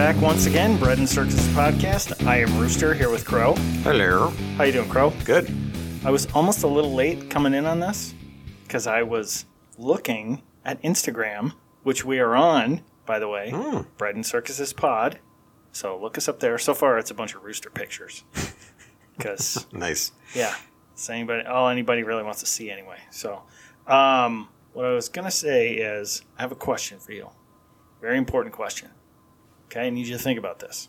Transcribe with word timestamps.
Back 0.00 0.18
once 0.22 0.46
again, 0.46 0.78
Bread 0.78 0.96
and 0.96 1.06
Circus 1.06 1.46
podcast. 1.48 2.26
I 2.26 2.38
am 2.38 2.58
Rooster 2.58 2.94
here 2.94 3.10
with 3.10 3.26
Crow. 3.26 3.52
Hello. 3.82 4.30
How 4.56 4.64
you 4.64 4.72
doing, 4.72 4.88
Crow? 4.88 5.12
Good. 5.26 5.54
I 6.06 6.10
was 6.10 6.26
almost 6.32 6.62
a 6.62 6.66
little 6.66 6.94
late 6.94 7.28
coming 7.28 7.52
in 7.52 7.66
on 7.66 7.80
this 7.80 8.14
because 8.62 8.86
I 8.86 9.02
was 9.02 9.44
looking 9.76 10.40
at 10.64 10.82
Instagram, 10.82 11.52
which 11.82 12.02
we 12.02 12.18
are 12.18 12.34
on, 12.34 12.80
by 13.04 13.18
the 13.18 13.28
way. 13.28 13.52
Bread 13.98 14.14
and 14.14 14.24
Circuses 14.24 14.72
pod. 14.72 15.18
So 15.72 16.00
look 16.00 16.16
us 16.16 16.28
up 16.28 16.40
there. 16.40 16.56
So 16.56 16.72
far, 16.72 16.96
it's 16.96 17.10
a 17.10 17.14
bunch 17.14 17.34
of 17.34 17.44
rooster 17.44 17.68
pictures. 17.68 18.24
Because 19.18 19.66
Nice. 19.70 20.12
yeah, 20.34 20.54
it's 20.94 21.10
anybody 21.10 21.44
all 21.46 21.68
anybody 21.68 22.04
really 22.04 22.22
wants 22.22 22.40
to 22.40 22.46
see 22.46 22.70
anyway. 22.70 22.96
So, 23.10 23.42
um, 23.86 24.48
what 24.72 24.86
I 24.86 24.94
was 24.94 25.10
gonna 25.10 25.30
say 25.30 25.74
is, 25.74 26.22
I 26.38 26.40
have 26.40 26.52
a 26.52 26.56
question 26.56 26.98
for 27.00 27.12
you. 27.12 27.28
Very 28.00 28.16
important 28.16 28.54
question. 28.54 28.88
Okay, 29.70 29.86
I 29.86 29.90
need 29.90 30.08
you 30.08 30.16
to 30.16 30.22
think 30.22 30.36
about 30.36 30.58
this. 30.58 30.88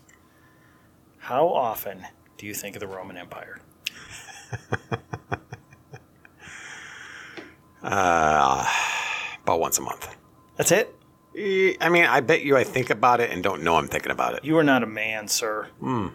How 1.18 1.46
often 1.46 2.04
do 2.36 2.46
you 2.46 2.52
think 2.52 2.74
of 2.74 2.80
the 2.80 2.88
Roman 2.88 3.16
Empire? 3.16 3.60
Uh, 7.84 8.64
about 9.42 9.58
once 9.58 9.76
a 9.76 9.80
month. 9.80 10.14
That's 10.56 10.70
it. 10.70 10.94
Eh, 11.36 11.74
I 11.80 11.88
mean, 11.88 12.04
I 12.04 12.20
bet 12.20 12.42
you 12.42 12.56
I 12.56 12.62
think 12.62 12.90
about 12.90 13.20
it 13.20 13.32
and 13.32 13.42
don't 13.42 13.64
know 13.64 13.74
I'm 13.74 13.88
thinking 13.88 14.12
about 14.12 14.34
it. 14.34 14.44
You 14.44 14.56
are 14.58 14.62
not 14.62 14.84
a 14.84 14.86
man, 14.86 15.26
sir. 15.26 15.66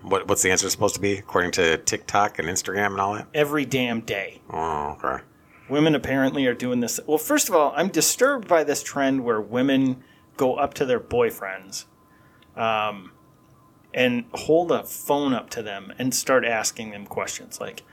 What, 0.01 0.29
what's 0.29 0.43
the 0.43 0.49
answer 0.49 0.69
supposed 0.69 0.95
to 0.95 1.01
be 1.01 1.17
according 1.17 1.51
to 1.51 1.77
TikTok 1.77 2.39
and 2.39 2.47
Instagram 2.47 2.91
and 2.91 3.01
all 3.01 3.15
that? 3.15 3.27
Every 3.33 3.65
damn 3.65 3.99
day. 3.99 4.39
Oh, 4.49 4.97
okay. 4.97 5.23
Women 5.69 5.93
apparently 5.93 6.45
are 6.45 6.53
doing 6.53 6.79
this. 6.79 7.01
Well, 7.05 7.17
first 7.17 7.49
of 7.49 7.55
all, 7.55 7.73
I'm 7.75 7.89
disturbed 7.89 8.47
by 8.47 8.63
this 8.63 8.81
trend 8.81 9.25
where 9.25 9.41
women 9.41 10.05
go 10.37 10.55
up 10.55 10.73
to 10.75 10.85
their 10.85 11.01
boyfriends 11.01 11.83
um, 12.57 13.11
and 13.93 14.25
hold 14.33 14.71
a 14.71 14.83
phone 14.83 15.33
up 15.33 15.49
to 15.51 15.63
them 15.63 15.93
and 15.97 16.13
start 16.13 16.45
asking 16.45 16.91
them 16.91 17.05
questions 17.05 17.59
like, 17.59 17.83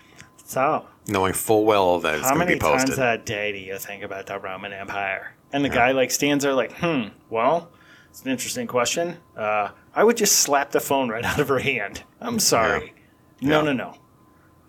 So, 0.45 0.87
Knowing 1.09 1.33
full 1.35 1.65
well 1.65 2.01
that 2.01 2.15
it's 2.17 2.23
how 2.25 2.31
going 2.31 2.41
to 2.41 2.45
many 2.47 2.55
be 2.55 2.61
posted. 2.61 2.97
times 2.97 2.99
a 2.99 3.19
day 3.25 3.53
do 3.53 3.59
you 3.59 3.79
think 3.79 4.03
about 4.03 4.27
the 4.27 4.39
Roman 4.39 4.73
Empire? 4.73 5.35
And 5.53 5.65
the 5.65 5.69
guy 5.69 5.93
like 5.93 6.11
stands 6.11 6.43
there 6.45 6.55
like, 6.55 6.73
hmm, 6.79 7.09
well, 7.31 7.71
it's 8.11 8.23
an 8.25 8.31
interesting 8.31 8.67
question. 8.67 9.19
Uh, 9.37 9.69
I 9.95 10.03
would 10.03 10.17
just 10.17 10.37
slap 10.41 10.71
the 10.73 10.81
phone 10.81 11.09
right 11.11 11.25
out 11.31 11.39
of 11.39 11.49
her 11.49 11.59
hand. 11.61 12.03
I'm 12.21 12.39
sorry. 12.39 12.95
No, 13.41 13.59
Yeah. 13.59 13.65
no, 13.67 13.73
no. 13.73 13.95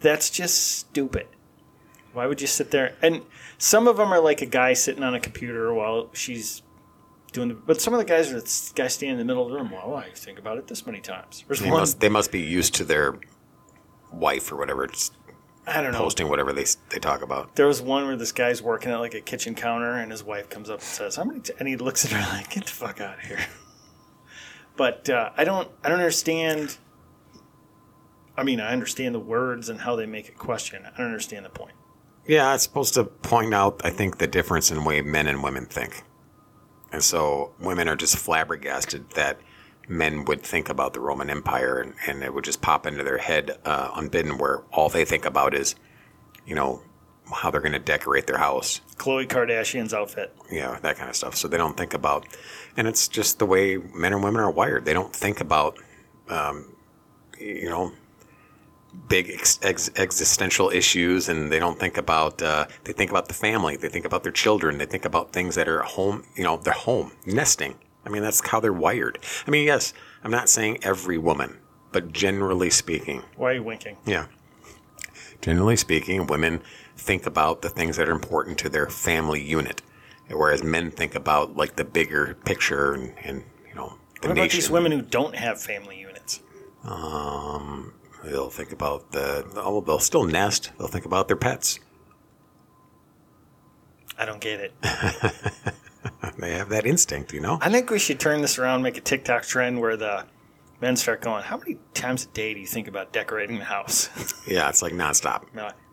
That's 0.01 0.29
just 0.29 0.61
stupid. 0.77 1.27
Why 2.13 2.27
would 2.27 2.39
you 2.41 2.47
sit 2.47 2.71
there? 2.71 2.95
And 3.01 3.23
some 3.57 3.87
of 3.87 3.97
them 3.97 4.13
are 4.13 4.19
like 4.19 4.41
a 4.41 4.45
guy 4.45 4.73
sitting 4.73 5.03
on 5.03 5.15
a 5.15 5.19
computer 5.19 5.73
while 5.73 6.09
she's 6.13 6.61
doing 7.35 7.49
the. 7.49 7.53
But 7.53 7.79
some 7.81 7.93
of 7.93 7.99
the 7.99 8.05
guys 8.05 8.31
are 8.31 8.39
this 8.39 8.71
guy 8.75 8.87
standing 8.87 9.19
in 9.19 9.19
the 9.19 9.25
middle 9.25 9.45
of 9.45 9.51
the 9.51 9.57
room. 9.57 9.71
Well, 9.71 9.95
I 9.95 10.09
think 10.09 10.39
about 10.39 10.57
it 10.57 10.67
this 10.67 10.85
many 10.85 11.01
times. 11.01 11.43
There's 11.47 11.59
they, 11.59 11.69
one. 11.69 11.81
must, 11.81 11.99
they 11.99 12.09
must 12.09 12.31
be 12.31 12.41
used 12.41 12.73
to 12.75 12.83
their 12.83 13.19
wife 14.11 14.51
or 14.51 14.55
whatever 14.55 14.87
just 14.87 15.13
I 15.67 15.81
don't 15.81 15.91
know. 15.91 15.99
posting 15.99 16.29
whatever 16.29 16.53
they, 16.53 16.65
they 16.89 16.99
talk 16.99 17.21
about. 17.21 17.55
There 17.55 17.67
was 17.67 17.81
one 17.81 18.05
where 18.05 18.15
this 18.15 18.31
guy's 18.31 18.61
working 18.61 18.91
at 18.91 18.99
like 18.99 19.13
a 19.13 19.21
kitchen 19.21 19.55
counter, 19.55 19.93
and 19.93 20.11
his 20.11 20.23
wife 20.23 20.49
comes 20.49 20.69
up 20.69 20.79
and 20.79 20.87
says, 20.87 21.15
"How 21.15 21.23
many?" 21.23 21.41
T-? 21.41 21.53
And 21.59 21.67
he 21.67 21.75
looks 21.75 22.05
at 22.05 22.11
her 22.11 22.19
like, 22.35 22.49
"Get 22.49 22.65
the 22.65 22.71
fuck 22.71 23.01
out 23.01 23.19
of 23.19 23.25
here." 23.25 23.45
But 24.77 25.09
uh, 25.09 25.31
I 25.37 25.43
don't. 25.43 25.69
I 25.83 25.89
don't 25.89 25.99
understand. 25.99 26.77
I 28.37 28.43
mean, 28.43 28.59
I 28.59 28.73
understand 28.73 29.15
the 29.15 29.19
words 29.19 29.69
and 29.69 29.79
how 29.79 29.95
they 29.95 30.05
make 30.05 30.27
a 30.27 30.33
question. 30.33 30.85
I 30.85 30.97
don't 30.97 31.07
understand 31.07 31.45
the 31.45 31.49
point. 31.49 31.75
Yeah, 32.27 32.53
it's 32.53 32.63
supposed 32.63 32.95
to 32.95 33.05
point 33.05 33.53
out, 33.53 33.79
I 33.83 33.91
think, 33.91 34.17
the 34.17 34.27
difference 34.27 34.71
in 34.71 34.77
the 34.77 34.83
way 34.83 35.01
men 35.01 35.27
and 35.27 35.43
women 35.43 35.65
think. 35.65 36.03
And 36.95 37.03
so 37.03 37.51
women 37.59 37.89
are 37.89 37.97
just 37.97 38.15
flabbergasted 38.15 39.09
that 39.15 39.37
men 39.89 40.23
would 40.23 40.41
think 40.41 40.69
about 40.69 40.93
the 40.93 41.01
Roman 41.01 41.29
Empire 41.29 41.77
and, 41.81 41.93
and 42.07 42.23
it 42.23 42.33
would 42.33 42.45
just 42.45 42.61
pop 42.61 42.87
into 42.87 43.03
their 43.03 43.17
head 43.17 43.59
uh, 43.65 43.91
unbidden, 43.95 44.37
where 44.37 44.59
all 44.71 44.87
they 44.87 45.03
think 45.03 45.25
about 45.25 45.53
is, 45.53 45.75
you 46.47 46.55
know, 46.55 46.81
how 47.33 47.51
they're 47.51 47.59
going 47.59 47.73
to 47.73 47.79
decorate 47.79 48.27
their 48.27 48.37
house, 48.37 48.79
Khloe 48.95 49.27
Kardashian's 49.27 49.93
outfit. 49.93 50.33
Yeah, 50.49 50.79
that 50.83 50.95
kind 50.95 51.09
of 51.09 51.17
stuff. 51.17 51.35
So 51.35 51.49
they 51.49 51.57
don't 51.57 51.75
think 51.75 51.93
about, 51.93 52.27
and 52.77 52.87
it's 52.87 53.09
just 53.09 53.39
the 53.39 53.45
way 53.45 53.75
men 53.75 54.13
and 54.13 54.23
women 54.23 54.39
are 54.39 54.49
wired. 54.49 54.85
They 54.85 54.93
don't 54.93 55.13
think 55.13 55.41
about, 55.41 55.77
um, 56.29 56.77
you 57.37 57.67
know, 57.67 57.91
big 59.07 59.29
ex- 59.29 59.59
ex- 59.61 59.91
existential 59.95 60.69
issues, 60.69 61.29
and 61.29 61.51
they 61.51 61.59
don't 61.59 61.79
think 61.79 61.97
about. 61.97 62.41
Uh, 62.41 62.65
they 62.83 62.93
think 62.93 63.11
about 63.11 63.27
the 63.27 63.33
family. 63.33 63.75
They 63.77 63.89
think 63.89 64.05
about 64.05 64.23
their 64.23 64.31
children. 64.31 64.77
They 64.77 64.85
think 64.85 65.05
about 65.05 65.31
things 65.33 65.55
that 65.55 65.67
are 65.67 65.81
home. 65.83 66.23
You 66.35 66.43
know, 66.43 66.57
their 66.57 66.73
home 66.73 67.11
nesting. 67.25 67.75
I 68.05 68.09
mean, 68.09 68.21
that's 68.21 68.47
how 68.47 68.59
they're 68.59 68.71
wired. 68.73 69.19
I 69.47 69.51
mean, 69.51 69.65
yes, 69.65 69.93
I'm 70.23 70.31
not 70.31 70.47
saying 70.49 70.79
every 70.83 71.17
woman, 71.17 71.57
but 71.91 72.13
generally 72.13 72.69
speaking, 72.69 73.23
Why 73.35 73.51
are 73.51 73.53
you 73.55 73.63
winking? 73.63 73.97
yeah. 74.05 74.27
Generally 75.41 75.75
speaking, 75.77 76.27
women 76.27 76.61
think 76.97 77.25
about 77.25 77.61
the 77.61 77.69
things 77.69 77.97
that 77.97 78.07
are 78.07 78.11
important 78.13 78.57
to 78.59 78.69
their 78.69 78.87
family 78.87 79.43
unit, 79.43 79.81
whereas 80.29 80.63
men 80.63 80.91
think 80.91 81.13
about 81.15 81.55
like 81.57 81.75
the 81.75 81.83
bigger 81.83 82.35
picture 82.45 82.93
and, 82.93 83.13
and 83.23 83.43
you 83.67 83.75
know 83.75 83.97
the 84.21 84.27
What 84.29 84.31
about 84.31 84.43
nation. 84.43 84.57
these 84.59 84.69
women 84.71 84.91
who 84.91 85.01
don't 85.01 85.35
have 85.35 85.61
family 85.61 85.99
units? 85.99 86.41
Um, 86.83 87.93
they'll 88.25 88.49
think 88.49 88.71
about 88.71 89.11
the. 89.11 89.45
Oh, 89.55 89.81
they'll 89.81 89.99
still 89.99 90.23
nest. 90.25 90.71
They'll 90.77 90.87
think 90.87 91.05
about 91.05 91.27
their 91.27 91.37
pets. 91.37 91.79
I 94.17 94.25
don't 94.25 94.41
get 94.41 94.59
it. 94.59 94.73
They 96.37 96.51
have 96.51 96.69
that 96.69 96.85
instinct, 96.85 97.33
you 97.33 97.39
know. 97.39 97.57
I 97.61 97.69
think 97.69 97.89
we 97.89 97.99
should 97.99 98.19
turn 98.19 98.41
this 98.41 98.59
around, 98.59 98.81
make 98.83 98.97
a 98.97 99.01
TikTok 99.01 99.43
trend 99.43 99.79
where 99.79 99.95
the 99.97 100.25
men 100.81 100.95
start 100.95 101.21
going, 101.21 101.43
"How 101.43 101.57
many 101.57 101.77
times 101.93 102.25
a 102.25 102.27
day 102.27 102.53
do 102.53 102.59
you 102.59 102.67
think 102.67 102.87
about 102.87 103.13
decorating 103.13 103.57
the 103.57 103.65
house?" 103.65 104.09
Yeah, 104.47 104.69
it's 104.69 104.81
like 104.83 104.93
nonstop, 104.93 105.43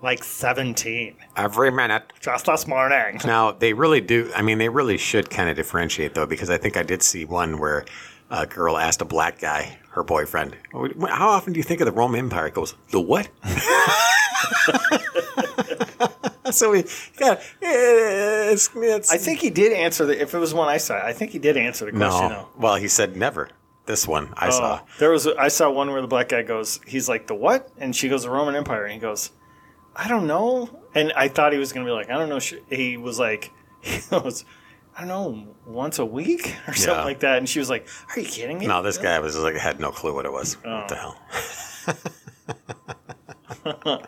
like 0.03 0.23
seventeen. 0.25 1.17
every 1.37 1.71
minute. 1.71 2.13
Just 2.21 2.47
this 2.47 2.67
morning. 2.67 3.21
Now 3.25 3.53
they 3.53 3.73
really 3.73 4.01
do. 4.03 4.31
I 4.37 4.43
mean, 4.43 4.59
they 4.59 4.69
really 4.69 4.99
should 4.99 5.31
kind 5.31 5.49
of 5.49 5.57
differentiate 5.57 6.15
though, 6.15 6.27
because 6.27 6.51
I 6.51 6.59
think 6.59 6.77
I 6.77 6.83
did 6.83 7.03
see 7.03 7.25
one 7.25 7.59
where 7.59 7.85
a 8.33 8.47
girl 8.47 8.77
asked 8.77 9.01
a 9.01 9.05
black 9.05 9.39
guy, 9.39 9.79
her 9.91 10.03
boyfriend, 10.03 10.57
"How 10.73 11.29
often 11.31 11.53
do 11.53 11.59
you 11.59 11.63
think 11.65 11.81
of 11.81 11.85
the 11.85 11.93
Roman 11.93 12.19
Empire?" 12.19 12.47
He 12.47 12.51
goes, 12.53 12.75
"The 12.91 13.01
what?" 13.01 13.29
so 16.51 16.71
we, 16.71 16.85
yeah, 17.21 17.41
it's, 17.61 18.71
it's 18.75 19.13
I 19.13 19.19
think 19.19 19.41
he 19.41 19.51
did 19.51 19.73
answer 19.73 20.07
the. 20.07 20.21
If 20.21 20.35
it 20.35 20.39
was 20.39 20.55
one 20.55 20.69
I 20.69 20.79
saw, 20.79 21.05
I 21.05 21.13
think 21.13 21.31
he 21.33 21.39
did 21.39 21.57
answer 21.57 21.85
the 21.87 21.93
question. 21.93 22.29
no. 22.29 22.31
though. 22.31 22.49
Well, 22.57 22.75
he 22.77 22.89
said 22.89 23.17
never. 23.17 23.49
This 23.85 24.07
one 24.07 24.33
I 24.37 24.47
Oh, 24.49 24.51
saw. 24.51 24.81
there 25.01 25.11
was. 25.11 25.27
I 25.27 25.49
saw 25.49 25.69
one 25.71 25.91
where 25.91 26.01
the 26.01 26.07
black 26.09 26.29
guy 26.29 26.43
goes. 26.43 26.79
He's 26.87 27.09
like 27.09 27.27
the 27.27 27.35
what? 27.35 27.69
And 27.79 27.95
she 27.97 28.09
goes 28.09 28.23
the 28.23 28.31
Roman 28.31 28.55
Empire. 28.55 28.85
And 28.85 28.93
he 28.95 29.01
goes, 29.01 29.33
I 29.97 30.07
don't 30.09 30.27
know. 30.29 30.71
And 30.95 31.13
I 31.17 31.27
thought 31.29 31.53
he 31.53 31.59
was 31.59 31.73
gonna 31.73 31.87
be 31.87 31.91
like, 31.93 32.09
I 32.09 32.15
don't 32.15 32.29
know. 32.29 32.39
He 32.71 32.97
was 32.97 33.19
like, 33.19 33.51
he 33.81 33.99
goes, 34.11 34.45
I 34.97 35.01
don't 35.01 35.09
know, 35.09 35.57
once 35.67 35.99
a 35.99 36.05
week 36.05 36.55
or 36.69 36.75
something 36.75 36.99
Yeah. 37.01 37.05
like 37.05 37.21
that. 37.21 37.39
And 37.39 37.49
she 37.49 37.59
was 37.59 37.71
like, 37.71 37.89
Are 38.15 38.21
you 38.21 38.29
kidding 38.29 38.59
me? 38.59 38.67
No, 38.67 38.83
this 38.83 38.99
guy 38.99 39.19
was 39.21 39.37
like 39.39 39.57
had 39.57 39.81
no 39.81 39.91
clue 39.91 40.15
what 40.15 40.27
it 40.27 40.33
was. 40.33 40.57
Oh. 40.65 40.77
What 40.81 40.89
the 40.89 40.97
hell? 40.97 41.17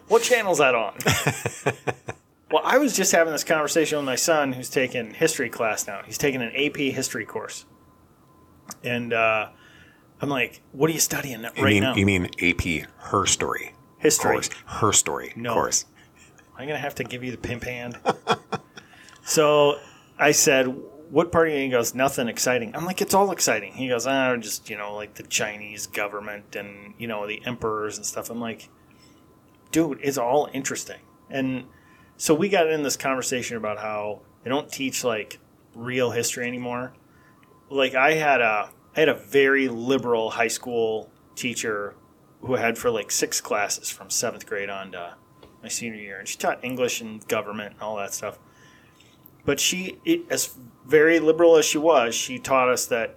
What 0.09 0.23
channel's 0.23 0.59
that 0.59 0.75
on? 0.75 0.95
well, 2.51 2.63
I 2.65 2.79
was 2.79 2.97
just 2.97 3.13
having 3.13 3.33
this 3.33 3.45
conversation 3.45 3.99
with 3.99 4.05
my 4.05 4.17
son 4.17 4.53
who's 4.53 4.69
taking 4.69 5.15
history 5.15 5.49
class 5.49 5.87
now. 5.87 6.03
He's 6.05 6.19
taking 6.19 6.43
an 6.43 6.51
AP 6.57 6.77
history 6.77 7.25
course. 7.25 7.65
And 8.83 9.13
uh, 9.13 9.51
I'm 10.21 10.29
like, 10.29 10.61
what 10.73 10.91
are 10.91 10.93
you 10.93 10.99
studying 11.01 11.43
right 11.43 11.57
You 11.57 11.65
mean 11.65 11.83
now? 11.83 11.95
you 11.95 12.07
mean 12.07 12.29
AP 12.43 12.89
her 13.11 13.27
story 13.27 13.75
History. 13.99 14.33
course 14.33 14.51
her 14.67 14.93
story 14.93 15.33
No. 15.37 15.55
course. 15.55 15.87
I'm 16.57 16.67
going 16.67 16.77
to 16.77 16.83
have 16.83 16.95
to 16.97 17.05
give 17.05 17.23
you 17.23 17.31
the 17.31 17.39
pimp 17.39 17.63
hand. 17.65 17.99
so 19.25 19.79
I 20.19 20.33
said, 20.33 20.67
what 21.11 21.33
part 21.33 21.49
of 21.49 21.55
you? 21.55 21.61
He 21.61 21.69
goes, 21.69 21.95
nothing 21.95 22.29
exciting. 22.29 22.75
I'm 22.75 22.85
like, 22.85 23.01
it's 23.01 23.15
all 23.15 23.31
exciting. 23.31 23.73
He 23.75 23.89
goes, 23.89 24.07
ah, 24.07 24.37
just, 24.37 24.71
you 24.71 24.77
know, 24.77 24.95
like 24.95 25.15
the 25.15 25.23
Chinese 25.23 25.87
government 25.87 26.57
and, 26.57 26.95
you 26.99 27.07
know, 27.07 27.27
the 27.27 27.45
emperors 27.45 27.97
and 27.97 28.07
stuff. 28.07 28.31
I'm 28.31 28.41
like, 28.41 28.69
dude, 29.71 29.99
it's 30.03 30.19
all 30.19 30.49
interesting. 30.53 31.01
And 31.31 31.67
so 32.17 32.35
we 32.35 32.49
got 32.49 32.69
in 32.69 32.83
this 32.83 32.97
conversation 32.97 33.57
about 33.57 33.79
how 33.79 34.23
they 34.43 34.51
don't 34.51 34.71
teach 34.71 35.05
like 35.05 35.39
real 35.75 36.13
history 36.13 36.47
anymore. 36.47 36.95
Like 37.71 37.95
I 37.95 38.15
had 38.15 38.41
a 38.41 38.71
I 38.97 39.01
had 39.01 39.09
a 39.09 39.15
very 39.15 39.69
liberal 39.69 40.31
high 40.31 40.49
school 40.49 41.11
teacher 41.35 41.97
who 42.43 42.55
had 42.55 42.79
for 42.79 42.91
like 42.91 43.11
six 43.11 43.41
classes 43.41 43.91
from 43.91 44.11
seventh 44.11 44.47
grade 44.47 44.71
on 44.71 44.93
to 44.93 45.15
my 45.63 45.69
senior 45.69 45.99
year, 45.99 46.19
and 46.19 46.29
she 46.29 46.37
taught 46.37 46.63
English 46.63 47.01
and 47.01 47.27
government 47.27 47.73
and 47.73 47.83
all 47.83 47.97
that 47.97 48.15
stuff. 48.15 48.39
But 49.45 49.61
she, 49.61 49.99
it, 50.05 50.23
as 50.31 50.57
very 50.87 51.21
liberal 51.21 51.57
as 51.57 51.65
she 51.65 51.79
was, 51.79 52.15
she 52.15 52.39
taught 52.39 52.69
us 52.69 52.87
that, 52.87 53.17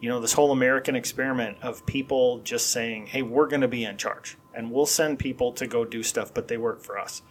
you 0.00 0.08
know, 0.08 0.20
this 0.20 0.32
whole 0.32 0.50
American 0.50 0.96
experiment 0.96 1.58
of 1.62 1.84
people 1.86 2.38
just 2.40 2.70
saying, 2.70 3.06
"Hey, 3.06 3.22
we're 3.22 3.48
going 3.48 3.60
to 3.60 3.68
be 3.68 3.84
in 3.84 3.96
charge, 3.96 4.38
and 4.54 4.70
we'll 4.70 4.86
send 4.86 5.18
people 5.18 5.52
to 5.52 5.66
go 5.66 5.84
do 5.84 6.02
stuff, 6.02 6.32
but 6.32 6.48
they 6.48 6.56
work 6.56 6.82
for 6.82 6.98
us." 6.98 7.22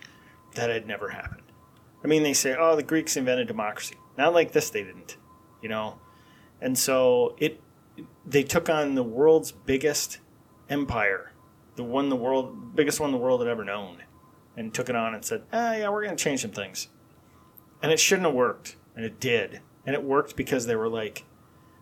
That 0.56 0.70
had 0.70 0.88
never 0.88 1.10
happened. 1.10 1.44
I 2.04 2.08
mean, 2.08 2.24
they 2.24 2.34
say, 2.34 2.56
"Oh, 2.58 2.76
the 2.76 2.84
Greeks 2.84 3.18
invented 3.18 3.48
democracy." 3.48 3.96
Not 4.18 4.34
like 4.34 4.52
this, 4.52 4.70
they 4.70 4.84
didn't. 4.84 5.18
You 5.62 5.70
know, 5.70 6.00
and 6.62 6.78
so 6.78 7.36
it 7.40 7.62
they 8.26 8.44
took 8.44 8.70
on 8.70 8.96
the 8.96 9.04
world's 9.04 9.52
biggest 9.52 10.20
empire, 10.70 11.32
the 11.76 11.84
one 11.84 12.10
the 12.10 12.16
world 12.16 12.76
biggest 12.76 13.00
one 13.00 13.12
the 13.12 13.18
world 13.18 13.42
had 13.42 13.50
ever 13.50 13.64
known, 13.64 14.04
and 14.56 14.74
took 14.74 14.90
it 14.90 14.96
on 14.96 15.16
and 15.16 15.26
said, 15.26 15.44
"Ah, 15.52 15.74
yeah, 15.74 15.90
we're 15.90 16.04
going 16.04 16.16
to 16.16 16.24
change 16.24 16.42
some 16.42 16.52
things." 16.52 16.90
And 17.82 17.92
it 17.92 18.00
shouldn't 18.00 18.26
have 18.26 18.36
worked, 18.36 18.76
and 18.96 19.06
it 19.06 19.20
did, 19.20 19.62
and 19.86 19.94
it 19.96 20.04
worked 20.04 20.36
because 20.36 20.66
they 20.66 20.76
were 20.76 20.90
like 20.90 21.24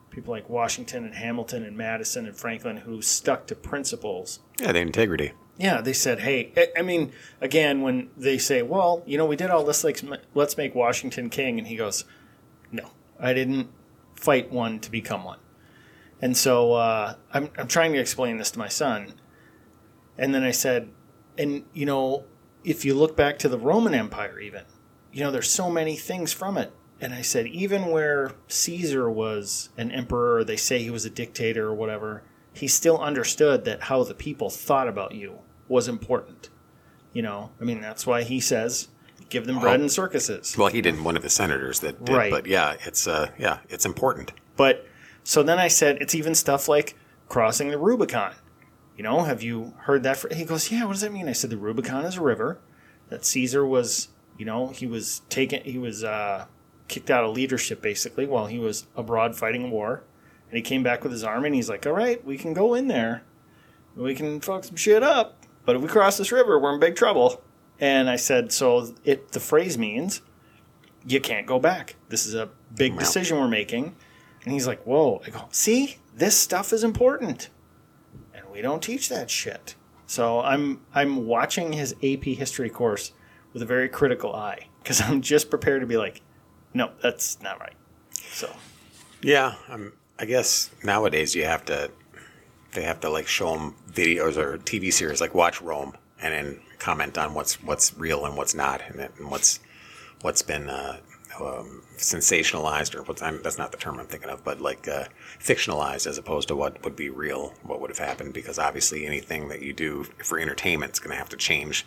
people 0.09 0.31
like 0.31 0.49
Washington 0.49 1.03
and 1.05 1.15
Hamilton 1.15 1.63
and 1.63 1.75
Madison 1.77 2.25
and 2.25 2.35
Franklin 2.35 2.77
who 2.77 3.01
stuck 3.01 3.47
to 3.47 3.55
principles. 3.55 4.39
Yeah, 4.59 4.71
the 4.71 4.79
integrity. 4.79 5.33
Yeah, 5.57 5.79
they 5.81 5.93
said, 5.93 6.19
"Hey, 6.19 6.51
I- 6.57 6.79
I 6.79 6.81
mean, 6.81 7.11
again, 7.41 7.81
when 7.81 8.09
they 8.17 8.37
say, 8.37 8.61
well, 8.61 9.03
you 9.05 9.17
know, 9.17 9.25
we 9.25 9.35
did 9.37 9.49
all 9.49 9.63
this, 9.63 9.83
like, 9.83 10.01
let's 10.33 10.57
make 10.57 10.75
Washington 10.75 11.29
king,' 11.29 11.57
and 11.57 11.67
he 11.67 11.75
goes, 11.77 12.03
no, 12.71 12.91
I 13.19 13.33
didn't 13.33 13.69
fight 14.15 14.51
one 14.51 14.79
to 14.81 14.91
become 14.91 15.23
one." 15.23 15.39
And 16.21 16.35
so 16.35 16.73
uh, 16.73 17.15
I'm, 17.33 17.49
I'm 17.57 17.67
trying 17.67 17.93
to 17.93 17.99
explain 17.99 18.37
this 18.37 18.51
to 18.51 18.59
my 18.59 18.67
son. 18.69 19.13
And 20.17 20.33
then 20.33 20.43
I 20.43 20.51
said, 20.51 20.89
and 21.37 21.63
you 21.73 21.85
know, 21.85 22.23
if 22.63 22.83
you 22.85 22.93
look 22.95 23.15
back 23.17 23.37
to 23.39 23.49
the 23.49 23.57
Roman 23.59 23.93
Empire, 23.93 24.39
even, 24.39 24.63
you 25.15 25.23
know, 25.23 25.31
there's 25.31 25.49
so 25.49 25.69
many 25.71 25.95
things 25.95 26.33
from 26.33 26.57
it. 26.57 26.73
And 26.99 27.13
I 27.13 27.21
said, 27.21 27.47
even 27.47 27.85
where 27.85 28.33
Caesar 28.49 29.09
was 29.09 29.69
an 29.77 29.89
emperor, 29.91 30.43
they 30.43 30.57
say 30.57 30.83
he 30.83 30.89
was 30.89 31.05
a 31.05 31.09
dictator 31.09 31.67
or 31.67 31.73
whatever, 31.73 32.23
he 32.51 32.67
still 32.67 32.99
understood 32.99 33.63
that 33.63 33.83
how 33.83 34.03
the 34.03 34.13
people 34.13 34.49
thought 34.49 34.89
about 34.89 35.13
you 35.15 35.39
was 35.69 35.87
important. 35.87 36.49
You 37.13 37.21
know, 37.21 37.51
I 37.61 37.63
mean, 37.63 37.79
that's 37.79 38.05
why 38.05 38.23
he 38.23 38.41
says, 38.41 38.89
give 39.29 39.45
them 39.45 39.59
bread 39.59 39.79
and 39.79 39.89
circuses. 39.89 40.57
Well, 40.57 40.67
he 40.67 40.81
didn't. 40.81 41.05
One 41.05 41.15
of 41.15 41.23
the 41.23 41.29
senators 41.29 41.79
that 41.79 42.03
did, 42.03 42.13
Right. 42.13 42.31
but 42.31 42.45
yeah, 42.45 42.75
it's 42.85 43.07
uh, 43.07 43.29
yeah, 43.37 43.59
it's 43.69 43.85
important. 43.85 44.33
But 44.57 44.85
so 45.23 45.43
then 45.43 45.59
I 45.59 45.69
said, 45.69 45.99
it's 46.01 46.13
even 46.13 46.35
stuff 46.35 46.67
like 46.67 46.97
crossing 47.29 47.69
the 47.69 47.77
Rubicon. 47.77 48.33
You 48.97 49.03
know, 49.03 49.23
have 49.23 49.41
you 49.41 49.75
heard 49.83 50.03
that? 50.03 50.17
For, 50.17 50.33
he 50.33 50.43
goes, 50.43 50.69
yeah. 50.69 50.83
What 50.83 50.91
does 50.91 51.01
that 51.01 51.13
mean? 51.13 51.29
I 51.29 51.33
said, 51.33 51.51
the 51.51 51.57
Rubicon 51.57 52.03
is 52.03 52.17
a 52.17 52.21
river 52.21 52.59
that 53.07 53.23
Caesar 53.23 53.65
was. 53.65 54.09
You 54.37 54.45
know, 54.45 54.67
he 54.67 54.87
was 54.87 55.21
taken. 55.29 55.61
He 55.63 55.77
was 55.77 56.03
uh, 56.03 56.45
kicked 56.87 57.09
out 57.09 57.23
of 57.23 57.35
leadership 57.35 57.81
basically 57.81 58.25
while 58.25 58.47
he 58.47 58.59
was 58.59 58.85
abroad 58.95 59.35
fighting 59.35 59.65
a 59.65 59.69
war, 59.69 60.03
and 60.49 60.57
he 60.57 60.61
came 60.61 60.83
back 60.83 61.03
with 61.03 61.11
his 61.11 61.23
army. 61.23 61.47
And 61.47 61.55
he's 61.55 61.69
like, 61.69 61.85
all 61.85 61.93
right, 61.93 62.23
we 62.25 62.37
can 62.37 62.53
go 62.53 62.73
in 62.73 62.87
there, 62.87 63.23
we 63.95 64.13
can 64.15 64.41
fuck 64.41 64.63
some 64.63 64.75
shit 64.75 65.03
up. 65.03 65.45
But 65.65 65.75
if 65.75 65.81
we 65.81 65.87
cross 65.87 66.17
this 66.17 66.31
river, 66.31 66.59
we're 66.59 66.73
in 66.73 66.79
big 66.79 66.95
trouble. 66.95 67.41
And 67.79 68.09
I 68.09 68.15
said, 68.17 68.51
so 68.51 68.93
it 69.03 69.31
the 69.31 69.39
phrase 69.39 69.77
means 69.77 70.21
you 71.07 71.19
can't 71.19 71.45
go 71.47 71.59
back. 71.59 71.95
This 72.09 72.25
is 72.25 72.33
a 72.33 72.49
big 72.75 72.93
Wow. 72.93 72.99
decision 72.99 73.37
we're 73.37 73.47
making. 73.47 73.95
And 74.43 74.53
he's 74.53 74.67
like, 74.67 74.83
whoa. 74.83 75.21
I 75.25 75.29
go, 75.31 75.47
see, 75.51 75.97
this 76.15 76.37
stuff 76.37 76.71
is 76.71 76.83
important. 76.83 77.49
And 78.33 78.43
we 78.51 78.61
don't 78.61 78.81
teach 78.83 79.09
that 79.09 79.29
shit. 79.29 79.75
So 80.07 80.39
I'm 80.41 80.81
I'm 80.93 81.25
watching 81.25 81.73
his 81.73 81.93
AP 82.03 82.23
history 82.25 82.69
course 82.69 83.11
with 83.55 83.63
a 83.63 83.65
very 83.65 83.87
critical 83.87 84.35
eye 84.35 84.67
because 84.83 85.01
I'm 85.07 85.21
just 85.21 85.49
prepared 85.49 85.81
to 85.81 85.87
be 85.87 85.97
like, 85.97 86.21
no, 86.75 86.91
that's 87.01 87.41
not 87.41 87.59
right. 87.59 87.73
So 88.11 88.53
Yeah, 89.23 89.55
um, 89.69 89.93
I 90.19 90.25
guess 90.25 90.69
nowadays 90.83 91.33
you 91.33 91.45
have 91.45 91.65
to, 91.65 91.89
they 92.73 92.83
have 92.83 92.99
to 92.99 93.09
like 93.09 93.27
show 93.27 93.53
them 93.53 93.75
videos 93.89 94.35
or 94.37 94.57
TV 94.59 94.93
series 94.93 95.21
like 95.21 95.33
Watch 95.33 95.61
Rome, 95.61 95.93
and 96.21 96.33
then 96.33 96.59
comment 96.79 97.17
on 97.17 97.33
what's 97.33 97.63
what's 97.63 97.97
real 97.97 98.25
and 98.25 98.35
what's 98.35 98.53
not, 98.53 98.81
and, 98.87 98.99
and 98.99 99.31
what's 99.31 99.61
what's 100.21 100.41
been 100.41 100.69
uh, 100.69 100.97
um, 101.39 101.83
sensationalized 101.97 102.93
or 102.93 103.03
what's 103.03 103.21
I'm, 103.21 103.41
that's 103.41 103.57
not 103.57 103.71
the 103.71 103.77
term 103.77 103.97
I'm 103.97 104.07
thinking 104.07 104.29
of, 104.29 104.43
but 104.43 104.59
like 104.59 104.85
uh, 104.89 105.05
fictionalized 105.39 106.07
as 106.07 106.17
opposed 106.17 106.49
to 106.49 106.55
what 106.57 106.83
would 106.83 106.97
be 106.97 107.07
real, 107.07 107.53
what 107.63 107.79
would 107.79 107.89
have 107.89 107.99
happened. 107.99 108.33
Because 108.33 108.59
obviously 108.59 109.05
anything 109.05 109.47
that 109.47 109.61
you 109.61 109.71
do 109.71 110.03
for 110.23 110.37
entertainment 110.37 110.91
is 110.91 110.99
going 110.99 111.11
to 111.11 111.17
have 111.17 111.29
to 111.29 111.37
change 111.37 111.85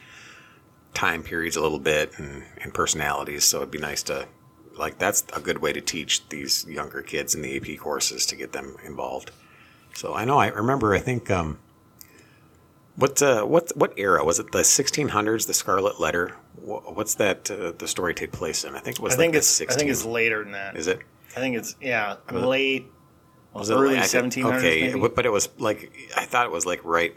time 0.95 1.23
periods 1.23 1.57
a 1.57 1.61
little 1.61 1.79
bit 1.79 2.19
and, 2.19 2.45
and 2.63 2.75
personalities. 2.75 3.45
So 3.45 3.59
it'd 3.59 3.71
be 3.71 3.79
nice 3.79 4.03
to 4.05 4.27
like 4.77 4.99
that's 4.99 5.25
a 5.35 5.41
good 5.41 5.59
way 5.59 5.73
to 5.73 5.81
teach 5.81 6.29
these 6.29 6.67
younger 6.67 7.03
kids 7.03 7.35
in 7.35 7.43
the 7.43 7.57
AP 7.57 7.79
courses 7.81 8.27
to 8.27 8.37
get 8.37 8.53
them 8.53 8.77
involved. 8.85 9.31
So 9.95 10.15
I 10.15 10.25
know 10.25 10.39
I 10.39 10.49
remember 10.49 10.95
I 10.95 11.01
think 11.01 11.31
um 11.31 11.59
what 12.97 13.23
uh, 13.23 13.45
what 13.45 13.71
what 13.77 13.93
era 13.97 14.25
was 14.25 14.39
it 14.39 14.51
the 14.51 14.59
1600s 14.59 15.47
the 15.47 15.55
Scarlet 15.55 16.01
Letter 16.01 16.37
what's 16.61 17.15
that 17.15 17.49
uh, 17.51 17.73
the 17.79 17.87
story 17.87 18.13
take 18.13 18.33
place 18.33 18.65
in 18.65 18.75
I 18.75 18.81
think 18.81 18.97
it 18.99 19.03
was 19.03 19.15
I 19.15 19.17
think 19.17 19.35
like 19.35 19.39
it's 19.39 19.59
the 19.59 19.69
I 19.71 19.75
think 19.75 19.91
it's 19.91 20.05
later 20.05 20.43
than 20.43 20.53
that. 20.53 20.77
is 20.77 20.89
it 20.89 21.01
I 21.37 21.41
think 21.41 21.57
it's 21.57 21.77
yeah 21.81 22.17
late 22.33 22.87
was 23.55 23.71
it 23.71 23.75
early 23.75 23.97
1700s. 23.97 24.57
okay 24.59 24.93
maybe. 24.93 25.09
but 25.15 25.27
it 25.27 25.31
was 25.31 25.49
like 25.59 25.93
I 26.17 26.25
thought 26.25 26.47
it 26.47 26.53
was 26.53 26.67
like 26.67 26.85
right 26.85 27.15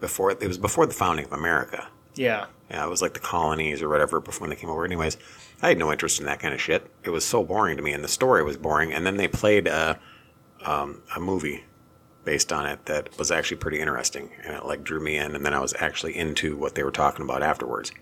before 0.00 0.30
it 0.30 0.46
was 0.46 0.58
before 0.58 0.86
the 0.86 0.94
founding 0.94 1.24
of 1.24 1.32
America 1.32 1.88
yeah. 2.14 2.46
Yeah, 2.72 2.86
it 2.86 2.90
was 2.90 3.02
like 3.02 3.12
the 3.12 3.20
colonies 3.20 3.82
or 3.82 3.88
whatever 3.90 4.18
before 4.18 4.48
they 4.48 4.56
came 4.56 4.70
over. 4.70 4.84
Anyways, 4.84 5.18
I 5.60 5.68
had 5.68 5.78
no 5.78 5.92
interest 5.92 6.20
in 6.20 6.26
that 6.26 6.40
kind 6.40 6.54
of 6.54 6.60
shit. 6.60 6.90
It 7.04 7.10
was 7.10 7.22
so 7.22 7.44
boring 7.44 7.76
to 7.76 7.82
me, 7.82 7.92
and 7.92 8.02
the 8.02 8.08
story 8.08 8.42
was 8.42 8.56
boring. 8.56 8.94
And 8.94 9.04
then 9.04 9.18
they 9.18 9.28
played 9.28 9.66
a, 9.66 9.98
um, 10.64 11.02
a 11.14 11.20
movie 11.20 11.64
based 12.24 12.50
on 12.50 12.64
it 12.64 12.86
that 12.86 13.18
was 13.18 13.30
actually 13.30 13.58
pretty 13.58 13.78
interesting, 13.78 14.30
and 14.42 14.56
it 14.56 14.64
like 14.64 14.82
drew 14.82 15.00
me 15.00 15.18
in. 15.18 15.36
And 15.36 15.44
then 15.44 15.52
I 15.52 15.60
was 15.60 15.74
actually 15.80 16.16
into 16.16 16.56
what 16.56 16.74
they 16.74 16.82
were 16.82 16.90
talking 16.90 17.22
about 17.24 17.42
afterwards. 17.42 17.92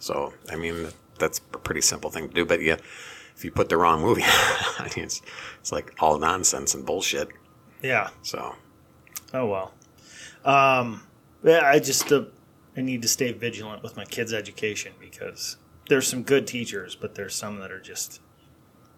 So, 0.00 0.34
I 0.50 0.56
mean, 0.56 0.88
that's 1.18 1.40
a 1.54 1.58
pretty 1.58 1.80
simple 1.80 2.10
thing 2.10 2.28
to 2.28 2.34
do. 2.34 2.44
But 2.44 2.60
yeah, 2.60 2.76
if 3.34 3.42
you 3.42 3.50
put 3.50 3.70
the 3.70 3.78
wrong 3.78 4.02
movie, 4.02 4.24
I 4.26 4.90
mean, 4.94 5.06
it's 5.06 5.22
it's 5.60 5.72
like 5.72 5.94
all 5.98 6.18
nonsense 6.18 6.74
and 6.74 6.84
bullshit. 6.84 7.28
Yeah. 7.82 8.10
So, 8.22 8.54
Oh 9.32 9.46
well. 9.46 9.72
Um, 10.44 11.06
yeah, 11.42 11.62
I 11.64 11.78
just 11.78 12.12
uh, 12.12 12.24
I 12.76 12.82
need 12.82 13.02
to 13.02 13.08
stay 13.08 13.32
vigilant 13.32 13.82
with 13.82 13.96
my 13.96 14.04
kids' 14.04 14.32
education 14.32 14.92
because 15.00 15.56
there's 15.88 16.06
some 16.06 16.22
good 16.22 16.46
teachers, 16.46 16.94
but 16.94 17.14
there's 17.14 17.34
some 17.34 17.58
that 17.58 17.72
are 17.72 17.80
just, 17.80 18.20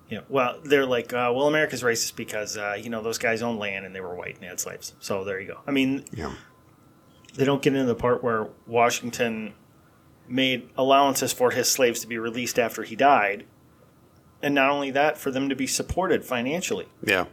you 0.08 0.18
know, 0.18 0.24
well, 0.28 0.58
they're 0.62 0.86
like, 0.86 1.12
uh, 1.12 1.32
well, 1.34 1.48
America's 1.48 1.82
racist 1.82 2.16
because 2.16 2.56
uh, 2.56 2.76
you 2.78 2.90
know 2.90 3.02
those 3.02 3.18
guys 3.18 3.42
owned 3.42 3.58
land 3.58 3.86
and 3.86 3.94
they 3.94 4.00
were 4.00 4.14
white 4.14 4.36
and 4.36 4.44
had 4.44 4.60
slaves. 4.60 4.94
So 5.00 5.24
there 5.24 5.40
you 5.40 5.48
go. 5.48 5.60
I 5.66 5.70
mean, 5.70 6.04
yeah, 6.12 6.34
they 7.34 7.44
don't 7.44 7.62
get 7.62 7.74
into 7.74 7.86
the 7.86 7.94
part 7.94 8.22
where 8.22 8.48
Washington 8.66 9.54
made 10.28 10.68
allowances 10.76 11.32
for 11.32 11.50
his 11.50 11.68
slaves 11.68 12.00
to 12.00 12.06
be 12.06 12.18
released 12.18 12.58
after 12.58 12.82
he 12.82 12.94
died, 12.94 13.46
and 14.42 14.54
not 14.54 14.70
only 14.70 14.90
that, 14.90 15.16
for 15.16 15.30
them 15.30 15.48
to 15.48 15.56
be 15.56 15.66
supported 15.66 16.26
financially. 16.26 16.88
Yeah, 17.02 17.24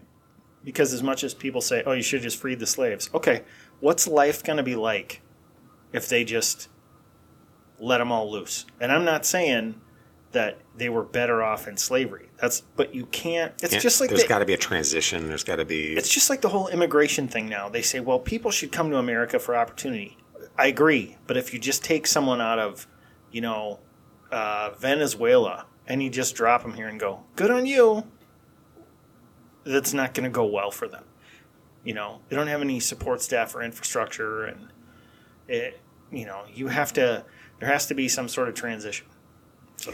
because 0.63 0.93
as 0.93 1.03
much 1.03 1.22
as 1.25 1.34
people 1.34 1.60
say, 1.60 1.84
"Oh, 1.86 1.91
you 1.91 2.01
should 2.01 2.22
just 2.22 2.38
free 2.38 2.55
the 2.55 2.65
slaves," 2.65 3.10
okay, 3.13 3.43
what's 3.81 4.08
life 4.08 4.41
going 4.41 4.58
to 4.58 4.63
be 4.63 4.77
like 4.77 5.22
if 5.93 6.08
they 6.10 6.24
just 6.24 6.69
let 7.79 8.00
them 8.00 8.12
all 8.12 8.31
loose? 8.31 8.65
And 8.79 8.91
I'm 8.91 9.05
not 9.05 9.25
saying 9.25 9.79
that 10.31 10.58
they 10.75 10.89
were 10.89 11.03
better 11.03 11.41
off 11.41 11.67
in 11.67 11.75
slavery. 11.77 12.29
That's 12.38 12.62
but 12.62 12.93
you 12.93 13.05
can't. 13.08 13.53
It's 13.63 13.74
Yeah, 13.74 13.79
just 13.79 14.00
like 14.00 14.10
there's 14.10 14.24
the, 14.24 14.27
got 14.27 14.39
to 14.39 14.46
be 14.46 14.53
a 14.53 14.58
transition. 14.58 15.27
There's 15.27 15.43
got 15.43 15.58
to 15.58 15.65
be 15.65 15.93
it's 15.93 16.10
just 16.10 16.29
like 16.29 16.41
the 16.41 16.50
whole 16.50 16.67
immigration 16.67 17.27
thing 17.27 17.50
now. 17.50 17.69
They 17.69 17.81
say, 17.81 18.00
"Well, 18.00 18.19
people 18.19 18.51
should 18.51 18.72
come 18.72 18.89
to 18.91 18.98
America 18.98 19.39
for 19.39 19.55
opportunity." 19.55 20.17
I 20.58 20.67
agree, 20.67 21.17
but 21.25 21.38
if 21.38 21.53
you 21.53 21.60
just 21.60 21.84
take 21.84 22.05
someone 22.05 22.41
out 22.41 22.60
of, 22.60 22.86
you 23.31 23.41
know, 23.41 23.79
uh, 24.31 24.72
Venezuela 24.77 25.65
and 25.88 26.03
you 26.03 26.10
just 26.10 26.36
drop 26.36 26.62
them 26.62 26.74
here 26.75 26.88
and 26.88 27.00
go, 27.00 27.24
"Good 27.36 27.50
on 27.50 27.65
you," 27.65 28.03
that's 29.63 29.93
not 29.93 30.13
going 30.13 30.25
to 30.25 30.29
go 30.29 30.46
well 30.46 30.72
for 30.72 30.88
them. 30.88 31.05
You 31.84 31.93
know, 31.93 32.22
they 32.27 32.36
don't 32.36 32.48
have 32.48 32.62
any 32.62 32.79
support 32.79 33.22
staff 33.22 33.55
or 33.55 33.63
infrastructure, 33.63 34.43
and 34.46 34.67
it, 35.50 35.79
you 36.12 36.25
know, 36.25 36.44
you 36.53 36.68
have 36.68 36.94
to. 36.94 37.25
There 37.60 37.70
has 37.70 37.88
to 37.88 37.94
be 37.94 38.08
some 38.08 38.29
sort 38.29 38.48
of 38.48 38.56
transition. 38.56 39.06
So, 39.77 39.91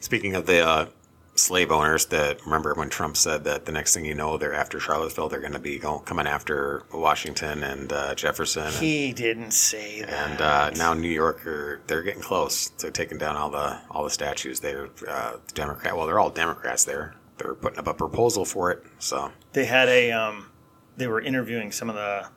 Speaking 0.00 0.36
of 0.36 0.46
the 0.46 0.64
uh, 0.64 0.86
slave 1.34 1.72
owners, 1.72 2.06
that 2.06 2.44
remember 2.44 2.74
when 2.74 2.88
Trump 2.88 3.16
said 3.16 3.44
that 3.44 3.64
the 3.64 3.72
next 3.72 3.94
thing 3.94 4.04
you 4.04 4.14
know, 4.14 4.36
they're 4.36 4.54
after 4.54 4.78
Charlottesville, 4.78 5.28
they're 5.28 5.40
going 5.40 5.52
to 5.52 5.58
be 5.58 5.78
going, 5.78 6.04
coming 6.04 6.26
after 6.26 6.84
Washington 6.92 7.64
and 7.64 7.92
uh, 7.92 8.14
Jefferson, 8.14 8.66
and, 8.66 8.74
he 8.74 9.12
didn't 9.12 9.50
say 9.52 10.02
that. 10.02 10.30
and 10.30 10.40
uh, 10.40 10.70
now 10.70 10.94
New 10.94 11.08
York 11.08 11.44
are 11.46 11.80
they're 11.88 12.02
getting 12.02 12.22
close 12.22 12.68
to 12.70 12.90
taking 12.90 13.18
down 13.18 13.36
all 13.36 13.50
the 13.50 13.80
all 13.90 14.04
the 14.04 14.10
statues. 14.10 14.60
They're 14.60 14.88
uh, 15.08 15.38
Democrat. 15.54 15.96
Well, 15.96 16.06
they're 16.06 16.20
all 16.20 16.30
Democrats 16.30 16.84
there. 16.84 17.14
They're 17.38 17.54
putting 17.54 17.78
up 17.78 17.86
a 17.88 17.94
proposal 17.94 18.44
for 18.44 18.70
it. 18.70 18.84
So 18.98 19.32
they 19.52 19.64
had 19.64 19.88
a 19.88 20.12
um, 20.12 20.50
they 20.96 21.06
were 21.08 21.20
interviewing 21.20 21.72
some 21.72 21.88
of 21.88 21.96
the 21.96 22.28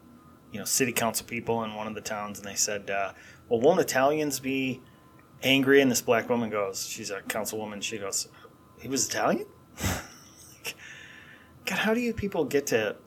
you 0.52 0.60
know 0.60 0.66
city 0.66 0.92
council 0.92 1.26
people 1.26 1.64
in 1.64 1.76
one 1.76 1.88
of 1.88 1.96
the 1.96 2.02
towns, 2.02 2.40
and 2.40 2.48
they 2.48 2.56
said, 2.56 2.90
uh, 2.90 3.14
"Well, 3.50 3.60
won't 3.60 3.80
Italians 3.80 4.40
be 4.40 4.82
angry?" 5.44 5.82
And 5.82 5.90
this 5.90 6.02
black 6.02 6.30
woman 6.30 6.50
goes, 6.50 6.88
"She's 6.88 7.10
a 7.10 7.22
councilwoman." 7.22 7.82
She 7.82 7.98
goes, 7.98 8.28
"He 8.80 8.88
was 8.88 9.08
Italian." 9.08 9.46
God, 11.66 11.78
how 11.78 11.94
do 11.94 12.02
you 12.02 12.14
people 12.14 12.46
get 12.46 12.68
to 12.68 12.98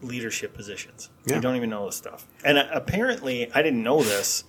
leadership 0.00 0.54
positions? 0.54 1.10
Yeah. 1.26 1.36
You 1.36 1.40
don't 1.40 1.56
even 1.56 1.70
know 1.70 1.86
this 1.86 1.96
stuff. 1.96 2.26
And 2.44 2.58
uh, 2.58 2.66
apparently, 2.72 3.52
I 3.52 3.62
didn't 3.62 3.82
know 3.82 4.02
this. 4.02 4.44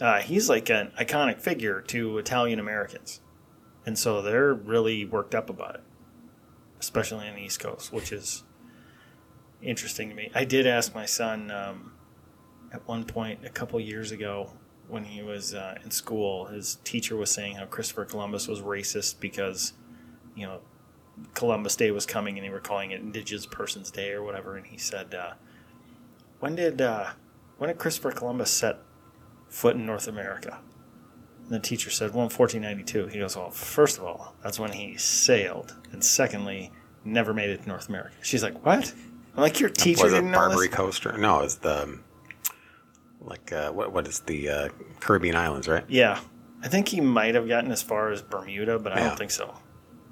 Uh, 0.00 0.20
he's 0.20 0.48
like 0.48 0.70
an 0.70 0.92
iconic 0.98 1.40
figure 1.40 1.80
to 1.82 2.18
Italian 2.18 2.60
Americans, 2.60 3.20
and 3.84 3.98
so 3.98 4.22
they're 4.22 4.54
really 4.54 5.04
worked 5.04 5.34
up 5.34 5.50
about 5.50 5.74
it, 5.74 5.82
especially 6.78 7.26
on 7.26 7.34
the 7.34 7.42
East 7.42 7.58
Coast, 7.58 7.92
which 7.92 8.12
is 8.12 8.44
interesting 9.62 10.08
to 10.08 10.14
me. 10.14 10.30
I 10.34 10.44
did 10.44 10.66
ask 10.66 10.94
my 10.94 11.06
son 11.06 11.50
um, 11.50 11.92
at 12.72 12.86
one 12.86 13.04
point 13.04 13.44
a 13.44 13.50
couple 13.50 13.78
years 13.80 14.12
ago 14.12 14.52
when 14.88 15.04
he 15.04 15.22
was 15.22 15.54
uh, 15.54 15.76
in 15.84 15.90
school. 15.90 16.46
His 16.46 16.76
teacher 16.84 17.16
was 17.16 17.30
saying 17.30 17.56
how 17.56 17.66
Christopher 17.66 18.04
Columbus 18.04 18.48
was 18.48 18.60
racist 18.60 19.20
because, 19.20 19.74
you 20.34 20.46
know, 20.46 20.60
Columbus 21.34 21.76
Day 21.76 21.90
was 21.90 22.06
coming 22.06 22.38
and 22.38 22.46
they 22.46 22.50
were 22.50 22.60
calling 22.60 22.90
it 22.90 23.00
Indigenous 23.00 23.46
Persons 23.46 23.90
Day 23.90 24.12
or 24.12 24.22
whatever. 24.22 24.56
And 24.56 24.66
he 24.66 24.78
said, 24.78 25.14
uh, 25.14 25.32
"When 26.40 26.54
did 26.54 26.80
uh, 26.80 27.10
when 27.58 27.68
did 27.68 27.78
Christopher 27.78 28.12
Columbus 28.12 28.50
set 28.50 28.78
foot 29.48 29.76
in 29.76 29.84
North 29.84 30.06
America?" 30.08 30.60
And 31.44 31.50
the 31.50 31.60
teacher 31.60 31.90
said, 31.90 32.10
"Well, 32.10 32.26
in 32.26 32.30
1492." 32.30 33.08
He 33.08 33.18
goes, 33.18 33.36
"Well, 33.36 33.50
first 33.50 33.98
of 33.98 34.04
all, 34.04 34.36
that's 34.42 34.60
when 34.60 34.72
he 34.72 34.96
sailed, 34.96 35.74
and 35.92 36.04
secondly, 36.04 36.70
never 37.04 37.34
made 37.34 37.50
it 37.50 37.62
to 37.62 37.68
North 37.68 37.88
America." 37.88 38.14
She's 38.22 38.42
like, 38.42 38.64
"What?" 38.64 38.94
I'm 39.38 39.42
like, 39.42 39.60
"Your 39.60 39.70
teacher 39.70 40.02
was 40.04 40.12
didn't 40.12 40.32
Barbary 40.32 40.66
this." 40.66 40.76
Coaster? 40.76 41.16
No, 41.16 41.40
it's 41.40 41.54
the 41.56 41.98
like 43.20 43.52
uh, 43.52 43.70
what 43.72 43.92
what 43.92 44.06
is 44.08 44.20
the 44.20 44.48
uh, 44.48 44.68
Caribbean 45.00 45.36
islands, 45.36 45.68
right? 45.68 45.84
Yeah, 45.88 46.20
I 46.62 46.68
think 46.68 46.88
he 46.88 47.00
might 47.00 47.34
have 47.34 47.46
gotten 47.48 47.70
as 47.70 47.82
far 47.82 48.10
as 48.10 48.20
Bermuda, 48.22 48.78
but 48.78 48.92
I 48.92 48.98
Yeah. 48.98 49.08
don't 49.08 49.18
think 49.18 49.30
so. 49.30 49.54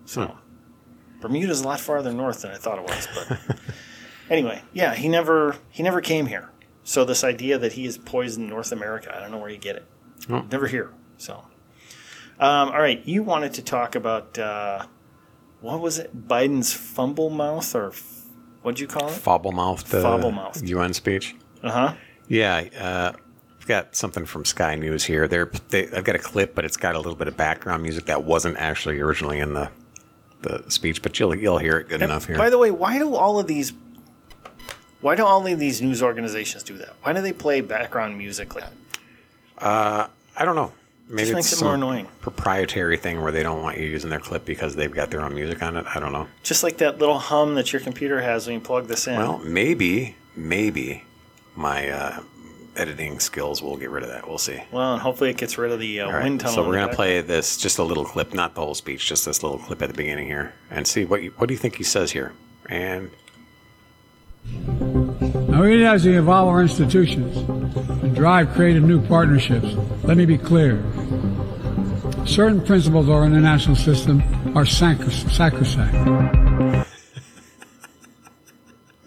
So, 0.04 0.26
Hmm. 0.26 1.20
Bermuda's 1.20 1.60
a 1.62 1.64
lot 1.66 1.80
farther 1.80 2.12
north 2.12 2.42
than 2.42 2.52
I 2.52 2.56
thought 2.56 2.78
it 2.78 2.84
was. 2.84 3.08
But 3.14 3.56
anyway, 4.30 4.62
yeah, 4.72 4.94
he 4.94 5.08
never 5.08 5.56
he 5.70 5.82
never 5.82 6.00
came 6.00 6.26
here. 6.26 6.50
So 6.84 7.04
this 7.04 7.24
idea 7.24 7.58
that 7.58 7.72
he 7.72 7.84
is 7.84 7.98
poisoned 7.98 8.48
North 8.48 8.70
America, 8.70 9.12
I 9.16 9.20
don't 9.20 9.32
know 9.32 9.38
where 9.38 9.50
you 9.50 9.58
get 9.58 9.74
it. 9.76 9.86
Oh. 10.30 10.44
Never 10.52 10.68
here. 10.68 10.92
So, 11.18 11.34
um, 12.38 12.68
all 12.68 12.78
right, 12.80 13.04
you 13.04 13.24
wanted 13.24 13.54
to 13.54 13.62
talk 13.62 13.96
about 13.96 14.38
uh, 14.38 14.86
what 15.60 15.80
was 15.80 15.98
it? 15.98 16.28
Biden's 16.28 16.72
fumble 16.72 17.28
mouth, 17.30 17.74
or 17.74 17.90
what'd 18.66 18.80
you 18.80 18.88
call 18.88 19.08
it? 19.08 19.12
Fobble-mouthed, 19.12 19.94
uh, 19.94 20.02
Fobble-mouthed. 20.02 20.68
UN 20.68 20.92
speech. 20.92 21.36
Uh 21.62 21.70
huh. 21.70 21.94
Yeah, 22.26 22.64
uh, 22.78 23.12
I've 23.60 23.66
got 23.66 23.94
something 23.94 24.26
from 24.26 24.44
Sky 24.44 24.74
News 24.74 25.04
here. 25.04 25.28
They're, 25.28 25.50
they, 25.68 25.88
I've 25.90 26.02
got 26.02 26.16
a 26.16 26.18
clip, 26.18 26.56
but 26.56 26.64
it's 26.64 26.76
got 26.76 26.96
a 26.96 26.98
little 26.98 27.14
bit 27.14 27.28
of 27.28 27.36
background 27.36 27.84
music 27.84 28.06
that 28.06 28.24
wasn't 28.24 28.56
actually 28.58 29.00
originally 29.00 29.38
in 29.38 29.54
the 29.54 29.70
the 30.42 30.62
speech, 30.68 31.00
but 31.00 31.18
you'll 31.18 31.34
you'll 31.34 31.58
hear 31.58 31.78
it 31.78 31.88
good 31.88 32.02
enough 32.02 32.26
here. 32.26 32.36
By 32.36 32.50
the 32.50 32.58
way, 32.58 32.70
why 32.70 32.98
do 32.98 33.14
all 33.14 33.38
of 33.38 33.46
these? 33.46 33.72
Why 35.00 35.14
do 35.14 35.24
all 35.24 35.46
of 35.46 35.58
these 35.58 35.80
news 35.80 36.02
organizations 36.02 36.62
do 36.62 36.76
that? 36.78 36.94
Why 37.02 37.12
do 37.12 37.22
they 37.22 37.32
play 37.32 37.60
background 37.62 38.18
music 38.18 38.54
like? 38.54 38.64
I 40.36 40.44
don't 40.44 40.56
know. 40.56 40.72
Maybe 41.08 41.18
Just 41.20 41.30
it's 41.30 41.34
makes 41.36 41.52
it 41.52 41.56
some 41.56 41.66
more 41.68 41.74
annoying. 41.76 42.08
proprietary 42.20 42.96
thing 42.96 43.22
where 43.22 43.30
they 43.30 43.44
don't 43.44 43.62
want 43.62 43.78
you 43.78 43.86
using 43.86 44.10
their 44.10 44.18
clip 44.18 44.44
because 44.44 44.74
they've 44.74 44.90
got 44.92 45.10
their 45.10 45.20
own 45.22 45.34
music 45.34 45.62
on 45.62 45.76
it. 45.76 45.86
I 45.94 46.00
don't 46.00 46.12
know. 46.12 46.26
Just 46.42 46.64
like 46.64 46.78
that 46.78 46.98
little 46.98 47.18
hum 47.18 47.54
that 47.54 47.72
your 47.72 47.78
computer 47.80 48.20
has 48.20 48.46
when 48.46 48.54
you 48.54 48.60
plug 48.60 48.88
this 48.88 49.06
in. 49.06 49.16
Well, 49.16 49.38
maybe 49.38 50.16
maybe 50.34 51.04
my 51.54 51.88
uh, 51.90 52.20
editing 52.74 53.20
skills 53.20 53.62
will 53.62 53.76
get 53.76 53.90
rid 53.90 54.02
of 54.02 54.08
that. 54.08 54.26
We'll 54.28 54.38
see. 54.38 54.60
Well, 54.72 54.94
and 54.94 55.00
hopefully 55.02 55.30
it 55.30 55.36
gets 55.36 55.56
rid 55.56 55.70
of 55.70 55.78
the 55.78 56.00
uh, 56.00 56.06
All 56.06 56.12
right, 56.12 56.24
wind 56.24 56.40
tunnel. 56.40 56.56
so 56.56 56.66
we're 56.66 56.74
gonna 56.74 56.92
play 56.94 57.20
this 57.20 57.56
just 57.56 57.78
a 57.78 57.84
little 57.84 58.04
clip, 58.04 58.34
not 58.34 58.56
the 58.56 58.60
whole 58.60 58.74
speech, 58.74 59.06
just 59.06 59.24
this 59.26 59.44
little 59.44 59.58
clip 59.58 59.80
at 59.82 59.88
the 59.88 59.94
beginning 59.94 60.26
here, 60.26 60.54
and 60.72 60.88
see 60.88 61.04
what 61.04 61.22
you, 61.22 61.30
what 61.36 61.46
do 61.46 61.54
you 61.54 61.58
think 61.58 61.76
he 61.76 61.84
says 61.84 62.10
here. 62.10 62.32
And 62.68 63.10
Now, 64.44 65.64
even 65.64 65.86
as 65.86 66.04
we 66.04 66.18
evolve 66.18 66.48
our 66.48 66.62
institutions 66.62 67.36
and 67.36 67.95
drive 68.16 68.52
creative 68.54 68.82
new 68.82 69.00
partnerships, 69.06 69.66
let 70.02 70.16
me 70.16 70.24
be 70.26 70.38
clear. 70.38 70.82
Certain 72.26 72.60
principles 72.64 73.06
of 73.06 73.12
our 73.12 73.24
international 73.24 73.76
system 73.76 74.20
are 74.56 74.64
sacros- 74.64 75.30
sacrosanct. 75.30 75.94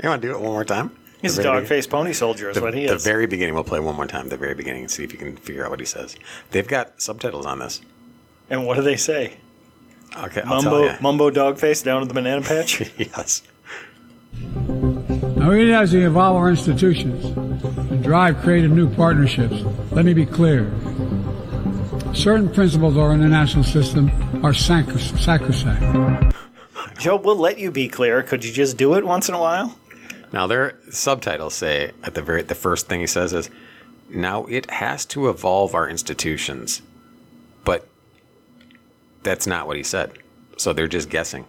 you 0.02 0.08
want 0.10 0.22
to 0.22 0.28
do 0.28 0.34
it 0.34 0.40
one 0.40 0.52
more 0.54 0.64
time? 0.64 0.92
He's 1.22 1.36
The 1.36 1.42
a 1.42 1.44
very 1.44 1.58
dog 1.62 1.68
faced 1.68 1.90
pony 1.90 2.14
soldier, 2.14 2.50
is 2.50 2.56
The, 2.56 2.62
what 2.62 2.74
he 2.74 2.86
is. 2.86 2.92
the 3.04 3.10
very 3.10 3.26
beginning, 3.28 3.54
we'll 3.56 3.66
play 3.66 3.82
one 3.82 3.96
more 3.96 4.08
time. 4.08 4.30
The 4.30 4.38
very 4.38 4.56
beginning, 4.56 4.84
and 4.84 4.92
see 4.92 5.04
if 5.04 5.12
you 5.12 5.18
can 5.20 5.36
figure 5.36 5.66
out 5.66 5.72
what 5.72 5.80
he 5.82 5.86
says. 5.86 6.16
They've 6.52 6.68
got 6.68 7.02
subtitles 7.02 7.46
on 7.46 7.60
this. 7.60 7.82
and 8.50 8.66
what 8.66 8.76
do 8.78 8.84
they 8.84 8.96
say? 8.96 9.34
Okay, 10.18 10.42
I'll 10.42 10.62
Mumbo, 10.62 10.70
tell 10.86 10.94
you. 10.96 11.02
mumbo 11.02 11.30
dog 11.30 11.60
face 11.60 11.82
down 11.84 12.02
at 12.02 12.08
the 12.08 12.14
banana 12.14 12.42
patch. 12.42 12.82
yes. 12.98 13.42
Now, 14.40 15.52
even 15.54 15.74
as 15.76 15.94
we 15.94 16.06
evolve 16.06 16.38
our 16.38 16.50
institutions 16.50 17.26
and 18.00 18.06
drive 18.06 18.38
creative 18.42 18.72
new 18.72 18.90
partnerships, 18.96 19.62
let 19.92 20.06
me 20.06 20.14
be 20.14 20.26
clear. 20.26 20.72
Certain 22.14 22.50
principles 22.50 22.96
of 22.96 23.02
our 23.02 23.14
international 23.14 23.66
system 23.66 24.10
are 24.42 24.54
sacrosanct. 24.54 26.34
Joe, 26.98 27.18
we'll 27.18 27.36
let 27.36 27.60
you 27.60 27.72
be 27.72 27.90
clear. 27.90 28.24
Could 28.24 28.46
you 28.46 28.54
just 28.54 28.78
do 28.78 28.94
it 28.94 29.06
once 29.06 29.28
in 29.28 29.36
a 29.36 29.40
while? 29.40 29.78
Now 30.32 30.48
their 30.48 30.80
subtitles 30.90 31.56
say 31.56 31.92
at 32.04 32.14
the 32.14 32.22
very 32.22 32.42
the 32.42 32.56
first 32.56 32.88
thing 32.88 33.02
he 33.02 33.08
says 33.08 33.34
is, 33.34 33.50
"Now 34.10 34.46
it 34.46 34.70
has 34.70 35.06
to 35.08 35.28
evolve 35.28 35.76
our 35.76 35.90
institutions," 35.90 36.82
but 37.66 37.86
that's 39.24 39.46
not 39.46 39.68
what 39.68 39.76
he 39.76 39.84
said. 39.84 40.14
So 40.56 40.72
they're 40.72 40.88
just 40.88 41.10
guessing. 41.10 41.46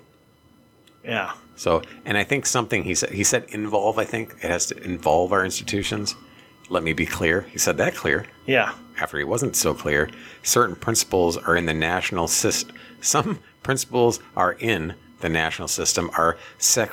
Yeah. 1.05 1.33
So, 1.55 1.83
and 2.05 2.19
I 2.19 2.25
think 2.25 2.47
something 2.47 2.83
he 2.83 2.95
said 2.95 3.11
he 3.11 3.23
said 3.23 3.45
involve. 3.51 3.99
I 3.99 4.05
think 4.05 4.35
it 4.43 4.51
has 4.51 4.67
to 4.67 4.83
involve 4.83 5.33
our 5.33 5.45
institutions. 5.45 6.17
Let 6.71 6.83
me 6.83 6.93
be 6.95 7.05
clear. 7.05 7.43
He 7.43 7.59
said 7.59 7.77
that 7.79 7.95
clear. 7.95 8.25
Yeah. 8.47 8.73
After 8.99 9.19
he 9.19 9.25
wasn't 9.25 9.57
so 9.57 9.75
clear, 9.75 10.09
certain 10.43 10.77
principles 10.77 11.37
are 11.37 11.57
in 11.57 11.67
the 11.67 11.75
national 11.75 12.29
system. 12.29 12.75
Some 13.03 13.41
principles 13.63 14.21
are 14.37 14.53
in 14.53 14.95
the 15.21 15.29
national 15.29 15.69
system 15.69 16.11
are 16.17 16.39
syn- 16.59 16.89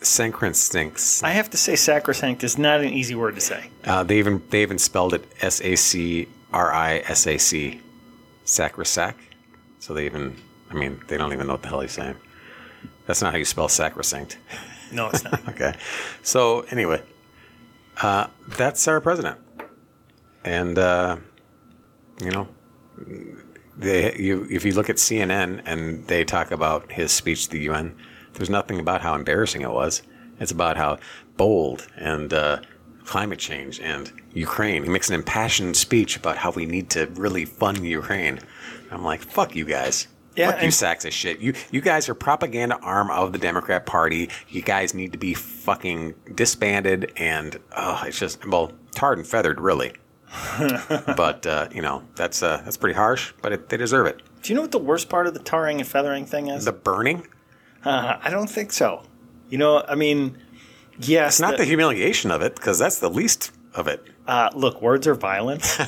synchronistic. 0.00 1.22
I 1.22 1.30
have 1.30 1.48
to 1.50 1.56
say, 1.56 1.76
sacrosanct 1.76 2.44
is 2.44 2.58
not 2.58 2.80
an 2.80 2.92
easy 2.92 3.14
word 3.14 3.34
to 3.36 3.40
say. 3.40 3.70
Uh, 3.84 4.02
they 4.02 4.18
even 4.18 4.42
they 4.50 4.62
even 4.62 4.78
spelled 4.78 5.14
it 5.14 5.24
S 5.40 5.60
A 5.62 5.76
C 5.76 6.28
R 6.52 6.72
I 6.72 6.98
S 6.98 7.26
A 7.26 7.38
C, 7.38 7.80
sacrosac. 8.44 9.14
So 9.78 9.94
they 9.94 10.04
even, 10.06 10.36
I 10.70 10.74
mean, 10.74 11.00
they 11.08 11.16
don't 11.16 11.32
even 11.32 11.46
know 11.46 11.54
what 11.54 11.62
the 11.62 11.68
hell 11.68 11.80
he's 11.80 11.92
saying. 11.92 12.16
That's 13.06 13.22
not 13.22 13.32
how 13.32 13.38
you 13.38 13.44
spell 13.46 13.68
sacrosanct. 13.68 14.36
No, 14.92 15.08
it's 15.08 15.24
not. 15.24 15.40
Okay. 15.48 15.74
So 16.22 16.60
anyway, 16.70 17.02
uh, 17.98 18.28
that's 18.48 18.86
our 18.88 19.00
president, 19.00 19.38
and 20.44 20.78
uh, 20.78 21.16
you 22.22 22.30
know, 22.30 22.48
they 23.76 24.16
you 24.16 24.46
if 24.50 24.64
you 24.64 24.72
look 24.72 24.90
at 24.90 24.96
CNN 24.96 25.62
and 25.64 26.06
they 26.06 26.24
talk 26.24 26.50
about 26.50 26.92
his 26.92 27.12
speech 27.12 27.44
to 27.44 27.50
the 27.50 27.60
UN, 27.60 27.96
there's 28.34 28.50
nothing 28.50 28.80
about 28.80 29.00
how 29.00 29.14
embarrassing 29.14 29.62
it 29.62 29.70
was. 29.70 30.02
It's 30.38 30.52
about 30.52 30.76
how 30.76 30.98
bold 31.36 31.86
and 31.96 32.32
uh, 32.32 32.60
climate 33.04 33.38
change 33.38 33.80
and 33.80 34.12
Ukraine. 34.32 34.82
He 34.84 34.88
makes 34.88 35.08
an 35.08 35.14
impassioned 35.14 35.76
speech 35.76 36.16
about 36.16 36.36
how 36.36 36.50
we 36.50 36.64
need 36.66 36.90
to 36.90 37.06
really 37.14 37.44
fund 37.44 37.84
Ukraine. 37.84 38.40
I'm 38.90 39.04
like, 39.04 39.20
fuck 39.20 39.54
you 39.54 39.64
guys. 39.64 40.08
Yeah, 40.36 40.52
Fuck 40.52 40.62
you 40.62 40.70
sacks 40.70 41.04
of 41.04 41.12
shit. 41.12 41.40
You 41.40 41.54
you 41.70 41.80
guys 41.80 42.08
are 42.08 42.14
propaganda 42.14 42.78
arm 42.78 43.10
of 43.10 43.32
the 43.32 43.38
Democrat 43.38 43.84
Party. 43.86 44.30
You 44.48 44.62
guys 44.62 44.94
need 44.94 45.12
to 45.12 45.18
be 45.18 45.34
fucking 45.34 46.14
disbanded 46.34 47.12
and 47.16 47.58
oh, 47.76 48.02
it's 48.06 48.18
just 48.18 48.46
well 48.46 48.72
tarred 48.94 49.18
and 49.18 49.26
feathered, 49.26 49.60
really. 49.60 49.92
but 51.16 51.44
uh, 51.46 51.68
you 51.72 51.82
know 51.82 52.04
that's 52.14 52.42
uh, 52.42 52.60
that's 52.64 52.76
pretty 52.76 52.94
harsh, 52.94 53.32
but 53.42 53.52
it, 53.52 53.68
they 53.68 53.76
deserve 53.76 54.06
it. 54.06 54.22
Do 54.42 54.52
you 54.52 54.54
know 54.54 54.62
what 54.62 54.70
the 54.72 54.78
worst 54.78 55.08
part 55.08 55.26
of 55.26 55.34
the 55.34 55.40
tarring 55.40 55.80
and 55.80 55.88
feathering 55.88 56.24
thing 56.26 56.46
is? 56.46 56.64
The 56.64 56.72
burning, 56.72 57.26
Uh, 57.84 58.16
I 58.22 58.30
don't 58.30 58.48
think 58.48 58.72
so. 58.72 59.02
You 59.48 59.58
know, 59.58 59.82
I 59.86 59.96
mean, 59.96 60.38
yes. 61.00 61.34
it's 61.34 61.40
not 61.40 61.56
the 61.56 61.64
humiliation 61.64 62.30
of 62.30 62.40
it 62.42 62.54
because 62.54 62.78
that's 62.78 63.00
the 63.00 63.10
least 63.10 63.50
of 63.74 63.88
it. 63.88 64.06
Uh, 64.30 64.48
look, 64.54 64.80
words 64.80 65.08
are 65.08 65.14
violent. 65.14 65.78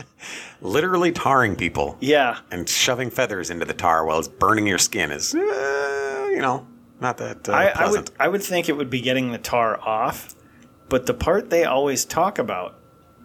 Literally 0.60 1.10
tarring 1.10 1.56
people 1.56 1.96
yeah. 2.00 2.38
and 2.50 2.68
shoving 2.68 3.08
feathers 3.08 3.48
into 3.48 3.64
the 3.64 3.72
tar 3.72 4.04
while 4.04 4.18
it's 4.18 4.28
burning 4.28 4.66
your 4.66 4.76
skin 4.76 5.10
is, 5.10 5.34
uh, 5.34 6.28
you 6.30 6.42
know, 6.42 6.66
not 7.00 7.16
that 7.16 7.48
uh, 7.48 7.52
I, 7.52 7.68
I 7.68 7.90
would 7.90 8.10
I 8.20 8.28
would 8.28 8.42
think 8.42 8.68
it 8.68 8.76
would 8.76 8.90
be 8.90 9.00
getting 9.00 9.32
the 9.32 9.38
tar 9.38 9.80
off, 9.80 10.34
but 10.90 11.06
the 11.06 11.14
part 11.14 11.48
they 11.48 11.64
always 11.64 12.04
talk 12.04 12.38
about 12.38 12.78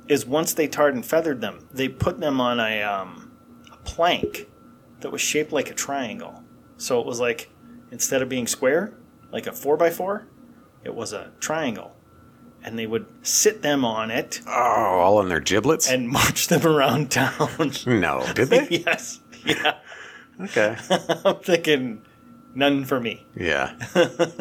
is 0.08 0.26
once 0.26 0.54
they 0.54 0.68
tarred 0.68 0.96
and 0.96 1.06
feathered 1.06 1.42
them, 1.42 1.68
they 1.72 1.90
put 1.90 2.22
them 2.22 2.40
on 2.40 2.60
a 2.60 2.84
um, 2.84 3.32
a 3.70 3.78
plank 3.78 4.48
that 5.02 5.12
was 5.12 5.22
shaped 5.22 5.52
like 5.52 5.70
a 5.72 5.74
triangle. 5.74 6.42
So 6.78 7.02
it 7.02 7.06
was 7.06 7.20
like 7.20 7.50
instead 7.92 8.22
of 8.22 8.30
being 8.30 8.48
square, 8.48 8.94
like 9.32 9.48
a 9.48 9.52
four 9.52 9.76
by 9.76 9.90
four, 9.90 10.28
it 10.84 10.94
was 10.96 11.12
a 11.12 11.32
triangle, 11.40 11.93
and 12.64 12.78
they 12.80 12.86
would 12.88 13.06
sit 13.22 13.62
them 13.62 13.84
on 13.86 14.10
it 14.12 14.42
Oh, 14.48 14.52
all 14.52 15.18
on 15.18 15.30
their 15.30 15.40
giblets? 15.40 15.90
and 15.90 16.08
march 16.20 16.48
them 16.48 16.66
around 16.66 17.12
town. 17.12 17.72
no, 17.86 18.26
did 18.34 18.50
they? 18.50 18.68
yes, 18.86 19.20
yeah. 19.46 19.76
okay. 20.42 20.76
I'm 21.26 21.36
thinking 21.38 22.02
none 22.56 22.86
for 22.86 23.00
me. 23.00 23.26
Yeah. 23.36 23.74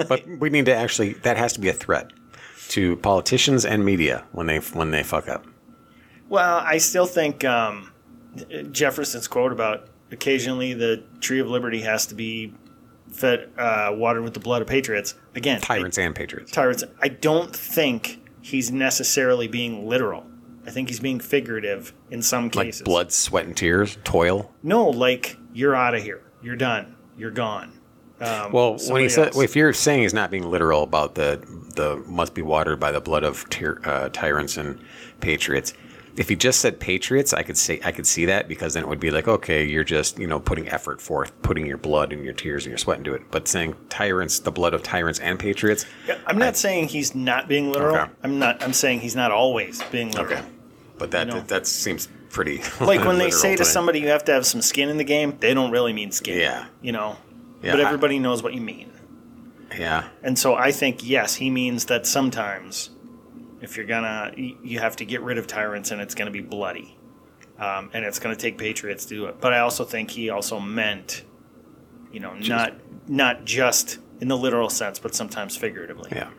but 0.09 0.25
we 0.39 0.51
need 0.51 0.67
to 0.67 0.75
actually 0.75 1.15
that 1.15 1.37
has 1.37 1.53
to 1.55 1.61
be 1.61 1.69
a 1.69 1.73
threat 1.73 2.13
to 2.69 2.97
politicians 2.97 3.65
and 3.65 3.85
media 3.85 4.25
when 4.33 4.47
they 4.47 4.59
when 4.59 4.91
they 4.91 5.03
fuck 5.03 5.29
up. 5.29 5.47
Well, 6.29 6.59
I 6.65 6.79
still 6.79 7.05
think 7.07 7.45
um, 7.45 7.93
Jefferson's 8.71 9.29
quote 9.29 9.53
about 9.53 9.89
occasionally 10.11 10.73
the 10.75 11.03
tree 11.21 11.41
of 11.41 11.49
liberty 11.49 11.81
has 11.83 12.07
to 12.07 12.15
be 12.15 12.55
fed 13.13 13.51
uh, 13.57 13.91
watered 13.95 14.25
with 14.25 14.35
the 14.35 14.41
blood 14.41 14.63
of 14.63 14.69
patriots. 14.69 15.15
Again, 15.35 15.61
Tyrants 15.61 15.99
and 15.99 16.15
patriots. 16.15 16.51
tyrants. 16.51 16.83
I 17.01 17.09
don't 17.09 17.55
think 17.55 18.21
he's 18.41 18.71
necessarily 18.73 19.47
being 19.49 19.89
literal. 19.89 20.25
I 20.67 20.71
think 20.71 20.89
he's 20.89 21.01
being 21.01 21.21
figurative 21.21 21.93
in 22.11 22.23
some 22.23 22.45
Like 22.45 22.67
cases. 22.67 22.83
blood, 22.83 23.13
sweat 23.13 23.47
and 23.47 23.57
tears, 23.57 23.99
toil. 24.05 24.53
No, 24.63 24.89
like 24.89 25.37
you're 25.53 25.75
out 25.75 25.95
of 25.95 26.03
here. 26.03 26.23
You're 26.43 26.57
done. 26.57 26.97
You're 27.17 27.31
gone. 27.33 27.79
Um, 28.21 28.53
Well, 28.53 28.79
when 28.89 29.03
he 29.03 29.09
said, 29.09 29.35
if 29.35 29.57
you're 29.57 29.73
saying 29.73 30.03
he's 30.03 30.15
not 30.15 30.31
being 30.31 30.49
literal 30.51 30.83
about 30.85 31.15
the 31.17 31.41
the 31.75 31.97
must 32.07 32.35
be 32.35 32.43
watered 32.43 32.79
by 32.79 32.93
the 32.93 33.01
blood 33.01 33.25
of 33.25 33.49
tyr 33.51 33.81
uh, 33.85 34.09
tyrants 34.11 34.57
and 34.57 34.79
patriots, 35.21 35.73
if 36.17 36.29
he 36.29 36.37
just 36.37 36.61
said 36.61 36.79
patriots, 36.79 37.33
I 37.33 37.43
could 37.43 37.57
say 37.57 37.81
I 37.85 37.93
could 37.93 38.07
see 38.07 38.27
that 38.27 38.49
because 38.49 38.75
then 38.75 38.83
it 38.83 38.89
would 38.89 39.01
be 39.01 39.11
like, 39.11 39.29
okay, 39.29 39.65
you're 39.65 39.85
just 39.85 40.19
you 40.19 40.27
know 40.27 40.39
putting 40.41 40.69
effort 40.69 41.01
forth, 41.01 41.33
putting 41.43 41.67
your 41.67 41.79
blood 41.79 42.13
and 42.13 42.25
your 42.25 42.35
tears 42.35 42.65
and 42.65 42.71
your 42.71 42.79
sweat 42.79 42.99
into 42.99 43.15
it. 43.15 43.23
But 43.31 43.49
saying 43.49 43.75
tyrants, 43.89 44.41
the 44.41 44.53
blood 44.53 44.75
of 44.75 44.83
tyrants 44.83 45.19
and 45.21 45.39
patriots, 45.39 45.87
Yeah, 46.07 46.19
I'm 46.27 46.39
not 46.39 46.57
saying 46.57 46.89
he's 46.89 47.15
not 47.15 47.49
being 47.49 47.71
literal. 47.73 47.97
Okay. 47.97 48.13
I'm 48.23 48.39
not. 48.39 48.63
I'm 48.63 48.73
saying 48.73 49.01
he's 49.01 49.17
not 49.17 49.31
always 49.31 49.83
being 49.91 50.11
literal. 50.11 50.33
okay, 50.41 50.43
but 50.99 51.11
that 51.13 51.29
No. 51.29 51.41
that 51.41 51.67
seems 51.67 52.09
pretty 52.31 52.63
Like 52.81 53.05
when 53.05 53.19
they 53.19 53.31
say 53.31 53.57
to 53.57 53.61
me. 53.63 53.65
somebody 53.67 54.01
you 54.01 54.09
have 54.09 54.25
to 54.25 54.33
have 54.33 54.47
some 54.47 54.63
skin 54.63 54.89
in 54.89 54.97
the 54.99 55.05
game, 55.05 55.37
they 55.41 55.55
don't 55.55 55.71
really 55.71 55.93
mean 55.93 56.11
skin. 56.13 56.39
Yeah. 56.39 56.67
You 56.81 56.93
know. 56.93 57.17
Yeah, 57.63 57.73
but 57.73 57.81
I- 57.81 57.87
everybody 57.87 58.19
knows 58.19 58.43
what 58.43 58.55
you 58.55 58.61
mean. 58.61 58.91
yeah, 59.79 60.05
And 60.23 60.39
so 60.39 60.55
I 60.55 60.73
think 60.73 61.01
yes, 61.09 61.37
he 61.37 61.49
means 61.49 61.85
that 61.87 62.07
sometimes 62.07 62.91
if 63.63 63.77
you're 63.77 63.87
gonna 63.87 64.33
you 64.37 64.79
have 64.81 64.97
to 64.97 65.05
get 65.05 65.23
rid 65.23 65.39
of 65.39 65.47
tyrants 65.47 65.91
and 65.91 66.01
it's 66.01 66.15
gonna 66.15 66.31
be 66.31 66.43
bloody. 66.43 66.99
Um, 67.59 67.91
and 67.93 68.05
it's 68.05 68.19
going 68.19 68.35
to 68.35 68.41
take 68.41 68.59
patriots 68.59 69.05
to 69.05 69.15
do 69.15 69.27
it. 69.27 69.41
But 69.41 69.53
I 69.53 69.61
also 69.61 69.85
think 69.85 70.11
he 70.11 70.31
also 70.31 70.59
meant, 70.59 71.23
you 72.11 72.19
know, 72.19 72.35
not 72.35 72.75
not 73.07 73.45
just 73.45 73.99
in 74.21 74.27
the 74.27 74.37
literal 74.37 74.69
sense, 74.69 74.99
but 74.99 75.15
sometimes 75.15 75.55
figuratively. 75.57 76.11
Yeah. 76.13 76.31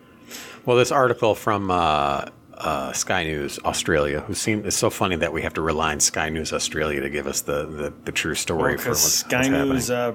Well, 0.65 0.75
this 0.75 0.91
article 0.91 1.33
from 1.33 1.71
uh, 1.71 2.25
uh, 2.55 2.91
Sky 2.93 3.23
News 3.23 3.57
Australia, 3.63 4.21
who 4.21 4.33
seemed 4.33 4.65
it's 4.65 4.75
so 4.75 4.89
funny 4.89 5.15
that 5.15 5.31
we 5.31 5.43
have 5.43 5.53
to 5.53 5.61
rely 5.61 5.93
on 5.93 6.01
Sky 6.01 6.27
News 6.27 6.51
Australia 6.51 6.99
to 6.99 7.09
give 7.09 7.27
us 7.27 7.41
the 7.41 7.67
the, 7.67 7.93
the 8.03 8.11
true 8.11 8.35
story 8.35 8.73
for 8.77 8.89
Because 8.89 9.03
what's, 9.03 9.13
Sky 9.13 9.37
what's 9.37 9.49
News 9.49 9.91
uh, 9.91 10.13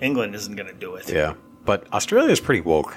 England 0.00 0.34
isn't 0.34 0.56
going 0.56 0.68
to 0.68 0.78
do 0.78 0.94
it. 0.94 1.10
yeah, 1.10 1.34
but 1.66 1.92
Australia 1.92 2.30
is 2.30 2.40
pretty 2.40 2.62
woke. 2.62 2.96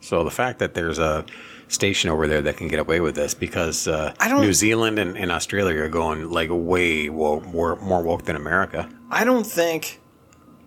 So 0.00 0.22
the 0.22 0.30
fact 0.30 0.60
that 0.60 0.74
there's 0.74 0.98
a 1.00 1.24
station 1.70 2.10
over 2.10 2.26
there 2.26 2.42
that 2.42 2.56
can 2.56 2.68
get 2.68 2.78
away 2.78 3.00
with 3.00 3.14
this, 3.14 3.32
because 3.32 3.88
uh, 3.88 4.12
I 4.20 4.28
don't- 4.28 4.42
New 4.42 4.52
Zealand 4.52 4.98
and, 4.98 5.16
and 5.16 5.30
Australia 5.32 5.80
are 5.82 5.88
going 5.88 6.30
like 6.30 6.50
way 6.52 7.08
woke, 7.08 7.44
more 7.46 7.76
more 7.76 8.02
woke 8.02 8.24
than 8.24 8.36
America. 8.36 8.88
I 9.10 9.24
don't 9.24 9.46
think, 9.46 10.00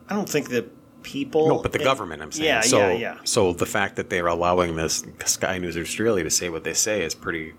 I 0.10 0.16
don't 0.16 0.28
think 0.30 0.50
that 0.50 0.72
people. 1.04 1.48
No, 1.48 1.60
but 1.62 1.72
the 1.74 1.80
in- 1.80 1.84
government, 1.86 2.22
I'm 2.22 2.32
saying. 2.32 2.46
Yeah, 2.46 2.62
so, 2.62 2.78
yeah, 2.80 2.94
yeah. 2.94 3.18
So 3.26 3.54
the 3.54 3.66
fact 3.66 3.98
that 3.98 4.10
they're 4.10 4.28
allowing 4.28 4.76
this 4.76 5.06
Sky 5.26 5.58
News 5.60 5.78
Australia 5.78 6.24
to 6.24 6.30
say 6.32 6.50
what 6.50 6.64
they 6.64 6.74
say 6.74 7.04
is 7.04 7.14
pretty 7.14 7.54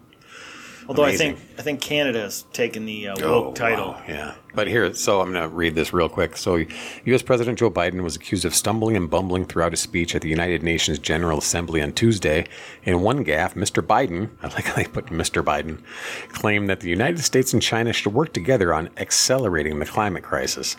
Although 0.89 1.05
amazing. 1.05 1.33
I 1.33 1.35
think 1.35 1.59
I 1.59 1.63
think 1.63 1.81
Canada's 1.81 2.45
taken 2.53 2.85
the 2.85 3.09
uh, 3.09 3.15
woke 3.17 3.25
Oh, 3.47 3.53
title. 3.55 3.93
wow, 3.93 4.03
Yeah. 4.09 4.35
But 4.55 4.69
here, 4.69 4.95
so 4.95 5.21
I'm 5.21 5.33
going 5.33 5.49
to 5.49 5.55
read 5.55 5.75
this 5.75 5.93
real 5.93 6.09
quick. 6.09 6.37
So, 6.37 6.65
U.S. 7.07 7.23
President 7.23 7.59
Joe 7.59 7.71
Biden 7.71 8.03
was 8.03 8.15
accused 8.15 8.45
of 8.45 8.55
stumbling 8.55 8.97
and 8.97 9.11
bumbling 9.11 9.47
throughout 9.47 9.73
his 9.73 9.81
speech 9.81 10.15
at 10.15 10.23
the 10.23 10.29
United 10.29 10.63
Nations 10.63 10.99
General 11.01 11.39
Assembly 11.39 11.83
on 11.83 11.93
Tuesday. 11.93 12.47
In 12.85 13.01
one 13.01 13.25
gaffe, 13.25 13.55
Mr. 13.55 13.83
Biden, 13.85 14.31
I 14.43 14.49
like 14.49 14.65
how 14.67 14.75
they 14.75 14.85
put 14.85 15.07
Mr. 15.07 15.43
Biden, 15.43 15.83
claimed 16.29 16.69
that 16.71 16.81
the 16.81 16.89
United 16.91 17.23
States 17.25 17.53
and 17.53 17.61
China 17.61 17.93
should 17.93 18.13
work 18.15 18.33
together 18.33 18.73
on 18.73 18.91
accelerating 18.97 19.79
the 19.81 19.87
climate 19.87 20.23
crisis. 20.23 20.77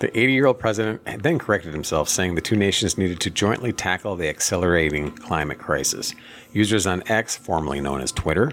The 0.00 0.18
80 0.18 0.32
year 0.32 0.46
old 0.46 0.58
president 0.58 1.02
then 1.22 1.38
corrected 1.38 1.72
himself, 1.72 2.08
saying 2.08 2.34
the 2.34 2.40
two 2.40 2.56
nations 2.56 2.98
needed 2.98 3.20
to 3.20 3.30
jointly 3.30 3.72
tackle 3.72 4.16
the 4.16 4.28
accelerating 4.28 5.12
climate 5.12 5.58
crisis. 5.60 6.16
Users 6.52 6.88
on 6.88 7.04
X, 7.06 7.36
formerly 7.36 7.80
known 7.80 8.00
as 8.00 8.10
Twitter, 8.10 8.50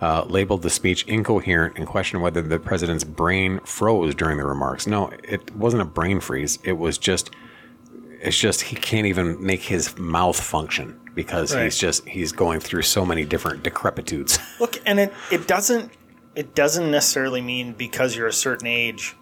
uh, 0.00 0.24
labeled 0.28 0.62
the 0.62 0.70
speech 0.70 1.04
incoherent 1.06 1.78
and 1.78 1.86
questioned 1.86 2.22
whether 2.22 2.42
the 2.42 2.58
president's 2.58 3.04
brain 3.04 3.60
froze 3.60 4.14
during 4.14 4.36
the 4.38 4.44
remarks. 4.44 4.86
No, 4.86 5.10
it 5.22 5.54
wasn't 5.54 5.82
a 5.82 5.86
brain 5.86 6.20
freeze. 6.20 6.58
It 6.64 6.72
was 6.78 6.98
just, 6.98 7.30
it's 8.20 8.38
just 8.38 8.62
he 8.62 8.76
can't 8.76 9.06
even 9.06 9.42
make 9.44 9.62
his 9.62 9.96
mouth 9.98 10.38
function 10.38 10.98
because 11.14 11.54
Right. 11.54 11.64
he's 11.64 11.78
just 11.78 12.06
he's 12.08 12.32
going 12.32 12.60
through 12.60 12.82
so 12.82 13.06
many 13.06 13.24
different 13.24 13.62
decrepitudes. 13.62 14.38
Look, 14.60 14.80
and 14.84 14.98
it, 14.98 15.12
it 15.30 15.46
doesn't 15.46 15.92
it 16.34 16.54
doesn't 16.54 16.90
necessarily 16.90 17.40
mean 17.40 17.72
because 17.72 18.16
you're 18.16 18.26
a 18.26 18.32
certain 18.32 18.66
age 18.66 19.14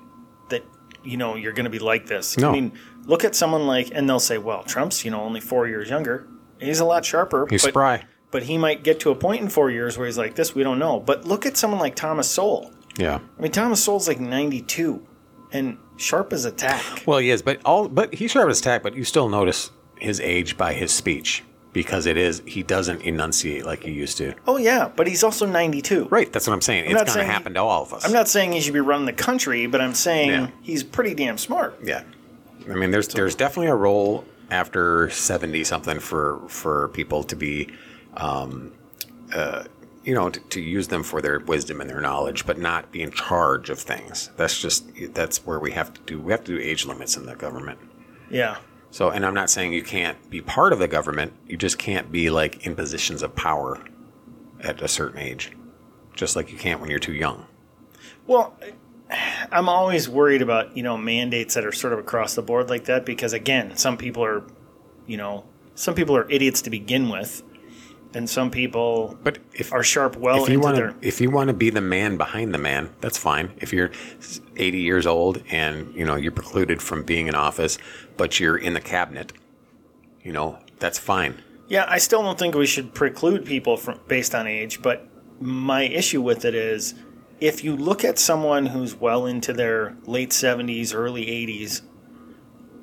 that 0.48 0.64
you 1.04 1.16
know 1.18 1.37
you're 1.37 1.52
going 1.52 1.64
to 1.64 1.70
be 1.70 1.78
like 1.78 2.06
this. 2.06 2.38
No. 2.38 2.48
I 2.48 2.52
mean, 2.52 2.72
look 3.04 3.24
at 3.24 3.35
someone 3.35 3.66
like, 3.66 3.90
and 3.92 4.08
they'll 4.08 4.18
say, 4.20 4.38
"Well, 4.38 4.62
Trump's 4.64 5.04
you 5.04 5.11
know 5.11 5.20
only 5.20 5.40
four 5.40 5.68
years 5.68 5.90
younger. 5.90 6.26
He's 6.58 6.80
a 6.80 6.85
lot 6.87 7.04
sharper. 7.04 7.46
He's 7.50 7.62
but, 7.62 7.68
spry. 7.70 8.04
But 8.33 8.42
he 8.42 8.59
might 8.59 8.83
get 8.83 8.99
to 9.01 9.11
a 9.11 9.14
point 9.14 9.40
in 9.42 9.49
four 9.49 9.71
years 9.71 9.97
where 9.97 10.07
he's 10.07 10.18
like 10.18 10.35
this. 10.35 10.53
We 10.57 10.64
don't 10.64 10.81
know. 10.81 10.99
But 10.99 11.25
look 11.25 11.47
at 11.47 11.57
someone 11.57 11.79
like 11.79 11.95
Thomas 11.95 12.29
Sowell. 12.29 12.73
Yeah. 12.99 13.21
I 13.38 13.40
mean, 13.40 13.53
Thomas 13.53 13.83
Sowell's 13.85 14.09
like 14.09 14.18
92 14.18 15.07
and 15.53 15.79
sharp 15.97 16.33
as 16.33 16.45
a 16.45 16.51
tack. 16.51 16.83
Well, 17.07 17.18
he 17.18 17.31
is, 17.31 17.42
but 17.42 17.61
all 17.64 17.88
but 17.88 18.12
he's 18.14 18.33
sharp 18.33 18.51
as 18.51 18.59
a 18.59 18.62
tack. 18.62 18.83
But 18.83 18.97
you 18.97 19.05
still 19.05 19.29
notice 19.29 19.71
his 19.99 20.18
age 20.21 20.57
by 20.57 20.73
his 20.73 20.92
speech 20.92 21.45
because 21.73 22.05
it 22.07 22.16
is 22.18 22.42
he 22.47 22.62
doesn't 22.62 23.01
enunciate 23.03 23.64
like 23.64 23.83
he 23.85 23.92
used 23.92 24.18
to. 24.18 24.35
Oh 24.47 24.57
yeah, 24.59 24.90
but 24.95 25.07
he's 25.07 25.23
also 25.25 25.47
92. 25.47 26.09
Right. 26.11 26.31
That's 26.33 26.47
what 26.47 26.53
I'm 26.53 26.61
saying. 26.61 26.85
it's 26.85 26.95
going 26.95 27.07
to 27.07 27.21
he- 27.25 27.31
happen 27.31 27.55
to 27.55 27.61
all 27.62 27.83
of 27.83 27.92
us. 27.95 28.05
I'm 28.05 28.12
not 28.12 28.29
saying 28.29 28.53
he 28.53 28.61
should 28.61 28.75
be 28.75 28.81
running 28.81 29.07
the 29.07 29.12
country, 29.12 29.66
but 29.66 29.81
I'm 29.81 29.95
saying 29.95 30.31
Yeah. 30.31 30.51
he's 30.62 30.83
pretty 30.83 31.14
damn 31.14 31.38
smart. 31.38 31.79
Yeah, 31.83 32.03
I 32.71 32.75
mean, 32.75 32.90
there's 32.90 33.09
there's 33.09 33.35
definitely 33.35 33.68
a 33.71 33.75
role 33.75 34.25
after 34.51 35.09
seventy 35.11 35.64
something 35.64 35.99
for 35.99 36.40
for 36.49 36.88
people 36.88 37.23
to 37.25 37.37
be, 37.37 37.68
um, 38.16 38.72
uh, 39.33 39.64
you 40.05 40.14
know, 40.14 40.31
to, 40.31 40.40
to 40.40 40.61
use 40.61 40.88
them 40.88 41.03
for 41.03 41.20
their 41.22 41.38
wisdom 41.38 41.81
and 41.81 41.88
their 41.88 42.01
knowledge, 42.01 42.44
but 42.44 42.59
not 42.59 42.90
be 42.90 43.03
in 43.03 43.12
charge 43.12 43.70
of 43.70 43.79
things. 43.79 44.31
That's 44.37 44.61
just 44.61 44.85
that's 45.14 45.46
where 45.46 45.61
we 45.61 45.72
have 45.72 45.94
to 45.94 46.01
do 46.03 46.20
we 46.20 46.33
have 46.33 46.44
to 46.44 46.57
do 46.57 46.62
age 46.62 46.85
limits 46.85 47.16
in 47.16 47.27
the 47.27 47.37
government. 47.37 47.79
Yeah. 48.31 48.59
So, 48.90 49.11
and 49.11 49.25
I'm 49.25 49.35
not 49.35 49.48
saying 49.48 49.72
you 49.72 49.83
can't 49.83 50.29
be 50.29 50.42
part 50.42 50.72
of 50.72 50.79
the 50.79 50.88
government. 50.88 51.33
You 51.46 51.57
just 51.57 51.79
can't 51.79 52.12
be 52.12 52.29
like 52.31 52.66
in 52.66 52.75
positions 52.75 53.22
of 53.22 53.35
power 53.35 53.83
at 54.61 54.83
a 54.83 54.88
certain 54.88 55.18
age, 55.18 55.53
just 56.14 56.37
like 56.37 56.53
you 56.53 56.59
can't 56.59 56.81
when 56.81 56.90
you're 56.90 56.98
too 56.98 57.14
young. 57.14 57.46
Well, 58.27 58.55
I'm 59.51 59.68
always 59.68 60.09
worried 60.09 60.42
about, 60.42 60.77
you 60.77 60.83
know, 60.83 60.96
mandates 60.96 61.55
that 61.55 61.64
are 61.64 61.72
sort 61.72 61.92
of 61.92 61.98
across 61.98 62.35
the 62.35 62.42
board 62.42 62.68
like 62.68 62.85
that 62.85 63.07
because 63.07 63.33
again, 63.33 63.77
some 63.77 63.96
people 63.96 64.25
are, 64.25 64.44
you 65.07 65.16
know, 65.16 65.44
some 65.75 65.94
people 65.94 66.16
are 66.16 66.31
idiots 66.31 66.62
to 66.62 66.70
begin 66.70 67.09
with 67.09 67.42
and 68.14 68.29
some 68.29 68.51
people 68.51 69.18
But 69.22 69.38
if 69.55 69.72
are 69.72 69.83
sharp 69.83 70.16
well 70.16 70.42
if 70.42 70.51
you 70.51 70.61
want 70.61 70.77
their 70.77 70.92
to 70.92 71.07
if 71.07 71.20
you 71.20 71.31
want 71.31 71.48
to 71.48 71.55
be 71.55 71.70
the 71.70 71.81
man 71.81 72.16
behind 72.16 72.55
the 72.55 72.59
man 72.59 72.90
that's 73.01 73.18
fine. 73.18 73.53
If 73.59 73.72
you're 73.72 73.90
80 74.57 74.79
years 74.79 75.07
old 75.07 75.42
and 75.51 75.94
you 75.94 76.05
know 76.05 76.16
you're 76.16 76.33
precluded 76.33 76.83
from 76.83 77.05
being 77.05 77.27
in 77.27 77.35
office 77.35 77.79
but 78.16 78.38
you're 78.38 78.57
in 78.57 78.75
the 78.75 78.81
cabinet 78.81 79.33
you 80.22 80.33
know 80.33 80.59
that's 80.79 80.98
fine. 80.98 81.40
Yeah, 81.68 81.87
I 81.88 81.98
still 81.98 82.22
don't 82.22 82.38
think 82.38 82.55
we 82.55 82.66
should 82.66 82.92
preclude 82.92 83.46
people 83.46 83.77
from 83.77 84.01
based 84.07 84.35
on 84.35 84.46
age, 84.46 84.83
but 84.83 85.09
my 85.40 85.83
issue 85.83 86.20
with 86.20 86.44
it 86.44 86.55
is 86.55 86.94
if 87.40 87.64
you 87.64 87.77
look 87.77 88.05
at 88.05 88.18
someone 88.18 88.66
who's 88.66 88.94
well 88.94 89.27
into 89.27 89.53
their 89.53 89.96
late 90.05 90.31
70s, 90.31 90.94
early 90.94 91.27
80s 91.27 91.83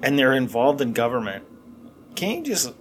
and 0.02 0.18
they're 0.18 0.34
involved 0.34 0.82
in 0.82 0.94
government, 0.94 1.46
can't 2.16 2.40
you 2.40 2.54
just 2.54 2.74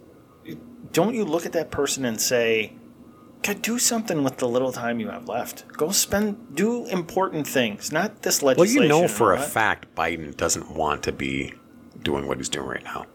don't 0.93 1.15
you 1.15 1.25
look 1.25 1.47
at 1.47 1.53
that 1.53 1.71
person 1.71 2.05
and 2.05 2.21
say, 2.21 2.73
God, 3.43 3.63
do 3.63 3.79
something 3.79 4.25
with 4.25 4.39
the 4.39 4.49
little 4.49 4.73
time 4.73 5.01
you 5.01 5.09
have 5.11 5.29
left. 5.29 5.69
Go 5.69 5.91
spend, 5.91 6.57
do 6.57 6.87
important 6.87 7.47
things, 7.47 7.93
not 7.93 8.23
this 8.23 8.43
legislation. 8.43 8.77
well 8.77 8.85
you 8.85 8.89
know 8.89 9.09
for 9.09 9.33
a 9.33 9.41
fact 9.41 9.95
biden 9.95 10.37
doesn't 10.37 10.73
want 10.73 11.03
to 11.05 11.13
be 11.13 11.55
doing 12.03 12.27
what 12.27 12.39
he's 12.39 12.49
doing 12.49 12.67
right 12.67 12.85
now 12.85 13.07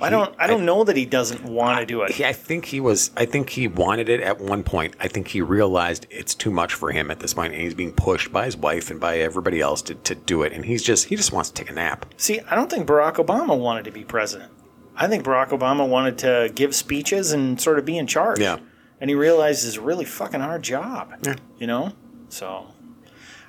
I 0.00 0.10
don't, 0.10 0.34
I 0.38 0.46
don't 0.46 0.64
know 0.66 0.84
that 0.84 0.96
he 0.96 1.06
doesn't 1.06 1.42
want 1.44 1.80
to 1.80 1.86
do 1.86 2.02
it. 2.02 2.20
I 2.20 2.32
think 2.32 2.66
he 2.66 2.80
was. 2.80 3.10
I 3.16 3.24
think 3.24 3.48
he 3.50 3.66
wanted 3.66 4.08
it 4.08 4.20
at 4.20 4.38
one 4.38 4.62
point. 4.62 4.94
I 5.00 5.08
think 5.08 5.28
he 5.28 5.40
realized 5.40 6.06
it's 6.10 6.34
too 6.34 6.50
much 6.50 6.74
for 6.74 6.90
him 6.90 7.10
at 7.10 7.20
this 7.20 7.32
point, 7.32 7.54
and 7.54 7.62
he's 7.62 7.74
being 7.74 7.92
pushed 7.92 8.30
by 8.30 8.44
his 8.44 8.56
wife 8.56 8.90
and 8.90 9.00
by 9.00 9.18
everybody 9.18 9.60
else 9.60 9.80
to, 9.82 9.94
to 9.94 10.14
do 10.14 10.42
it. 10.42 10.52
And 10.52 10.64
he's 10.66 10.82
just 10.82 11.06
he 11.06 11.16
just 11.16 11.32
wants 11.32 11.50
to 11.50 11.54
take 11.54 11.70
a 11.70 11.74
nap. 11.74 12.04
See, 12.18 12.40
I 12.40 12.54
don't 12.54 12.70
think 12.70 12.86
Barack 12.86 13.14
Obama 13.14 13.58
wanted 13.58 13.86
to 13.86 13.90
be 13.90 14.04
president. 14.04 14.52
I 14.96 15.08
think 15.08 15.24
Barack 15.24 15.48
Obama 15.50 15.86
wanted 15.86 16.18
to 16.18 16.50
give 16.54 16.74
speeches 16.74 17.32
and 17.32 17.60
sort 17.60 17.78
of 17.78 17.84
be 17.84 17.98
in 17.98 18.06
charge. 18.06 18.40
Yeah. 18.40 18.58
And 19.00 19.10
he 19.10 19.14
realized 19.14 19.66
it's 19.66 19.76
a 19.76 19.80
really 19.80 20.06
fucking 20.06 20.40
hard 20.40 20.62
job. 20.62 21.12
Yeah. 21.22 21.34
You 21.58 21.66
know? 21.66 21.92
So 22.30 22.66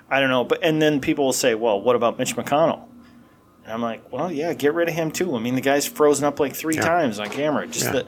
I 0.10 0.20
don't 0.20 0.30
know. 0.30 0.44
But 0.44 0.60
and 0.62 0.82
then 0.82 1.00
people 1.00 1.26
will 1.26 1.34
say, 1.34 1.56
Well, 1.56 1.80
what 1.82 1.96
about 1.96 2.18
Mitch 2.20 2.36
McConnell? 2.36 2.84
And 3.64 3.74
I'm 3.74 3.82
like, 3.82 4.12
Well, 4.12 4.32
yeah, 4.32 4.54
get 4.54 4.74
rid 4.74 4.90
of 4.90 4.96
him 4.96 5.10
too. 5.12 5.36
I 5.36 5.40
mean 5.40 5.56
the 5.56 5.62
guy's 5.62 5.88
frozen 5.88 6.26
up 6.26 6.40
like 6.40 6.54
three 6.54 6.76
Yeah. 6.76 6.82
times 6.82 7.20
on 7.20 7.30
camera. 7.30 7.66
Just 7.68 7.86
Yeah. 7.86 7.92
the 7.92 8.08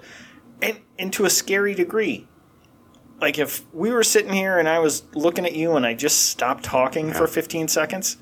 and, 0.62 0.80
and 0.98 1.14
to 1.14 1.24
a 1.26 1.30
scary 1.30 1.74
degree. 1.74 2.28
Like 3.22 3.38
if 3.40 3.64
we 3.74 3.92
were 3.92 4.04
sitting 4.04 4.34
here 4.34 4.60
and 4.60 4.68
I 4.68 4.80
was 4.80 5.04
looking 5.14 5.46
at 5.46 5.54
you 5.56 5.76
and 5.78 5.86
I 5.86 5.94
just 5.94 6.26
stopped 6.28 6.64
talking 6.64 7.14
for 7.14 7.28
15 7.28 7.68
seconds, 7.70 8.18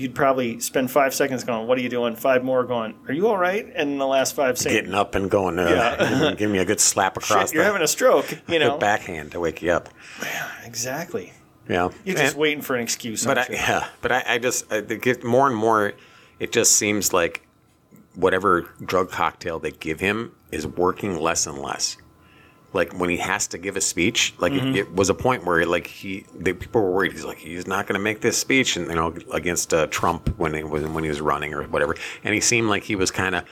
you'd 0.00 0.14
probably 0.14 0.58
spend 0.60 0.90
five 0.90 1.14
seconds 1.14 1.44
going, 1.44 1.66
"What 1.66 1.76
are 1.78 1.80
you 1.82 1.88
doing?" 1.88 2.16
Five 2.16 2.42
more 2.42 2.64
going, 2.64 2.94
"Are 3.06 3.12
you 3.14 3.28
all 3.28 3.36
right?" 3.38 3.64
And 3.74 3.90
in 3.92 3.98
the 3.98 4.06
last 4.06 4.34
five 4.34 4.56
seconds, 4.58 4.74
Getting 4.80 4.94
up 4.94 5.14
and 5.14 5.30
going. 5.30 5.58
Uh, 5.58 5.68
Yeah. 5.68 6.34
give 6.38 6.50
me 6.50 6.58
a 6.58 6.64
good 6.64 6.80
slap 6.80 7.16
across 7.16 7.48
"Shit, 7.50 7.54
you're 7.54 7.62
the 7.62 7.68
having 7.68 7.82
a 7.82 7.88
stroke," 7.88 8.38
you 8.48 8.58
know? 8.60 8.78
backhand 8.78 9.32
to 9.32 9.40
wake 9.40 9.62
you 9.62 9.70
up. 9.72 9.88
Exactly. 10.64 11.32
Yeah. 11.68 11.90
You're 12.04 12.16
just 12.16 12.32
And- 12.34 12.40
waiting 12.40 12.62
for 12.62 12.74
an 12.76 12.82
excuse. 12.82 13.24
But 13.24 13.38
I, 13.38 13.46
yeah, 13.50 13.86
but 14.02 14.10
I, 14.12 14.24
I 14.26 14.38
just 14.38 14.72
I, 14.72 14.80
get 14.80 15.22
more 15.22 15.46
and 15.46 15.56
more. 15.56 15.92
It 16.38 16.52
just 16.52 16.72
seems 16.76 17.12
like 17.12 17.46
whatever 18.14 18.62
drug 18.84 19.10
cocktail 19.10 19.58
they 19.58 19.70
give 19.70 20.00
him 20.00 20.32
is 20.50 20.66
working 20.66 21.18
less 21.20 21.46
and 21.46 21.58
less. 21.58 21.96
Like 22.72 22.98
when 22.98 23.10
he 23.10 23.16
has 23.16 23.46
to 23.48 23.58
give 23.58 23.76
a 23.76 23.80
speech, 23.80 24.32
like 24.38 24.52
Mm-hmm. 24.52 24.68
it, 24.68 24.76
it 24.76 24.94
was 24.94 25.10
a 25.10 25.14
point 25.14 25.44
where 25.44 25.64
like 25.66 25.86
he, 25.88 26.24
the 26.38 26.52
people 26.52 26.80
were 26.82 26.92
worried. 26.92 27.12
He's 27.12 27.24
like 27.24 27.38
he's 27.38 27.66
not 27.66 27.86
going 27.86 27.94
to 27.98 28.02
make 28.02 28.20
this 28.20 28.38
speech, 28.38 28.76
and 28.76 28.86
you 28.88 28.94
know 28.94 29.14
against 29.32 29.74
uh, 29.74 29.86
Trump 29.88 30.28
when 30.38 30.54
he 30.54 30.62
was 30.62 30.84
when 30.86 31.02
he 31.04 31.10
was 31.10 31.20
running 31.20 31.52
or 31.52 31.64
whatever. 31.64 31.96
And 32.22 32.32
he 32.34 32.40
seemed 32.40 32.68
like 32.68 32.84
he 32.84 32.94
was 32.96 33.10
kind 33.10 33.34
of 33.34 33.44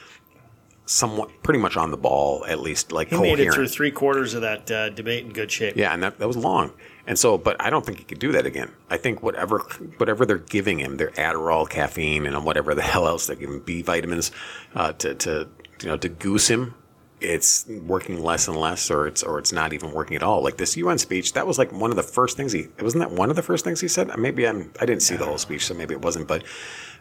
somewhat 0.86 1.30
pretty 1.42 1.60
much 1.60 1.76
on 1.76 1.90
the 1.90 1.96
ball 1.98 2.44
at 2.46 2.60
least, 2.60 2.92
like 2.92 3.08
he 3.08 3.16
coherent. 3.16 3.38
made 3.40 3.46
it 3.48 3.52
through 3.52 3.68
three 3.68 3.90
quarters 3.90 4.32
of 4.34 4.40
that 4.42 4.70
uh, 4.70 4.88
debate 4.90 5.24
in 5.24 5.32
good 5.32 5.50
shape. 5.50 5.76
Yeah, 5.76 5.92
and 5.92 6.02
that, 6.02 6.18
that 6.18 6.26
was 6.26 6.36
long. 6.36 6.72
And 7.06 7.18
so, 7.18 7.36
but 7.36 7.56
I 7.60 7.68
don't 7.70 7.84
think 7.84 7.98
he 7.98 8.04
could 8.04 8.18
do 8.18 8.32
that 8.32 8.46
again. 8.46 8.70
I 8.88 8.96
think 8.96 9.22
whatever 9.22 9.58
whatever 9.98 10.24
they're 10.24 10.38
giving 10.38 10.78
him, 10.78 10.96
their 10.96 11.10
Adderall, 11.10 11.68
caffeine, 11.68 12.26
and 12.26 12.44
whatever 12.44 12.74
the 12.74 12.82
hell 12.92 13.06
else 13.08 13.26
they're 13.26 13.36
giving, 13.36 13.60
B 13.60 13.82
vitamins, 13.82 14.30
uh, 14.74 14.92
to 14.94 15.14
to 15.14 15.48
you 15.82 15.88
know 15.88 15.96
to 15.98 16.08
goose 16.08 16.48
him, 16.48 16.74
it's 17.20 17.66
working 17.66 18.22
less 18.22 18.46
and 18.48 18.56
less, 18.56 18.90
or 18.90 19.06
it's 19.06 19.22
or 19.22 19.38
it's 19.38 19.52
not 19.52 19.72
even 19.72 19.92
working 19.92 20.16
at 20.16 20.22
all. 20.22 20.42
Like 20.42 20.56
this 20.56 20.76
UN 20.76 20.98
speech, 20.98 21.32
that 21.34 21.46
was 21.46 21.58
like 21.58 21.72
one 21.72 21.90
of 21.90 21.96
the 21.96 22.02
first 22.02 22.36
things 22.36 22.52
he 22.52 22.68
wasn't 22.80 23.02
that 23.02 23.10
one 23.16 23.30
of 23.30 23.36
the 23.36 23.42
first 23.42 23.64
things 23.64 23.80
he 23.80 23.88
said. 23.88 24.10
Maybe 24.18 24.46
I'm 24.46 24.72
I 24.80 24.86
didn't 24.86 25.02
see 25.02 25.16
the 25.16 25.24
whole 25.24 25.38
speech, 25.38 25.66
so 25.66 25.74
maybe 25.74 25.94
it 25.94 26.02
wasn't. 26.02 26.28
But 26.28 26.44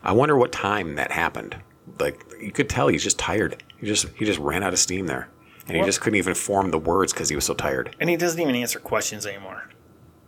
I 0.03 0.11
wonder 0.11 0.35
what 0.37 0.51
time 0.51 0.95
that 0.95 1.11
happened. 1.11 1.55
Like 1.99 2.23
you 2.41 2.51
could 2.51 2.69
tell 2.69 2.87
he's 2.87 3.03
just 3.03 3.19
tired. 3.19 3.63
He 3.79 3.87
just 3.87 4.07
he 4.15 4.25
just 4.25 4.39
ran 4.39 4.63
out 4.63 4.73
of 4.73 4.79
steam 4.79 5.05
there, 5.07 5.29
and 5.67 5.71
he 5.71 5.77
Well- 5.77 5.85
just 5.87 6.01
couldn't 6.01 6.17
even 6.17 6.33
form 6.33 6.71
the 6.71 6.79
words 6.79 7.13
because 7.13 7.29
he 7.29 7.35
was 7.35 7.45
so 7.45 7.53
tired. 7.53 7.95
And 7.99 8.09
he 8.09 8.17
doesn't 8.17 8.39
even 8.41 8.55
answer 8.55 8.79
questions 8.79 9.25
anymore. 9.25 9.63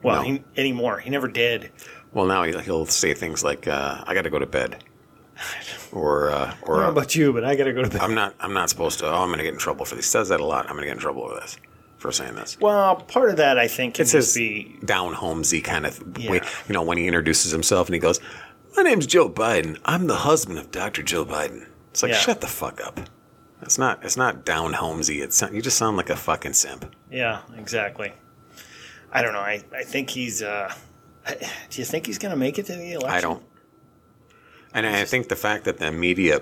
Well, 0.02 0.22
No. 0.24 0.30
he, 0.30 0.44
anymore. 0.56 1.00
He 1.00 1.10
never 1.10 1.28
did. 1.28 1.72
Well, 2.14 2.26
now 2.26 2.44
he- 2.44 2.58
he'll 2.60 2.86
say 2.86 3.14
things 3.14 3.44
like, 3.44 3.68
uh, 3.68 4.04
"I 4.08 4.14
got 4.14 4.22
to 4.22 4.30
go 4.30 4.40
to 4.40 4.46
bed," 4.46 4.84
or 5.92 6.32
uh, 6.32 6.54
I 6.54 6.56
or 6.64 6.76
don't 6.76 6.84
know 6.86 6.90
about 6.92 7.16
you, 7.16 7.34
but 7.34 7.44
I 7.44 7.56
got 7.56 7.66
to 7.66 7.74
go 7.74 7.84
to 7.84 7.90
bed. 7.90 8.02
"I'm 8.02 8.14
not 8.16 8.36
I'm 8.40 8.54
not 8.54 8.70
supposed 8.70 9.00
to." 9.00 9.08
Oh, 9.08 9.16
I'm 9.22 9.28
going 9.30 9.38
to 9.40 9.44
get 9.44 9.54
in 9.54 9.60
trouble 9.60 9.86
for 9.86 9.96
this. 9.96 10.06
He 10.06 10.10
says 10.12 10.30
that 10.30 10.40
a 10.40 10.46
lot. 10.46 10.66
I'm 10.66 10.72
going 10.74 10.82
to 10.84 10.88
get 10.88 10.94
in 10.96 11.00
trouble 11.00 11.26
with 11.28 11.42
this 11.42 11.58
for 11.98 12.12
saying 12.12 12.36
this. 12.36 12.58
Well, 12.60 12.96
part 12.98 13.30
of 13.30 13.38
that 13.38 13.58
I 13.60 13.68
think 13.68 13.96
can 13.96 14.04
It's 14.04 14.12
just 14.14 14.36
his 14.36 14.38
be 14.38 14.78
down 14.86 15.14
homesy 15.16 15.64
kind 15.64 15.86
of 15.86 16.02
Yeah. 16.18 16.32
way. 16.32 16.42
You 16.68 16.74
know, 16.74 16.84
when 16.84 16.98
he 16.98 17.08
introduces 17.08 17.52
himself 17.52 17.88
and 17.88 17.94
he 17.94 18.00
goes, 18.00 18.20
"My 18.76 18.84
name's 18.84 19.06
Joe 19.08 19.30
Biden. 19.30 19.78
I'm 19.86 20.08
the 20.08 20.16
husband 20.18 20.60
of 20.60 20.72
Dr. 20.72 21.04
Joe 21.04 21.26
Biden." 21.26 21.68
It's 21.92 22.04
like, 22.04 22.12
Yeah. 22.12 22.18
shut 22.20 22.42
the 22.42 22.48
fuck 22.48 22.80
up. 22.86 23.00
It's 23.62 23.78
not. 23.78 24.04
It's 24.06 24.16
not 24.16 24.46
down 24.46 24.74
homesy. 24.74 25.22
It's 25.22 25.42
you 25.52 25.62
just 25.62 25.78
sound 25.78 25.98
like 25.98 26.10
a 26.10 26.16
fucking 26.16 26.54
simp. 26.54 26.86
yeah, 27.12 27.42
exactly. 27.58 28.14
I 29.12 29.22
don't 29.22 29.34
know. 29.34 29.40
I, 29.40 29.62
I 29.76 29.84
think 29.84 30.10
he's. 30.12 30.42
Uh, 30.42 30.72
do 31.28 31.80
you 31.80 31.84
think 31.86 32.06
he's 32.06 32.18
going 32.20 32.32
to 32.32 32.38
make 32.38 32.58
it 32.60 32.68
to 32.68 32.74
the 32.76 32.94
election? 32.94 33.10
I 33.10 33.20
don't. 33.20 33.44
And 34.74 34.86
I 34.86 35.04
think 35.06 35.30
the 35.30 35.36
fact 35.36 35.66
that 35.66 35.78
the 35.78 35.92
media 35.92 36.42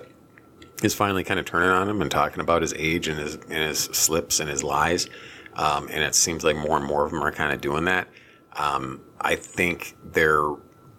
is 0.83 0.93
finally 0.93 1.23
kind 1.23 1.39
of 1.39 1.45
turning 1.45 1.69
on 1.69 1.89
him 1.89 2.01
and 2.01 2.11
talking 2.11 2.39
about 2.41 2.61
his 2.61 2.73
age 2.73 3.07
and 3.07 3.17
his 3.19 3.35
and 3.35 3.51
his 3.53 3.79
slips 3.79 4.39
and 4.39 4.49
his 4.49 4.63
lies, 4.63 5.07
um, 5.55 5.87
and 5.91 6.03
it 6.03 6.13
seems 6.13 6.43
like 6.43 6.55
more 6.55 6.77
and 6.77 6.85
more 6.85 7.05
of 7.05 7.11
them 7.11 7.23
are 7.23 7.31
kind 7.31 7.51
of 7.53 7.61
doing 7.61 7.85
that. 7.85 8.07
Um, 8.55 9.01
I 9.21 9.35
think 9.35 9.95
they're 10.03 10.49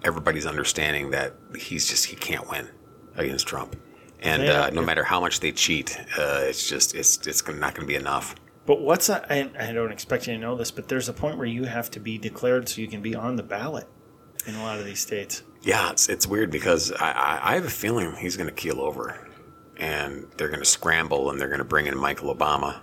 everybody's 0.05 0.47
understanding 0.47 1.11
that 1.11 1.35
he's 1.57 1.87
just 1.89 2.07
he 2.07 2.17
can't 2.17 2.49
win 2.51 2.69
against 3.17 3.47
Trump, 3.47 3.77
and 4.21 4.43
Yeah. 4.45 4.63
uh, 4.65 4.71
no 4.71 4.83
matter 4.83 5.05
how 5.05 5.21
much 5.21 5.41
they 5.41 5.53
cheat, 5.53 5.99
uh, 6.19 6.41
it's 6.45 6.69
just 6.69 6.95
it's 6.95 7.25
it's 7.27 7.47
not 7.47 7.75
going 7.75 7.87
to 7.87 7.87
be 7.87 7.95
enough. 7.97 8.35
But 8.67 8.81
what's 8.83 9.09
a, 9.09 9.25
I, 9.33 9.51
I 9.69 9.73
don't 9.73 9.93
expect 9.93 10.27
you 10.27 10.35
to 10.35 10.39
know 10.39 10.55
this, 10.57 10.71
but 10.71 10.89
there's 10.89 11.09
a 11.09 11.13
point 11.15 11.39
where 11.39 11.47
you 11.47 11.65
have 11.65 11.91
to 11.93 12.01
be 12.01 12.19
declared 12.19 12.69
so 12.69 12.81
you 12.81 12.87
can 12.89 13.01
be 13.01 13.15
on 13.15 13.37
the 13.37 13.43
ballot 13.43 13.87
in 14.47 14.55
a 14.57 14.63
lot 14.63 14.79
of 14.79 14.85
these 14.85 15.01
states. 15.01 15.43
Yeah, 15.63 15.91
it's 15.91 16.09
it's 16.09 16.27
weird 16.27 16.51
because 16.51 16.93
I, 16.93 17.11
I, 17.11 17.51
I 17.51 17.55
have 17.55 17.65
a 17.65 17.71
feeling 17.71 18.15
he's 18.17 18.37
going 18.37 18.49
to 18.49 18.55
keel 18.55 18.81
over, 18.81 19.29
and 19.77 20.27
they're 20.37 20.49
going 20.49 20.61
to 20.61 20.67
scramble 20.67 21.31
and 21.31 21.41
they're 21.41 21.49
going 21.49 21.59
to 21.59 21.65
bring 21.65 21.87
in 21.87 21.99
Michael 21.99 22.35
Obama 22.35 22.81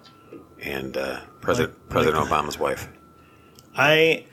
and 0.61 0.97
uh, 0.97 1.21
President 1.41 1.89
President 1.89 2.23
Obama's 2.23 2.59
wife. 2.59 2.89
I 3.75 4.25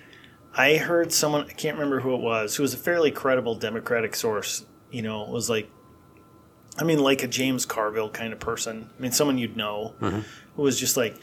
I 0.55 0.77
heard 0.77 1.13
someone 1.13 1.47
I 1.49 1.53
can't 1.53 1.77
remember 1.77 2.01
who 2.01 2.15
it 2.15 2.21
was 2.21 2.57
who 2.57 2.63
was 2.63 2.75
a 2.75 2.79
fairly 2.79 3.11
credible 3.11 3.55
Democratic 3.55 4.15
source. 4.15 4.65
You 4.91 5.03
know, 5.03 5.25
was 5.25 5.49
like, 5.49 5.71
I 6.79 6.85
mean, 6.85 6.99
like 6.99 7.23
a 7.23 7.29
James 7.29 7.65
Carville 7.65 8.11
kind 8.11 8.33
of 8.33 8.41
person. 8.41 8.91
I 8.99 9.03
mean, 9.03 9.13
someone 9.13 9.39
you'd 9.39 9.57
know 9.57 9.95
who 10.57 10.63
was 10.63 10.79
just 10.79 10.97
like, 10.99 11.17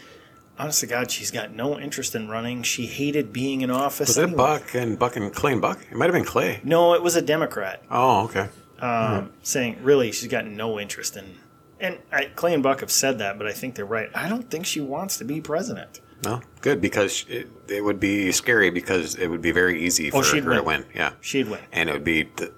honest 0.60 0.82
to 0.82 0.88
God, 0.88 1.10
she's 1.10 1.32
got 1.32 1.52
no 1.54 1.80
interest 1.80 2.13
in 2.13 2.28
running. 2.30 2.62
She 2.63 2.86
hated 2.86 3.32
being 3.34 3.62
in 3.62 3.72
office. 3.72 4.10
Was 4.10 4.17
it 4.17 4.24
anyway." 4.24 4.38
Buck 4.38 4.76
and 4.76 5.00
Buck 5.00 5.15
and 5.15 5.34
Clay 5.34 5.54
and 5.54 5.62
Buck? 5.62 5.80
It 5.89 5.95
might 5.95 6.06
have 6.06 6.13
been 6.13 6.26
Clay. 6.26 6.60
No, 6.63 6.93
it 6.93 7.02
was 7.02 7.15
a 7.15 7.22
Democrat 7.22 7.82
Oh, 7.89 8.26
okay. 8.26 8.50
um, 8.80 9.32
saying 9.41 9.78
really 9.82 10.12
she's 10.12 10.28
got 10.30 10.45
no 10.45 10.80
interest 10.80 11.17
in. 11.17 11.36
And 11.80 11.98
I, 12.12 12.26
Clay 12.26 12.54
and 12.54 12.62
Buck 12.62 12.82
have 12.82 12.91
said 12.91 13.19
that, 13.19 13.38
but 13.38 13.48
I 13.48 13.54
think 13.54 13.76
they're 13.76 13.86
right. 13.86 14.10
I 14.13 14.28
don't 14.28 14.50
think 14.52 14.65
she 14.65 14.82
wants 14.82 15.17
to 15.19 15.24
be 15.24 15.39
president. 15.39 16.02
No, 16.26 16.41
good 16.60 16.82
because 16.82 17.26
it, 17.30 17.48
it 17.69 17.82
would 17.82 17.98
be 18.02 18.34
scary 18.34 18.69
because 18.72 19.15
it 19.15 19.28
would 19.28 19.41
be 19.41 19.52
very 19.52 19.82
easy 19.82 20.10
for 20.10 20.17
Oh, 20.17 20.22
her 20.24 20.41
to 20.41 20.50
win. 20.50 20.65
win. 20.65 20.86
Yeah, 20.93 21.13
She'd 21.22 21.48
win. 21.50 21.62
and 21.72 21.88
it 21.88 21.93
would 21.93 22.04
be 22.04 22.24
the, 22.36 22.52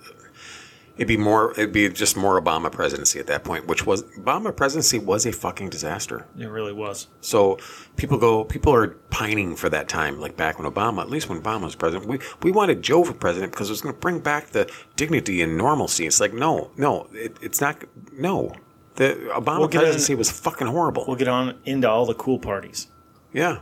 it'd 1.02 1.08
be 1.08 1.18
more 1.18 1.52
it'd 1.54 1.74
be 1.74 1.90
just 1.90 2.16
more 2.16 2.40
Obama 2.40 2.72
presidency 2.72 3.20
at 3.20 3.26
that 3.26 3.44
point, 3.44 3.66
which 3.66 3.88
was 3.88 4.04
Obama 4.20 4.56
presidency 4.56 5.00
was 5.00 5.26
a 5.26 5.32
fucking 5.32 5.68
disaster. 5.72 6.28
It 6.38 6.46
really 6.46 6.74
was. 6.74 7.08
So 7.22 7.58
people 7.96 8.20
go, 8.20 8.44
people 8.44 8.72
are 8.72 8.90
pining 9.10 9.56
for 9.56 9.68
that 9.70 9.90
time, 9.90 10.20
like 10.20 10.38
back 10.38 10.60
when 10.60 10.72
Obama, 10.72 11.02
at 11.02 11.10
least 11.10 11.28
when 11.28 11.42
Obama 11.42 11.64
was 11.64 11.74
president. 11.76 12.08
We 12.08 12.20
we 12.44 12.52
wanted 12.52 12.84
Joe 12.84 13.04
for 13.04 13.14
president 13.14 13.52
because 13.52 13.70
it 13.70 13.74
was 13.74 13.82
going 13.82 13.96
to 13.96 14.00
bring 14.00 14.20
back 14.20 14.52
the 14.52 14.72
dignity 14.96 15.42
and 15.42 15.58
normalcy. 15.58 16.06
It's 16.06 16.20
like 16.20 16.34
no, 16.36 16.70
no, 16.78 17.08
it, 17.14 17.36
it's 17.42 17.60
not. 17.60 17.84
No, 18.14 18.54
the 18.96 19.16
Obama 19.34 19.60
We'll 19.62 19.70
presidency 19.70 20.14
in- 20.14 20.20
was 20.20 20.30
fucking 20.30 20.68
horrible. 20.68 21.06
We'll 21.08 21.18
get 21.18 21.28
on 21.28 21.58
into 21.66 21.90
all 21.90 22.06
the 22.06 22.14
cool 22.14 22.38
parties. 22.38 22.90
yeah, 23.34 23.62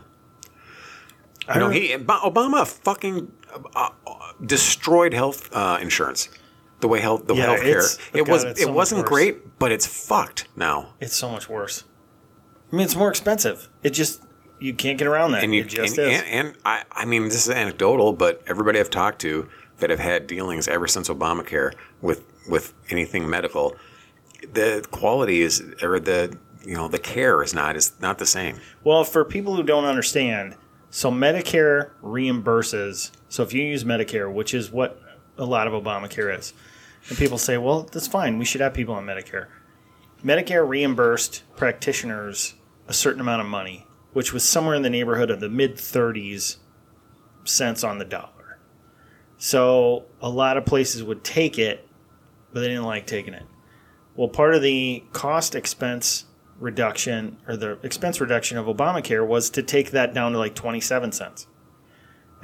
I 1.47 1.54
you 1.54 1.60
know, 1.62 1.69
he 1.69 1.93
Obama 1.93 2.67
fucking 2.67 3.32
uh, 3.75 3.89
uh, 4.06 4.34
destroyed 4.45 5.13
health 5.13 5.49
uh, 5.54 5.80
insurance. 5.82 6.28
The 6.81 6.87
way 6.87 6.99
health, 7.01 7.27
the 7.27 7.35
Yeah, 7.35 7.43
health 7.45 7.59
care, 7.61 7.69
it's- 7.79 7.97
it 8.13 8.25
God, 8.25 8.29
was, 8.29 8.43
it 8.45 8.57
so 8.59 8.71
wasn't 8.71 9.05
great, 9.05 9.59
but 9.59 9.71
it's 9.71 9.85
fucked 9.85 10.47
now. 10.55 10.93
It's 11.01 11.15
so 11.15 11.29
much 11.29 11.49
worse. 11.49 11.83
I 12.71 12.75
mean, 12.75 12.85
it's 12.85 12.95
more 12.95 13.09
expensive. 13.09 13.67
It 13.83 13.89
just 13.91 14.21
you 14.59 14.73
can't 14.73 14.97
get 14.97 15.07
around 15.07 15.31
that. 15.31 15.43
and 15.43 15.53
you 15.55 15.61
it 15.61 15.67
just 15.67 15.97
and, 15.97 16.11
is. 16.11 16.21
and, 16.21 16.47
and 16.47 16.57
I, 16.65 16.83
I 16.91 17.05
mean 17.05 17.23
this 17.25 17.47
is 17.47 17.49
anecdotal, 17.49 18.13
but 18.13 18.41
everybody 18.47 18.79
I've 18.79 18.89
talked 18.89 19.19
to 19.21 19.49
that 19.79 19.89
have 19.89 19.99
had 19.99 20.27
dealings 20.27 20.67
ever 20.67 20.87
since 20.87 21.09
Obamacare 21.09 21.73
with 22.01 22.23
with 22.49 22.73
anything 22.89 23.29
medical, 23.29 23.75
the 24.53 24.85
quality 24.91 25.41
is 25.41 25.61
or 25.81 25.99
the 25.99 26.37
you 26.65 26.75
know 26.75 26.87
the 26.87 26.99
care 26.99 27.41
is 27.43 27.53
not 27.53 27.75
is 27.75 27.93
not 27.99 28.19
the 28.19 28.25
same. 28.25 28.57
well, 28.83 29.03
for 29.03 29.25
people 29.25 29.55
who 29.55 29.63
don't 29.63 29.85
understand, 29.85 30.55
so 30.89 31.09
Medicare 31.11 31.91
reimburses. 32.03 33.11
So 33.29 33.43
if 33.43 33.53
you 33.53 33.63
use 33.63 33.83
Medicare, 33.83 34.31
which 34.31 34.53
is 34.53 34.71
what 34.71 35.01
a 35.37 35.45
lot 35.45 35.67
of 35.67 35.73
Obamacare 35.73 36.37
is, 36.37 36.53
and 37.09 37.17
people 37.17 37.37
say, 37.37 37.57
"Well, 37.57 37.83
that's 37.83 38.07
fine. 38.07 38.37
We 38.37 38.45
should 38.45 38.61
have 38.61 38.73
people 38.73 38.95
on 38.95 39.05
Medicare." 39.05 39.47
Medicare 40.23 40.67
reimbursed 40.67 41.43
practitioners 41.55 42.55
a 42.87 42.93
certain 42.93 43.21
amount 43.21 43.41
of 43.41 43.47
money, 43.47 43.87
which 44.13 44.33
was 44.33 44.43
somewhere 44.43 44.75
in 44.75 44.81
the 44.81 44.89
neighborhood 44.89 45.29
of 45.29 45.39
the 45.39 45.49
mid 45.49 45.75
30s 45.75 46.57
cents 47.43 47.83
on 47.83 47.97
the 47.99 48.05
dollar. 48.05 48.59
So 49.37 50.05
a 50.21 50.29
lot 50.29 50.57
of 50.57 50.65
places 50.65 51.03
would 51.03 51.23
take 51.23 51.57
it, 51.57 51.87
but 52.51 52.59
they 52.59 52.67
didn't 52.67 52.83
like 52.83 53.07
taking 53.07 53.33
it. 53.33 53.45
Well, 54.15 54.27
part 54.27 54.53
of 54.53 54.61
the 54.61 55.03
cost 55.13 55.55
expense 55.55 56.25
reduction 56.59 57.37
or 57.47 57.55
the 57.55 57.79
expense 57.83 58.19
reduction 58.19 58.57
of 58.57 58.65
Obamacare 58.65 59.25
was 59.25 59.49
to 59.51 59.63
take 59.63 59.91
that 59.91 60.13
down 60.13 60.33
to 60.33 60.37
like 60.37 60.55
27 60.55 61.13
cents. 61.13 61.47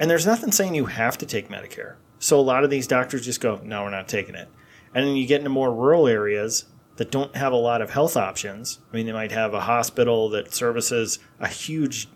And 0.00 0.10
there's 0.10 0.26
nothing 0.26 0.52
saying 0.52 0.74
you 0.74 0.86
have 0.86 1.18
to 1.18 1.26
take 1.26 1.48
Medicare. 1.50 1.96
So 2.18 2.38
a 2.38 2.40
lot 2.40 2.64
of 2.64 2.70
these 2.70 2.86
doctors 2.86 3.24
just 3.24 3.40
go, 3.40 3.60
no, 3.62 3.82
we're 3.82 3.90
not 3.90 4.08
taking 4.08 4.34
it. 4.34 4.48
And 4.96 5.06
then 5.06 5.14
you 5.14 5.26
get 5.26 5.40
into 5.40 5.50
more 5.50 5.70
rural 5.74 6.08
areas 6.08 6.64
that 6.96 7.10
don't 7.10 7.36
have 7.36 7.52
a 7.52 7.56
lot 7.56 7.82
of 7.82 7.90
health 7.90 8.16
options. 8.16 8.78
I 8.90 8.96
mean, 8.96 9.04
they 9.04 9.12
might 9.12 9.30
have 9.30 9.52
a 9.52 9.60
hospital 9.60 10.30
that 10.30 10.54
services 10.54 11.18
a 11.38 11.48
huge 11.48 12.08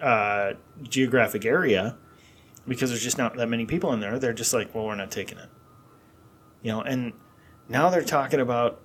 uh, 0.00 0.54
geographic 0.82 1.44
area 1.44 1.96
because 2.66 2.90
there's 2.90 3.04
just 3.04 3.18
not 3.18 3.36
that 3.36 3.48
many 3.48 3.66
people 3.66 3.92
in 3.92 4.00
there. 4.00 4.18
They're 4.18 4.32
just 4.32 4.52
like, 4.52 4.74
well, 4.74 4.86
we're 4.86 4.96
not 4.96 5.12
taking 5.12 5.38
it. 5.38 5.48
You 6.60 6.72
know, 6.72 6.80
and 6.80 7.12
now 7.68 7.88
they're 7.88 8.02
talking 8.02 8.40
about, 8.40 8.80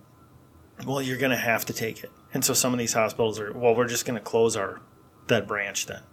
well, 0.85 1.01
you're 1.01 1.17
going 1.17 1.31
to 1.31 1.37
have 1.37 1.65
to 1.65 1.73
take 1.73 2.03
it. 2.03 2.11
And 2.35 2.45
so 2.45 2.53
some 2.53 2.71
of 2.71 2.77
these 2.77 2.93
hospitals 2.93 3.39
are, 3.39 3.51
well, 3.51 3.73
we're 3.73 3.87
just 3.87 4.05
going 4.05 4.19
to 4.19 4.23
close 4.23 4.55
our 4.55 4.79
that 5.25 5.47
branch 5.47 5.87
then. 5.87 6.03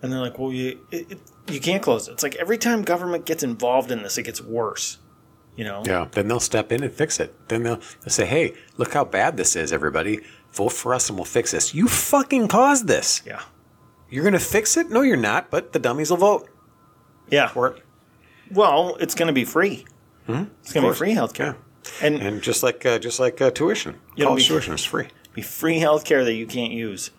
And 0.00 0.12
they're 0.12 0.20
like, 0.20 0.38
well, 0.38 0.52
you 0.52 0.78
it, 0.92 1.10
it, 1.10 1.18
you 1.50 1.58
can't 1.58 1.82
close 1.82 2.06
it. 2.06 2.12
It's 2.12 2.22
like 2.22 2.36
every 2.36 2.56
time 2.56 2.82
government 2.82 3.26
gets 3.26 3.42
involved 3.42 3.90
in 3.90 4.04
this, 4.04 4.16
it 4.16 4.22
gets 4.22 4.40
worse. 4.40 4.98
You 5.56 5.64
know? 5.64 5.82
Yeah. 5.86 6.08
Then 6.10 6.28
they'll 6.28 6.40
step 6.40 6.72
in 6.72 6.82
and 6.82 6.92
fix 6.92 7.20
it. 7.20 7.48
Then 7.48 7.62
they'll, 7.62 7.76
they'll 7.76 8.08
say, 8.10 8.26
hey, 8.26 8.54
look 8.76 8.92
how 8.92 9.04
bad 9.04 9.36
this 9.36 9.54
is, 9.56 9.72
everybody. 9.72 10.20
Vote 10.52 10.70
for 10.72 10.94
us 10.94 11.08
and 11.08 11.16
we'll 11.18 11.24
fix 11.24 11.50
this. 11.52 11.74
You 11.74 11.86
fucking 11.88 12.48
caused 12.48 12.86
this. 12.86 13.22
Yeah. 13.26 13.40
You're 14.10 14.22
going 14.24 14.32
to 14.34 14.38
fix 14.40 14.76
it? 14.76 14.90
No, 14.90 15.02
you're 15.02 15.16
not, 15.16 15.50
but 15.50 15.72
the 15.72 15.78
dummies 15.78 16.10
will 16.10 16.16
vote 16.18 16.48
Yeah. 17.30 17.48
for 17.48 17.68
it. 17.68 17.82
Well, 18.50 18.96
it's 19.00 19.14
going 19.14 19.26
to 19.28 19.32
be 19.32 19.44
free. 19.44 19.84
It's 20.28 20.72
going 20.72 20.84
to 20.86 20.90
be 20.92 20.96
free 20.96 21.14
healthcare. 21.14 21.54
Yeah. 21.56 22.06
And, 22.06 22.16
And 22.16 22.42
just 22.42 22.62
like 22.62 22.84
uh, 22.86 22.98
just 22.98 23.20
like 23.20 23.40
uh, 23.42 23.50
tuition, 23.50 23.96
college 24.18 24.44
be- 24.44 24.48
tuition 24.48 24.72
is 24.74 24.84
free. 24.84 25.08
be 25.34 25.42
free 25.42 25.78
healthcare 25.80 26.24
that 26.24 26.32
you 26.34 26.46
can't 26.46 26.72
use. 26.72 27.10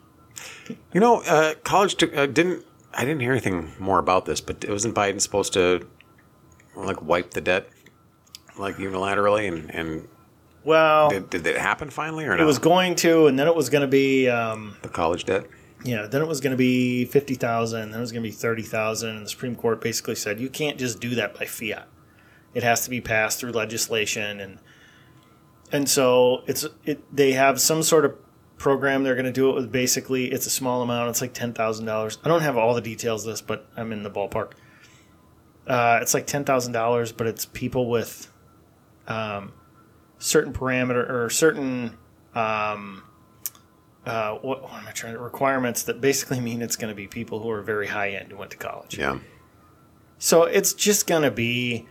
You 0.91 1.00
know, 1.00 1.21
uh, 1.21 1.54
college 1.63 2.02
uh, 2.04 2.26
didn't. 2.26 2.65
I 2.93 3.02
didn't 3.06 3.19
hear 3.21 3.32
anything 3.32 3.74
more 3.78 4.00
about 4.00 4.26
this, 4.26 4.41
but 4.41 4.65
wasn't 4.67 4.95
Biden 4.95 5.21
supposed 5.21 5.54
to 5.54 5.88
like 6.76 7.02
wipe 7.04 7.32
the 7.32 7.41
debt 7.41 7.69
like 8.58 8.78
unilaterally? 8.78 9.48
And, 9.48 9.74
and 9.74 10.08
Well, 10.63 11.10
did, 11.10 11.30
did 11.30 11.48
it 11.48 11.58
happen 11.58 11.89
finally 11.89 12.26
or 12.26 12.32
not? 12.32 12.39
it 12.39 12.46
was 12.46 12.60
going 12.60 12.96
to, 12.96 13.28
and 13.28 13.38
then 13.38 13.48
it 13.48 13.56
was 13.56 13.70
going 13.70 13.82
to 13.82 13.88
be, 13.88 14.30
um, 14.30 14.78
the 14.82 14.89
college 14.89 15.26
debt. 15.26 15.48
yeah, 15.84 16.08
then 16.08 16.22
it 16.22 16.28
was 16.28 16.41
going 16.41 16.52
to 16.52 16.58
be 16.58 17.06
50,000, 17.06 17.91
then 17.91 17.98
it 17.98 18.02
was 18.02 18.12
going 18.12 18.24
to 18.24 18.30
be 18.30 18.36
30,000. 18.36 19.10
And 19.10 19.26
the 19.26 19.30
Supreme 19.30 19.56
Court 19.56 19.82
basically 19.82 20.15
said 20.15 20.39
you 20.39 20.50
can't 20.50 20.78
just 20.78 21.00
do 21.00 21.15
that 21.15 21.38
by 21.38 21.46
fiat. 21.46 21.88
It 22.54 22.63
has 22.63 22.84
to 22.86 22.89
be 22.89 23.02
passed 23.02 23.39
through 23.39 23.52
legislation. 23.52 24.39
And, 24.39 24.60
and 25.72 25.89
so 25.89 26.44
it's, 26.48 26.65
it, 26.86 27.04
they 27.15 27.34
have 27.34 27.60
some 27.60 27.84
sort 27.84 28.06
of 28.06 28.15
program 28.58 29.04
they're 29.04 29.15
going 29.15 29.26
to 29.26 29.34
do 29.34 29.50
it 29.50 29.56
with 29.56 29.70
basically 29.70 30.32
it's 30.32 30.46
a 30.46 30.50
small 30.50 30.82
amount 30.82 31.10
it's 31.10 31.20
like 31.20 31.34
$10,000 31.34 32.18
I 32.24 32.28
don't 32.30 32.39
have 32.41 32.56
all 32.56 32.74
the 32.74 32.80
details 32.80 33.26
of 33.26 33.34
this 33.34 33.41
but 33.41 33.68
I'm 33.76 33.91
in 33.91 34.04
the 34.04 34.10
ballpark 34.10 34.54
uh, 35.68 36.00
it's 36.02 36.13
like 36.13 36.26
$10,000 36.26 37.18
but 37.18 37.28
it's 37.28 37.46
people 37.48 37.89
with 37.89 38.32
um, 39.08 39.54
certain 40.18 40.54
parameter 40.54 41.10
or 41.10 41.30
certain 41.30 41.98
um, 42.34 43.04
uh, 44.06 44.34
what, 44.36 44.62
what 44.63 44.74
am 44.74 44.88
I 44.88 44.91
trying 44.91 45.13
to 45.13 45.20
requirements 45.20 45.84
that 45.84 46.02
basically 46.02 46.39
mean 46.50 46.62
it's 46.62 46.76
going 46.76 46.89
to 46.91 46.96
be 46.96 47.08
people 47.08 47.39
who 47.41 47.50
are 47.50 47.62
very 47.62 47.88
high 47.88 48.12
end 48.12 48.32
who 48.32 48.38
went 48.38 48.52
to 48.52 48.58
college 48.58 48.98
Yeah. 48.98 49.20
so 50.18 50.44
it's 50.44 50.74
just 50.74 51.08
going 51.08 51.24
to 51.24 51.32
be 51.32 51.88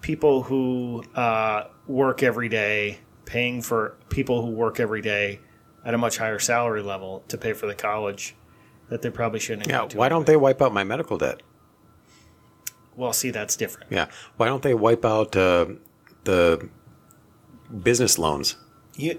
people 0.00 0.42
who 0.44 1.04
uh, 1.14 1.64
work 1.86 2.22
every 2.24 2.48
day, 2.48 2.98
paying 3.24 3.62
for 3.62 3.96
people 4.08 4.42
who 4.44 4.50
work 4.50 4.80
every 4.80 5.00
day 5.00 5.38
at 5.84 5.94
a 5.94 5.98
much 5.98 6.18
higher 6.18 6.38
salary 6.40 6.82
level 6.82 7.22
to 7.28 7.38
pay 7.38 7.52
for 7.52 7.66
the 7.66 7.74
college 7.74 8.34
that 8.88 9.00
they 9.02 9.10
probably 9.10 9.38
shouldn't 9.40 9.70
have 9.70 9.92
Yeah. 9.92 9.98
Why 9.98 10.08
don't 10.08 10.26
they 10.26 10.36
wipe 10.36 10.60
out 10.60 10.72
my 10.74 10.84
medical 10.84 11.18
debt? 11.18 11.40
Well, 12.96 13.12
see, 13.12 13.30
that's 13.30 13.56
different. 13.56 13.90
Yeah. 13.90 14.06
Why 14.36 14.46
don't 14.48 14.62
they 14.62 14.74
wipe 14.74 15.04
out 15.04 15.34
uh, 15.36 15.66
the 16.24 16.68
business 17.82 18.18
loans? 18.18 18.56
You, 18.96 19.18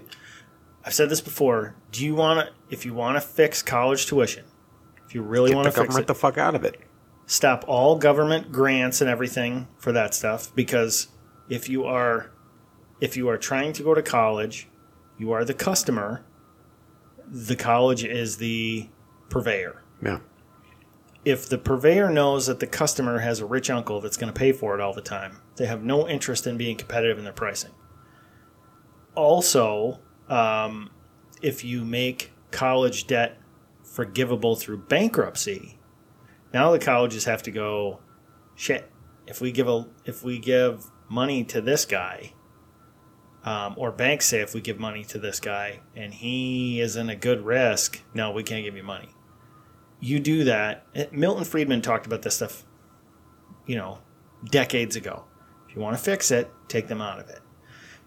I've 0.84 0.94
said 0.94 1.08
this 1.08 1.20
before. 1.20 1.74
Do 1.92 2.04
you 2.04 2.14
want 2.14 2.46
to, 2.46 2.52
if 2.70 2.84
you 2.84 2.94
want 2.94 3.16
to 3.16 3.20
fix 3.20 3.62
college 3.62 4.06
tuition, 4.06 4.44
if 5.06 5.14
you 5.14 5.22
really 5.22 5.54
want 5.54 5.66
to 5.66 5.72
fix 5.72 5.96
it, 5.96 6.06
the 6.06 6.14
fuck 6.14 6.38
out 6.38 6.54
of 6.54 6.64
it. 6.64 6.80
stop 7.26 7.64
all 7.66 7.96
government 7.96 8.52
grants 8.52 9.00
and 9.00 9.08
everything 9.08 9.66
for 9.78 9.92
that 9.92 10.12
stuff 10.14 10.54
because 10.54 11.08
if 11.48 11.68
you 11.68 11.84
are 11.84 12.30
if 13.00 13.16
you 13.16 13.28
are 13.28 13.38
trying 13.38 13.72
to 13.72 13.82
go 13.82 13.94
to 13.94 14.02
college 14.02 14.68
you 15.18 15.32
are 15.32 15.44
the 15.44 15.54
customer 15.54 16.22
the 17.26 17.56
college 17.56 18.04
is 18.04 18.36
the 18.36 18.88
purveyor 19.30 19.82
Yeah. 20.02 20.18
if 21.24 21.48
the 21.48 21.56
purveyor 21.58 22.10
knows 22.10 22.46
that 22.46 22.60
the 22.60 22.66
customer 22.66 23.20
has 23.20 23.40
a 23.40 23.46
rich 23.46 23.70
uncle 23.70 24.00
that's 24.02 24.16
going 24.18 24.32
to 24.32 24.38
pay 24.38 24.52
for 24.52 24.74
it 24.74 24.80
all 24.82 24.92
the 24.92 25.00
time 25.00 25.38
they 25.56 25.66
have 25.66 25.82
no 25.82 26.08
interest 26.08 26.46
in 26.46 26.56
being 26.56 26.76
competitive 26.76 27.18
in 27.18 27.24
their 27.24 27.32
pricing 27.32 27.72
also 29.14 30.00
um, 30.28 30.90
if 31.42 31.64
you 31.64 31.84
make 31.84 32.32
college 32.50 33.06
debt 33.06 33.38
forgivable 33.82 34.56
through 34.56 34.78
bankruptcy 34.78 35.78
now 36.54 36.70
the 36.70 36.78
colleges 36.78 37.24
have 37.24 37.42
to 37.42 37.50
go, 37.50 37.98
shit. 38.54 38.88
If 39.26 39.40
we 39.40 39.50
give 39.50 39.66
a 39.68 39.86
if 40.04 40.22
we 40.22 40.38
give 40.38 40.88
money 41.08 41.42
to 41.44 41.60
this 41.60 41.84
guy, 41.84 42.32
um, 43.44 43.74
or 43.76 43.90
banks 43.90 44.26
say 44.26 44.40
if 44.40 44.54
we 44.54 44.60
give 44.60 44.78
money 44.78 45.02
to 45.06 45.18
this 45.18 45.40
guy 45.40 45.80
and 45.96 46.14
he 46.14 46.80
isn't 46.80 47.10
a 47.10 47.16
good 47.16 47.44
risk, 47.44 48.00
no, 48.14 48.30
we 48.30 48.44
can't 48.44 48.64
give 48.64 48.76
you 48.76 48.84
money. 48.84 49.08
You 49.98 50.20
do 50.20 50.44
that. 50.44 50.86
Milton 51.12 51.44
Friedman 51.44 51.82
talked 51.82 52.06
about 52.06 52.22
this 52.22 52.36
stuff, 52.36 52.64
you 53.66 53.74
know, 53.74 53.98
decades 54.44 54.94
ago. 54.94 55.24
You 55.74 55.80
want 55.80 55.96
to 55.96 56.02
fix 56.02 56.30
it, 56.30 56.50
take 56.68 56.88
them 56.88 57.00
out 57.00 57.18
of 57.18 57.28
it. 57.28 57.40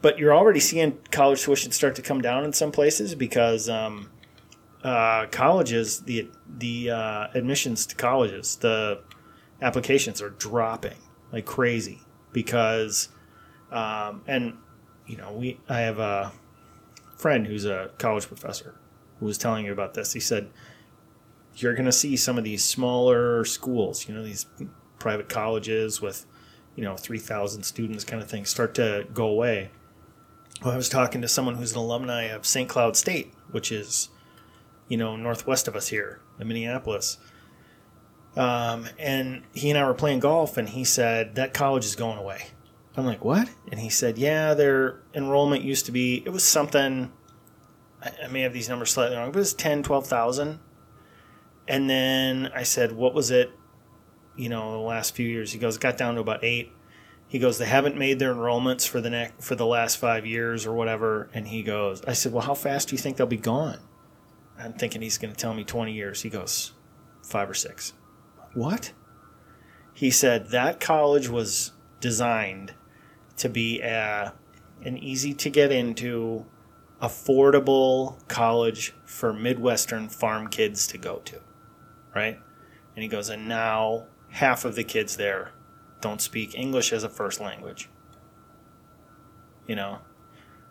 But 0.01 0.19
you're 0.19 0.35
already 0.35 0.59
seeing 0.59 0.99
college 1.11 1.41
tuition 1.41 1.71
start 1.71 1.95
to 1.95 2.01
come 2.01 2.21
down 2.21 2.45
in 2.45 2.53
some 2.53 2.71
places 2.71 3.15
because 3.15 3.67
um, 3.67 4.11
uh, 4.83 5.25
colleges, 5.27 6.01
the 6.01 6.29
the 6.47 6.91
uh, 6.91 7.27
admissions 7.33 7.85
to 7.87 7.95
colleges, 7.95 8.55
the 8.57 9.01
applications 9.61 10.21
are 10.21 10.29
dropping 10.29 10.97
like 11.31 11.45
crazy 11.45 11.99
because, 12.31 13.09
um, 13.71 14.23
and 14.27 14.57
you 15.07 15.17
know, 15.17 15.33
we 15.33 15.59
I 15.67 15.79
have 15.79 15.99
a 15.99 16.31
friend 17.17 17.47
who's 17.47 17.65
a 17.65 17.89
college 17.97 18.27
professor 18.27 18.75
who 19.19 19.25
was 19.25 19.37
telling 19.37 19.65
me 19.65 19.71
about 19.71 19.95
this. 19.95 20.13
He 20.13 20.19
said 20.19 20.49
you're 21.55 21.73
going 21.73 21.85
to 21.85 21.91
see 21.91 22.15
some 22.15 22.37
of 22.37 22.43
these 22.43 22.63
smaller 22.63 23.43
schools, 23.43 24.07
you 24.07 24.13
know, 24.13 24.23
these 24.23 24.45
private 24.99 25.27
colleges 25.27 25.99
with 26.01 26.25
you 26.77 26.83
know 26.83 26.95
three 26.95 27.19
thousand 27.19 27.63
students, 27.63 28.05
kind 28.05 28.23
of 28.23 28.29
thing, 28.29 28.45
start 28.45 28.73
to 28.75 29.05
go 29.13 29.27
away. 29.27 29.71
Well, 30.63 30.73
I 30.73 30.77
was 30.77 30.87
talking 30.87 31.21
to 31.21 31.27
someone 31.27 31.55
who's 31.55 31.73
an 31.73 31.77
alumni 31.79 32.23
of 32.23 32.45
St. 32.45 32.69
Cloud 32.69 32.95
State, 32.95 33.33
which 33.51 33.71
is 33.71 34.09
you 34.87 34.97
know, 34.97 35.15
northwest 35.15 35.67
of 35.67 35.75
us 35.75 35.87
here 35.87 36.19
in 36.39 36.47
Minneapolis. 36.47 37.17
Um, 38.35 38.87
and 38.99 39.43
he 39.53 39.69
and 39.69 39.79
I 39.79 39.85
were 39.85 39.93
playing 39.93 40.19
golf, 40.19 40.57
and 40.57 40.69
he 40.69 40.83
said 40.83 41.35
that 41.35 41.53
college 41.53 41.85
is 41.85 41.95
going 41.95 42.17
away. 42.17 42.47
I'm 42.95 43.05
like, 43.05 43.23
what? 43.23 43.49
And 43.71 43.79
he 43.79 43.89
said, 43.89 44.17
yeah, 44.17 44.53
their 44.53 45.01
enrollment 45.13 45.63
used 45.63 45.85
to 45.87 45.91
be, 45.91 46.23
it 46.25 46.29
was 46.29 46.43
something, 46.43 47.11
I, 48.01 48.11
I 48.25 48.27
may 48.27 48.41
have 48.41 48.53
these 48.53 48.69
numbers 48.69 48.91
slightly 48.91 49.15
wrong, 49.15 49.31
but 49.31 49.37
it 49.37 49.39
was 49.39 49.53
10, 49.53 49.83
12,000. 49.83 50.59
And 51.67 51.89
then 51.89 52.49
I 52.55 52.63
said, 52.63 52.93
what 52.93 53.13
was 53.13 53.29
it, 53.29 53.51
you 54.37 54.49
know, 54.49 54.71
the 54.71 54.77
last 54.77 55.15
few 55.15 55.27
years? 55.27 55.51
He 55.51 55.59
goes, 55.59 55.77
got 55.77 55.97
down 55.97 56.15
to 56.15 56.21
about 56.21 56.43
eight. 56.43 56.71
He 57.27 57.39
goes, 57.39 57.57
they 57.57 57.65
haven't 57.65 57.97
made 57.97 58.19
their 58.19 58.33
enrollments 58.33 58.87
for 58.87 59.01
the 59.01 59.09
next, 59.09 59.43
for 59.43 59.55
the 59.55 59.65
last 59.65 59.97
five 59.97 60.25
years 60.25 60.65
or 60.65 60.73
whatever. 60.73 61.29
And 61.33 61.47
he 61.47 61.61
goes, 61.61 62.01
I 62.05 62.13
said, 62.13 62.31
well, 62.31 62.43
how 62.43 62.53
fast 62.53 62.89
do 62.89 62.95
you 62.95 63.01
think 63.01 63.17
they'll 63.17 63.27
be 63.27 63.35
gone? 63.35 63.79
I'm 64.57 64.73
thinking 64.73 65.01
he's 65.01 65.17
going 65.17 65.33
to 65.33 65.39
tell 65.39 65.53
me 65.53 65.63
20 65.63 65.91
years. 65.91 66.21
He 66.21 66.29
goes, 66.29 66.73
five 67.21 67.49
or 67.49 67.53
six. 67.53 67.93
What? 68.53 68.93
He 69.93 70.09
said 70.09 70.51
that 70.51 70.79
college 70.79 71.27
was 71.27 71.73
designed 71.99 72.73
to 73.37 73.49
be 73.49 73.81
a, 73.81 74.33
an 74.83 74.97
easy 74.97 75.33
to 75.33 75.49
get 75.49 75.71
into, 75.71 76.45
affordable 77.01 78.17
college 78.27 78.93
for 79.05 79.33
Midwestern 79.33 80.09
farm 80.09 80.47
kids 80.47 80.87
to 80.87 80.97
go 80.97 81.17
to. 81.25 81.39
Right? 82.15 82.39
And 82.95 83.03
he 83.03 83.07
goes, 83.07 83.29
and 83.29 83.47
now 83.47 84.07
half 84.37 84.65
of 84.65 84.75
the 84.75 84.83
kids 84.83 85.17
there 85.17 85.51
don't 85.99 86.21
speak 86.21 86.53
English 86.55 86.93
as 86.93 87.03
a 87.03 87.09
first 87.09 87.39
language. 87.39 87.89
You 89.67 89.75
know? 89.75 89.99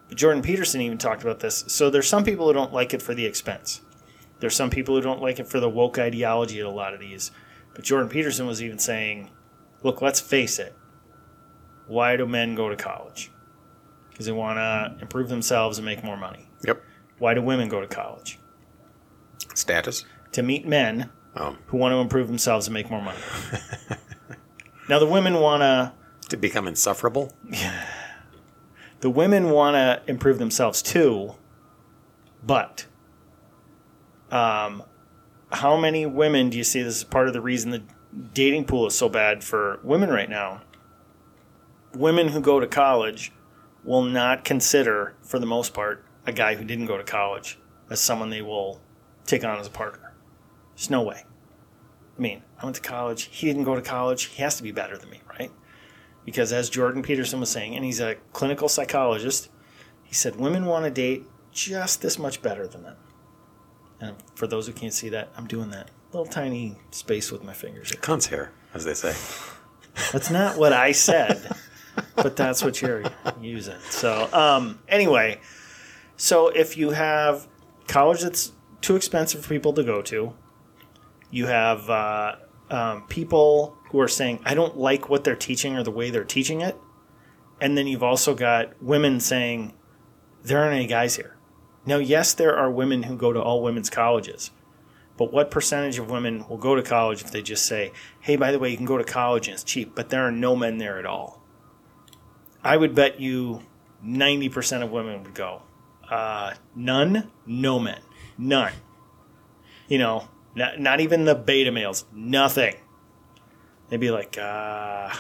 But 0.09 0.17
Jordan 0.17 0.43
Peterson 0.43 0.81
even 0.81 0.99
talked 0.99 1.23
about 1.23 1.41
this. 1.41 1.65
So 1.67 1.91
there's 1.91 2.09
some 2.09 2.23
people 2.23 2.47
who 2.47 2.53
don't 2.53 2.73
like 2.73 2.95
it 2.95 3.03
for 3.03 3.13
the 3.13 3.27
expense. 3.27 3.81
There's 4.39 4.55
some 4.55 4.71
people 4.71 4.95
who 4.95 5.01
don't 5.01 5.21
like 5.21 5.41
it 5.41 5.49
for 5.49 5.59
the 5.59 5.69
woke 5.69 5.99
ideology 5.99 6.61
at 6.61 6.67
a 6.67 6.71
lot 6.71 6.95
of 6.95 7.01
these. 7.01 7.33
But 7.75 7.85
Jordan 7.85 8.09
Peterson 8.09 8.47
was 8.47 8.63
even 8.63 8.79
saying, 8.79 9.31
look, 9.83 10.01
let's 10.01 10.21
face 10.21 10.61
it. 10.61 10.75
Why 11.89 12.17
do 12.17 12.25
men 12.25 12.55
go 12.55 12.69
to 12.69 12.77
college? 12.77 13.33
Because 14.11 14.27
they 14.27 14.33
want 14.33 14.59
to 14.59 15.03
improve 15.03 15.29
themselves 15.29 15.79
and 15.79 15.85
make 15.85 16.05
more 16.05 16.17
money. 16.17 16.49
Yep. 16.65 16.83
Why 17.19 17.35
do 17.35 17.43
women 17.43 17.69
go 17.69 17.81
to 17.81 17.89
college? 17.89 18.39
Status. 19.55 20.05
To 20.33 20.43
meet 20.43 20.67
men 20.67 21.11
Oh. 21.37 21.57
who 21.67 21.77
want 21.77 21.93
to 21.93 21.99
improve 21.99 22.29
themselves 22.29 22.67
and 22.67 22.75
make 22.75 22.91
more 22.91 23.03
money. 23.03 23.19
now, 24.89 24.99
the 24.99 25.07
women 25.07 25.35
want 25.35 25.61
to 25.61 25.93
To 26.31 26.37
become 26.37 26.67
insufferable. 26.67 27.33
The 29.01 29.11
women 29.11 29.51
want 29.51 29.75
to 29.75 30.03
improve 30.11 30.39
themselves 30.39 30.81
too, 30.81 31.35
but 32.43 32.87
um, 34.31 34.83
how 35.53 35.77
many 35.77 36.07
women 36.07 36.49
do 36.49 36.57
you 36.57 36.65
see 36.65 36.83
this 36.83 36.97
is 36.97 37.05
part 37.05 37.29
of 37.29 37.35
the 37.35 37.43
reason 37.43 37.71
the 37.71 37.83
dating 38.33 38.65
pool 38.65 38.87
is 38.87 38.95
so 38.95 39.11
bad 39.11 39.45
for 39.45 39.81
women 39.83 40.09
right 40.09 40.31
now? 40.31 40.63
Women 41.95 42.29
who 42.29 42.41
go 42.41 42.59
to 42.59 42.67
college 42.67 43.33
will 43.85 44.03
not 44.03 44.45
consider, 44.45 45.15
for 45.23 45.39
the 45.39 45.47
most 45.47 45.75
part, 45.75 46.03
a 46.25 46.33
guy 46.33 46.55
who 46.55 46.65
didn't 46.65 46.87
go 46.87 46.97
to 46.97 47.05
college 47.05 47.59
as 47.91 48.01
someone 48.01 48.31
they 48.31 48.43
will 48.43 48.81
take 49.27 49.45
on 49.45 49.61
as 49.61 49.67
a 49.67 49.71
partner. 49.71 50.15
There's 50.75 50.91
no 50.91 51.03
way. 51.03 51.26
I 52.17 52.21
mean, 52.21 52.43
I 52.61 52.65
went 52.65 52.77
to 52.77 52.83
college. 52.83 53.25
He 53.25 53.47
didn't 53.47 53.65
go 53.65 53.75
to 53.75 53.83
college. 53.83 54.25
He 54.25 54.43
has 54.43 54.57
to 54.57 54.63
be 54.63 54.73
better 54.73 54.97
than 54.97 55.11
me, 55.11 55.21
right? 55.29 55.51
Because 56.25 56.53
as 56.53 56.71
Jordan 56.71 57.03
Peterson 57.03 57.41
was 57.41 57.51
saying, 57.51 57.77
and 57.77 57.85
he's 57.85 58.01
a 58.01 58.17
clinical 58.33 58.69
psychologist, 58.69 59.49
he 60.03 60.15
said 60.15 60.37
women 60.37 60.67
want 60.67 60.85
to 60.85 60.91
date 60.91 61.25
just 61.53 62.03
this 62.03 62.19
much 62.19 62.43
better 62.43 62.67
than 62.67 62.83
them. 62.83 62.97
And 64.01 64.17
for 64.35 64.47
those 64.47 64.67
who 64.67 64.73
can't 64.73 64.93
see 64.93 65.09
that, 65.11 65.31
I'm 65.37 65.47
doing 65.47 65.71
that 65.71 65.91
little 66.13 66.27
tiny 66.27 66.77
space 66.91 67.31
with 67.31 67.45
my 67.45 67.53
fingers. 67.53 67.93
Cunt's 68.01 68.27
hair, 68.27 68.53
as 68.75 68.85
they 68.85 68.95
say. 68.95 69.15
That's 70.13 70.31
not 70.31 70.59
what 70.59 70.73
I 70.73 70.93
said, 70.93 71.51
but 72.15 72.37
that's 72.37 72.63
what 72.63 72.81
you're 72.83 73.05
using. 73.41 73.77
So, 73.91 74.29
um, 74.33 74.81
anyway, 74.89 75.41
so 76.17 76.49
if 76.49 76.77
you 76.77 76.91
have 76.91 77.47
college 77.87 78.23
that's 78.23 78.53
too 78.81 78.97
expensive 78.97 79.43
for 79.43 79.49
people 79.49 79.73
to 79.75 79.83
go 79.83 80.03
to, 80.03 80.35
you 81.31 81.47
have 81.47 81.89
uh, 81.91 82.37
um, 82.71 83.07
people 83.09 83.77
who 83.91 84.01
are 84.01 84.09
saying, 84.09 84.41
I 84.45 84.55
don't 84.55 84.77
like 84.77 85.09
what 85.09 85.25
they're 85.25 85.37
teaching 85.37 85.77
or 85.77 85.83
the 85.83 85.91
way 85.91 86.11
they're 86.11 86.25
teaching 86.25 86.61
it. 86.61 86.77
And 87.61 87.77
then 87.77 87.87
you've 87.87 88.03
also 88.03 88.35
got 88.35 88.81
women 88.83 89.21
saying, 89.21 89.75
there 90.43 90.61
aren't 90.61 90.75
any 90.75 90.87
guys 90.87 91.17
here. 91.17 91.37
Now, 91.85 91.99
yes, 91.99 92.35
there 92.35 92.57
are 92.57 92.71
women 92.71 93.05
who 93.05 93.17
go 93.17 93.33
to 93.33 93.41
all 93.41 93.63
women's 93.63 93.91
colleges, 93.91 94.51
but 95.17 95.33
what 95.33 95.51
percentage 95.51 95.99
of 95.99 96.11
women 96.11 96.47
will 96.49 96.57
go 96.57 96.75
to 96.75 96.83
college 96.83 97.23
if 97.23 97.31
they 97.31 97.43
just 97.43 97.65
say, 97.65 97.93
hey, 98.21 98.37
by 98.37 98.53
the 98.53 98.59
way, 98.59 98.71
you 98.71 98.77
can 98.77 98.87
go 98.87 98.99
to 98.99 99.05
college 99.05 99.49
and 99.49 99.55
it's 99.55 99.65
cheap, 99.65 99.95
but 99.95 100.11
there 100.11 100.27
are 100.27 100.33
no 100.33 100.57
men 100.57 100.79
there 100.79 100.99
at 100.99 101.07
all? 101.07 101.43
I 102.63 102.77
would 102.77 102.95
bet 102.95 103.21
you 103.21 103.63
90% 104.05 104.83
of 104.83 104.91
women 104.91 105.23
would 105.23 105.35
go. 105.35 105.63
Uh, 106.11 106.55
none, 106.75 107.31
no 107.47 107.79
men. 107.79 108.01
None. 108.37 108.73
You 109.89 109.99
know, 109.99 110.29
not, 110.57 110.81
not 110.81 111.01
even 111.01 111.25
the 111.25 111.35
beta 111.37 111.71
males. 111.71 112.05
Nothing. 112.13 112.75
They'd 113.89 114.01
be 114.01 114.11
like, 114.11 114.37
uh, 114.37 115.15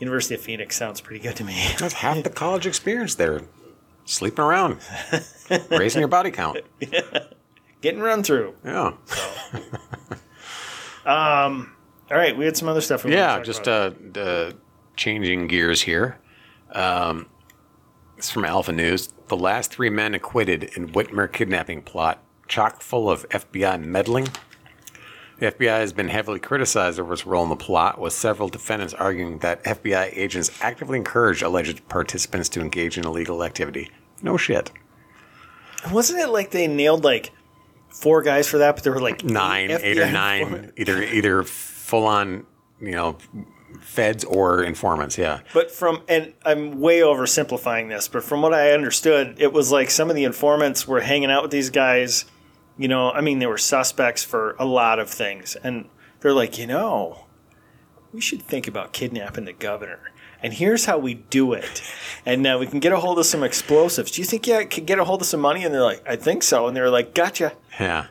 University 0.00 0.34
of 0.34 0.40
Phoenix 0.40 0.74
sounds 0.76 1.00
pretty 1.00 1.22
good 1.22 1.36
to 1.36 1.44
me. 1.44 1.64
That's 1.78 1.94
half 1.94 2.24
the 2.24 2.30
college 2.44 2.66
experience 2.66 3.14
there. 3.14 3.42
Sleeping 4.04 4.44
around, 4.44 4.78
raising 5.70 6.00
your 6.00 6.08
body 6.08 6.32
count. 6.32 6.58
Getting 7.82 8.00
run 8.00 8.24
through. 8.24 8.54
Yeah. 8.64 8.94
Um. 11.06 11.74
All 12.10 12.16
right, 12.18 12.36
we 12.36 12.44
had 12.44 12.56
some 12.56 12.68
other 12.68 12.80
stuff. 12.80 13.04
We 13.04 13.10
wanted 13.10 13.22
to 13.22 13.38
Yeah, 13.38 13.42
just 13.42 13.68
uh, 13.68 13.90
uh, 14.20 14.52
changing 14.96 15.46
gears 15.46 15.82
here. 15.82 16.18
Um, 16.72 17.26
it's 18.18 18.30
from 18.30 18.44
Alpha 18.44 18.72
News. 18.72 19.08
The 19.28 19.36
last 19.36 19.70
three 19.72 19.88
men 19.88 20.14
acquitted 20.14 20.64
in 20.76 20.88
Whitmer 20.92 21.32
kidnapping 21.32 21.82
plot, 21.82 22.22
chock 22.52 22.82
full 22.82 23.10
of 23.10 23.26
FBI 23.30 23.82
meddling. 23.82 24.28
The 25.38 25.50
FBI 25.52 25.78
has 25.78 25.94
been 25.94 26.08
heavily 26.08 26.38
criticized 26.38 27.00
over 27.00 27.14
its 27.14 27.26
role 27.26 27.42
in 27.42 27.48
the 27.48 27.56
plot, 27.56 27.98
with 27.98 28.12
several 28.12 28.48
defendants 28.50 28.92
arguing 28.92 29.38
that 29.38 29.64
FBI 29.64 30.10
agents 30.16 30.50
actively 30.60 30.98
encouraged 30.98 31.42
alleged 31.42 31.88
participants 31.88 32.50
to 32.50 32.60
engage 32.60 32.98
in 32.98 33.06
illegal 33.06 33.42
activity. 33.42 33.90
No 34.20 34.36
shit. 34.36 34.70
Wasn't 35.90 36.20
it 36.20 36.28
like 36.28 36.50
they 36.50 36.66
nailed 36.68 37.04
like 37.04 37.32
four 37.88 38.20
guys 38.22 38.46
for 38.46 38.58
that, 38.58 38.74
but 38.76 38.84
there 38.84 38.92
were 38.92 39.00
like 39.00 39.24
Nine, 39.24 39.70
eight 39.70 39.80
eight 39.82 39.98
or 39.98 40.12
nine, 40.12 40.42
informants? 40.42 40.72
either 40.76 41.02
either 41.02 41.42
full 41.44 42.06
on, 42.06 42.46
you 42.80 42.92
know, 42.92 43.16
feds 43.80 44.24
or 44.24 44.62
informants. 44.62 45.16
Yeah. 45.16 45.40
But 45.54 45.70
from 45.70 46.02
and 46.06 46.34
I'm 46.44 46.80
way 46.80 47.00
oversimplifying 47.00 47.88
this, 47.88 48.08
but 48.08 48.22
from 48.22 48.42
what 48.42 48.52
I 48.52 48.72
understood, 48.72 49.36
it 49.38 49.52
was 49.54 49.72
like 49.72 49.90
some 49.90 50.10
of 50.10 50.14
the 50.16 50.24
informants 50.24 50.86
were 50.86 51.00
hanging 51.00 51.30
out 51.30 51.42
with 51.42 51.50
these 51.50 51.70
guys. 51.70 52.26
You 52.78 52.88
know, 52.88 53.10
I 53.10 53.20
mean, 53.20 53.38
they 53.38 53.46
were 53.46 53.58
suspects 53.58 54.22
for 54.24 54.56
a 54.58 54.64
lot 54.64 54.98
of 54.98 55.10
things, 55.10 55.56
and 55.56 55.88
they're 56.20 56.32
like, 56.32 56.58
you 56.58 56.66
know, 56.66 57.26
we 58.12 58.20
should 58.20 58.42
think 58.42 58.66
about 58.68 58.92
kidnapping 58.92 59.44
the 59.44 59.52
governor. 59.52 60.12
And 60.42 60.52
here's 60.52 60.86
how 60.86 60.98
we 60.98 61.14
do 61.14 61.52
it. 61.52 61.82
And 62.26 62.46
uh, 62.46 62.56
we 62.58 62.66
can 62.66 62.80
get 62.80 62.92
a 62.92 62.98
hold 62.98 63.18
of 63.18 63.26
some 63.26 63.42
explosives. 63.42 64.10
Do 64.10 64.20
you 64.20 64.26
think 64.26 64.46
you 64.46 64.66
could 64.66 64.86
get 64.86 64.98
a 64.98 65.04
hold 65.04 65.20
of 65.20 65.26
some 65.26 65.40
money? 65.40 65.64
And 65.64 65.72
they're 65.72 65.82
like, 65.82 66.02
I 66.06 66.16
think 66.16 66.42
so. 66.42 66.66
And 66.66 66.76
they're 66.76 66.90
like, 66.90 67.14
gotcha. 67.14 67.52
Yeah. 67.78 68.06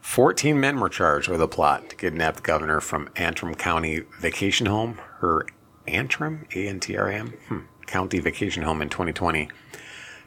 14 0.00 0.58
men 0.58 0.80
were 0.80 0.88
charged 0.88 1.28
with 1.28 1.40
a 1.40 1.48
plot 1.48 1.90
to 1.90 1.96
kidnap 1.96 2.36
the 2.36 2.42
governor 2.42 2.80
from 2.80 3.08
Antrim 3.16 3.54
County 3.54 4.02
Vacation 4.20 4.66
Home, 4.66 5.00
her 5.18 5.46
Antrim, 5.86 6.46
A 6.54 6.68
N 6.68 6.80
T 6.80 6.96
R 6.96 7.08
A 7.08 7.14
M, 7.14 7.28
hmm. 7.48 7.58
County 7.86 8.18
Vacation 8.18 8.62
Home 8.62 8.82
in 8.82 8.88
2020. 8.88 9.48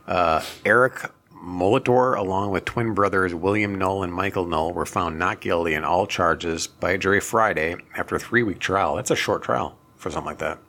Uh, 0.08 0.44
Eric 0.66 1.12
Molitor, 1.44 2.18
along 2.18 2.52
with 2.52 2.66
twin 2.66 2.94
brothers 2.94 3.34
William 3.34 3.76
Null 3.76 4.04
and 4.04 4.14
Michael 4.14 4.46
Null, 4.46 4.74
were 4.74 4.86
found 4.86 5.18
not 5.18 5.42
guilty 5.42 5.74
in 5.74 5.84
all 5.84 6.06
charges 6.06 6.68
by 6.68 6.92
a 6.92 6.98
jury 6.98 7.20
Friday 7.20 7.76
after 7.96 8.16
a 8.16 8.20
three 8.20 8.44
week 8.44 8.60
trial. 8.60 8.96
That's 8.96 9.12
a 9.12 9.16
short 9.16 9.42
trial 9.42 9.78
for 9.96 10.12
something 10.12 10.28
like 10.28 10.40
that. 10.40 10.60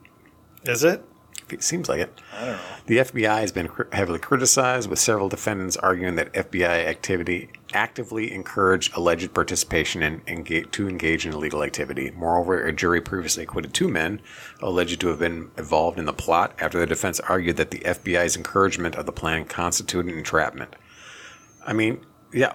Is 0.63 0.83
it? 0.83 1.05
It 1.53 1.63
seems 1.63 1.87
like 1.87 2.01
it. 2.01 2.21
I 2.33 2.45
don't 2.45 2.55
know. 2.55 2.59
The 2.87 2.97
FBI 2.97 3.39
has 3.39 3.51
been 3.51 3.67
cr- 3.67 3.83
heavily 3.91 4.19
criticized, 4.19 4.89
with 4.89 4.99
several 4.99 5.29
defendants 5.29 5.77
arguing 5.77 6.15
that 6.15 6.33
FBI 6.33 6.85
activity 6.85 7.49
actively 7.73 8.33
encouraged 8.33 8.95
alleged 8.95 9.33
participation 9.33 10.03
in 10.03 10.43
to 10.71 10.89
engage 10.89 11.25
in 11.25 11.33
illegal 11.33 11.63
activity. 11.63 12.11
Moreover, 12.11 12.65
a 12.65 12.73
jury 12.73 13.01
previously 13.01 13.43
acquitted 13.43 13.73
two 13.73 13.87
men 13.87 14.21
alleged 14.61 14.99
to 15.01 15.07
have 15.07 15.19
been 15.19 15.51
involved 15.57 15.99
in 15.99 16.05
the 16.05 16.13
plot 16.13 16.53
after 16.59 16.79
the 16.79 16.87
defense 16.87 17.19
argued 17.21 17.57
that 17.57 17.71
the 17.71 17.79
FBI's 17.79 18.35
encouragement 18.35 18.95
of 18.95 19.05
the 19.05 19.11
plan 19.11 19.45
constituted 19.45 20.15
entrapment. 20.15 20.75
I 21.65 21.73
mean, 21.73 22.05
yeah. 22.33 22.53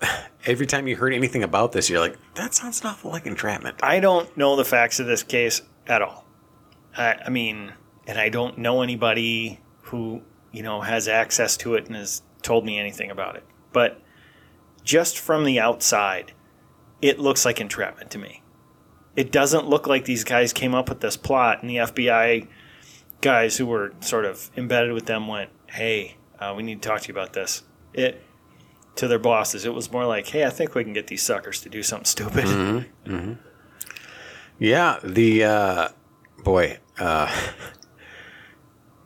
Every 0.46 0.66
time 0.66 0.86
you 0.86 0.94
heard 0.94 1.12
anything 1.12 1.42
about 1.42 1.72
this, 1.72 1.90
you're 1.90 1.98
like, 1.98 2.16
that 2.34 2.54
sounds 2.54 2.80
an 2.80 2.86
awful 2.86 3.10
like 3.10 3.26
entrapment. 3.26 3.82
I 3.82 3.98
don't 3.98 4.34
know 4.36 4.54
the 4.54 4.64
facts 4.64 5.00
of 5.00 5.06
this 5.06 5.24
case 5.24 5.60
at 5.88 6.02
all. 6.02 6.24
I, 6.96 7.16
I 7.26 7.30
mean, 7.30 7.72
and 8.06 8.18
I 8.18 8.28
don't 8.28 8.58
know 8.58 8.82
anybody 8.82 9.60
who, 9.82 10.22
you 10.52 10.62
know, 10.62 10.80
has 10.80 11.08
access 11.08 11.56
to 11.58 11.74
it 11.74 11.86
and 11.86 11.96
has 11.96 12.22
told 12.42 12.64
me 12.64 12.78
anything 12.78 13.10
about 13.10 13.36
it. 13.36 13.44
But 13.72 14.00
just 14.84 15.18
from 15.18 15.44
the 15.44 15.58
outside, 15.58 16.32
it 17.02 17.18
looks 17.18 17.44
like 17.44 17.60
entrapment 17.60 18.10
to 18.12 18.18
me. 18.18 18.42
It 19.16 19.32
doesn't 19.32 19.66
look 19.66 19.86
like 19.86 20.04
these 20.04 20.24
guys 20.24 20.52
came 20.52 20.74
up 20.74 20.88
with 20.88 21.00
this 21.00 21.16
plot 21.16 21.62
and 21.62 21.70
the 21.70 21.76
FBI 21.76 22.48
guys 23.20 23.56
who 23.56 23.66
were 23.66 23.92
sort 24.00 24.24
of 24.24 24.50
embedded 24.56 24.92
with 24.92 25.06
them 25.06 25.26
went, 25.26 25.50
"Hey, 25.68 26.16
uh, 26.38 26.52
we 26.56 26.62
need 26.62 26.82
to 26.82 26.88
talk 26.88 27.00
to 27.02 27.08
you 27.08 27.14
about 27.14 27.32
this." 27.32 27.62
It 27.94 28.22
to 28.96 29.08
their 29.08 29.18
bosses. 29.18 29.64
It 29.64 29.74
was 29.74 29.90
more 29.90 30.06
like, 30.06 30.28
"Hey, 30.28 30.44
I 30.44 30.50
think 30.50 30.74
we 30.74 30.84
can 30.84 30.92
get 30.92 31.06
these 31.06 31.22
suckers 31.22 31.60
to 31.62 31.68
do 31.68 31.82
something 31.82 32.04
stupid." 32.04 32.44
Yeah, 34.58 34.98
the 35.02 35.44
uh, 35.44 35.88
boy, 36.44 36.78
uh, 36.98 37.30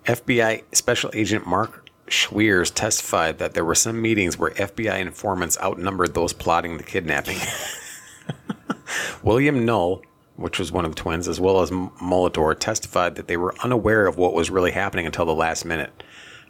FBI 0.04 0.64
Special 0.74 1.10
Agent 1.14 1.46
Mark 1.46 1.88
Schweers 2.08 2.74
testified 2.74 3.38
that 3.38 3.54
there 3.54 3.64
were 3.64 3.74
some 3.74 4.02
meetings 4.02 4.36
where 4.36 4.50
FBI 4.50 4.98
informants 4.98 5.58
outnumbered 5.62 6.14
those 6.14 6.32
plotting 6.32 6.76
the 6.76 6.82
kidnapping. 6.82 7.38
William 9.22 9.64
Null, 9.64 10.02
which 10.36 10.58
was 10.58 10.72
one 10.72 10.84
of 10.84 10.94
the 10.94 11.00
twins, 11.00 11.28
as 11.28 11.38
well 11.38 11.60
as 11.60 11.70
Molitor, 11.70 12.58
testified 12.58 13.14
that 13.14 13.28
they 13.28 13.36
were 13.36 13.54
unaware 13.62 14.06
of 14.06 14.16
what 14.16 14.34
was 14.34 14.50
really 14.50 14.72
happening 14.72 15.06
until 15.06 15.24
the 15.24 15.34
last 15.34 15.64
minute. 15.64 16.02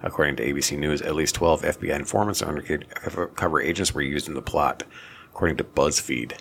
According 0.03 0.37
to 0.37 0.47
ABC 0.47 0.79
News, 0.79 1.03
at 1.03 1.15
least 1.15 1.35
12 1.35 1.63
FBI 1.63 1.95
informants 1.95 2.41
and 2.41 2.51
undercover 2.51 3.61
agents 3.61 3.95
were 3.95 4.01
used 4.01 4.29
in 4.29 4.35
the 4.35 4.41
plot, 4.41 4.85
according 5.31 5.59
to 5.59 5.65
BuzzFeed. 5.65 6.39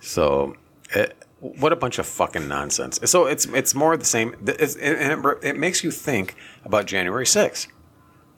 So, 0.00 0.56
it, 0.94 1.22
what 1.42 1.72
a 1.72 1.76
bunch 1.76 1.98
of 1.98 2.06
fucking 2.06 2.46
nonsense. 2.46 3.00
So 3.04 3.26
it's 3.26 3.46
it's 3.46 3.74
more 3.74 3.92
of 3.92 3.98
the 3.98 4.06
same, 4.06 4.36
it's, 4.46 4.76
and 4.76 5.26
it, 5.26 5.38
it 5.42 5.58
makes 5.58 5.82
you 5.82 5.90
think 5.90 6.36
about 6.64 6.86
January 6.86 7.24
6th, 7.24 7.66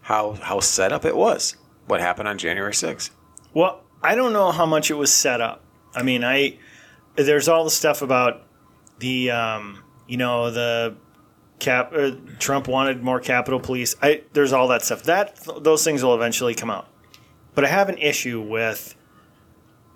how 0.02 0.32
how 0.32 0.60
set 0.60 0.90
up 0.90 1.04
it 1.04 1.14
was. 1.14 1.56
What 1.86 2.00
happened 2.00 2.28
on 2.28 2.38
January 2.38 2.72
6th? 2.72 3.10
Well, 3.52 3.82
I 4.02 4.14
don't 4.14 4.32
know 4.32 4.50
how 4.52 4.64
much 4.64 4.90
it 4.90 4.94
was 4.94 5.12
set 5.12 5.42
up. 5.42 5.62
I 5.94 6.02
mean, 6.02 6.24
I 6.24 6.58
there's 7.16 7.46
all 7.46 7.64
the 7.64 7.70
stuff 7.70 8.00
about 8.00 8.42
the 9.00 9.30
um, 9.30 9.84
you 10.08 10.16
know 10.16 10.50
the 10.50 10.96
cap 11.58 11.92
uh, 11.94 12.12
Trump 12.38 12.68
wanted 12.68 13.02
more 13.02 13.20
Capitol 13.20 13.60
Police. 13.60 13.96
I 14.00 14.22
there's 14.32 14.54
all 14.54 14.68
that 14.68 14.80
stuff. 14.80 15.02
That 15.02 15.46
those 15.60 15.84
things 15.84 16.02
will 16.02 16.14
eventually 16.14 16.54
come 16.54 16.70
out. 16.70 16.88
But 17.54 17.66
I 17.66 17.68
have 17.68 17.90
an 17.90 17.98
issue 17.98 18.40
with 18.40 18.94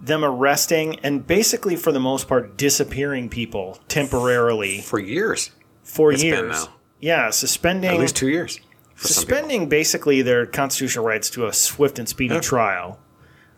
them 0.01 0.25
arresting 0.25 0.99
and 1.01 1.27
basically 1.27 1.77
for 1.77 1.93
the 1.93 2.01
most 2.01 2.29
part 2.29 2.57
disappearing 2.57 3.29
people 3.29 3.79
temporarily 3.89 4.81
For 4.81 4.99
years. 4.99 5.51
for 5.83 6.13
It's 6.13 6.23
years. 6.23 6.67
now. 6.67 6.73
yeah, 7.01 7.31
suspending 7.31 7.91
At 7.91 7.99
least 7.99 8.17
two 8.17 8.29
years. 8.29 8.57
For 8.95 9.09
some 9.09 9.09
people. 9.09 9.09
suspending 9.15 9.69
basically 9.69 10.23
their 10.23 10.47
constitutional 10.47 11.05
rights 11.05 11.31
to 11.31 11.47
a 11.47 11.53
swift 11.53 11.99
and 11.99 12.09
speedy 12.09 12.35
Yeah. 12.35 12.41
trial 12.41 12.99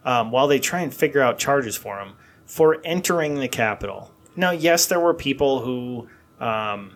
um, 0.05 0.31
while 0.31 0.49
they 0.49 0.59
try 0.59 0.81
and 0.81 0.93
figure 0.95 1.21
out 1.21 1.39
charges 1.39 1.77
for 1.77 1.97
them 1.97 2.15
for 2.47 2.79
entering 2.85 3.35
the 3.39 3.49
Capitol. 3.49 4.11
Now, 4.35 4.51
yes, 4.51 4.87
there 4.87 4.99
were 5.01 5.13
people 5.15 5.61
who, 5.61 6.09
um, 6.45 6.93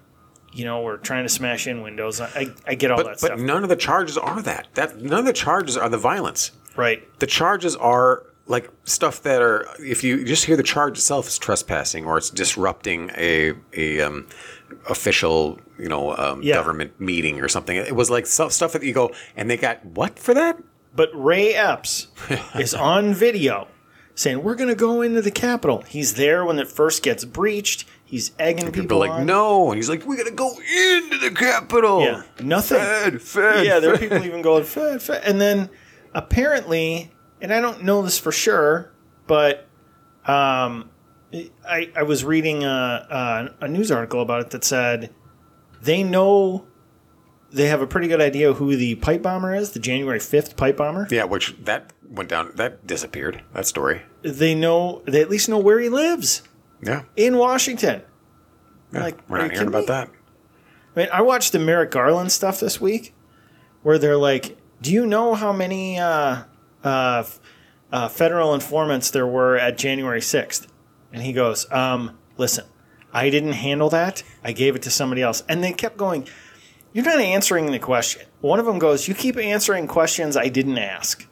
you 0.52 0.64
know, 0.64 0.80
were 0.82 0.96
trying 0.98 1.24
to 1.24 1.28
smash 1.28 1.66
in 1.66 1.82
windows. 1.82 2.20
I, 2.20 2.46
I 2.66 2.74
get 2.74 2.90
all 2.90 2.96
that 2.98 3.04
But, 3.04 3.18
stuff. 3.18 3.30
but 3.32 3.40
none 3.40 3.62
of 3.62 3.68
the 3.68 3.76
charges 3.76 4.16
are 4.16 4.40
that. 4.42 4.68
That 4.74 5.00
none 5.02 5.18
of 5.20 5.24
the 5.26 5.32
charges 5.32 5.76
are 5.76 5.88
the 5.88 5.98
violence. 5.98 6.52
right. 6.76 7.02
The 7.18 7.26
charges 7.26 7.76
are 7.76 8.24
like 8.46 8.70
stuff 8.84 9.22
that 9.22 9.40
are. 9.42 9.66
If 9.78 10.04
you 10.04 10.24
just 10.24 10.44
hear 10.44 10.56
the 10.56 10.62
charge 10.62 10.98
itself 10.98 11.28
is 11.28 11.38
trespassing 11.38 12.04
or 12.06 12.18
it's 12.18 12.30
disrupting 12.30 13.10
a 13.16 13.52
a 13.76 14.00
um, 14.02 14.26
official, 14.88 15.58
you 15.78 15.88
know, 15.88 16.16
um, 16.16 16.42
Yeah. 16.42 16.54
government 16.54 17.00
meeting 17.00 17.40
or 17.40 17.48
something. 17.48 17.76
It 17.76 17.94
was 17.96 18.10
like 18.10 18.26
stuff 18.26 18.52
stuff 18.52 18.72
that 18.72 18.82
you 18.82 18.92
go 18.92 19.10
and 19.36 19.50
they 19.50 19.56
got 19.56 19.84
what 19.84 20.18
for 20.18 20.34
that? 20.34 20.62
But 20.96 21.10
Ray 21.14 21.54
Epps 21.54 22.08
is 22.54 22.74
on 22.74 23.14
video 23.14 23.66
saying, 24.14 24.42
We're 24.44 24.54
going 24.54 24.68
to 24.68 24.74
go 24.76 25.02
into 25.02 25.22
the 25.22 25.30
Capitol. 25.32 25.82
He's 25.88 26.14
there 26.14 26.44
when 26.44 26.58
it 26.58 26.68
first 26.68 27.02
gets 27.02 27.24
breached. 27.24 27.84
He's 28.04 28.30
egging 28.38 28.66
people, 28.66 28.82
People 28.82 28.98
like 28.98 29.10
on. 29.10 29.26
no, 29.26 29.70
and 29.70 29.76
he's 29.76 29.88
like, 29.88 30.06
we 30.06 30.16
gotta 30.16 30.30
go 30.30 30.50
into 30.50 31.18
the 31.18 31.32
Capitol. 31.34 32.02
Yeah, 32.02 32.22
nothing. 32.40 32.78
Fed, 32.78 33.20
fed, 33.22 33.66
yeah, 33.66 33.80
there 33.80 33.92
are 33.92 33.98
people 33.98 34.22
even 34.22 34.40
going 34.40 34.62
fed, 34.62 35.02
fed, 35.02 35.22
and 35.24 35.40
then 35.40 35.68
apparently, 36.14 37.10
and 37.44 37.52
I 37.52 37.60
don't 37.60 37.84
know 37.84 38.00
this 38.02 38.18
for 38.18 38.32
sure, 38.32 38.90
but 39.26 39.66
um, 40.26 40.90
I 41.68 41.90
I 41.94 42.02
was 42.02 42.24
reading 42.24 42.64
a, 42.64 42.66
a, 43.60 43.64
a 43.66 43.68
news 43.68 43.92
article 43.92 44.22
about 44.22 44.40
it 44.40 44.50
that 44.50 44.64
said 44.64 45.14
they 45.82 46.02
know 46.02 46.66
they 47.52 47.66
have 47.68 47.82
a 47.82 47.86
pretty 47.86 48.08
good 48.08 48.20
idea 48.22 48.54
who 48.54 48.74
the 48.76 48.94
pipe 48.96 49.22
bomber 49.22 49.54
is, 49.54 49.72
the 49.72 49.78
January 49.78 50.18
fifth 50.18 50.56
pipe 50.56 50.78
bomber. 50.78 51.06
Yeah, 51.10 51.24
which 51.24 51.54
that 51.64 51.92
went 52.08 52.30
down. 52.30 52.52
That 52.56 52.86
disappeared. 52.86 53.42
That 53.52 53.66
story. 53.66 54.02
They 54.22 54.54
know 54.54 55.02
they 55.06 55.20
at 55.20 55.28
least 55.28 55.48
know 55.50 55.58
where 55.58 55.78
he 55.78 55.88
lives 55.90 56.42
Yeah, 56.82 57.02
in 57.14 57.36
Washington. 57.36 58.02
yeah. 58.92 59.02
Like, 59.02 59.18
we're 59.28 59.38
not 59.38 59.52
hearing 59.52 59.68
about 59.68 59.80
me? 59.82 59.86
that. 59.88 60.08
I 60.96 61.00
mean, 61.00 61.08
I 61.12 61.20
watched 61.22 61.52
the 61.52 61.58
Merrick 61.58 61.90
Garland 61.90 62.32
stuff 62.32 62.58
this 62.60 62.80
week, 62.80 63.12
where 63.82 63.98
they're 63.98 64.16
like, 64.16 64.56
"Do 64.80 64.90
you 64.92 65.04
know 65.06 65.34
how 65.34 65.52
many 65.52 65.98
uh, 65.98 66.44
uh, 66.84 67.24
uh, 67.92 68.08
federal 68.08 68.54
informants 68.54 69.10
there 69.10 69.26
were 69.26 69.56
at 69.56 69.78
January 69.78 70.20
6th? 70.20 70.66
And 71.12 71.22
he 71.22 71.32
goes, 71.32 71.70
um, 71.72 72.18
"Listen, 72.36 72.64
I 73.12 73.30
didn't 73.30 73.52
handle 73.52 73.88
that. 73.90 74.22
I 74.42 74.52
gave 74.52 74.74
it 74.76 74.82
to 74.82 74.90
somebody 74.90 75.22
else." 75.22 75.42
And 75.48 75.62
they 75.62 75.72
kept 75.72 75.96
going. 75.96 76.28
You're 76.92 77.04
not 77.04 77.20
answering 77.20 77.70
the 77.72 77.78
question. 77.78 78.26
One 78.40 78.58
of 78.60 78.66
them 78.66 78.78
goes, 78.78 79.08
"You 79.08 79.14
keep 79.14 79.36
answering 79.36 79.86
questions 79.86 80.36
I 80.36 80.48
didn't 80.48 80.78
ask." 80.78 81.26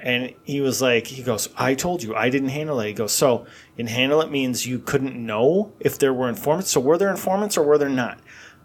And 0.00 0.34
he 0.44 0.60
was 0.60 0.82
like, 0.82 1.06
he 1.06 1.22
goes, 1.22 1.48
I 1.56 1.74
told 1.74 2.02
you 2.02 2.14
I 2.14 2.28
didn't 2.28 2.50
handle 2.50 2.78
it. 2.80 2.88
He 2.88 2.92
goes, 2.92 3.12
so 3.12 3.46
in 3.78 3.86
handle 3.86 4.20
it 4.20 4.30
means 4.30 4.66
you 4.66 4.78
couldn't 4.78 5.16
know 5.16 5.72
if 5.80 5.98
there 5.98 6.12
were 6.12 6.28
informants. 6.28 6.70
So 6.70 6.78
were 6.78 6.98
there 6.98 7.08
informants 7.10 7.56
or 7.56 7.62
were 7.64 7.78
there 7.78 7.88
not? 7.88 8.18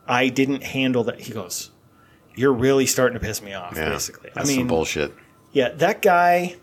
I 0.05 0.27
didn't 0.27 0.63
handle 0.63 1.05
that. 1.05 1.21
He 1.21 1.31
goes, 1.31 1.71
you're 2.35 2.51
really 2.51 2.85
starting 2.85 3.17
to 3.17 3.25
piss 3.25 3.41
me 3.41 3.53
off, 3.53 3.73
Yeah, 3.77 3.87
basically. 3.87 4.31
that's 4.35 4.49
I 4.49 4.51
mean, 4.51 4.61
some 4.61 4.67
bullshit. 4.67 5.13
Yeah, 5.51 5.69
that 5.69 6.01
guy, 6.01 6.55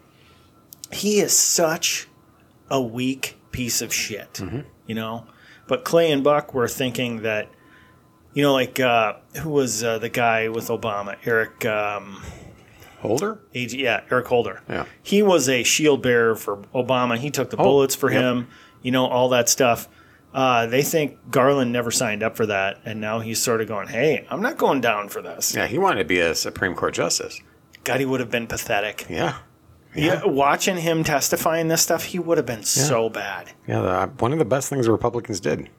he 0.92 1.20
is 1.20 1.36
such 1.36 2.08
a 2.70 2.80
weak 2.80 3.36
piece 3.52 3.82
of 3.82 3.92
shit, 3.92 4.34
Mm-hmm. 4.34 4.60
you 4.86 4.94
know? 4.94 5.26
But 5.68 5.84
Clay 5.84 6.12
and 6.12 6.22
Buck 6.22 6.54
were 6.54 6.68
thinking 6.68 7.22
that, 7.22 7.48
you 8.34 8.42
know, 8.42 8.52
like, 8.52 8.78
uh, 8.78 9.14
who 9.42 9.50
was 9.50 9.82
uh, 9.82 9.98
the 9.98 10.08
guy 10.08 10.48
with 10.48 10.68
Obama? 10.68 11.16
Eric, 11.24 11.64
um, 11.66 12.22
Holder. 13.00 13.40
AG, 13.54 13.76
yeah, 13.76 14.02
Eric 14.10 14.26
Holder. 14.26 14.62
Yeah. 14.68 14.84
He 15.02 15.22
was 15.22 15.48
a 15.48 15.62
shield 15.64 16.02
bearer 16.02 16.34
for 16.36 16.58
Obama. 16.74 17.16
He 17.18 17.30
took 17.30 17.50
the 17.50 17.56
bullets 17.56 17.94
for 17.94 18.10
Oh, 18.10 18.12
yep. 18.12 18.22
him, 18.22 18.48
you 18.82 18.90
know, 18.92 19.06
all 19.06 19.28
that 19.30 19.48
stuff. 19.48 19.88
Uh, 20.32 20.66
they 20.66 20.82
think 20.82 21.16
Garland 21.30 21.72
never 21.72 21.90
signed 21.90 22.22
up 22.22 22.36
for 22.36 22.46
that, 22.46 22.78
and 22.84 23.00
now 23.00 23.20
he's 23.20 23.40
sort 23.42 23.60
of 23.62 23.68
going, 23.68 23.88
"Hey, 23.88 24.26
I'm 24.28 24.42
not 24.42 24.58
going 24.58 24.82
down 24.82 25.08
for 25.08 25.22
this." 25.22 25.54
Yeah, 25.54 25.66
he 25.66 25.78
wanted 25.78 26.00
to 26.00 26.04
be 26.04 26.18
a 26.20 26.34
Supreme 26.34 26.74
Court 26.74 26.92
justice. 26.94 27.40
God, 27.86 28.00
he 28.00 28.06
would 28.06 28.20
have 28.20 28.30
been 28.30 28.46
pathetic. 28.46 29.06
Yeah. 29.08 29.38
Yeah, 29.94 30.26
watching 30.26 30.76
him 30.76 31.04
testifying 31.04 31.68
this 31.68 31.80
stuff, 31.80 32.04
he 32.04 32.18
would 32.18 32.36
have 32.36 32.46
been 32.46 32.64
so 32.64 33.08
bad. 33.08 33.52
Yeah, 33.66 33.80
the, 33.80 34.06
one 34.18 34.32
of 34.32 34.38
the 34.38 34.44
best 34.44 34.68
things 34.68 34.84
the 34.84 34.92
Republicans 34.92 35.40
did 35.40 35.70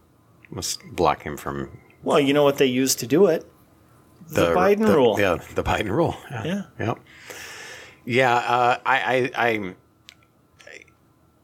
was 0.49 0.79
block 0.91 1.21
him 1.21 1.37
from 1.37 1.69
Well, 2.01 2.19
you 2.19 2.33
know 2.33 2.43
what 2.43 2.57
they 2.57 2.65
used 2.65 2.97
to 2.99 3.07
do 3.07 3.27
it? 3.27 3.45
The, 4.29 4.53
Biden 4.53 4.87
rule. 4.87 5.19
Yeah, 5.19 5.37
the 5.53 5.63
Biden 5.63 5.89
rule. 5.91 6.15
Yeah. 6.31 6.45
Yeah. 6.45 6.61
Yeah. 6.79 6.93
Yeah, 8.05 8.35
uh, 8.35 8.77
I, 8.85 9.31
I, 9.35 9.47
I, 9.47 9.75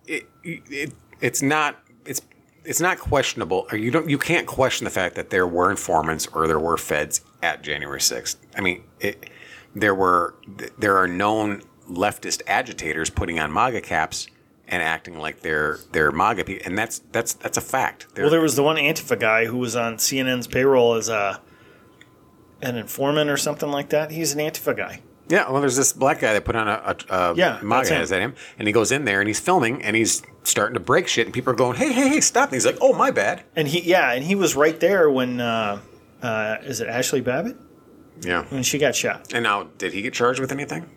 it, 0.07 0.27
it, 0.43 0.93
it's 1.21 1.41
not, 1.43 1.77
it's, 2.05 2.21
it's 2.65 2.81
not 2.81 2.97
questionable, 2.97 3.67
or 3.71 3.77
you 3.77 3.91
don't, 3.91 4.09
you 4.09 4.17
can't 4.17 4.47
question 4.47 4.85
the 4.85 4.89
fact 4.89 5.15
that 5.15 5.29
there 5.29 5.45
were 5.45 5.69
informants 5.69 6.25
or 6.27 6.47
there 6.47 6.59
were 6.59 6.77
feds 6.77 7.21
at 7.43 7.61
January 7.61 8.01
sixth. 8.01 8.39
I 8.57 8.61
mean, 8.61 8.83
it, 8.99 9.29
there 9.75 9.95
were, 9.95 10.35
there 10.77 10.97
are 10.97 11.07
known 11.07 11.61
leftist 11.89 12.41
agitators 12.47 13.09
putting 13.09 13.39
on 13.39 13.51
MAGA 13.51 13.81
caps 13.81 14.27
and 14.67 14.81
acting 14.81 15.19
like 15.19 15.41
they're 15.41 15.77
they're 15.91 16.11
MAGA 16.11 16.45
people, 16.45 16.65
and 16.65 16.77
that's 16.77 16.99
that's 17.11 17.33
that's 17.33 17.57
a 17.57 17.61
fact. 17.61 18.07
They're- 18.15 18.23
Well, 18.25 18.31
there 18.31 18.41
was 18.41 18.55
the 18.55 18.63
one 18.63 18.77
Antifa 18.77 19.19
guy 19.19 19.45
who 19.45 19.57
was 19.57 19.75
on 19.75 19.97
CNN's 19.97 20.47
payroll 20.47 20.93
as 20.95 21.09
a 21.09 21.41
an 22.61 22.77
informant 22.77 23.29
or 23.29 23.37
something 23.37 23.69
like 23.69 23.89
that. 23.89 24.11
He's 24.11 24.33
an 24.33 24.39
Antifa 24.39 24.75
guy. 24.75 25.01
Yeah, 25.27 25.49
well, 25.49 25.61
there's 25.61 25.75
this 25.77 25.93
black 25.93 26.19
guy 26.19 26.33
that 26.33 26.43
put 26.45 26.55
on 26.55 26.67
a, 26.67 26.95
a, 27.09 27.31
a 27.31 27.35
Yeah, 27.35 27.59
MAGA 27.61 27.99
is 28.01 28.09
that 28.09 28.21
him? 28.21 28.35
And 28.59 28.67
he 28.67 28.71
goes 28.73 28.91
in 28.91 29.05
there 29.05 29.19
and 29.21 29.27
he's 29.27 29.39
filming 29.39 29.81
and 29.81 29.95
he's 29.95 30.21
starting 30.43 30.73
to 30.73 30.79
break 30.79 31.07
shit, 31.07 31.25
and 31.27 31.33
people 31.33 31.51
are 31.53 31.55
going, 31.55 31.77
"Hey, 31.77 31.91
hey, 31.91 32.07
hey, 32.09 32.21
stop!" 32.21 32.49
And 32.49 32.53
he's 32.55 32.65
like, 32.65 32.77
"Oh, 32.81 32.93
my 32.93 33.09
bad." 33.11 33.43
And 33.55 33.67
he, 33.67 33.81
yeah, 33.81 34.11
and 34.11 34.23
he 34.23 34.35
was 34.35 34.55
right 34.55 34.77
there 34.79 35.09
when, 35.09 35.39
uh, 35.41 35.79
uh, 36.21 36.57
is 36.63 36.79
it 36.81 36.87
Ashli 36.89 37.23
Babbitt? 37.23 37.57
Yeah. 38.21 38.45
And 38.51 38.65
she 38.65 38.77
got 38.77 38.95
shot. 38.95 39.33
And 39.33 39.43
now, 39.43 39.63
did 39.77 39.93
he 39.93 40.01
get 40.01 40.13
charged 40.13 40.39
with 40.39 40.51
anything? 40.51 40.89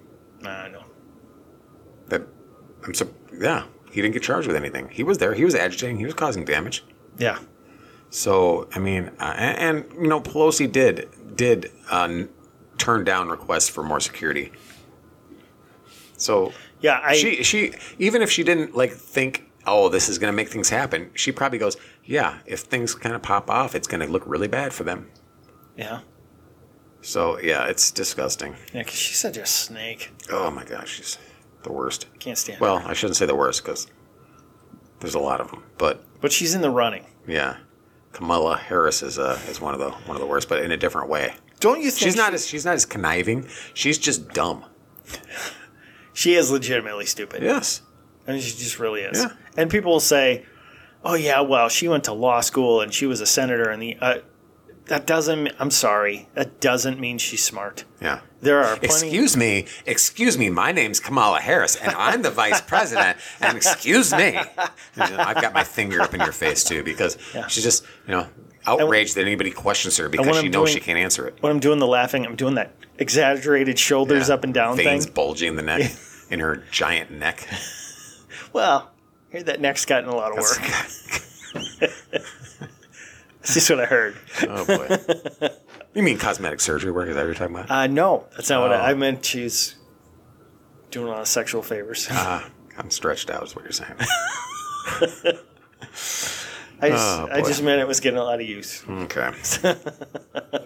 Uh, 0.43 0.69
no. 0.69 0.85
That 2.09 2.23
I'm 2.85 2.95
so 2.95 3.09
yeah, 3.39 3.65
he 3.91 4.01
didn't 4.01 4.15
get 4.15 4.23
charged 4.23 4.47
with 4.47 4.57
anything. 4.57 4.89
He 4.91 5.03
was 5.03 5.19
there. 5.19 5.35
He 5.35 5.45
was 5.45 5.55
agitating. 5.55 5.99
He 5.99 6.05
was 6.05 6.15
causing 6.15 6.45
damage. 6.45 6.85
Yeah. 7.19 7.39
So 8.11 8.69
I 8.75 8.79
mean, 8.79 9.11
uh, 9.19 9.35
and, 9.37 9.59
and 9.59 10.03
you 10.03 10.09
know, 10.09 10.21
Pelosi 10.21 10.71
did 10.71 11.09
did 11.35 11.71
uh, 11.91 12.25
turn 12.79 13.05
down 13.05 13.29
requests 13.29 13.69
for 13.69 13.83
more 13.83 14.01
security. 14.01 14.53
So 16.17 16.53
Yeah, 16.81 17.01
I, 17.03 17.15
she 17.15 17.43
she 17.43 17.73
even 17.99 18.23
if 18.23 18.31
she 18.31 18.43
didn't 18.43 18.77
like 18.77 18.93
think 18.93 19.51
oh 19.67 19.89
this 19.89 20.09
is 20.09 20.19
going 20.19 20.33
to 20.33 20.37
make 20.37 20.49
things 20.49 20.69
happen 20.69 21.11
she 21.15 21.33
probably 21.33 21.59
goes 21.59 21.77
yeah 22.05 22.39
if 22.47 22.61
things 22.61 22.95
kind 22.95 23.15
of 23.17 23.23
pop 23.23 23.51
off 23.51 23.75
it's 23.75 23.89
going 23.89 24.01
to 24.01 24.07
look 24.07 24.23
really 24.27 24.47
bad 24.47 24.73
for 24.73 24.85
them 24.85 25.11
yeah. 25.77 26.01
So 27.07 27.39
yeah 27.41 27.67
it's 27.67 27.91
disgusting 27.91 28.55
Yeah, 28.73 28.83
'cause 28.83 28.95
she's 28.95 29.19
such 29.19 29.37
a 29.37 29.47
snake. 29.47 30.13
oh 30.31 30.51
my 30.51 30.65
gosh 30.65 30.95
she's 30.97 31.19
the 31.63 31.73
worst 31.73 32.07
Can't 32.19 32.39
stand 32.39 32.61
well 32.61 32.83
i 32.87 32.93
shouldn't 32.95 33.17
say 33.17 33.27
the 33.27 33.35
worst 33.35 33.63
because 33.65 33.87
there's 35.01 35.15
a 35.15 35.19
lot 35.21 35.41
of 35.41 35.51
them 35.51 35.63
but 35.79 36.03
But 36.21 36.33
she's 36.33 36.55
in 36.55 36.61
the 36.63 36.71
running. 36.71 37.07
yeah 37.27 37.57
kamala 38.13 38.57
harris 38.57 39.03
is 39.03 39.19
uh 39.19 39.39
is 39.49 39.61
one 39.61 39.75
of 39.75 39.81
the 39.81 39.91
one 39.91 40.17
of 40.17 40.21
the 40.21 40.27
worst 40.27 40.49
but 40.49 40.63
in 40.63 40.71
a 40.73 40.77
different 40.77 41.09
way 41.09 41.35
Don't 41.61 41.81
you 41.83 41.91
think 41.91 42.03
she's 42.05 42.17
not 42.17 42.35
as 42.35 42.47
she's 42.47 42.65
not 42.65 42.75
as 42.75 42.85
conniving 42.87 43.47
she's 43.75 43.99
just 43.99 44.29
dumb 44.31 44.65
she 46.13 46.35
is 46.35 46.51
legitimately 46.51 47.07
stupid. 47.07 47.43
yes 47.43 47.83
I 48.29 48.33
mean, 48.33 48.41
she 48.41 48.57
just 48.59 48.81
really 48.81 49.03
is. 49.03 49.23
Yeah. 49.23 49.29
And 49.57 49.71
people 49.71 49.93
will 49.93 50.01
say, 50.01 50.45
"Oh 51.05 51.15
yeah, 51.15 51.43
well, 51.43 51.69
she 51.69 51.87
went 51.87 52.03
to 52.05 52.13
law 52.13 52.41
school 52.41 52.81
and 52.81 52.93
she 52.93 53.07
was 53.07 53.21
a 53.21 53.27
senator." 53.27 53.71
And 53.71 53.81
the 53.81 53.97
uh, 54.01 54.19
that 54.87 55.07
doesn't. 55.07 55.53
I'm 55.59 55.71
sorry, 55.71 56.29
that 56.35 56.61
doesn't 56.61 56.99
mean 57.01 57.19
she's 57.19 57.43
smart. 57.45 57.85
yeah 58.01 58.21
There 58.41 58.59
are 58.63 58.77
plenty. 58.77 58.87
Excuse 58.87 59.37
me, 59.37 59.67
excuse 59.85 60.39
me. 60.39 60.51
My 60.51 60.73
name's 60.73 61.01
Kamala 61.01 61.41
Harris, 61.41 61.77
and 61.77 61.93
I'm 61.93 62.23
the 62.23 62.31
vice 62.31 62.61
president. 62.61 63.19
And 63.41 63.57
excuse 63.57 64.13
me, 64.13 64.39
I've 64.97 65.41
got 65.41 65.53
my 65.53 65.65
finger 65.65 66.01
up 66.01 66.15
in 66.15 66.21
your 66.21 66.33
face 66.33 66.65
too 66.65 66.83
because 66.83 67.19
she's 67.49 67.65
just 67.65 67.85
you 68.07 68.13
know 68.13 68.29
outraged 68.67 69.15
that 69.17 69.23
anybody 69.23 69.51
questions 69.51 69.97
her 69.99 70.09
because 70.09 70.27
she 70.39 70.47
I'm 70.47 70.51
knows 70.51 70.71
doing- 70.71 70.75
she 70.75 70.81
can't 70.81 70.99
answer 70.99 71.27
it. 71.27 71.37
when 71.41 71.53
I'm 71.53 71.61
doing 71.61 71.79
the 71.79 71.87
laughing, 71.87 72.27
I'm 72.27 72.37
doing 72.37 72.55
that 72.55 72.73
exaggerated 72.99 73.79
shoulders 73.79 74.29
Yeah. 74.29 74.35
up 74.35 74.45
and 74.45 74.53
down 74.55 74.77
veins 74.77 75.05
thing. 75.05 75.15
bulging 75.15 75.49
in 75.51 75.57
the 75.57 75.63
neck, 75.63 75.93
in 76.31 76.41
her 76.41 76.65
giant 76.71 77.11
neck. 77.11 77.47
Well, 78.53 78.91
here 79.31 79.43
that 79.45 79.61
neck's 79.61 79.85
gotten 79.85 80.09
a 80.09 80.15
lot 80.17 80.33
of 80.33 80.39
work. 80.39 80.61
That's 83.55 83.55
just 83.55 83.71
what 83.71 83.81
I 83.81 83.87
heard. 83.87 84.17
Oh 84.49 84.65
boy. 84.67 85.49
You 85.95 86.03
mean 86.03 86.19
cosmetic 86.19 86.61
surgery 86.61 86.91
work? 86.91 87.09
Is 87.09 87.15
that 87.15 87.21
what 87.23 87.27
you're 87.27 87.35
talking 87.35 87.55
about? 87.55 87.71
Uh, 87.71 87.87
no, 87.87 88.27
that's 88.35 88.51
not 88.51 88.61
what 88.61 88.73
Oh. 88.73 88.83
I, 88.83 88.91
I 88.91 88.95
meant. 88.95 89.25
She's 89.25 89.77
doing 90.91 91.07
a 91.07 91.11
lot 91.11 91.21
of 91.21 91.29
sexual 91.29 91.63
favors. 91.63 92.09
Ah, 92.11 92.51
I'm 92.77 92.91
stretched 92.91 93.31
out, 93.31 93.45
is 93.45 93.55
what 93.57 93.65
you're 93.65 93.73
saying. 93.73 93.95
I 96.79 96.91
just, 96.91 97.19
Oh, 97.21 97.29
I 97.33 97.41
boy. 97.41 97.49
just 97.49 97.63
meant 97.63 97.81
it 97.81 97.89
was 97.89 98.01
getting 98.01 98.19
a 98.19 98.25
lot 98.25 98.41
of 98.41 98.47
use. 98.47 98.85
Okay. 98.89 99.31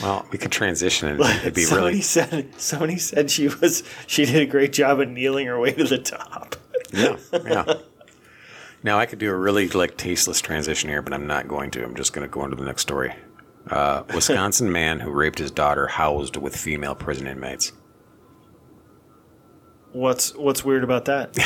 Well, 0.00 0.26
we 0.32 0.38
could 0.38 0.50
transition 0.50 1.08
and 1.08 1.20
it'd 1.20 1.54
be 1.54 1.62
somebody 1.62 1.90
really. 1.90 2.00
said 2.02 2.48
somebody 2.60 2.96
said 2.98 3.30
she 3.30 3.46
was 3.48 3.84
she 4.08 4.24
did 4.24 4.42
a 4.42 4.46
great 4.46 4.72
job 4.72 5.00
at 5.00 5.08
kneeling 5.08 5.46
her 5.46 5.58
way 5.60 5.72
to 5.72 5.84
the 5.84 5.98
top. 5.98 6.56
Yeah, 6.92 7.16
yeah. 7.32 7.74
Now 8.82 8.98
I 8.98 9.06
could 9.06 9.18
do 9.18 9.30
a 9.30 9.36
really 9.36 9.68
like 9.68 9.96
tasteless 9.96 10.40
transition 10.40 10.90
here, 10.90 11.02
but 11.02 11.12
I'm 11.12 11.26
not 11.26 11.48
going 11.48 11.70
to. 11.72 11.84
I'm 11.84 11.94
just 11.94 12.12
going 12.12 12.26
to 12.26 12.32
go 12.32 12.44
into 12.44 12.56
the 12.56 12.64
next 12.64 12.82
story. 12.82 13.14
Uh, 13.68 14.02
Wisconsin 14.12 14.72
man 14.72 15.00
who 15.00 15.10
raped 15.10 15.38
his 15.38 15.50
daughter 15.50 15.86
housed 15.86 16.36
with 16.36 16.56
female 16.56 16.94
prison 16.94 17.26
inmates. 17.26 17.72
What's 19.92 20.34
what's 20.34 20.64
weird 20.64 20.84
about 20.84 21.04
that? 21.04 21.38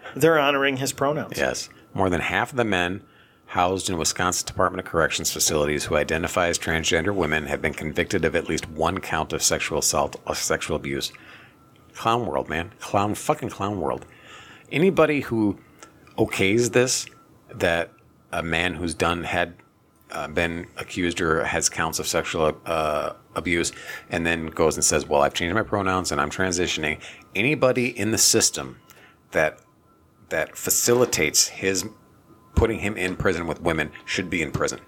They're 0.16 0.38
honoring 0.38 0.78
his 0.78 0.92
pronouns. 0.92 1.36
Yes. 1.36 1.68
More 1.94 2.10
than 2.10 2.20
half 2.20 2.50
of 2.50 2.56
the 2.56 2.64
men 2.64 3.04
housed 3.46 3.90
in 3.90 3.98
Wisconsin 3.98 4.46
Department 4.46 4.84
of 4.84 4.90
Corrections 4.90 5.32
facilities 5.32 5.84
who 5.84 5.96
identify 5.96 6.48
as 6.48 6.58
transgender 6.58 7.14
women 7.14 7.46
have 7.46 7.60
been 7.60 7.74
convicted 7.74 8.24
of 8.24 8.34
at 8.34 8.48
least 8.48 8.68
one 8.68 8.98
count 8.98 9.32
of 9.32 9.42
sexual 9.42 9.78
assault 9.78 10.16
or 10.26 10.34
sexual 10.34 10.76
abuse. 10.76 11.12
Clown 11.94 12.26
world, 12.26 12.48
man. 12.48 12.72
Clown, 12.78 13.14
fucking 13.14 13.50
clown 13.50 13.80
world. 13.80 14.06
Anybody 14.70 15.20
who 15.22 15.58
okays 16.20 16.72
this, 16.72 17.06
that 17.54 17.90
a 18.30 18.42
man 18.42 18.74
who's 18.74 18.94
done, 18.94 19.24
had 19.24 19.54
uh, 20.12 20.28
been 20.28 20.66
accused 20.76 21.20
or 21.20 21.44
has 21.44 21.68
counts 21.68 21.98
of 21.98 22.06
sexual 22.06 22.56
uh, 22.66 23.14
abuse, 23.34 23.72
and 24.10 24.26
then 24.26 24.46
goes 24.46 24.76
and 24.76 24.84
says, 24.84 25.06
Well, 25.06 25.22
I've 25.22 25.34
changed 25.34 25.54
my 25.54 25.62
pronouns 25.62 26.12
and 26.12 26.20
I'm 26.20 26.30
transitioning. 26.30 27.00
Anybody 27.34 27.86
in 27.86 28.10
the 28.10 28.18
system 28.18 28.78
that 29.30 29.60
that 30.28 30.56
facilitates 30.56 31.48
his 31.48 31.84
putting 32.54 32.78
him 32.78 32.96
in 32.96 33.16
prison 33.16 33.46
with 33.46 33.60
women 33.62 33.90
should 34.04 34.28
be 34.30 34.42
in 34.42 34.52
prison. 34.52 34.80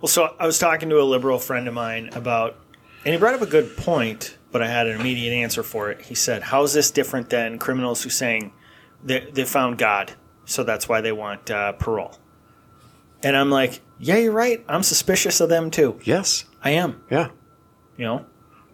Well, 0.00 0.08
so 0.08 0.36
I 0.38 0.46
was 0.46 0.58
talking 0.58 0.90
to 0.90 1.00
a 1.00 1.02
liberal 1.02 1.38
friend 1.38 1.66
of 1.66 1.74
mine 1.74 2.10
about, 2.12 2.60
and 3.04 3.12
he 3.12 3.18
brought 3.18 3.34
up 3.34 3.42
a 3.42 3.46
good 3.46 3.76
point, 3.76 4.36
but 4.52 4.62
I 4.62 4.68
had 4.68 4.86
an 4.86 5.00
immediate 5.00 5.32
answer 5.32 5.62
for 5.62 5.90
it. 5.90 6.02
He 6.02 6.14
said, 6.14 6.42
"How 6.42 6.62
is 6.62 6.74
this 6.74 6.90
different 6.90 7.30
than 7.30 7.58
criminals 7.58 8.02
who 8.02 8.10
saying 8.10 8.52
they 9.02 9.20
they 9.32 9.44
found 9.44 9.78
God, 9.78 10.12
so 10.44 10.62
that's 10.64 10.88
why 10.88 11.00
they 11.00 11.12
want 11.12 11.50
uh, 11.50 11.72
parole?" 11.72 12.18
And 13.22 13.36
I'm 13.36 13.50
like, 13.50 13.80
"Yeah, 13.98 14.16
you're 14.16 14.32
right. 14.32 14.64
I'm 14.68 14.82
suspicious 14.82 15.40
of 15.40 15.48
them 15.48 15.70
too. 15.70 15.98
Yes. 16.04 16.44
I 16.62 16.70
am. 16.70 17.02
Yeah. 17.10 17.30
You 17.96 18.04
know." 18.04 18.26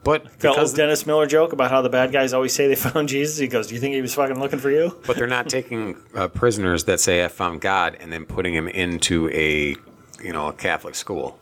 But 0.02 0.38
The 0.38 0.48
old 0.48 0.74
Dennis 0.74 1.06
Miller 1.06 1.26
joke 1.26 1.52
about 1.52 1.70
how 1.70 1.82
the 1.82 1.90
bad 1.90 2.10
guys 2.10 2.32
always 2.32 2.54
say 2.54 2.66
they 2.68 2.74
found 2.90 3.08
Jesus. 3.08 3.36
He 3.36 3.48
goes, 3.48 3.66
"Do 3.66 3.74
you 3.74 3.80
think 3.80 3.94
he 3.94 4.00
was 4.00 4.14
fucking 4.14 4.40
looking 4.40 4.58
for 4.58 4.70
you?" 4.70 4.98
but 5.06 5.16
they're 5.16 5.26
not 5.26 5.48
taking 5.48 5.96
uh, 6.14 6.28
prisoners 6.28 6.84
that 6.84 7.00
say 7.00 7.24
I 7.24 7.28
found 7.28 7.60
God 7.60 7.96
and 8.00 8.12
then 8.12 8.24
putting 8.24 8.54
him 8.54 8.66
into 8.68 9.28
a 9.30 9.76
you 10.24 10.32
know 10.32 10.48
a 10.48 10.52
Catholic 10.52 10.94
school 10.94 11.38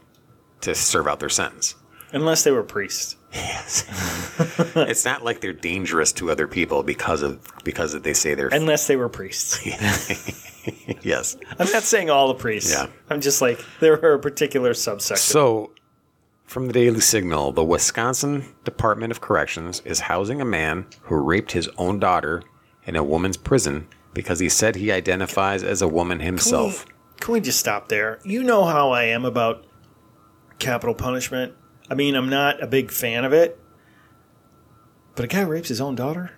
to 0.63 0.75
serve 0.75 1.07
out 1.07 1.21
their 1.21 1.29
sentence. 1.29 1.77
Unless 2.13 2.43
they 2.45 2.51
were 2.51 2.63
priests. 2.65 3.17
it's 3.33 5.05
not 5.05 5.23
like 5.23 5.41
they're 5.41 5.53
dangerous 5.53 6.13
to 6.13 6.31
other 6.31 6.47
people 6.47 6.83
because 6.83 7.23
of 7.23 7.47
because 7.63 7.93
of 7.93 8.03
they 8.03 8.15
say 8.15 8.35
they're 8.35 8.49
Unless 8.49 8.87
they 8.87 8.97
were 8.97 9.09
priests. 9.09 9.65
yes. 11.03 11.37
I'm 11.59 11.71
not 11.71 11.83
saying 11.83 12.09
all 12.09 12.29
the 12.29 12.35
priests. 12.35 12.73
Yeah. 12.73 12.87
I'm 13.11 13.21
just 13.21 13.43
like 13.43 13.63
there 13.81 14.03
are 14.05 14.15
a 14.15 14.19
particular 14.19 14.73
subsection. 14.73 15.23
So, 15.23 15.73
from 16.47 16.67
the 16.67 16.73
Daily 16.73 17.01
Signal, 17.01 17.53
the 17.53 17.65
Wisconsin 17.65 18.47
Department 18.65 19.11
of 19.11 19.21
Corrections 19.21 19.83
is 19.85 20.01
housing 20.01 20.41
a 20.41 20.47
man 20.47 20.87
who 21.03 21.17
raped 21.17 21.53
his 21.53 21.69
own 21.77 21.99
daughter 21.99 22.43
in 22.85 22.97
a 22.97 23.05
woman's 23.05 23.37
prison 23.37 23.87
because 24.15 24.41
he 24.41 24.49
said 24.49 24.77
he 24.77 24.91
identifies 24.91 25.63
as 25.63 25.83
a 25.83 25.89
woman 25.89 26.21
himself. 26.21 26.87
Can 26.87 26.95
we, 26.95 27.19
can 27.21 27.33
we 27.35 27.41
just 27.41 27.61
stop 27.61 27.89
there? 27.89 28.19
You 28.25 28.43
know 28.43 28.65
how 28.65 28.91
I 28.91 29.05
am 29.05 29.27
about 29.27 29.67
capital 30.59 30.95
punishment. 30.95 31.55
I 31.91 31.95
mean, 31.95 32.15
I'm 32.15 32.29
not 32.29 32.63
a 32.63 32.67
big 32.67 32.91
fan 32.91 33.25
of 33.25 33.33
it. 33.33 33.59
But 35.15 35.25
a 35.25 35.29
guy 35.29 35.41
rapes 35.43 35.69
his 35.69 35.81
own 35.81 35.95
daughter? 35.95 36.33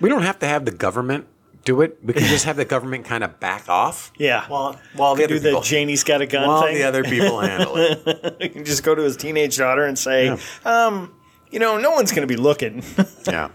We 0.00 0.08
don't 0.08 0.22
have 0.22 0.38
to 0.40 0.46
have 0.46 0.64
the 0.64 0.70
government 0.70 1.26
do 1.64 1.80
it. 1.80 1.98
We 2.02 2.12
can 2.14 2.24
just 2.24 2.44
have 2.44 2.56
the 2.56 2.64
government 2.64 3.04
kind 3.04 3.22
of 3.24 3.38
back 3.40 3.68
off. 3.68 4.12
Yeah. 4.18 4.46
While, 4.48 4.80
while 4.94 5.14
the 5.14 5.24
other 5.24 5.34
people 5.34 5.50
do 5.50 5.56
other 5.56 5.60
the 5.60 5.66
Janie's 5.66 6.04
got 6.04 6.20
a 6.20 6.26
gun 6.26 6.46
while 6.48 6.62
thing. 6.62 6.76
the 6.76 6.84
other 6.84 7.02
people 7.04 7.40
handle 7.40 7.76
it. 7.76 8.36
you 8.40 8.50
can 8.50 8.64
just 8.64 8.82
go 8.82 8.94
to 8.94 9.02
his 9.02 9.16
teenage 9.16 9.56
daughter 9.56 9.84
and 9.84 9.98
say, 9.98 10.36
um, 10.64 11.14
you 11.50 11.58
know, 11.58 11.78
no 11.78 11.90
one's 11.90 12.12
going 12.12 12.26
to 12.26 12.32
be 12.32 12.40
looking. 12.40 12.82
Yeah. 13.26 13.48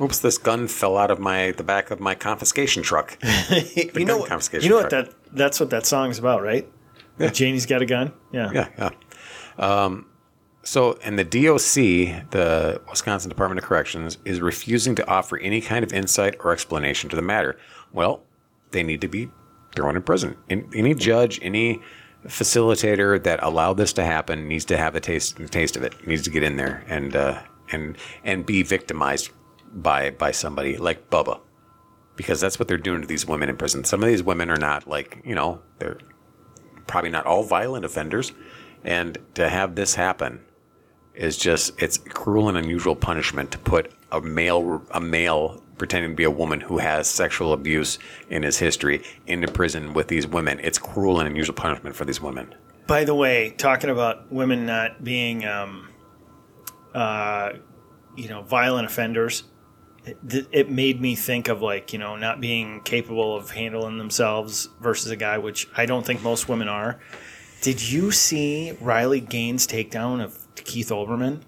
Oops! 0.00 0.18
This 0.18 0.36
gun 0.36 0.66
fell 0.66 0.96
out 0.96 1.12
of 1.12 1.20
my 1.20 1.52
the 1.52 1.62
back 1.62 1.92
of 1.92 2.00
my 2.00 2.16
confiscation 2.16 2.82
truck. 2.82 3.16
you 3.84 4.04
know, 4.04 4.18
what- 4.18 4.28
confiscation 4.28 4.64
you 4.64 4.70
know 4.70 4.80
what 4.82 4.90
that 4.90 5.14
that's 5.32 5.60
what 5.60 5.70
that 5.70 5.86
song's 5.86 6.18
about, 6.18 6.42
right? 6.42 6.68
Janie's 7.30 7.66
got 7.66 7.82
a 7.82 7.86
gun. 7.86 8.12
Yeah. 8.32 8.50
Yeah, 8.52 8.68
yeah. 8.78 8.90
Um, 9.58 10.06
so, 10.64 10.98
and 11.02 11.18
the 11.18 11.24
DOC, 11.24 12.30
the 12.30 12.80
Wisconsin 12.88 13.28
Department 13.28 13.58
of 13.58 13.64
Corrections, 13.64 14.18
is 14.24 14.40
refusing 14.40 14.94
to 14.96 15.06
offer 15.08 15.36
any 15.38 15.60
kind 15.60 15.84
of 15.84 15.92
insight 15.92 16.36
or 16.40 16.52
explanation 16.52 17.10
to 17.10 17.16
the 17.16 17.22
matter. 17.22 17.58
Well, 17.92 18.22
they 18.70 18.82
need 18.82 19.00
to 19.00 19.08
be 19.08 19.28
thrown 19.74 19.96
in 19.96 20.02
prison. 20.02 20.36
Any 20.48 20.94
judge, 20.94 21.40
any 21.42 21.80
facilitator 22.26 23.22
that 23.22 23.42
allowed 23.42 23.74
this 23.74 23.92
to 23.94 24.04
happen 24.04 24.46
needs 24.46 24.64
to 24.66 24.76
have 24.76 24.94
a 24.94 25.00
taste 25.00 25.40
a 25.40 25.48
taste 25.48 25.76
of 25.76 25.82
it. 25.82 26.06
Needs 26.06 26.22
to 26.22 26.30
get 26.30 26.42
in 26.42 26.56
there 26.56 26.84
and 26.88 27.16
uh, 27.16 27.42
and 27.72 27.96
and 28.24 28.46
be 28.46 28.62
victimized 28.62 29.30
by 29.72 30.10
by 30.10 30.30
somebody 30.30 30.76
like 30.76 31.10
Bubba, 31.10 31.40
because 32.16 32.40
that's 32.40 32.58
what 32.58 32.68
they're 32.68 32.78
doing 32.78 33.00
to 33.00 33.06
these 33.06 33.26
women 33.26 33.48
in 33.48 33.56
prison. 33.56 33.84
Some 33.84 34.02
of 34.02 34.08
these 34.08 34.22
women 34.22 34.50
are 34.50 34.56
not 34.56 34.86
like 34.86 35.20
you 35.24 35.34
know 35.34 35.60
they're 35.78 35.98
probably 36.92 37.10
not 37.10 37.24
all 37.24 37.42
violent 37.42 37.86
offenders, 37.86 38.32
and 38.84 39.16
to 39.34 39.48
have 39.48 39.74
this 39.74 39.94
happen 39.94 40.44
is 41.14 41.38
just 41.38 41.72
it's 41.82 41.96
cruel 41.96 42.50
and 42.50 42.58
unusual 42.58 42.94
punishment 42.94 43.50
to 43.50 43.58
put 43.58 43.90
a 44.12 44.20
male 44.20 44.82
a 44.90 45.00
male 45.00 45.62
pretending 45.78 46.10
to 46.10 46.14
be 46.14 46.24
a 46.24 46.30
woman 46.30 46.60
who 46.60 46.76
has 46.76 47.08
sexual 47.08 47.54
abuse 47.54 47.98
in 48.28 48.42
his 48.42 48.58
history 48.58 49.02
into 49.26 49.50
prison 49.50 49.94
with 49.94 50.08
these 50.08 50.26
women. 50.26 50.60
It's 50.62 50.78
cruel 50.78 51.18
and 51.18 51.26
unusual 51.26 51.54
punishment 51.54 51.96
for 51.96 52.04
these 52.04 52.20
women. 52.20 52.54
By 52.86 53.04
the 53.04 53.14
way, 53.14 53.54
talking 53.56 53.88
about 53.88 54.30
women 54.30 54.66
not 54.66 55.02
being, 55.02 55.46
um, 55.46 55.88
uh, 56.94 57.54
you 58.16 58.28
know, 58.28 58.42
violent 58.42 58.86
offenders, 58.86 59.44
it, 60.04 60.46
it 60.50 60.70
made 60.70 61.00
me 61.00 61.14
think 61.14 61.48
of 61.48 61.62
like 61.62 61.92
you 61.92 61.98
know 61.98 62.16
not 62.16 62.40
being 62.40 62.80
capable 62.82 63.36
of 63.36 63.50
handling 63.50 63.98
themselves 63.98 64.68
versus 64.80 65.10
a 65.10 65.16
guy, 65.16 65.38
which 65.38 65.68
I 65.76 65.86
don't 65.86 66.04
think 66.04 66.22
most 66.22 66.48
women 66.48 66.68
are. 66.68 66.98
Did 67.60 67.90
you 67.90 68.10
see 68.10 68.72
Riley 68.80 69.20
Gaines' 69.20 69.66
takedown 69.66 70.22
of 70.22 70.38
Keith 70.56 70.88
Olbermann? 70.88 71.42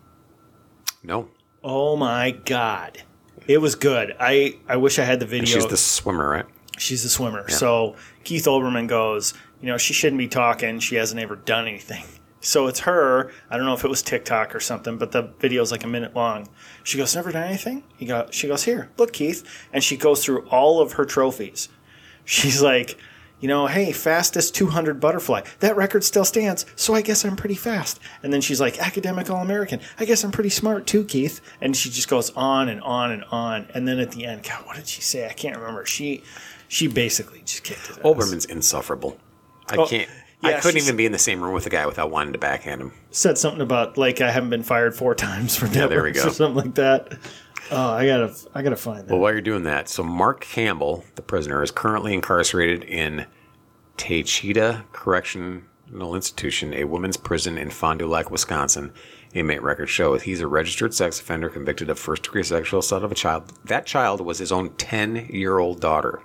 No, 1.02 1.28
Oh 1.66 1.96
my 1.96 2.30
god, 2.30 3.02
it 3.46 3.58
was 3.58 3.74
good. 3.74 4.14
I 4.20 4.58
I 4.68 4.76
wish 4.76 4.98
I 4.98 5.04
had 5.04 5.18
the 5.18 5.26
video. 5.26 5.46
she's 5.46 5.66
the 5.66 5.78
swimmer, 5.78 6.28
right? 6.28 6.44
She's 6.76 7.04
a 7.04 7.08
swimmer. 7.08 7.48
So 7.48 7.96
Keith 8.24 8.44
Olbermann 8.44 8.88
goes, 8.88 9.32
you 9.60 9.68
know, 9.68 9.78
she 9.78 9.94
shouldn't 9.94 10.18
be 10.18 10.28
talking. 10.28 10.78
She 10.80 10.96
hasn't 10.96 11.20
ever 11.20 11.36
done 11.36 11.66
anything. 11.66 12.04
So 12.44 12.66
it's 12.66 12.80
her. 12.80 13.32
I 13.50 13.56
don't 13.56 13.64
know 13.66 13.72
if 13.74 13.84
it 13.84 13.88
was 13.88 14.02
TikTok 14.02 14.54
or 14.54 14.60
something, 14.60 14.98
but 14.98 15.12
the 15.12 15.22
video's 15.38 15.72
like 15.72 15.82
a 15.82 15.88
minute 15.88 16.14
long. 16.14 16.48
She 16.82 16.98
goes, 16.98 17.14
never 17.14 17.32
done 17.32 17.44
anything. 17.44 17.84
He 17.96 18.06
go, 18.06 18.28
she 18.30 18.46
goes, 18.48 18.64
here, 18.64 18.90
look, 18.98 19.12
Keith, 19.14 19.42
and 19.72 19.82
she 19.82 19.96
goes 19.96 20.22
through 20.24 20.46
all 20.48 20.80
of 20.80 20.92
her 20.92 21.04
trophies. 21.04 21.68
She's 22.26 22.62
like, 22.62 22.98
you 23.40 23.48
know, 23.48 23.66
hey, 23.66 23.92
fastest 23.92 24.54
200 24.54 25.00
butterfly. 25.00 25.42
That 25.60 25.76
record 25.76 26.04
still 26.04 26.24
stands, 26.24 26.64
so 26.76 26.94
I 26.94 27.02
guess 27.02 27.24
I'm 27.24 27.36
pretty 27.36 27.54
fast. 27.56 27.98
And 28.22 28.32
then 28.32 28.40
she's 28.40 28.60
like, 28.60 28.78
academic 28.78 29.28
All 29.30 29.42
American. 29.42 29.80
I 29.98 30.04
guess 30.04 30.22
I'm 30.24 30.30
pretty 30.30 30.50
smart 30.50 30.86
too, 30.86 31.04
Keith. 31.04 31.40
And 31.60 31.76
she 31.76 31.90
just 31.90 32.08
goes 32.08 32.30
on 32.30 32.68
and 32.68 32.80
on 32.82 33.10
and 33.10 33.24
on. 33.30 33.66
And 33.74 33.88
then 33.88 33.98
at 33.98 34.12
the 34.12 34.24
end, 34.26 34.44
God, 34.44 34.64
what 34.66 34.76
did 34.76 34.86
she 34.86 35.00
say? 35.02 35.28
I 35.28 35.32
can't 35.32 35.56
remember. 35.56 35.84
She, 35.84 36.22
she 36.68 36.86
basically 36.88 37.40
just 37.44 37.64
kicked 37.64 37.86
his 37.86 37.98
ass. 37.98 38.04
Olbermann's 38.04 38.44
insufferable. 38.46 39.18
I 39.68 39.76
Oh, 39.76 39.86
can't. 39.86 40.08
Yeah, 40.44 40.56
I 40.58 40.60
couldn't 40.60 40.80
even 40.82 40.96
be 40.96 41.06
in 41.06 41.12
the 41.12 41.18
same 41.18 41.40
room 41.42 41.54
with 41.54 41.66
a 41.66 41.70
guy 41.70 41.86
without 41.86 42.10
wanting 42.10 42.32
to 42.34 42.38
backhand 42.38 42.80
him. 42.80 42.92
said 43.10 43.38
something 43.38 43.60
about 43.60 43.96
like 43.96 44.20
I 44.20 44.30
haven't 44.30 44.50
been 44.50 44.62
fired 44.62 44.94
four 44.94 45.14
times 45.26 45.56
for 45.56 45.66
there 45.66 45.88
we 45.88 45.94
networks 45.94 46.22
go. 46.22 46.28
or 46.28 46.32
something 46.32 46.64
like 46.64 46.74
that. 46.76 47.18
Oh, 47.70 47.90
I 47.92 48.06
gotta, 48.06 48.34
I 48.54 48.62
gotta 48.62 48.76
find 48.76 49.00
that. 49.06 49.10
Well, 49.10 49.20
while 49.20 49.32
you're 49.32 49.40
doing 49.40 49.62
that, 49.62 49.88
so 49.88 50.02
Mark 50.02 50.42
Campbell, 50.42 51.02
the 51.14 51.22
prisoner, 51.22 51.62
is 51.62 51.70
currently 51.70 52.12
incarcerated 52.12 52.84
in 52.84 53.24
Taycheedah 53.96 54.84
Correctional 54.92 55.62
Institution, 56.14 56.74
a 56.74 56.84
women's 56.84 57.16
prison 57.16 57.56
in 57.56 57.70
Fond 57.70 58.00
du 58.00 58.06
Lac, 58.06 58.30
Wisconsin. 58.30 58.92
Inmate 59.32 59.62
records 59.62 59.90
show 59.90 60.16
he's 60.16 60.40
a 60.40 60.46
registered 60.46 60.94
sex 60.94 61.18
offender 61.20 61.48
convicted 61.48 61.90
of 61.90 61.98
first 61.98 62.22
degree 62.22 62.42
sexual 62.42 62.80
assault 62.80 63.02
of 63.02 63.10
a 63.10 63.16
child. 63.16 63.50
That 63.64 63.84
child 63.86 64.20
was 64.20 64.38
his 64.38 64.52
own 64.52 64.70
10 64.76 65.28
year 65.30 65.58
old 65.58 65.80
daughter, 65.80 66.20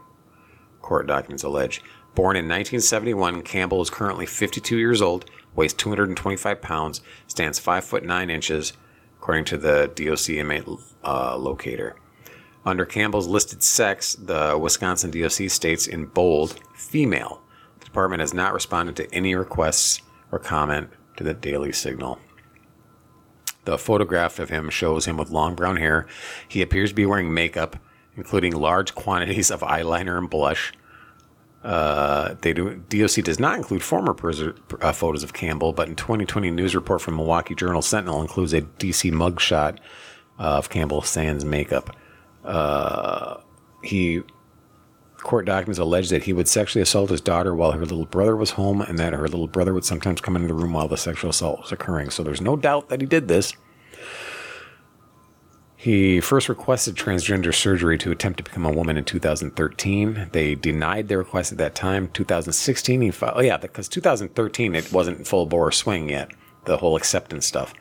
court 0.81 1.07
documents 1.07 1.43
allege. 1.43 1.81
Born 2.19 2.35
in 2.35 2.49
1971, 2.49 3.43
Campbell 3.43 3.81
is 3.81 3.89
currently 3.89 4.25
52 4.25 4.77
years 4.77 5.01
old, 5.01 5.31
weighs 5.55 5.71
225 5.71 6.61
pounds, 6.61 6.99
stands 7.27 7.59
5 7.59 7.85
foot 7.85 8.03
9 8.03 8.29
inches, 8.29 8.73
according 9.17 9.45
to 9.45 9.57
the 9.57 9.89
DOC 9.95 10.31
inmate 10.31 10.65
uh, 11.01 11.37
locator. 11.37 11.95
Under 12.65 12.85
Campbell's 12.85 13.29
listed 13.29 13.63
sex, 13.63 14.15
the 14.15 14.59
Wisconsin 14.61 15.11
DOC 15.11 15.49
states 15.49 15.87
in 15.87 16.07
bold, 16.07 16.59
female. 16.75 17.41
The 17.79 17.85
department 17.85 18.19
has 18.19 18.33
not 18.33 18.53
responded 18.53 18.97
to 18.97 19.15
any 19.15 19.33
requests 19.33 20.01
or 20.29 20.39
comment 20.39 20.89
to 21.15 21.23
the 21.23 21.33
Daily 21.33 21.71
Signal. 21.71 22.19
The 23.63 23.77
photograph 23.77 24.39
of 24.39 24.49
him 24.49 24.69
shows 24.69 25.05
him 25.05 25.15
with 25.15 25.31
long 25.31 25.55
brown 25.55 25.77
hair. 25.77 26.05
He 26.49 26.61
appears 26.61 26.89
to 26.89 26.95
be 26.95 27.05
wearing 27.05 27.33
makeup, 27.33 27.77
including 28.17 28.57
large 28.57 28.93
quantities 28.93 29.49
of 29.49 29.61
eyeliner 29.61 30.17
and 30.17 30.29
blush. 30.29 30.73
Uh, 31.63 32.35
they 32.41 32.53
do, 32.53 32.75
DOC 32.89 33.23
does 33.23 33.39
not 33.39 33.57
include 33.57 33.83
former 33.83 34.13
prisoner, 34.13 34.55
uh, 34.81 34.93
photos 34.93 35.23
of 35.23 35.33
Campbell, 35.33 35.73
but 35.73 35.89
in 35.89 35.95
2020 35.95 36.51
news 36.51 36.73
report 36.73 37.01
from 37.01 37.17
Milwaukee 37.17 37.53
Journal 37.53 37.81
Sentinel 37.81 38.21
includes 38.21 38.53
a 38.53 38.61
DC 38.61 39.11
mugshot 39.11 39.77
of 40.37 40.69
Campbell 40.69 41.01
sans 41.01 41.43
makeup. 41.43 41.95
Uh, 42.45 43.37
he 43.83 44.21
court 45.17 45.45
documents 45.45 45.79
allege 45.79 46.09
that 46.09 46.23
he 46.23 46.33
would 46.33 46.47
sexually 46.47 46.81
assault 46.81 47.09
his 47.09 47.19
daughter 47.19 47.53
while 47.53 47.71
her 47.73 47.81
little 47.81 48.05
brother 48.05 48.35
was 48.35 48.51
home, 48.51 48.81
and 48.81 48.97
that 48.97 49.13
her 49.13 49.27
little 49.27 49.47
brother 49.47 49.73
would 49.73 49.85
sometimes 49.85 50.21
come 50.21 50.35
into 50.35 50.47
the 50.47 50.53
room 50.53 50.73
while 50.73 50.87
the 50.87 50.97
sexual 50.97 51.29
assault 51.29 51.61
was 51.61 51.71
occurring. 51.71 52.09
So 52.09 52.23
there's 52.23 52.41
no 52.41 52.55
doubt 52.55 52.89
that 52.89 53.01
he 53.01 53.07
did 53.07 53.27
this. 53.27 53.53
He 55.81 56.19
first 56.19 56.49
requested 56.49 56.97
transgender 56.97 57.53
surgery 57.55 57.97
to 57.99 58.11
attempt 58.11 58.35
to 58.39 58.43
become 58.43 58.65
a 58.65 58.71
woman 58.71 58.97
in 58.97 59.05
2013. 59.05 60.27
They 60.33 60.53
denied 60.53 61.07
the 61.07 61.17
request 61.17 61.53
at 61.53 61.57
that 61.59 61.73
time. 61.73 62.09
2016, 62.09 62.99
he 62.99 63.11
filed. 63.11 63.35
Oh, 63.37 63.39
yeah, 63.39 63.55
because 63.55 63.87
2013 63.87 64.75
it 64.75 64.91
wasn't 64.91 65.25
full 65.25 65.45
bore 65.45 65.71
swing 65.71 66.09
yet. 66.09 66.31
The 66.65 66.75
whole 66.75 66.97
acceptance 66.97 67.45
stuff. 67.45 67.73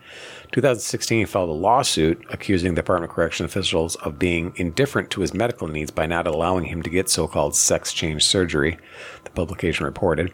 2016, 0.52 1.18
he 1.18 1.24
filed 1.24 1.48
a 1.48 1.52
lawsuit 1.52 2.24
accusing 2.30 2.74
the 2.74 2.82
Department 2.82 3.10
of 3.10 3.16
Correction 3.16 3.44
officials 3.44 3.96
of 3.96 4.16
being 4.16 4.52
indifferent 4.54 5.10
to 5.10 5.22
his 5.22 5.34
medical 5.34 5.66
needs 5.66 5.90
by 5.90 6.06
not 6.06 6.28
allowing 6.28 6.66
him 6.66 6.84
to 6.84 6.90
get 6.90 7.10
so-called 7.10 7.56
sex 7.56 7.92
change 7.92 8.24
surgery. 8.24 8.78
The 9.24 9.30
publication 9.30 9.84
reported. 9.84 10.32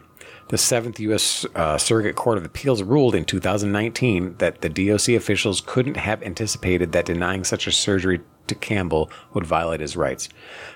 The 0.49 0.57
Seventh 0.59 0.99
U.S. 0.99 1.43
Uh, 1.55 1.77
Surrogate 1.79 2.15
Court 2.15 2.37
of 2.37 2.45
Appeals 2.45 2.83
ruled 2.83 3.15
in 3.15 3.25
2019 3.25 4.35
that 4.37 4.61
the 4.61 4.69
DOC 4.69 5.09
officials 5.09 5.59
couldn't 5.59 5.97
have 5.97 6.21
anticipated 6.21 6.91
that 6.91 7.05
denying 7.05 7.43
such 7.43 7.65
a 7.65 7.71
surgery 7.71 8.21
to 8.45 8.53
Campbell 8.53 9.09
would 9.33 9.45
violate 9.45 9.79
his 9.79 9.97
rights. 9.97 10.29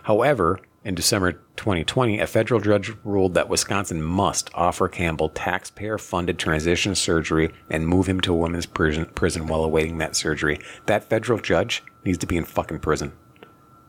However, 0.03 0.59
in 0.83 0.95
December 0.95 1.33
2020, 1.57 2.19
a 2.19 2.25
federal 2.25 2.59
judge 2.59 2.91
ruled 3.03 3.35
that 3.35 3.47
Wisconsin 3.47 4.01
must 4.01 4.49
offer 4.55 4.87
Campbell 4.87 5.29
taxpayer 5.29 5.99
funded 5.99 6.39
transition 6.39 6.95
surgery 6.95 7.51
and 7.69 7.87
move 7.87 8.07
him 8.07 8.19
to 8.21 8.33
a 8.33 8.37
women's 8.37 8.65
prison, 8.65 9.05
prison 9.05 9.45
while 9.45 9.63
awaiting 9.63 9.99
that 9.99 10.15
surgery. 10.15 10.59
That 10.87 11.09
federal 11.09 11.37
judge 11.37 11.83
needs 12.03 12.17
to 12.19 12.27
be 12.27 12.37
in 12.37 12.45
fucking 12.45 12.79
prison. 12.79 13.11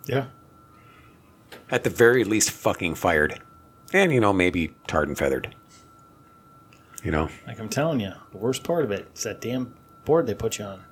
Yeah. 0.04 0.26
At 1.70 1.84
the 1.84 1.90
very 1.90 2.24
least, 2.24 2.50
fucking 2.50 2.96
fired. 2.96 3.40
And, 3.94 4.12
you 4.12 4.20
know, 4.20 4.32
maybe 4.32 4.74
tarred 4.86 5.08
and 5.08 5.16
feathered. 5.16 5.54
You 7.02 7.10
know? 7.10 7.28
Like 7.46 7.58
I'm 7.60 7.68
telling 7.68 8.00
you, 8.00 8.12
the 8.32 8.38
worst 8.38 8.62
part 8.62 8.84
of 8.84 8.90
it 8.90 9.08
is 9.14 9.22
that 9.22 9.40
damn 9.40 9.74
board 10.04 10.26
they 10.26 10.34
put 10.34 10.58
you 10.58 10.64
on. 10.64 10.84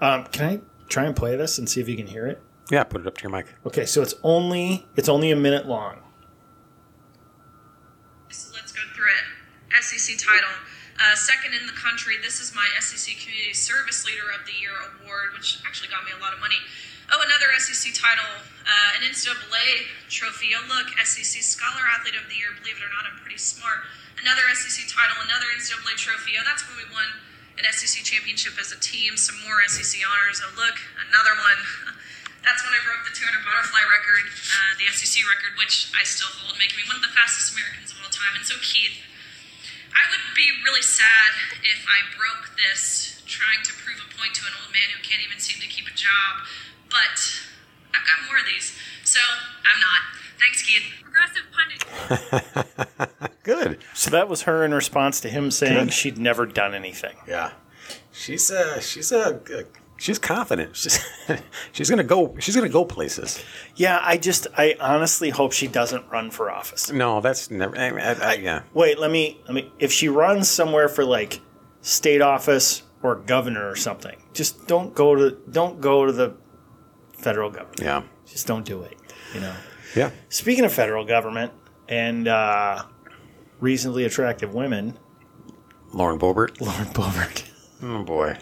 Um, 0.00 0.24
can 0.26 0.48
I 0.48 0.60
try 0.88 1.04
and 1.04 1.14
play 1.14 1.36
this 1.36 1.58
and 1.58 1.68
see 1.68 1.80
if 1.80 1.88
you 1.88 1.96
can 1.96 2.06
hear 2.06 2.26
it? 2.26 2.40
Yeah, 2.70 2.84
put 2.84 3.00
it 3.00 3.06
up 3.06 3.16
to 3.18 3.22
your 3.22 3.30
mic. 3.30 3.46
Okay, 3.64 3.86
so 3.86 4.02
it's 4.02 4.14
only 4.22 4.86
it's 4.96 5.08
only 5.08 5.30
a 5.30 5.36
minute 5.36 5.66
long. 5.66 5.96
So 8.30 8.52
let's 8.54 8.72
go 8.72 8.82
through 8.94 9.08
it. 9.08 9.82
SEC 9.82 10.18
title. 10.18 10.52
Uh, 10.98 11.14
second 11.14 11.54
in 11.54 11.66
the 11.66 11.72
country. 11.78 12.16
This 12.20 12.40
is 12.40 12.52
my 12.54 12.66
SEC 12.80 13.14
Community 13.22 13.54
Service 13.54 14.04
Leader 14.04 14.34
of 14.34 14.44
the 14.44 14.52
Year 14.60 14.74
award, 14.98 15.30
which 15.32 15.62
actually 15.64 15.88
got 15.88 16.04
me 16.04 16.10
a 16.10 16.20
lot 16.20 16.34
of 16.34 16.40
money. 16.40 16.58
Oh, 17.08 17.22
another 17.24 17.48
SEC 17.56 17.94
title, 17.94 18.28
uh, 18.68 18.98
an 19.00 19.06
NCAA 19.08 19.88
trophy. 20.10 20.52
Oh, 20.52 20.60
look, 20.68 20.92
SEC 21.06 21.40
Scholar 21.40 21.86
Athlete 21.88 22.18
of 22.20 22.28
the 22.28 22.36
Year. 22.36 22.52
Believe 22.60 22.76
it 22.76 22.84
or 22.84 22.92
not, 22.92 23.08
I'm 23.08 23.16
pretty 23.22 23.38
smart. 23.38 23.88
Another 24.22 24.42
SEC 24.58 24.90
title, 24.90 25.22
another 25.22 25.46
NCAA 25.54 25.94
trophy. 25.94 26.34
Oh, 26.34 26.42
that's 26.42 26.66
when 26.66 26.74
we 26.82 26.86
won 26.90 27.06
an 27.58 27.66
SEC 27.70 28.02
championship 28.02 28.58
as 28.58 28.74
a 28.74 28.78
team. 28.82 29.14
Some 29.14 29.38
more 29.46 29.62
SEC 29.70 30.02
honors. 30.02 30.42
Oh, 30.42 30.50
look, 30.58 30.78
another 30.98 31.34
one. 31.38 31.60
That's 32.46 32.62
when 32.62 32.70
I 32.70 32.80
broke 32.86 33.02
the 33.02 33.12
200 33.12 33.44
butterfly 33.44 33.82
record, 33.90 34.24
uh, 34.30 34.72
the 34.78 34.86
SEC 34.94 35.20
record, 35.26 35.58
which 35.58 35.90
I 35.92 36.06
still 36.06 36.30
hold, 36.38 36.54
making 36.56 36.78
me 36.80 36.86
one 36.86 36.96
of 36.96 37.04
the 37.04 37.10
fastest 37.10 37.52
Americans 37.52 37.90
of 37.92 37.98
all 37.98 38.08
time. 38.08 38.38
And 38.38 38.46
so, 38.46 38.54
Keith, 38.62 38.94
I 39.90 40.06
would 40.08 40.22
be 40.38 40.46
really 40.62 40.80
sad 40.80 41.60
if 41.66 41.82
I 41.84 42.06
broke 42.14 42.54
this 42.56 43.20
trying 43.26 43.60
to 43.66 43.74
prove 43.82 44.00
a 44.00 44.08
point 44.16 44.38
to 44.38 44.46
an 44.48 44.54
old 44.64 44.70
man 44.70 44.86
who 44.94 45.02
can't 45.02 45.20
even 45.20 45.42
seem 45.42 45.60
to 45.60 45.68
keep 45.68 45.90
a 45.90 45.96
job. 45.98 46.46
But 46.88 47.18
I've 47.92 48.06
got 48.06 48.22
more 48.30 48.38
of 48.38 48.46
these, 48.46 48.72
so 49.02 49.20
I'm 49.20 49.82
not. 49.82 50.00
Thanks, 50.38 50.62
Keith. 50.62 50.86
Progressive 51.02 51.44
pundit. 51.50 51.82
Good. 53.48 53.78
So 53.94 54.10
that 54.10 54.28
was 54.28 54.42
her 54.42 54.62
in 54.62 54.74
response 54.74 55.22
to 55.22 55.30
him 55.30 55.50
saying 55.50 55.88
she'd 55.88 56.18
never 56.18 56.44
done 56.44 56.74
anything. 56.74 57.16
Yeah. 57.26 57.52
She's 58.12 58.50
uh 58.50 58.78
she's 58.80 59.10
a 59.10 59.36
uh, 59.36 59.62
she's 59.96 60.18
confident. 60.18 60.76
She's 60.76 61.02
she's 61.72 61.88
gonna 61.88 62.04
go 62.04 62.36
she's 62.40 62.54
gonna 62.54 62.68
go 62.68 62.84
places. 62.84 63.42
Yeah, 63.74 64.00
I 64.02 64.18
just 64.18 64.48
I 64.58 64.76
honestly 64.78 65.30
hope 65.30 65.52
she 65.52 65.66
doesn't 65.66 66.10
run 66.10 66.30
for 66.30 66.50
office. 66.50 66.92
No, 66.92 67.22
that's 67.22 67.50
never. 67.50 67.74
I, 67.74 67.88
I, 67.88 68.12
I, 68.12 68.34
yeah. 68.34 68.64
Wait, 68.74 68.98
let 68.98 69.10
me 69.10 69.40
let 69.46 69.54
me 69.54 69.72
if 69.78 69.92
she 69.92 70.10
runs 70.10 70.50
somewhere 70.50 70.90
for 70.90 71.06
like 71.06 71.40
state 71.80 72.20
office 72.20 72.82
or 73.02 73.14
governor 73.14 73.66
or 73.66 73.76
something, 73.76 74.22
just 74.34 74.66
don't 74.66 74.94
go 74.94 75.14
to 75.14 75.38
don't 75.50 75.80
go 75.80 76.04
to 76.04 76.12
the 76.12 76.34
federal 77.14 77.48
government. 77.48 77.80
Yeah. 77.80 78.02
Just 78.26 78.46
don't 78.46 78.66
do 78.66 78.82
it. 78.82 78.98
You 79.32 79.40
know. 79.40 79.54
Yeah. 79.96 80.10
Speaking 80.28 80.66
of 80.66 80.72
federal 80.74 81.06
government 81.06 81.52
and 81.88 82.28
uh, 82.28 82.82
reasonably 83.60 84.04
attractive 84.04 84.54
women, 84.54 84.98
Lauren 85.92 86.18
Boebert. 86.18 86.60
Lauren 86.60 86.86
Boebert. 86.88 87.44
Oh 87.82 88.02
boy. 88.02 88.36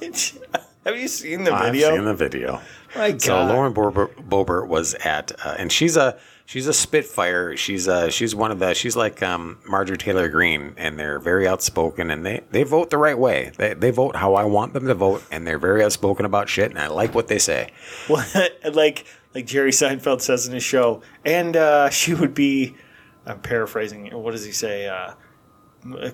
Did 0.00 0.32
you- 0.34 0.40
Have 0.84 0.96
you 0.96 1.08
seen 1.08 1.42
the 1.42 1.50
video? 1.56 1.88
I've 1.88 1.94
seen 1.96 2.04
the 2.04 2.14
video. 2.14 2.60
My 2.94 3.10
God. 3.10 3.20
So 3.22 3.44
Lauren 3.46 3.74
Boebert, 3.74 4.14
Boebert 4.28 4.68
was 4.68 4.94
at, 4.94 5.32
uh, 5.44 5.56
and 5.58 5.72
she's 5.72 5.96
a 5.96 6.16
she's 6.44 6.68
a 6.68 6.72
spitfire. 6.72 7.56
She's 7.56 7.88
uh 7.88 8.08
she's 8.08 8.36
one 8.36 8.52
of 8.52 8.60
the 8.60 8.72
she's 8.72 8.94
like 8.94 9.20
um, 9.20 9.58
Marjorie 9.68 9.96
Taylor 9.98 10.28
Greene, 10.28 10.74
and 10.76 10.96
they're 10.96 11.18
very 11.18 11.48
outspoken, 11.48 12.08
and 12.12 12.24
they 12.24 12.42
they 12.52 12.62
vote 12.62 12.90
the 12.90 12.98
right 12.98 13.18
way. 13.18 13.50
They 13.58 13.74
they 13.74 13.90
vote 13.90 14.14
how 14.14 14.34
I 14.34 14.44
want 14.44 14.74
them 14.74 14.86
to 14.86 14.94
vote, 14.94 15.24
and 15.32 15.44
they're 15.44 15.58
very 15.58 15.82
outspoken 15.82 16.24
about 16.24 16.48
shit, 16.48 16.70
and 16.70 16.78
I 16.78 16.86
like 16.86 17.16
what 17.16 17.26
they 17.26 17.40
say. 17.40 17.70
Well, 18.08 18.24
like 18.72 19.06
like 19.34 19.44
Jerry 19.44 19.72
Seinfeld 19.72 20.20
says 20.20 20.46
in 20.46 20.54
his 20.54 20.62
show, 20.62 21.02
and 21.24 21.56
uh, 21.56 21.90
she 21.90 22.14
would 22.14 22.32
be. 22.32 22.76
I'm 23.26 23.40
paraphrasing. 23.40 24.10
What 24.12 24.32
does 24.32 24.44
he 24.44 24.52
say? 24.52 24.86
Uh, 24.88 25.12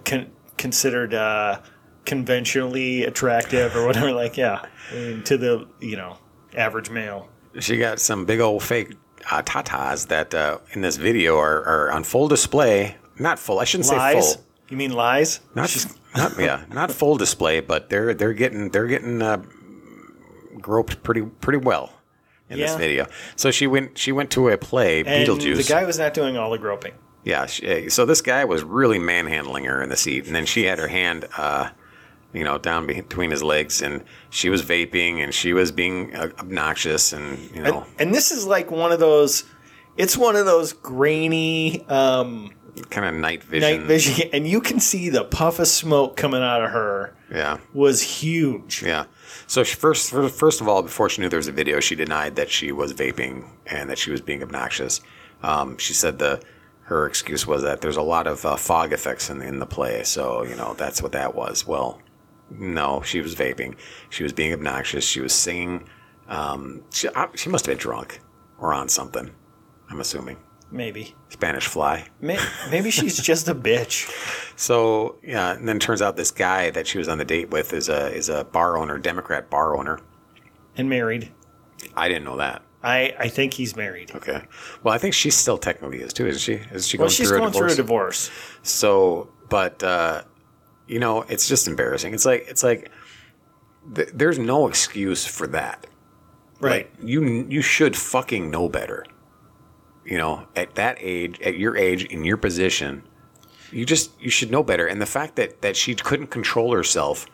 con- 0.05 0.31
considered 0.57 1.15
uh, 1.15 1.61
conventionally 2.05 3.05
attractive 3.05 3.77
or 3.77 3.87
whatever. 3.87 4.13
Like, 4.13 4.37
yeah, 4.37 4.65
I 4.91 4.95
mean, 4.95 5.23
to 5.25 5.37
the 5.37 5.69
you 5.81 5.97
know 5.97 6.19
average 6.57 6.91
male. 6.91 7.29
She 7.61 7.77
got 7.77 8.01
some 8.01 8.25
big 8.25 8.41
old 8.41 8.63
fake 8.63 8.95
uh, 9.31 9.43
tatas 9.43 10.09
that 10.09 10.35
uh, 10.35 10.59
in 10.73 10.81
this 10.81 10.97
video 10.97 11.39
are, 11.39 11.63
are 11.65 11.93
on 11.93 12.05
full 12.05 12.29
display. 12.29 12.97
Not 13.19 13.39
full. 13.39 13.59
I 13.61 13.65
shouldn't 13.65 13.87
say 13.87 13.97
Lies? 13.97 14.35
full. 14.37 14.45
You 14.71 14.79
mean 14.79 14.93
lies? 14.93 15.41
Not, 15.55 15.69
just, 15.69 15.99
not 16.17 16.39
yeah, 16.39 16.65
not 16.73 16.91
full 16.91 17.19
display, 17.19 17.61
but 17.61 17.91
they're 17.91 18.15
they're 18.15 18.33
getting 18.33 18.71
they're 18.71 18.87
getting 18.87 19.21
uh, 19.21 19.43
groped 20.61 21.03
pretty 21.03 21.23
pretty 21.23 21.59
well 21.59 21.93
in 22.53 22.59
this 22.59 22.75
video. 22.77 23.07
So 23.37 23.51
she 23.51 23.67
went 23.67 23.99
she 23.99 24.13
went 24.13 24.31
to 24.33 24.49
a 24.49 24.59
play, 24.59 25.01
And 25.01 25.27
Beetlejuice. 25.29 25.57
The 25.57 25.63
guy 25.73 25.85
was 25.85 25.99
not 25.99 26.15
doing 26.15 26.37
all 26.37 26.51
the 26.51 26.59
groping. 26.59 26.93
yeah, 27.25 27.47
she, 27.47 27.89
so 27.89 28.05
this 28.05 28.21
guy 28.21 28.45
was 28.45 28.63
really 28.63 28.99
manhandling 28.99 29.65
her 29.65 29.83
in 29.83 29.89
the 29.89 29.97
seat, 29.97 30.27
and 30.27 30.35
then 30.35 30.45
she 30.47 30.65
had 30.65 30.79
her 30.79 30.89
hand, 30.89 31.27
uh, 31.37 31.71
you 32.33 32.43
know, 32.45 32.59
down 32.59 32.87
between 32.87 33.31
his 33.31 33.43
legs, 33.43 33.81
and 33.83 34.03
she 34.31 34.49
was 34.49 34.63
vaping, 34.63 35.23
and 35.23 35.33
she 35.35 35.53
was 35.53 35.71
being 35.71 36.15
uh, 36.17 36.31
obnoxious, 36.39 37.13
and 37.13 37.39
you 37.55 37.63
know, 37.63 37.87
And 37.99 38.15
this 38.15 38.31
is 38.33 38.47
like 38.47 38.71
one 38.71 38.93
of 38.93 38.99
those. 39.01 39.45
It's 39.97 40.17
one 40.17 40.37
of 40.37 40.47
those 40.47 40.73
grainy 40.73 41.87
um, 41.89 42.51
kind 42.91 43.07
of 43.07 43.15
night 43.15 43.45
vision. 43.45 43.79
night 43.81 43.87
vision, 43.87 44.31
and 44.33 44.49
you 44.49 44.61
can 44.61 44.81
see 44.81 45.11
the 45.11 45.25
puff 45.25 45.59
of 45.59 45.69
smoke 45.69 46.17
coming 46.17 46.43
out 46.43 46.65
of 46.65 46.71
her 46.71 47.15
Yeah. 47.33 47.59
was 47.73 48.03
huge. 48.03 48.83
Yeah. 48.83 49.07
So 49.47 49.65
she 49.65 49.75
first, 49.75 50.11
first 50.11 50.61
of 50.61 50.69
all, 50.69 50.83
before 50.83 51.09
she 51.09 51.23
knew 51.23 51.29
there 51.31 51.39
was 51.39 51.49
a 51.49 51.53
video, 51.53 51.81
she 51.81 51.95
denied 51.95 52.37
that 52.37 52.51
she 52.51 52.73
was 52.73 52.93
vaping 52.93 53.49
and 53.67 53.89
that 53.89 53.99
she 53.99 54.11
was 54.11 54.21
being 54.21 54.43
obnoxious. 54.43 55.01
Um, 55.43 55.79
she 55.79 55.95
said 55.95 56.19
the 56.19 56.43
her 56.83 57.07
excuse 57.07 57.47
was 57.47 57.63
that 57.63 57.81
there's 57.81 57.97
a 57.97 58.03
lot 58.03 58.27
of 58.27 58.45
uh, 58.45 58.57
fog 58.57 58.93
effects 58.93 59.31
in, 59.31 59.41
in 59.41 59.61
the 59.61 59.67
play, 59.67 60.03
so 60.03 60.43
you 60.43 60.55
know 60.57 60.75
that's 60.75 61.03
what 61.03 61.13
that 61.13 61.35
was. 61.35 61.67
Well, 61.67 62.01
no, 62.51 63.01
she 63.03 63.21
was 63.21 63.35
vaping. 63.35 63.77
She 64.11 64.23
was 64.23 64.33
being 64.33 64.53
obnoxious. 64.53 65.05
She 65.05 65.21
was 65.21 65.33
singing. 65.33 65.89
Um, 66.29 66.83
she, 66.93 67.09
I, 67.15 67.29
she 67.35 67.49
must 67.49 67.65
have 67.67 67.73
been 67.73 67.81
drunk 67.81 68.21
or 68.59 68.75
on 68.75 68.89
something. 68.89 69.31
I'm 69.89 70.01
assuming 70.01 70.37
Maybe. 70.73 71.15
Spanish 71.29 71.67
Fly. 71.67 72.09
Maybe 72.21 72.91
she's 72.91 73.19
just 73.23 73.47
a 73.47 73.55
bitch. 73.55 74.11
So 74.59 75.19
yeah, 75.23 75.53
and 75.53 75.69
then 75.69 75.79
turns 75.79 76.01
out 76.01 76.17
this 76.17 76.31
guy 76.31 76.71
that 76.71 76.87
she 76.87 76.97
was 76.99 77.09
on 77.09 77.19
the 77.19 77.25
date 77.25 77.51
with 77.51 77.73
is 77.75 77.89
a 77.91 78.09
is 78.15 78.29
a 78.31 78.45
bar 78.45 78.79
owner, 78.79 78.99
Democrat 78.99 79.51
bar 79.51 79.77
owner. 79.77 80.01
And 80.77 80.89
married. 80.89 81.31
I 81.95 82.09
didn't 82.09 82.25
know 82.25 82.39
that. 82.39 82.63
I, 82.83 83.15
I 83.19 83.29
think 83.29 83.55
he's 83.55 83.77
married. 83.77 84.13
Okay. 84.15 84.43
Well, 84.83 84.93
I 84.95 84.99
think 84.99 85.15
she 85.15 85.31
still 85.31 85.59
technically 85.59 86.01
is 86.01 86.13
too, 86.13 86.27
isn't 86.27 86.41
she? 86.41 86.55
Is 86.75 86.89
she 86.89 86.97
going 86.97 87.05
Well, 87.05 87.11
she's 87.11 87.29
through 87.29 87.39
going 87.39 87.51
a 87.51 87.53
divorce? 87.53 87.75
through 87.75 87.83
a 87.83 87.87
divorce. 87.87 88.31
So, 88.63 89.31
but 89.51 89.83
uh, 89.85 90.23
you 90.89 90.99
know, 90.99 91.23
it's 91.23 91.47
just 91.47 91.69
embarrassing. 91.69 92.15
It's 92.15 92.25
like 92.25 92.47
it's 92.49 92.63
like 92.63 92.91
th- 93.95 94.09
there's 94.15 94.39
no 94.39 94.67
excuse 94.69 95.27
for 95.27 95.47
that. 95.49 95.87
Right. 96.61 96.89
Like, 96.99 97.09
you 97.09 97.47
you 97.49 97.61
should 97.63 97.95
fucking 97.97 98.51
know 98.51 98.69
better. 98.69 99.05
You 100.05 100.19
know, 100.19 100.47
at 100.57 100.75
that 100.75 100.97
age, 101.01 101.41
at 101.41 101.57
your 101.57 101.77
age, 101.77 102.05
in 102.05 102.25
your 102.25 102.37
position, 102.37 103.05
you 103.71 103.87
just 103.87 104.21
you 104.21 104.31
should 104.31 104.51
know 104.51 104.63
better. 104.63 104.87
And 104.87 105.01
the 105.01 105.07
fact 105.07 105.37
that 105.37 105.63
that 105.63 105.77
she 105.77 105.95
couldn't 105.95 106.29
control 106.29 106.75
herself 106.75 107.27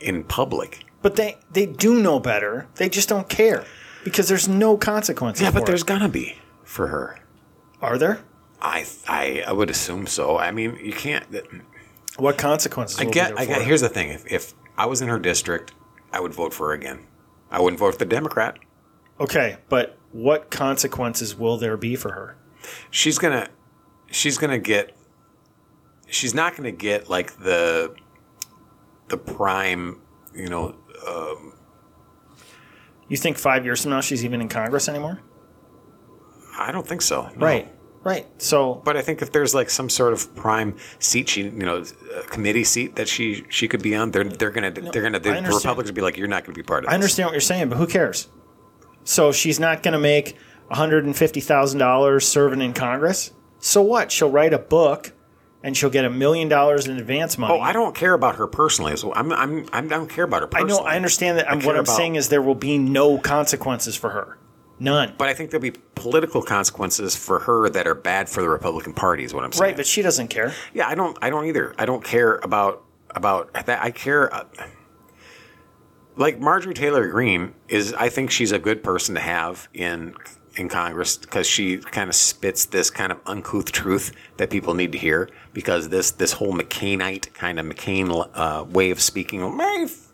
in 0.00 0.24
public. 0.24 0.84
But 1.02 1.16
they 1.16 1.38
they 1.50 1.66
do 1.66 2.00
know 2.00 2.20
better. 2.20 2.68
They 2.76 2.88
just 2.88 3.08
don't 3.08 3.28
care 3.28 3.64
because 4.04 4.28
there's 4.28 4.48
no 4.48 4.76
consequences. 4.76 5.42
Yeah, 5.42 5.50
but 5.50 5.66
there's 5.66 5.82
it. 5.82 5.86
gonna 5.86 6.08
be 6.08 6.36
for 6.64 6.88
her. 6.88 7.18
are 7.80 7.98
there? 7.98 8.20
I 8.60 8.86
I 9.08 9.44
I 9.46 9.52
would 9.52 9.70
assume 9.70 10.06
so. 10.06 10.36
I 10.36 10.50
mean, 10.50 10.78
you 10.82 10.92
can't. 10.92 11.24
What 12.16 12.36
consequences? 12.36 12.98
I 12.98 13.04
get. 13.04 13.30
there 13.30 13.38
I 13.38 13.46
get. 13.46 13.62
Here's 13.62 13.80
the 13.80 13.88
thing: 13.88 14.10
if 14.10 14.30
if 14.30 14.54
I 14.76 14.86
was 14.86 15.00
in 15.00 15.08
her 15.08 15.18
district, 15.18 15.72
I 16.12 16.20
would 16.20 16.34
vote 16.34 16.52
for 16.52 16.68
her 16.68 16.74
again. 16.74 17.00
I 17.50 17.60
wouldn't 17.60 17.80
vote 17.80 17.92
for 17.92 17.98
the 17.98 18.04
Democrat. 18.04 18.58
Okay, 19.18 19.56
but 19.68 19.98
what 20.12 20.50
consequences 20.50 21.36
will 21.36 21.56
there 21.56 21.76
be 21.76 21.96
for 21.96 22.12
her? 22.12 22.36
she's 22.90 23.18
gonna 23.18 23.48
she's 24.10 24.36
gonna 24.36 24.58
get 24.58 24.94
she's 26.08 26.34
not 26.34 26.56
gonna 26.56 26.70
get 26.72 27.08
like 27.08 27.38
the 27.38 27.94
the 29.08 29.16
prime 29.16 30.00
you 30.34 30.48
know 30.48 30.74
Um, 31.08 31.54
You 33.08 33.16
think 33.16 33.38
five 33.38 33.64
years 33.64 33.80
from 33.82 33.92
now 33.92 34.00
she's 34.02 34.24
even 34.24 34.40
in 34.40 34.48
Congress 34.48 34.88
anymore? 34.88 35.20
i 36.58 36.70
don't 36.72 36.86
think 36.86 37.00
so 37.00 37.30
no. 37.36 37.46
Right. 37.46 37.72
Right. 38.04 38.26
So 38.42 38.82
but 38.84 38.96
i 38.96 39.02
think 39.02 39.22
if 39.22 39.32
there's 39.32 39.54
like 39.54 39.70
some 39.70 39.88
sort 39.88 40.12
of 40.12 40.34
prime 40.36 40.76
seat 40.98 41.28
she 41.30 41.44
you 41.44 41.50
know 41.50 41.82
a 42.16 42.22
committee 42.24 42.64
seat 42.64 42.96
that 42.96 43.08
she 43.08 43.44
she 43.48 43.66
could 43.68 43.82
be 43.82 43.94
on 43.94 44.10
they're 44.10 44.24
they're 44.24 44.50
gonna 44.50 44.70
they're 44.70 45.02
gonna 45.02 45.18
the 45.18 45.30
republicans 45.32 45.86
would 45.88 45.94
be 45.94 46.02
like 46.02 46.16
you're 46.18 46.28
not 46.28 46.44
gonna 46.44 46.54
be 46.54 46.62
part 46.62 46.84
of 46.84 46.88
this 46.88 46.92
I 46.92 46.94
understand 46.94 47.26
what 47.28 47.32
you're 47.32 47.40
saying, 47.40 47.68
but 47.70 47.78
who 47.78 47.86
cares? 47.86 48.28
So 49.04 49.32
she's 49.32 49.58
not 49.58 49.82
going 49.82 49.92
to 49.92 49.98
make 49.98 50.36
$150,000 50.70 52.22
serving 52.22 52.60
in 52.60 52.72
Congress? 52.72 53.32
So 53.58 53.82
what? 53.82 54.10
She'll 54.12 54.30
write 54.30 54.52
a 54.52 54.58
book 54.58 55.12
and 55.62 55.76
she'll 55.76 55.90
get 55.90 56.04
a 56.04 56.10
million 56.10 56.48
dollars 56.48 56.86
in 56.86 56.96
advance 56.96 57.36
money. 57.36 57.52
oh 57.52 57.60
i 57.60 57.70
don't 57.70 57.94
care 57.94 58.14
about 58.14 58.36
her 58.36 58.46
personally 58.46 58.96
so 58.96 59.12
i'm 59.12 59.30
i'm, 59.30 59.66
I'm 59.74 59.84
i 59.84 59.88
don't 59.88 60.08
care 60.08 60.24
about 60.24 60.40
her 60.40 60.46
personally. 60.46 60.72
I 60.72 60.76
know, 60.78 60.84
I 60.84 60.96
understand 60.96 61.36
that. 61.36 61.50
I 61.50 61.54
what 61.54 61.66
I'm 61.76 61.80
about- 61.80 61.88
saying 61.88 62.14
is 62.14 62.30
there 62.30 62.40
will 62.40 62.54
be 62.54 62.78
no 62.78 63.18
consequences 63.18 63.94
for 63.94 64.08
her. 64.10 64.38
None. 64.78 65.12
but 65.18 65.28
I 65.28 65.34
think 65.34 65.50
there'll 65.50 65.60
be 65.60 65.72
political 65.94 66.40
consequences 66.40 67.14
for 67.14 67.40
her 67.40 67.68
that 67.68 67.86
are 67.86 67.94
bad 67.94 68.30
for 68.30 68.40
the 68.40 68.48
Republican 68.48 68.94
Party. 68.94 69.24
Is 69.24 69.34
what 69.34 69.44
I'm 69.44 69.52
saying. 69.52 69.62
Right, 69.72 69.76
but 69.76 69.86
she 69.86 70.00
doesn't 70.00 70.28
care. 70.28 70.54
Yeah, 70.72 70.88
I 70.88 70.94
don't. 70.94 71.18
I 71.20 71.28
don't 71.28 71.44
either. 71.44 71.74
I 71.78 71.84
don't 71.84 72.02
care 72.02 72.36
about 72.36 72.82
about 73.10 73.52
that. 73.52 73.82
I 73.82 73.90
care. 73.90 74.32
Uh, 74.34 74.44
like 76.16 76.40
Marjorie 76.40 76.74
Taylor 76.74 77.08
Greene 77.08 77.54
is. 77.68 77.92
I 77.94 78.08
think 78.08 78.30
she's 78.30 78.52
a 78.52 78.58
good 78.58 78.82
person 78.82 79.14
to 79.14 79.20
have 79.20 79.68
in 79.74 80.14
in 80.56 80.68
Congress 80.68 81.16
because 81.16 81.46
she 81.46 81.78
kind 81.78 82.08
of 82.08 82.14
spits 82.14 82.66
this 82.66 82.90
kind 82.90 83.12
of 83.12 83.20
uncouth 83.26 83.72
truth 83.72 84.12
that 84.36 84.50
people 84.50 84.74
need 84.74 84.92
to 84.92 84.98
hear. 84.98 85.28
Because 85.52 85.88
this 85.88 86.10
this 86.12 86.32
whole 86.32 86.52
McCainite 86.52 87.32
kind 87.34 87.58
of 87.58 87.66
McCain 87.66 88.28
uh, 88.34 88.64
way 88.64 88.90
of 88.90 89.00
speaking, 89.00 89.40
my 89.56 89.86
f- 89.88 90.06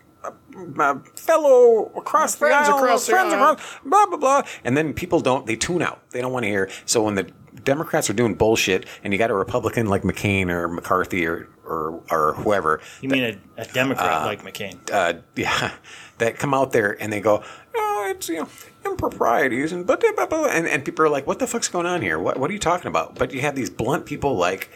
my 0.55 0.97
fellow 1.15 1.91
across 1.95 2.33
the 2.33 2.39
Friends 2.39 2.69
aisle, 2.69 2.77
across 2.77 3.07
the 3.07 3.15
aisle." 3.15 3.33
across, 3.33 3.79
blah 3.85 4.05
blah 4.07 4.17
blah, 4.17 4.43
and 4.63 4.75
then 4.77 4.93
people 4.93 5.19
don't. 5.19 5.45
They 5.45 5.55
tune 5.55 5.81
out. 5.81 6.01
They 6.11 6.21
don't 6.21 6.31
want 6.31 6.43
to 6.43 6.49
hear. 6.49 6.69
So 6.85 7.03
when 7.03 7.15
the 7.15 7.31
Democrats 7.63 8.09
are 8.09 8.13
doing 8.13 8.35
bullshit, 8.35 8.85
and 9.03 9.13
you 9.13 9.19
got 9.19 9.29
a 9.29 9.35
Republican 9.35 9.87
like 9.87 10.03
McCain 10.03 10.49
or 10.49 10.67
McCarthy 10.67 11.25
or 11.25 11.49
or, 11.67 12.01
or 12.09 12.33
whoever, 12.33 12.81
You 13.01 13.09
mean 13.09 13.23
a, 13.57 13.61
a 13.61 13.65
Democrat 13.65 14.25
like 14.25 14.43
McCain? 14.43 14.77
uh, 14.91 15.19
yeah, 15.35 15.73
that 16.17 16.37
come 16.37 16.53
out 16.53 16.71
there 16.71 17.01
and 17.01 17.11
they 17.11 17.21
go, 17.21 17.43
oh, 17.75 18.07
it's 18.15 18.29
you 18.29 18.39
know 18.41 18.49
improprieties 18.85 19.71
and 19.71 19.85
but 19.85 20.03
and, 20.03 20.67
and 20.67 20.85
people 20.85 21.05
are 21.05 21.09
like, 21.09 21.27
what 21.27 21.39
the 21.39 21.47
fuck's 21.47 21.67
going 21.67 21.85
on 21.85 22.01
here? 22.01 22.17
What 22.19 22.37
what 22.39 22.49
are 22.49 22.53
you 22.53 22.59
talking 22.59 22.87
about? 22.87 23.15
But 23.15 23.33
you 23.33 23.41
have 23.41 23.55
these 23.55 23.69
blunt 23.69 24.05
people 24.05 24.35
like 24.35 24.69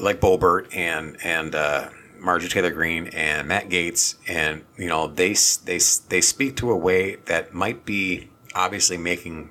like 0.00 0.20
Boebert 0.20 0.74
and 0.74 1.16
and 1.22 1.54
uh, 1.54 1.88
Marjorie 2.18 2.48
Taylor 2.48 2.70
Greene 2.70 3.08
and 3.08 3.48
Matt 3.48 3.68
Gaetz, 3.68 4.16
and 4.26 4.64
you 4.76 4.88
know 4.88 5.06
they 5.06 5.34
they 5.64 5.78
they 6.08 6.20
speak 6.20 6.56
to 6.56 6.70
a 6.70 6.76
way 6.76 7.16
that 7.26 7.52
might 7.54 7.84
be 7.84 8.28
obviously 8.54 8.96
making 8.96 9.50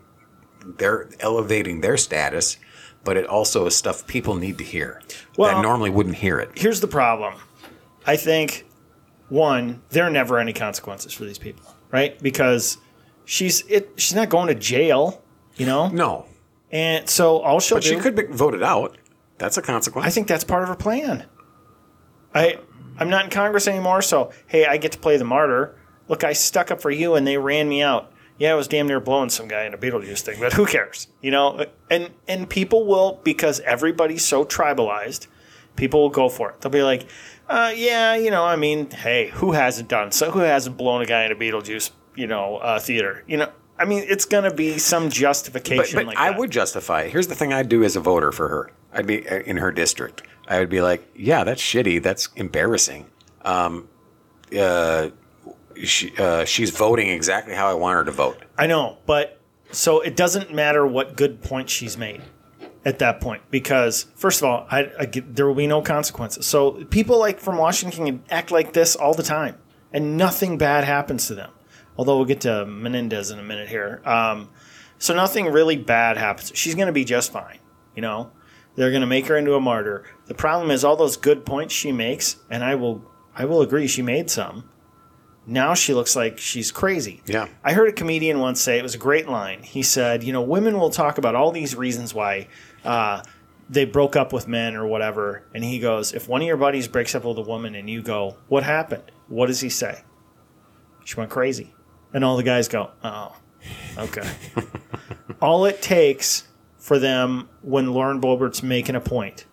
they're 0.66 1.10
elevating 1.20 1.82
their 1.82 1.98
status. 1.98 2.58
But 3.04 3.18
it 3.18 3.26
also 3.26 3.66
is 3.66 3.76
stuff 3.76 4.06
people 4.06 4.36
need 4.36 4.58
to 4.60 4.64
hear 4.64 5.02
Well- 5.38 5.56
that 5.56 5.62
normally 5.62 5.90
wouldn't 5.90 6.16
hear 6.18 6.40
it. 6.40 6.52
Here's 6.56 6.82
the 6.82 6.88
problem. 6.88 7.34
I 8.06 8.16
think 8.16 8.66
one, 9.30 9.82
there 9.90 10.06
are 10.06 10.10
never 10.10 10.38
any 10.40 10.54
consequences 10.54 11.14
for 11.14 11.24
these 11.26 11.38
people, 11.38 11.64
right? 11.92 12.20
Because 12.22 12.78
she's 13.26 13.62
it 13.68 13.92
she's 13.96 14.14
not 14.16 14.30
going 14.30 14.48
to 14.48 14.56
jail, 14.56 15.22
you 15.56 15.66
know? 15.66 15.88
No, 15.90 16.26
And 16.72 17.10
so 17.10 17.40
all 17.40 17.60
she'll 17.60 17.78
but 17.78 17.84
do 17.84 17.90
she 17.90 17.96
could 17.98 18.16
be 18.16 18.24
voted 18.24 18.62
out. 18.64 18.98
That's 19.38 19.58
a 19.58 19.62
consequence. 19.62 20.06
I 20.06 20.10
think 20.12 20.28
that's 20.28 20.44
part 20.44 20.64
of 20.64 20.70
her 20.70 20.76
plan. 20.76 21.26
I 22.34 22.58
I'm 23.00 23.10
not 23.10 23.24
in 23.26 23.32
Congress 23.32 23.68
anymore, 23.68 24.02
so 24.02 24.32
hey, 24.48 24.66
I 24.66 24.78
get 24.78 24.92
to 24.92 25.00
play 25.00 25.18
the 25.18 25.24
martyr. 25.26 25.76
Look, 26.08 26.24
I 26.24 26.34
stuck 26.34 26.72
up 26.72 26.82
for 26.82 26.92
you 26.92 27.16
and 27.16 27.26
they 27.26 27.38
ran 27.38 27.68
me 27.70 27.82
out. 27.82 28.12
Yeah, 28.42 28.54
I 28.54 28.56
was 28.56 28.68
damn 28.68 28.88
near 28.88 29.00
blowing 29.00 29.30
some 29.30 29.48
guy 29.48 29.66
in 29.66 29.74
a 29.76 29.78
Beetlejuice 29.78 30.22
thing, 30.22 30.40
but 30.40 30.54
who 30.54 30.66
cares? 30.66 31.08
You 31.22 31.30
know, 31.30 31.64
and 31.92 32.10
and 32.28 32.50
people 32.50 32.88
will 32.88 33.22
because 33.24 33.60
everybody's 33.60 34.26
so 34.26 34.44
tribalized, 34.44 35.28
people 35.76 36.02
will 36.02 36.10
go 36.10 36.28
for 36.28 36.50
it. 36.50 36.60
They'll 36.60 36.72
be 36.72 36.82
like, 36.82 37.06
uh, 37.48 37.72
yeah, 37.76 38.16
you 38.16 38.32
know, 38.32 38.44
I 38.44 38.56
mean, 38.56 38.90
hey, 38.90 39.30
who 39.30 39.52
hasn't 39.52 39.90
done 39.90 40.12
so? 40.12 40.32
Who 40.32 40.40
hasn't 40.40 40.76
blown 40.76 41.04
a 41.04 41.06
guy 41.06 41.24
in 41.26 41.32
a 41.32 41.36
Beetlejuice, 41.36 41.92
you 42.16 42.26
know, 42.26 42.58
uh, 42.58 42.80
theater? 42.80 43.24
You 43.28 43.38
know, 43.38 43.52
I 43.78 43.86
mean, 43.86 44.06
it's 44.08 44.26
going 44.26 44.46
to 44.46 44.56
be 44.56 44.80
some 44.80 45.12
justification 45.12 46.00
but 46.00 46.08
like 46.08 46.18
I 46.18 46.32
that. 46.32 46.40
would 46.40 46.50
justify 46.50 47.04
it. 47.04 47.12
Here's 47.12 47.28
the 47.28 47.36
thing 47.36 47.54
I'd 47.54 47.70
do 47.70 47.84
as 47.84 47.96
a 47.96 48.00
voter 48.00 48.32
for 48.32 48.48
her. 48.48 48.72
I'd 48.92 49.06
be 49.06 49.30
uh, 49.30 49.42
in 49.42 49.58
her 49.58 49.72
district. 49.72 50.24
I 50.48 50.58
would 50.58 50.70
be 50.70 50.82
like, 50.82 51.08
yeah, 51.16 51.44
that's 51.44 51.62
shitty. 51.62 52.02
That's 52.02 52.30
embarrassing. 52.36 53.06
Um, 53.44 53.88
uh, 54.60 55.12
she, 55.86 56.16
uh, 56.18 56.46
she's 56.46 56.72
voting 56.72 57.10
exactly 57.10 57.54
how 57.54 57.70
I 57.70 57.74
want 57.74 57.98
her 57.98 58.04
to 58.06 58.12
vote. 58.12 58.38
I 58.58 58.68
know, 58.68 58.98
but 59.06 59.40
so 59.72 60.02
it 60.02 60.16
doesn't 60.16 60.54
matter 60.54 60.86
what 60.86 61.16
good 61.16 61.42
point 61.42 61.70
she's 61.70 61.98
made 61.98 62.22
at 62.84 63.00
that 63.00 63.22
point 63.22 63.44
because 63.52 64.08
first 64.16 64.42
of 64.42 64.50
all, 64.50 64.68
I, 64.70 64.92
I 65.00 65.06
get, 65.06 65.36
there 65.36 65.48
will 65.48 65.56
be 65.56 65.68
no 65.68 65.82
consequences. 65.82 66.46
So 66.46 66.84
people 66.86 67.20
like 67.20 67.40
from 67.40 67.58
Washington 67.58 68.06
can 68.06 68.24
act 68.30 68.52
like 68.52 68.74
this 68.74 68.96
all 68.96 69.14
the 69.14 69.24
time, 69.24 69.58
and 69.94 70.18
nothing 70.18 70.58
bad 70.58 70.84
happens 70.84 71.28
to 71.28 71.36
them. 71.36 71.52
Although 71.98 72.18
we'll 72.18 72.26
get 72.26 72.42
to 72.42 72.66
Menendez 72.66 73.32
in 73.32 73.40
a 73.40 73.44
minute 73.44 73.68
here. 73.68 74.02
Um, 74.06 74.50
so 74.98 75.14
nothing 75.14 75.48
really 75.48 75.78
bad 75.78 76.18
happens. 76.18 76.52
She's 76.56 76.76
going 76.76 76.88
to 76.88 76.94
be 76.94 77.04
just 77.04 77.32
fine. 77.32 77.60
You 77.96 78.02
know, 78.02 78.32
they're 78.76 78.92
going 78.92 79.02
to 79.02 79.08
make 79.08 79.28
her 79.28 79.36
into 79.36 79.56
a 79.56 79.60
martyr. 79.60 80.06
The 80.28 80.34
problem 80.34 80.72
is 80.72 80.84
all 80.84 80.96
those 80.96 81.18
good 81.18 81.46
points 81.46 81.74
she 81.74 81.92
makes, 81.92 82.38
and 82.50 82.64
I 82.64 82.76
will, 82.76 83.04
I 83.36 83.46
will 83.46 83.62
agree 83.62 83.88
she 83.88 84.02
made 84.02 84.30
some. 84.30 84.70
Now 85.48 85.74
she 85.74 85.94
looks 85.94 86.16
like 86.16 86.38
she's 86.38 86.72
crazy. 86.72 87.22
Yeah. 87.26 87.48
I 87.64 87.74
heard 87.74 87.90
a 87.90 87.94
comedian 87.94 88.40
once 88.40 88.62
say 88.62 88.78
it 88.78 88.84
was 88.84 88.96
a 88.96 89.00
great 89.00 89.28
line. 89.28 89.64
He 89.64 89.82
said, 89.84 90.24
"You 90.24 90.34
know, 90.34 90.42
women 90.42 90.78
will 90.80 90.92
talk 90.92 91.18
about 91.18 91.36
all 91.36 91.52
these 91.52 91.76
reasons 91.76 92.14
why 92.14 92.48
uh, 92.86 93.24
they 93.70 93.86
broke 93.86 94.16
up 94.16 94.34
with 94.34 94.48
men 94.48 94.76
or 94.76 94.86
whatever." 94.86 95.44
And 95.56 95.64
he 95.64 95.80
goes, 95.80 96.14
"If 96.14 96.28
one 96.28 96.42
of 96.42 96.48
your 96.48 96.58
buddies 96.58 96.88
breaks 96.88 97.16
up 97.16 97.26
with 97.26 97.38
a 97.38 97.42
woman 97.42 97.76
and 97.76 97.90
you 97.90 98.02
go, 98.02 98.38
what 98.48 98.64
happened? 98.64 99.04
What 99.28 99.48
does 99.48 99.62
he 99.62 99.70
say? 99.70 100.04
She 101.06 101.16
went 101.16 101.32
crazy." 101.32 101.74
And 102.14 102.24
all 102.24 102.38
the 102.38 102.44
guys 102.44 102.68
go, 102.68 102.92
"Oh, 103.04 103.36
okay." 103.98 104.30
all 105.42 105.66
it 105.66 105.82
takes 105.82 106.48
for 106.78 107.00
them 107.00 107.50
when 107.62 107.94
Lauren 107.94 108.22
Boebert's 108.22 108.62
making 108.64 108.96
a 108.96 109.02
point, 109.02 109.46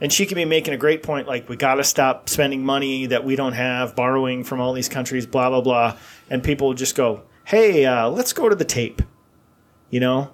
and 0.00 0.12
she 0.12 0.26
can 0.26 0.36
be 0.36 0.44
making 0.44 0.74
a 0.74 0.76
great 0.76 1.02
point 1.02 1.26
like 1.26 1.48
we 1.48 1.56
got 1.56 1.76
to 1.76 1.84
stop 1.84 2.28
spending 2.28 2.64
money 2.64 3.06
that 3.06 3.24
we 3.24 3.36
don't 3.36 3.54
have, 3.54 3.96
borrowing 3.96 4.44
from 4.44 4.60
all 4.60 4.72
these 4.72 4.88
countries, 4.88 5.26
blah 5.26 5.48
blah 5.48 5.60
blah, 5.60 5.96
and 6.28 6.42
people 6.42 6.74
just 6.74 6.94
go, 6.94 7.22
"Hey, 7.44 7.84
uh, 7.84 8.08
let's 8.08 8.32
go 8.32 8.48
to 8.48 8.54
the 8.54 8.64
tape," 8.64 9.02
you 9.90 10.00
know. 10.00 10.32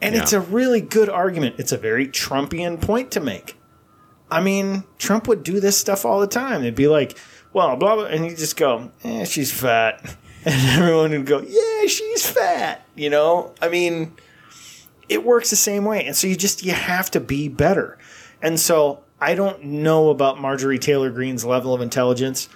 And 0.00 0.14
it's 0.14 0.34
a 0.34 0.40
really 0.40 0.82
good 0.82 1.08
argument. 1.08 1.56
It's 1.58 1.72
a 1.72 1.78
very 1.78 2.06
Trumpian 2.06 2.80
point 2.80 3.10
to 3.12 3.20
make. 3.20 3.56
I 4.30 4.42
mean, 4.42 4.84
Trump 4.98 5.26
would 5.28 5.42
do 5.42 5.60
this 5.60 5.78
stuff 5.78 6.04
all 6.04 6.20
the 6.20 6.26
time. 6.26 6.62
They'd 6.62 6.74
be 6.74 6.88
like, 6.88 7.18
"Well, 7.52 7.76
blah 7.76 7.96
blah," 7.96 8.04
and 8.04 8.24
he'd 8.24 8.36
just 8.36 8.56
go, 8.56 8.90
"Eh, 9.02 9.24
she's 9.24 9.50
fat," 9.50 10.16
and 10.44 10.80
everyone 10.80 11.10
would 11.12 11.26
go, 11.26 11.40
"Yeah, 11.40 11.86
she's 11.86 12.26
fat." 12.26 12.86
You 12.94 13.10
know, 13.10 13.54
I 13.60 13.68
mean, 13.68 14.12
it 15.08 15.24
works 15.24 15.50
the 15.50 15.56
same 15.56 15.84
way. 15.84 16.04
And 16.04 16.16
so 16.16 16.26
you 16.26 16.36
just 16.36 16.62
you 16.62 16.72
have 16.72 17.10
to 17.12 17.20
be 17.20 17.48
better. 17.48 17.98
And 18.44 18.60
so 18.60 19.02
I 19.20 19.34
don't 19.34 19.64
know 19.64 20.10
about 20.10 20.40
Marjorie 20.40 20.78
Taylor 20.78 21.10
Greene's 21.10 21.44
level 21.44 21.74
of 21.74 21.80
intelligence. 21.80 22.48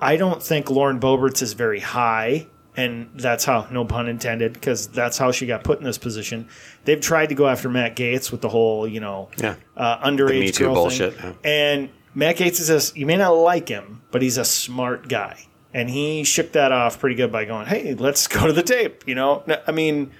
I 0.00 0.16
don't 0.16 0.42
think 0.42 0.70
Lauren 0.70 0.98
Boebert's 0.98 1.42
is 1.42 1.52
very 1.52 1.80
high, 1.80 2.48
and 2.76 3.10
that's 3.14 3.44
how 3.44 3.68
no 3.70 3.84
pun 3.84 4.08
intended, 4.08 4.54
because 4.54 4.88
that's 4.88 5.18
how 5.18 5.30
she 5.30 5.46
got 5.46 5.62
put 5.62 5.78
in 5.78 5.84
this 5.84 5.98
position. 5.98 6.48
They've 6.84 7.00
tried 7.00 7.28
to 7.28 7.34
go 7.36 7.46
after 7.46 7.68
Matt 7.68 7.94
Gaetz 7.94 8.32
with 8.32 8.40
the 8.40 8.48
whole, 8.48 8.88
you 8.88 9.00
know, 9.00 9.28
Yeah. 9.36 9.54
uh, 9.76 9.98
The 9.98 10.10
Me 10.10 10.16
underage 10.48 10.54
Too 10.54 10.64
girl 10.64 10.74
bullshit, 10.74 11.14
yeah. 11.16 11.32
and 11.44 11.90
Matt 12.14 12.36
Gaetz 12.36 12.58
is 12.60 12.70
a, 12.70 12.98
you 12.98 13.06
may 13.06 13.16
not 13.16 13.30
like 13.30 13.68
him, 13.68 14.02
but 14.10 14.22
he's 14.22 14.38
a 14.38 14.44
smart 14.44 15.08
guy. 15.08 15.46
And 15.72 15.90
he 15.90 16.22
shook 16.24 16.52
that 16.52 16.70
off 16.72 17.00
pretty 17.00 17.16
good 17.16 17.32
by 17.32 17.44
going, 17.44 17.66
hey, 17.66 17.94
let's 17.94 18.26
go 18.28 18.46
to 18.46 18.52
the 18.52 18.62
tape. 18.62 19.04
You 19.06 19.14
know, 19.16 19.42
I 19.66 19.72
mean, 19.72 20.10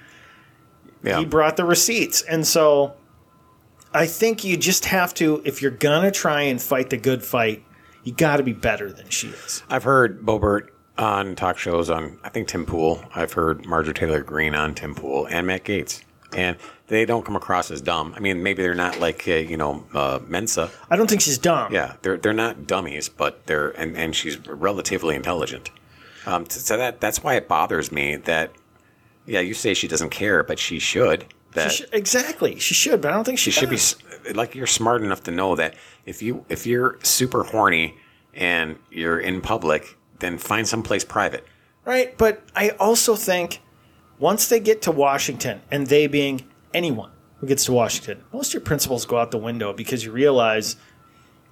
Yeah. 1.03 1.19
he 1.19 1.25
brought 1.25 1.55
the 1.57 1.63
receipts. 1.65 2.21
And 2.21 2.45
so 2.45 2.93
I 3.95 4.07
think 4.07 4.43
you 4.43 4.57
just 4.57 4.85
have 4.85 5.13
to, 5.15 5.41
if 5.45 5.61
you're 5.61 5.71
going 5.71 6.03
to 6.03 6.11
try 6.11 6.41
and 6.41 6.61
fight 6.61 6.89
the 6.89 6.97
good 6.97 7.23
fight, 7.23 7.63
you 8.03 8.11
got 8.11 8.37
to 8.37 8.43
be 8.43 8.53
better 8.53 8.91
than 8.91 9.09
she 9.09 9.29
is. 9.29 9.63
I've 9.69 9.83
heard 9.83 10.21
Boebert 10.21 10.69
on 10.97 11.35
talk 11.35 11.57
shows 11.57 11.89
on 11.89 12.19
I 12.23 12.29
think 12.29 12.47
Tim 12.47 12.65
Pool. 12.65 13.03
I've 13.13 13.33
heard 13.33 13.65
Marjorie 13.65 13.93
Taylor 13.93 14.21
Greene 14.21 14.53
on 14.53 14.75
Tim 14.75 14.95
Pool 14.95 15.27
and 15.27 15.47
Matt 15.47 15.63
Gaetz, 15.63 16.03
and 16.35 16.57
they 16.87 17.05
don't 17.05 17.25
come 17.25 17.35
across 17.35 17.71
as 17.71 17.81
dumb. 17.81 18.13
I 18.15 18.19
mean, 18.19 18.43
maybe 18.43 18.61
they're 18.61 18.75
not 18.75 18.99
like 18.99 19.27
uh, 19.27 19.33
you 19.33 19.57
know 19.57 19.85
uh, 19.93 20.19
Mensa. 20.27 20.69
I 20.89 20.95
don't 20.95 21.09
think 21.09 21.21
she's 21.21 21.37
dumb. 21.37 21.73
Yeah, 21.73 21.95
they're 22.01 22.17
they're 22.17 22.33
not 22.33 22.67
dummies, 22.67 23.09
but 23.09 23.45
they're 23.45 23.69
and, 23.71 23.97
and 23.97 24.15
she's 24.15 24.37
relatively 24.47 25.15
intelligent. 25.15 25.71
Um, 26.25 26.49
so 26.49 26.77
that 26.77 27.01
that's 27.01 27.23
why 27.23 27.35
it 27.35 27.47
bothers 27.47 27.91
me 27.91 28.15
that 28.17 28.51
yeah, 29.25 29.39
you 29.39 29.53
say 29.53 29.73
she 29.73 29.87
doesn't 29.87 30.11
care, 30.11 30.43
but 30.43 30.59
she 30.59 30.79
should. 30.79 31.25
That 31.55 31.71
She 31.71 31.83
sh- 31.83 31.87
exactly. 31.91 32.59
She 32.59 32.73
should, 32.73 33.01
but 33.01 33.11
I 33.11 33.15
don't 33.15 33.23
think 33.23 33.39
she, 33.39 33.49
she 33.49 33.59
should 33.59 33.69
be 33.69 34.33
like 34.33 34.55
you're 34.55 34.67
smart 34.67 35.01
enough 35.01 35.23
to 35.23 35.31
know 35.31 35.55
that 35.55 35.75
if 36.05 36.21
you 36.21 36.45
if 36.49 36.67
you're 36.67 36.99
super 37.01 37.43
horny 37.43 37.95
and 38.33 38.77
you're 38.91 39.19
in 39.19 39.41
public, 39.41 39.97
then 40.19 40.37
find 40.37 40.67
someplace 40.67 41.03
private. 41.03 41.45
Right, 41.85 42.17
but 42.17 42.43
I 42.55 42.69
also 42.71 43.15
think 43.15 43.61
once 44.19 44.47
they 44.47 44.59
get 44.59 44.81
to 44.83 44.91
Washington, 44.91 45.61
and 45.71 45.87
they 45.87 46.07
being 46.07 46.41
anyone 46.73 47.11
who 47.37 47.47
gets 47.47 47.65
to 47.65 47.71
Washington, 47.71 48.23
most 48.33 48.49
of 48.49 48.53
your 48.55 48.61
principles 48.61 49.05
go 49.05 49.17
out 49.17 49.31
the 49.31 49.37
window 49.37 49.71
because 49.71 50.03
you 50.03 50.11
realize, 50.11 50.75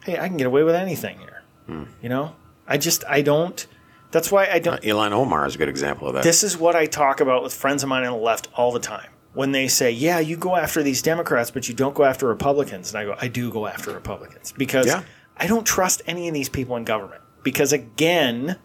hey, 0.06 0.18
I 0.18 0.28
can 0.28 0.38
get 0.38 0.47
away 0.47 0.64
with 0.64 0.76
anything 0.76 1.20
here. 1.20 1.43
Hmm. 1.68 1.84
You 2.01 2.10
know, 2.10 2.36
I 2.68 2.78
just 2.78 3.04
I 3.08 3.22
don't. 3.22 3.66
That's 4.12 4.32
why 4.32 4.47
I 4.47 4.60
don't. 4.60 4.82
Ilhan 4.82 5.12
Omar 5.12 5.45
is 5.45 5.56
a 5.56 5.58
good 5.58 5.70
example 5.70 6.08
of 6.08 6.16
that. 6.16 6.24
This 6.24 6.43
is 6.43 6.58
what 6.58 6.76
I 6.76 6.88
talk 6.88 7.22
about 7.22 7.41
with 7.41 7.54
friends 7.54 7.84
of 7.84 7.89
mine 7.89 8.04
on 8.04 8.12
the 8.12 8.24
left 8.24 8.47
all 8.54 8.72
the 8.72 8.80
time. 8.80 9.10
When 9.34 9.52
they 9.52 9.68
say, 9.68 9.90
"Yeah, 9.92 10.20
you 10.20 10.38
go 10.38 10.56
after 10.56 10.84
these 10.84 11.02
Democrats, 11.02 11.50
but 11.50 11.68
you 11.68 11.74
don't 11.74 11.96
go 11.96 12.04
after 12.04 12.28
Republicans," 12.28 12.94
and 12.94 13.00
I 13.00 13.06
go, 13.06 13.16
"I 13.20 13.28
do 13.28 13.52
go 13.52 13.66
after 13.66 13.92
Republicans 13.92 14.54
because 14.58 14.86
Yeah. 14.88 15.02
I 15.38 15.48
don't 15.48 15.66
trust 15.66 16.04
any 16.06 16.28
of 16.28 16.34
these 16.34 16.50
people 16.50 16.76
in 16.76 16.84
government." 16.84 17.22
Because 17.44 17.74
again, 17.74 18.58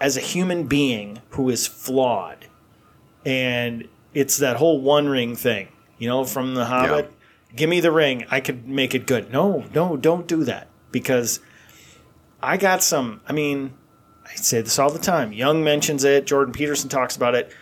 as 0.00 0.16
a 0.16 0.20
human 0.20 0.64
being 0.64 1.20
who 1.30 1.50
is 1.50 1.66
flawed, 1.66 2.46
and 3.26 3.86
it's 4.14 4.38
that 4.38 4.56
whole 4.56 4.80
One 4.80 5.08
Ring 5.08 5.36
thing, 5.36 5.68
you 5.98 6.08
know, 6.08 6.24
from 6.24 6.54
The 6.54 6.64
Hobbit. 6.64 7.12
Give 7.54 7.68
me 7.68 7.80
the 7.80 7.90
ring, 7.90 8.24
I 8.30 8.40
could 8.40 8.68
make 8.68 8.94
it 8.94 9.06
good. 9.06 9.32
No, 9.32 9.64
no, 9.74 9.96
don't 9.96 10.26
do 10.28 10.44
that 10.44 10.68
because 10.92 11.40
I 12.40 12.56
got 12.56 12.82
some. 12.82 13.20
I 13.28 13.32
mean, 13.32 13.72
I 14.24 14.36
say 14.36 14.60
this 14.62 14.78
all 14.78 14.90
the 14.90 15.00
time. 15.00 15.32
Jung 15.32 15.64
mentions 15.64 16.04
it. 16.04 16.26
Jordan 16.26 16.52
Peterson 16.54 16.88
talks 16.88 17.16
about 17.16 17.34
it. 17.34 17.52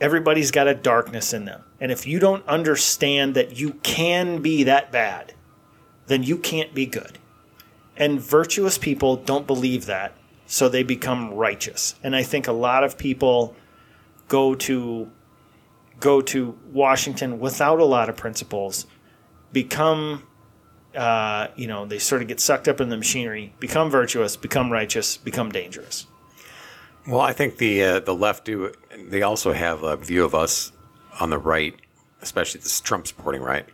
Everybody's 0.00 0.50
got 0.50 0.66
a 0.66 0.74
darkness 0.74 1.32
in 1.32 1.44
them. 1.44 1.62
And 1.80 1.92
if 1.92 2.06
you 2.06 2.18
don't 2.18 2.46
understand 2.46 3.34
that 3.34 3.58
you 3.58 3.74
can 3.82 4.42
be 4.42 4.64
that 4.64 4.90
bad, 4.90 5.34
then 6.06 6.22
you 6.22 6.36
can't 6.36 6.74
be 6.74 6.86
good. 6.86 7.18
And 7.96 8.20
virtuous 8.20 8.78
people 8.78 9.16
don't 9.16 9.46
believe 9.46 9.86
that, 9.86 10.14
so 10.46 10.68
they 10.68 10.82
become 10.82 11.34
righteous. 11.34 11.94
And 12.02 12.16
I 12.16 12.22
think 12.22 12.46
a 12.48 12.52
lot 12.52 12.84
of 12.84 12.98
people 12.98 13.54
go 14.28 14.54
to 14.54 15.10
go 16.00 16.20
to 16.20 16.56
Washington 16.72 17.40
without 17.40 17.80
a 17.80 17.84
lot 17.84 18.08
of 18.08 18.16
principles, 18.16 18.86
become 19.52 20.22
uh, 20.94 21.48
you 21.54 21.66
know, 21.66 21.86
they 21.86 21.98
sort 21.98 22.22
of 22.22 22.28
get 22.28 22.40
sucked 22.40 22.66
up 22.66 22.80
in 22.80 22.88
the 22.88 22.96
machinery, 22.96 23.52
become 23.60 23.90
virtuous, 23.90 24.36
become 24.36 24.72
righteous, 24.72 25.16
become 25.16 25.50
dangerous. 25.50 26.06
Well, 27.06 27.20
I 27.20 27.32
think 27.32 27.58
the 27.58 27.82
uh, 27.82 28.00
the 28.00 28.14
left 28.14 28.44
do. 28.44 28.72
They 28.96 29.22
also 29.22 29.52
have 29.52 29.82
a 29.82 29.96
view 29.96 30.24
of 30.24 30.34
us 30.34 30.72
on 31.20 31.30
the 31.30 31.38
right, 31.38 31.74
especially 32.22 32.60
this 32.60 32.80
Trump 32.80 33.06
supporting 33.06 33.42
right. 33.42 33.66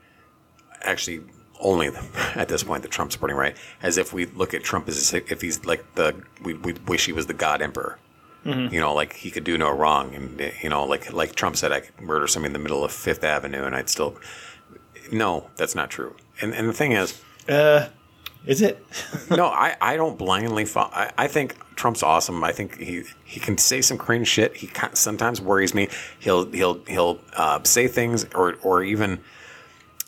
Actually, 0.82 1.22
only 1.60 1.90
at 2.34 2.48
this 2.48 2.62
point 2.62 2.82
the 2.82 2.88
Trump 2.88 3.12
supporting 3.12 3.36
right, 3.36 3.56
as 3.82 3.98
if 3.98 4.12
we 4.12 4.26
look 4.26 4.54
at 4.54 4.62
Trump 4.62 4.88
as 4.88 5.12
if 5.12 5.40
he's 5.40 5.64
like 5.64 5.94
the 5.94 6.14
we 6.42 6.54
we 6.54 6.72
wish 6.86 7.06
he 7.06 7.12
was 7.12 7.26
the 7.26 7.34
God 7.34 7.62
Emperor. 7.62 7.98
Mm-hmm. 8.44 8.74
You 8.74 8.80
know, 8.80 8.92
like 8.92 9.14
he 9.14 9.30
could 9.30 9.44
do 9.44 9.56
no 9.56 9.70
wrong, 9.70 10.14
and 10.14 10.52
you 10.62 10.68
know, 10.68 10.84
like 10.84 11.12
like 11.12 11.34
Trump 11.34 11.56
said, 11.56 11.72
I 11.72 11.80
could 11.80 12.00
murder 12.00 12.26
somebody 12.26 12.50
in 12.50 12.52
the 12.52 12.58
middle 12.58 12.84
of 12.84 12.92
Fifth 12.92 13.24
Avenue, 13.24 13.64
and 13.64 13.74
I'd 13.74 13.88
still. 13.88 14.16
No, 15.12 15.50
that's 15.56 15.74
not 15.74 15.90
true. 15.90 16.14
And 16.40 16.54
and 16.54 16.68
the 16.68 16.72
thing 16.72 16.92
is, 16.92 17.20
uh, 17.48 17.88
Is 18.46 18.60
it? 18.62 18.84
no, 19.30 19.46
I, 19.46 19.74
I 19.80 19.96
don't 19.96 20.18
blindly 20.18 20.64
follow. 20.66 20.90
I, 20.92 21.10
I 21.16 21.28
think 21.28 21.56
Trump's 21.76 22.02
awesome. 22.02 22.44
I 22.44 22.52
think 22.52 22.78
he, 22.78 23.04
he 23.24 23.40
can 23.40 23.56
say 23.56 23.80
some 23.80 23.96
cringe 23.96 24.28
shit. 24.28 24.56
He 24.56 24.66
kind 24.66 24.96
sometimes 24.96 25.40
worries 25.40 25.74
me. 25.74 25.88
He'll 26.18 26.50
he'll 26.52 26.84
he'll 26.84 27.18
uh, 27.34 27.60
say 27.64 27.88
things 27.88 28.26
or 28.34 28.56
or 28.62 28.82
even 28.82 29.20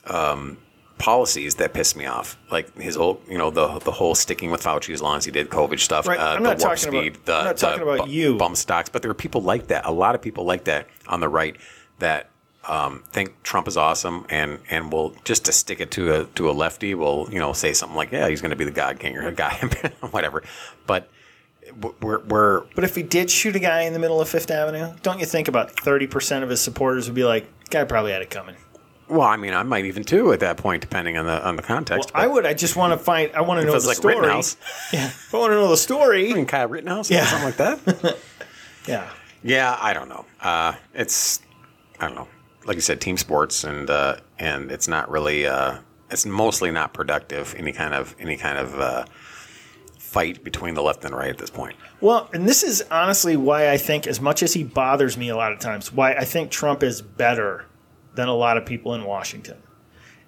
um, 0.06 0.58
policies 0.98 1.56
that 1.56 1.72
piss 1.74 1.96
me 1.96 2.06
off, 2.06 2.38
like 2.50 2.76
his 2.78 2.96
old 2.96 3.20
you 3.28 3.38
know 3.38 3.50
the 3.50 3.78
the 3.80 3.90
whole 3.92 4.14
sticking 4.14 4.50
with 4.50 4.62
Fauci 4.62 4.92
as 4.92 5.02
long 5.02 5.16
as 5.16 5.24
he 5.24 5.30
did 5.30 5.48
COVID 5.48 5.78
stuff. 5.80 6.06
Right, 6.06 6.18
Uh, 6.18 6.34
I'm 6.36 6.42
the 6.42 6.48
not 6.50 6.58
talking 6.58 6.88
about- 6.88 7.24
the, 7.24 7.34
I'm 7.34 7.44
not 7.44 7.56
the 7.56 7.60
talking 7.66 7.82
about 7.82 8.06
bu- 8.06 8.10
you. 8.12 8.36
bump 8.36 8.56
stocks, 8.56 8.88
but 8.88 9.02
there 9.02 9.10
are 9.10 9.14
people 9.14 9.42
like 9.42 9.68
that. 9.68 9.86
A 9.86 9.92
lot 9.92 10.14
of 10.14 10.22
people 10.22 10.44
like 10.44 10.64
that 10.64 10.88
on 11.06 11.20
the 11.20 11.28
right 11.28 11.56
that 12.00 12.30
um, 12.68 13.02
think 13.10 13.42
Trump 13.42 13.68
is 13.68 13.76
awesome 13.76 14.26
and 14.28 14.58
and 14.70 14.92
will 14.92 15.14
just 15.24 15.44
to 15.46 15.52
stick 15.52 15.80
it 15.80 15.90
to 15.92 16.12
a 16.20 16.24
to 16.34 16.50
a 16.50 16.52
lefty 16.52 16.94
will 16.94 17.28
you 17.30 17.38
know 17.38 17.52
say 17.52 17.72
something 17.72 17.96
like 17.96 18.10
yeah 18.12 18.28
he's 18.28 18.40
going 18.40 18.50
to 18.50 18.56
be 18.56 18.64
the 18.64 18.70
God 18.70 18.98
King 18.98 19.16
or 19.16 19.26
a 19.28 19.32
guy 19.32 19.54
whatever, 20.10 20.42
but 20.86 21.08
we're 22.00 22.20
we're 22.24 22.60
But 22.74 22.84
if 22.84 22.94
he 22.94 23.02
did 23.02 23.30
shoot 23.30 23.56
a 23.56 23.58
guy 23.58 23.82
in 23.82 23.92
the 23.92 23.98
middle 23.98 24.20
of 24.20 24.28
Fifth 24.28 24.50
Avenue, 24.50 24.92
don't 25.02 25.18
you 25.18 25.26
think 25.26 25.48
about 25.48 25.74
30% 25.74 26.42
of 26.44 26.48
his 26.48 26.60
supporters 26.60 27.06
would 27.08 27.14
be 27.16 27.24
like, 27.24 27.48
guy 27.70 27.82
probably 27.84 28.12
had 28.12 28.22
it 28.22 28.30
coming? 28.30 28.56
well 29.08 29.20
I 29.22 29.36
mean 29.36 29.54
I 29.54 29.62
might 29.62 29.84
even 29.84 30.02
too 30.02 30.32
at 30.32 30.40
that 30.40 30.56
point 30.56 30.80
depending 30.80 31.16
on 31.16 31.26
the 31.26 31.46
on 31.46 31.54
the 31.56 31.62
context. 31.62 32.10
I 32.14 32.26
would. 32.26 32.44
I 32.46 32.54
just 32.54 32.74
want 32.74 32.92
to 32.92 32.98
find, 33.04 33.30
I 33.34 33.40
want 33.42 33.60
to 33.60 33.66
know 33.66 33.78
the 33.78 33.86
like 33.86 33.96
story. 33.98 34.16
Rittenhouse. 34.16 34.56
Yeah. 34.92 35.06
If 35.06 35.32
I 35.34 35.38
want 35.38 35.50
to 35.52 35.54
know 35.54 35.68
the 35.68 35.76
story. 35.76 36.32
I 36.32 36.34
mean, 36.34 36.46
Kyle 36.46 36.66
Rittenhouse, 36.68 37.10
Yeah. 37.10 37.24
something 37.26 37.46
like 37.46 37.56
that. 37.56 38.16
Yeah. 38.88 39.08
Yeah, 39.42 39.76
I 39.80 39.92
don't 39.92 40.08
know. 40.08 40.24
Uh, 40.40 40.74
it's 40.94 41.40
I 42.00 42.06
don't 42.06 42.14
know. 42.16 42.28
Like 42.66 42.76
you 42.76 42.80
said, 42.80 43.00
team 43.00 43.16
sports, 43.16 43.64
and 43.64 43.88
uh, 43.88 44.16
and 44.38 44.70
it's 44.70 44.88
not 44.88 45.10
really. 45.10 45.46
Uh, 45.46 45.78
it's 46.10 46.26
mostly 46.26 46.70
not 46.70 46.92
productive. 46.92 47.54
Any 47.56 47.72
kind 47.72 47.94
of 47.94 48.14
any 48.18 48.36
kind 48.36 48.58
of 48.58 48.80
uh, 48.80 49.04
fight 49.98 50.42
between 50.42 50.74
the 50.74 50.82
left 50.82 51.04
and 51.04 51.14
right 51.14 51.30
at 51.30 51.38
this 51.38 51.50
point. 51.50 51.76
Well, 52.00 52.30
and 52.32 52.48
this 52.48 52.62
is 52.62 52.82
honestly 52.90 53.36
why 53.36 53.70
I 53.70 53.76
think, 53.76 54.06
as 54.06 54.20
much 54.20 54.42
as 54.42 54.54
he 54.54 54.64
bothers 54.64 55.16
me 55.16 55.28
a 55.28 55.36
lot 55.36 55.52
of 55.52 55.58
times, 55.58 55.92
why 55.92 56.14
I 56.14 56.24
think 56.24 56.50
Trump 56.50 56.82
is 56.82 57.02
better 57.02 57.66
than 58.14 58.28
a 58.28 58.34
lot 58.34 58.56
of 58.56 58.64
people 58.64 58.94
in 58.94 59.04
Washington. 59.04 59.58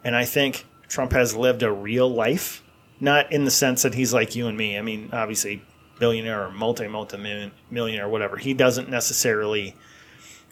And 0.05 0.15
I 0.15 0.25
think 0.25 0.67
Trump 0.89 1.13
has 1.13 1.35
lived 1.35 1.63
a 1.63 1.73
real 1.73 2.09
life, 2.09 2.63
not 3.01 3.33
in 3.33 3.45
the 3.45 3.51
sense 3.51 3.83
that 3.83 3.95
he's 3.95 4.13
like 4.13 4.37
you 4.37 4.47
and 4.47 4.57
me. 4.57 4.79
I 4.79 4.83
mean, 4.83 5.11
obviously, 5.13 5.63
billionaire 5.99 6.45
or 6.45 6.51
multi 6.51 6.87
multi 6.87 7.51
millionaire 7.71 8.09
whatever. 8.09 8.37
He 8.37 8.55
doesn't 8.55 8.89
necessarily 8.89 9.75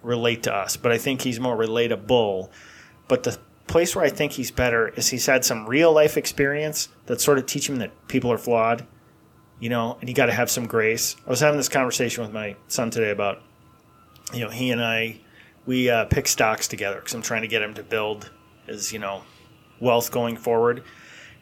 relate 0.06 0.44
to 0.44 0.54
us, 0.54 0.76
but 0.76 0.92
I 0.92 0.98
think 0.98 1.22
he's 1.22 1.40
more 1.40 1.56
relatable. 1.56 2.50
But 3.08 3.24
the 3.24 3.38
place 3.66 3.94
where 3.94 4.04
I 4.04 4.08
think 4.08 4.32
he's 4.32 4.50
better 4.50 4.88
is 4.88 5.08
he's 5.08 5.26
had 5.26 5.44
some 5.44 5.66
real 5.66 5.92
life 5.92 6.16
experience 6.16 6.88
that 7.06 7.20
sort 7.20 7.38
of 7.38 7.46
teach 7.46 7.68
him 7.68 7.76
that 7.76 8.08
people 8.08 8.32
are 8.32 8.38
flawed 8.38 8.86
you 9.58 9.68
know, 9.68 9.96
and 10.00 10.08
you 10.08 10.14
got 10.14 10.26
to 10.26 10.32
have 10.32 10.50
some 10.50 10.66
grace. 10.66 11.16
I 11.26 11.30
was 11.30 11.40
having 11.40 11.56
this 11.56 11.68
conversation 11.68 12.22
with 12.22 12.32
my 12.32 12.56
son 12.68 12.90
today 12.90 13.10
about, 13.10 13.42
you 14.32 14.40
know, 14.40 14.50
he 14.50 14.70
and 14.70 14.82
I, 14.82 15.20
we 15.64 15.88
uh, 15.88 16.04
pick 16.06 16.28
stocks 16.28 16.68
together 16.68 16.96
because 16.96 17.14
I'm 17.14 17.22
trying 17.22 17.42
to 17.42 17.48
get 17.48 17.62
him 17.62 17.74
to 17.74 17.82
build 17.82 18.30
his, 18.66 18.92
you 18.92 18.98
know, 18.98 19.22
wealth 19.80 20.10
going 20.10 20.36
forward. 20.36 20.82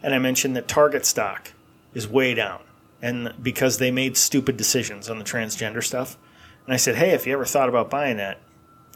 And 0.03 0.15
I 0.15 0.19
mentioned 0.19 0.55
that 0.57 0.69
Target 0.69 1.07
stock 1.07 1.53
is 1.93 2.07
way 2.07 2.35
down, 2.35 2.61
and 3.01 3.35
because 3.43 3.79
they 3.79 3.91
made 3.91 4.17
stupid 4.17 4.57
decisions 4.57 5.09
on 5.09 5.19
the 5.19 5.25
transgender 5.25 5.83
stuff. 5.83 6.19
And 6.67 6.73
I 6.73 6.77
said, 6.77 6.97
hey, 6.97 7.11
if 7.11 7.27
you 7.27 7.33
ever 7.33 7.45
thought 7.45 7.69
about 7.69 7.91
buying 7.91 8.17
that, 8.19 8.41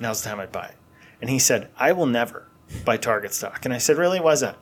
now's 0.01 0.23
the 0.23 0.29
time 0.29 0.41
I'd 0.41 0.53
buy 0.53 0.67
it. 0.67 0.77
And 1.21 1.31
he 1.31 1.39
said, 1.39 1.71
I 1.77 1.93
will 1.93 2.07
never 2.07 2.47
buy 2.85 2.97
Target 2.97 3.35
stock. 3.35 3.65
And 3.65 3.75
I 3.75 3.79
said, 3.79 3.97
really? 3.97 4.21
Why's 4.21 4.41
that? 4.41 4.57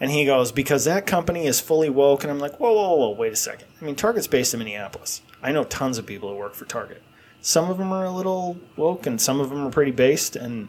And 0.00 0.10
he 0.10 0.24
goes, 0.24 0.50
because 0.50 0.86
that 0.86 1.06
company 1.06 1.46
is 1.46 1.60
fully 1.60 1.90
woke. 1.90 2.24
And 2.24 2.30
I'm 2.30 2.38
like, 2.38 2.58
whoa, 2.58 2.72
whoa, 2.72 2.96
whoa, 2.96 3.10
wait 3.10 3.32
a 3.32 3.36
second. 3.36 3.68
I 3.80 3.84
mean, 3.84 3.94
Target's 3.94 4.26
based 4.26 4.54
in 4.54 4.58
Minneapolis. 4.58 5.20
I 5.42 5.52
know 5.52 5.64
tons 5.64 5.98
of 5.98 6.06
people 6.06 6.30
who 6.30 6.36
work 6.36 6.54
for 6.54 6.64
Target. 6.64 7.02
Some 7.42 7.70
of 7.70 7.78
them 7.78 7.92
are 7.92 8.04
a 8.04 8.10
little 8.10 8.58
woke 8.76 9.06
and 9.06 9.20
some 9.20 9.40
of 9.40 9.50
them 9.50 9.66
are 9.66 9.70
pretty 9.70 9.92
based. 9.92 10.36
And 10.36 10.68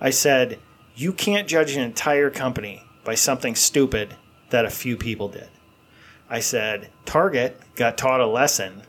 I 0.00 0.10
said, 0.10 0.58
you 0.94 1.12
can't 1.12 1.48
judge 1.48 1.76
an 1.76 1.82
entire 1.82 2.30
company 2.30 2.82
by 3.04 3.14
something 3.14 3.54
stupid 3.54 4.14
that 4.50 4.64
a 4.64 4.70
few 4.70 4.96
people 4.96 5.28
did. 5.28 5.48
I 6.30 6.40
said, 6.40 6.90
Target 7.04 7.60
got 7.74 7.96
taught 7.96 8.20
a 8.20 8.26
lesson 8.26 8.82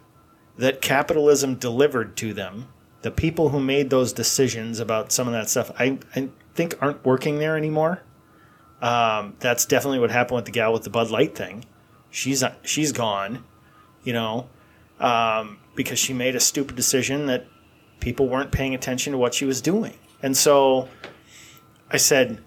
that 0.58 0.82
capitalism 0.82 1.56
delivered 1.56 2.18
to 2.18 2.34
them. 2.34 2.68
The 3.02 3.12
people 3.12 3.50
who 3.50 3.60
made 3.60 3.90
those 3.90 4.12
decisions 4.14 4.80
about 4.80 5.12
some 5.12 5.28
of 5.28 5.34
that 5.34 5.50
stuff, 5.50 5.72
I, 5.80 6.00
I 6.16 6.30
think 6.54 6.76
aren't 6.82 7.06
working 7.06 7.40
there 7.40 7.56
anymore. 7.56 8.02
Um, 8.82 9.36
that's 9.40 9.66
definitely 9.66 10.00
what 10.00 10.12
happened 10.12 10.36
with 10.38 10.46
the 10.46 10.52
gal 10.52 10.74
with 10.74 10.84
the 10.84 10.90
Bud 10.90 11.10
Light 11.10 11.36
thing. 11.36 11.66
she's 12.10 12.44
she's 12.64 12.92
gone, 12.92 13.44
you 14.04 14.14
know, 14.14 14.50
um, 15.00 15.60
because 15.76 16.00
she 16.00 16.14
made 16.14 16.36
a 16.36 16.40
stupid 16.40 16.76
decision 16.76 17.28
that 17.28 17.46
people 18.00 18.28
weren't 18.28 18.52
paying 18.52 18.74
attention 18.74 19.12
to 19.12 19.18
what 19.18 19.34
she 19.34 19.46
was 19.46 19.62
doing. 19.62 19.94
And 20.22 20.36
so 20.36 20.90
I 21.90 21.98
said, 21.98 22.42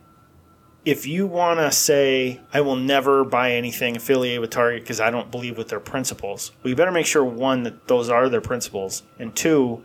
if 0.85 1.07
you 1.07 1.27
want 1.27 1.61
to 1.61 1.71
say, 1.71 2.41
I 2.53 2.61
will 2.61 2.77
never 2.77 3.25
buy 3.25 3.53
anything 3.53 3.97
affiliated 3.97 4.41
with 4.41 4.51
Target 4.51 4.83
because 4.83 5.01
I 5.01 5.11
don't 5.11 5.31
believe 5.31 5.57
with 5.57 5.69
their 5.69 5.81
principles, 5.81 6.53
well, 6.63 6.75
better 6.75 6.91
make 6.91 7.07
sure, 7.07 7.25
one, 7.25 7.63
that 7.63 7.87
those 7.89 8.09
are 8.09 8.29
their 8.29 8.41
principles. 8.41 9.03
And 9.19 9.35
two, 9.35 9.85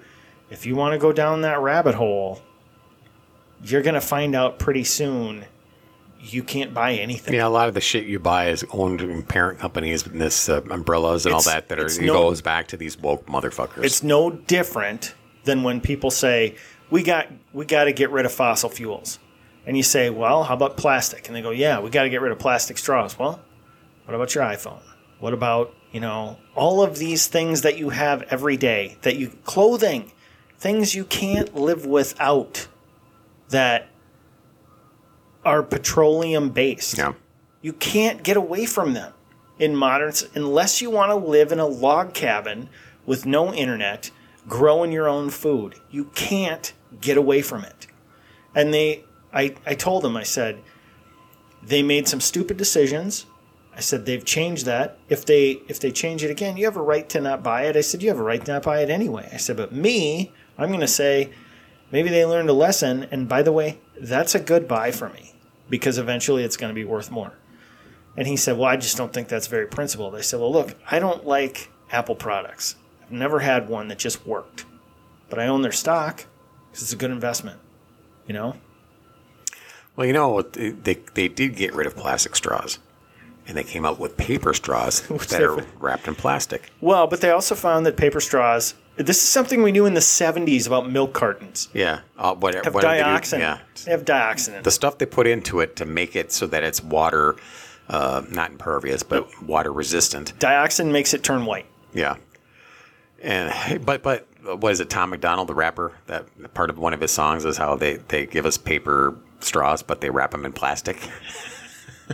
if 0.49 0.65
you 0.65 0.75
want 0.75 0.93
to 0.93 0.97
go 0.97 1.11
down 1.11 1.41
that 1.41 1.59
rabbit 1.59 1.95
hole, 1.95 2.41
you're 3.63 3.81
going 3.81 3.95
to 3.95 4.01
find 4.01 4.35
out 4.35 4.59
pretty 4.59 4.83
soon 4.83 5.45
you 6.19 6.43
can't 6.43 6.73
buy 6.73 6.93
anything. 6.93 7.33
Yeah, 7.33 7.47
a 7.47 7.49
lot 7.49 7.67
of 7.67 7.73
the 7.73 7.81
shit 7.81 8.05
you 8.05 8.19
buy 8.19 8.49
is 8.49 8.65
owned 8.71 9.01
in 9.01 9.23
parent 9.23 9.59
companies, 9.59 10.05
and 10.05 10.19
this 10.19 10.49
uh, 10.49 10.61
umbrellas 10.69 11.25
and 11.25 11.33
It's- 11.33 11.47
all 11.47 11.53
that 11.53 11.69
that 11.69 11.79
are 11.79 11.89
no- 12.01 12.13
goes 12.13 12.41
back 12.41 12.67
to 12.69 12.77
these 12.77 12.97
woke 12.97 13.25
motherfuckers. 13.27 13.83
It's 13.83 14.03
no 14.03 14.31
different 14.31 15.13
than 15.43 15.63
when 15.63 15.79
people 15.81 16.11
say 16.11 16.55
we 16.89 17.03
got 17.03 17.27
we 17.53 17.65
got 17.65 17.85
to 17.85 17.93
get 17.93 18.09
rid 18.11 18.25
of 18.25 18.31
fossil 18.31 18.69
fuels, 18.69 19.19
and 19.65 19.77
you 19.77 19.83
say, 19.83 20.09
well, 20.09 20.43
how 20.43 20.53
about 20.55 20.75
plastic? 20.77 21.27
And 21.27 21.35
they 21.35 21.41
go, 21.41 21.51
yeah, 21.51 21.79
we 21.79 21.89
got 21.89 22.03
to 22.03 22.09
get 22.09 22.21
rid 22.21 22.31
of 22.31 22.39
plastic 22.39 22.77
straws. 22.77 23.17
Well, 23.17 23.39
what 24.05 24.15
about 24.15 24.33
your 24.35 24.43
iPhone? 24.43 24.81
What 25.19 25.33
about 25.33 25.73
you 25.91 25.99
know 25.99 26.37
all 26.55 26.81
of 26.81 26.97
these 26.97 27.27
things 27.27 27.61
that 27.61 27.77
you 27.77 27.89
have 27.89 28.23
every 28.23 28.57
day 28.57 28.97
that 29.03 29.15
you 29.17 29.29
clothing, 29.45 30.11
things 30.57 30.95
you 30.95 31.05
can't 31.05 31.55
live 31.55 31.85
without, 31.85 32.67
that 33.49 33.89
are 35.45 35.63
petroleum 35.63 36.49
based. 36.49 36.97
yeah. 36.97 37.13
You 37.61 37.73
can't 37.73 38.23
get 38.23 38.37
away 38.37 38.65
from 38.65 38.93
them 38.93 39.13
in 39.57 39.75
modern 39.75 40.13
unless 40.35 40.81
you 40.81 40.89
want 40.89 41.11
to 41.11 41.15
live 41.15 41.51
in 41.51 41.59
a 41.59 41.65
log 41.65 42.13
cabin 42.13 42.69
with 43.05 43.25
no 43.25 43.53
internet, 43.53 44.11
growing 44.47 44.91
your 44.91 45.07
own 45.07 45.29
food. 45.29 45.75
You 45.89 46.05
can't 46.15 46.73
get 47.01 47.17
away 47.17 47.41
from 47.41 47.63
it. 47.63 47.87
And 48.53 48.73
they 48.73 49.03
I, 49.33 49.55
I 49.65 49.75
told 49.75 50.03
them, 50.03 50.15
I 50.17 50.23
said, 50.23 50.61
they 51.61 51.83
made 51.83 52.07
some 52.07 52.21
stupid 52.21 52.57
decisions. 52.57 53.25
I 53.75 53.81
said 53.81 54.05
they've 54.05 54.23
changed 54.25 54.65
that. 54.65 54.97
If 55.09 55.25
they 55.25 55.61
if 55.67 55.79
they 55.79 55.91
change 55.91 56.23
it 56.23 56.31
again, 56.31 56.57
you 56.57 56.65
have 56.65 56.77
a 56.77 56.81
right 56.81 57.07
to 57.09 57.21
not 57.21 57.43
buy 57.43 57.65
it. 57.65 57.75
I 57.75 57.81
said 57.81 58.01
you 58.01 58.09
have 58.09 58.19
a 58.19 58.23
right 58.23 58.43
to 58.43 58.53
not 58.53 58.63
buy 58.63 58.81
it 58.81 58.89
anyway. 58.89 59.29
I 59.31 59.37
said, 59.37 59.57
but 59.57 59.71
me, 59.71 60.31
I'm 60.57 60.69
going 60.69 60.81
to 60.81 60.87
say 60.87 61.31
maybe 61.91 62.09
they 62.09 62.25
learned 62.25 62.49
a 62.49 62.53
lesson. 62.53 63.07
And 63.11 63.27
by 63.27 63.41
the 63.43 63.51
way, 63.51 63.79
that's 63.99 64.35
a 64.35 64.39
good 64.39 64.67
buy 64.67 64.91
for 64.91 65.09
me 65.09 65.33
because 65.69 65.97
eventually 65.97 66.43
it's 66.43 66.57
going 66.57 66.69
to 66.69 66.75
be 66.75 66.85
worth 66.85 67.11
more. 67.11 67.33
And 68.15 68.27
he 68.27 68.35
said, 68.35 68.57
well, 68.57 68.67
I 68.67 68.77
just 68.77 68.97
don't 68.97 69.13
think 69.13 69.27
that's 69.27 69.47
very 69.47 69.67
principled. 69.67 70.15
I 70.15 70.21
said, 70.21 70.39
well, 70.39 70.51
look, 70.51 70.75
I 70.89 70.97
don't 70.99 71.25
like 71.25 71.69
Apple 71.91 72.15
products. 72.15 72.75
I've 73.03 73.11
never 73.11 73.39
had 73.39 73.69
one 73.69 73.87
that 73.89 73.99
just 73.99 74.25
worked, 74.25 74.65
but 75.29 75.39
I 75.39 75.47
own 75.47 75.61
their 75.61 75.71
stock 75.71 76.25
because 76.69 76.81
it's 76.81 76.93
a 76.93 76.97
good 76.97 77.11
investment. 77.11 77.59
You 78.27 78.33
know, 78.33 78.55
Well, 79.95 80.05
you 80.05 80.13
know, 80.13 80.41
they, 80.41 80.71
they 80.71 80.95
they 81.13 81.27
did 81.29 81.55
get 81.55 81.73
rid 81.73 81.87
of 81.87 81.95
plastic 81.95 82.35
straws, 82.35 82.79
and 83.47 83.55
they 83.55 83.63
came 83.63 83.85
up 83.85 83.99
with 83.99 84.17
paper 84.17 84.53
straws 84.53 85.01
that 85.07 85.41
are 85.41 85.63
wrapped 85.79 86.07
in 86.09 86.15
plastic. 86.15 86.69
Well, 86.81 87.07
but 87.07 87.21
they 87.21 87.29
also 87.29 87.55
found 87.55 87.85
that 87.85 87.95
paper 87.95 88.19
straws. 88.19 88.73
This 88.97 89.17
is 89.23 89.29
something 89.29 89.61
we 89.61 89.71
knew 89.71 89.85
in 89.85 89.93
the 89.93 89.99
'70s 90.01 90.65
about 90.67 90.89
milk 90.89 91.13
cartons. 91.13 91.69
Yeah, 91.73 91.99
uh, 92.17 92.33
whatever. 92.35 92.63
Have 92.65 92.73
they 92.73 92.79
do- 92.81 92.87
dioxin. 92.87 93.39
yeah, 93.39 93.59
They 93.85 93.91
have 93.91 94.03
dioxin. 94.05 94.63
The 94.63 94.71
stuff 94.71 94.97
they 94.97 95.05
put 95.05 95.27
into 95.27 95.59
it 95.59 95.75
to 95.77 95.85
make 95.85 96.15
it 96.15 96.31
so 96.31 96.47
that 96.47 96.63
it's 96.63 96.83
water, 96.83 97.35
uh, 97.89 98.23
not 98.31 98.49
impervious, 98.51 99.03
but 99.03 99.27
water 99.43 99.71
resistant. 99.71 100.33
dioxin 100.39 100.91
makes 100.91 101.13
it 101.13 101.23
turn 101.23 101.45
white. 101.45 101.67
Yeah. 101.93 102.15
And 103.21 103.85
but 103.85 104.03
but 104.03 104.27
what 104.59 104.71
is 104.71 104.79
it? 104.79 104.89
Tom 104.89 105.09
MacDonald, 105.11 105.47
the 105.47 105.55
rapper, 105.55 105.93
that 106.07 106.25
part 106.53 106.69
of 106.69 106.77
one 106.77 106.93
of 106.93 107.01
his 107.01 107.11
songs 107.11 107.45
is 107.45 107.57
how 107.57 107.75
they 107.75 107.97
they 108.07 108.25
give 108.25 108.45
us 108.45 108.57
paper 108.57 109.15
straws, 109.39 109.83
but 109.83 110.01
they 110.01 110.09
wrap 110.09 110.31
them 110.31 110.45
in 110.45 110.53
plastic. 110.53 110.97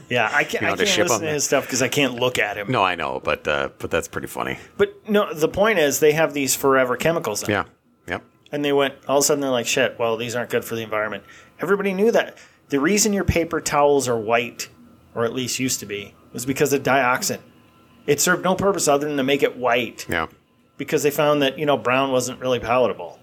Yeah, 0.10 0.30
I 0.32 0.44
can't, 0.44 0.62
You 0.62 0.68
know, 0.68 0.74
I 0.74 0.78
can't 0.78 0.98
listen 1.08 1.22
to 1.22 1.32
his 1.32 1.44
stuff 1.44 1.66
because 1.66 1.82
I 1.82 1.88
can't 1.88 2.16
look 2.16 2.40
at 2.40 2.58
him. 2.58 2.72
No, 2.72 2.84
I 2.84 2.96
know, 2.96 3.22
but 3.24 3.48
uh, 3.48 3.70
but 3.78 3.92
that's 3.92 4.08
pretty 4.08 4.28
funny. 4.28 4.58
But 4.78 5.08
no, 5.10 5.34
the 5.34 5.48
point 5.48 5.80
is 5.80 6.00
they 6.00 6.14
have 6.14 6.34
these 6.34 6.56
forever 6.56 6.98
chemicals 6.98 7.44
in. 7.44 7.52
Yeah. 7.52 7.66
Yep. 8.08 8.24
And 8.52 8.66
they 8.66 8.74
went, 8.74 8.96
all 9.08 9.18
of 9.18 9.22
a 9.24 9.26
sudden 9.26 9.42
they're 9.42 9.50
like, 9.52 9.68
shit, 9.68 9.98
well, 10.00 10.18
these 10.18 10.36
aren't 10.36 10.50
good 10.50 10.66
for 10.66 10.76
the 10.76 10.82
environment. 10.82 11.24
Everybody 11.60 11.94
knew 11.94 12.12
that. 12.12 12.38
The 12.70 12.80
reason 12.80 13.14
your 13.14 13.24
paper 13.24 13.62
towels 13.62 14.08
are 14.08 14.18
white, 14.18 14.70
or 15.14 15.26
at 15.26 15.34
least 15.34 15.60
used 15.60 15.80
to 15.82 15.86
be, 15.86 16.16
was 16.32 16.46
because 16.46 16.74
of 16.74 16.82
dioxin. 16.84 17.40
It 18.08 18.20
served 18.20 18.44
no 18.44 18.56
purpose 18.56 18.88
other 18.88 19.08
than 19.08 19.18
to 19.18 19.24
make 19.24 19.44
it 19.44 19.58
white 19.58 20.06
Yeah. 20.10 20.28
because 20.78 21.04
they 21.04 21.12
found 21.12 21.42
that, 21.44 21.58
you 21.60 21.66
know, 21.66 21.78
brown 21.78 22.12
wasn't 22.12 22.40
really 22.40 22.60
palatable. 22.60 23.20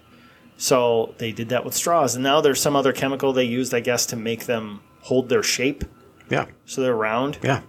So 0.57 1.15
they 1.19 1.33
did 1.33 1.49
that 1.49 1.65
with 1.65 1.75
straws. 1.75 2.15
And 2.15 2.23
now 2.23 2.41
there's 2.41 2.61
some 2.61 2.77
other 2.77 2.93
chemical 2.93 3.33
they 3.33 3.45
used, 3.45 3.75
I 3.75 3.81
guess, 3.81 4.07
to 4.07 4.17
make 4.17 4.47
them 4.47 4.81
hold 5.01 5.29
their 5.29 5.43
shape 5.43 5.85
Yeah. 6.31 6.47
so 6.65 6.81
they're 6.81 6.95
round. 6.95 7.39
Yeah. 7.43 7.63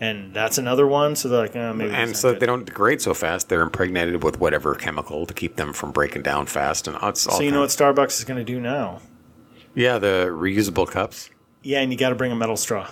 And 0.00 0.34
that's 0.34 0.58
another 0.58 0.86
one. 0.86 1.14
So 1.14 1.28
they're 1.28 1.42
like, 1.42 1.54
oh, 1.54 1.72
maybe. 1.72 1.94
And 1.94 2.16
so 2.16 2.34
they 2.34 2.44
don't 2.46 2.64
degrade 2.64 3.00
so 3.00 3.14
fast. 3.14 3.48
They're 3.48 3.62
impregnated 3.62 4.24
with 4.24 4.40
whatever 4.40 4.74
chemical 4.74 5.26
to 5.26 5.32
keep 5.32 5.54
them 5.54 5.72
from 5.72 5.92
breaking 5.92 6.22
down 6.22 6.46
fast. 6.46 6.88
And 6.88 6.96
it's 7.02 7.26
all 7.26 7.36
So 7.36 7.42
you 7.42 7.52
know 7.52 7.60
what 7.60 7.70
Starbucks 7.70 8.18
is 8.18 8.24
going 8.24 8.38
to 8.38 8.44
do 8.44 8.60
now? 8.60 9.00
Yeah, 9.74 9.98
the 9.98 10.26
reusable 10.30 10.90
cups. 10.90 11.30
Yeah, 11.62 11.80
and 11.80 11.92
you 11.92 11.98
got 11.98 12.08
to 12.08 12.16
bring 12.16 12.32
a 12.32 12.36
metal 12.36 12.56
straw. 12.56 12.90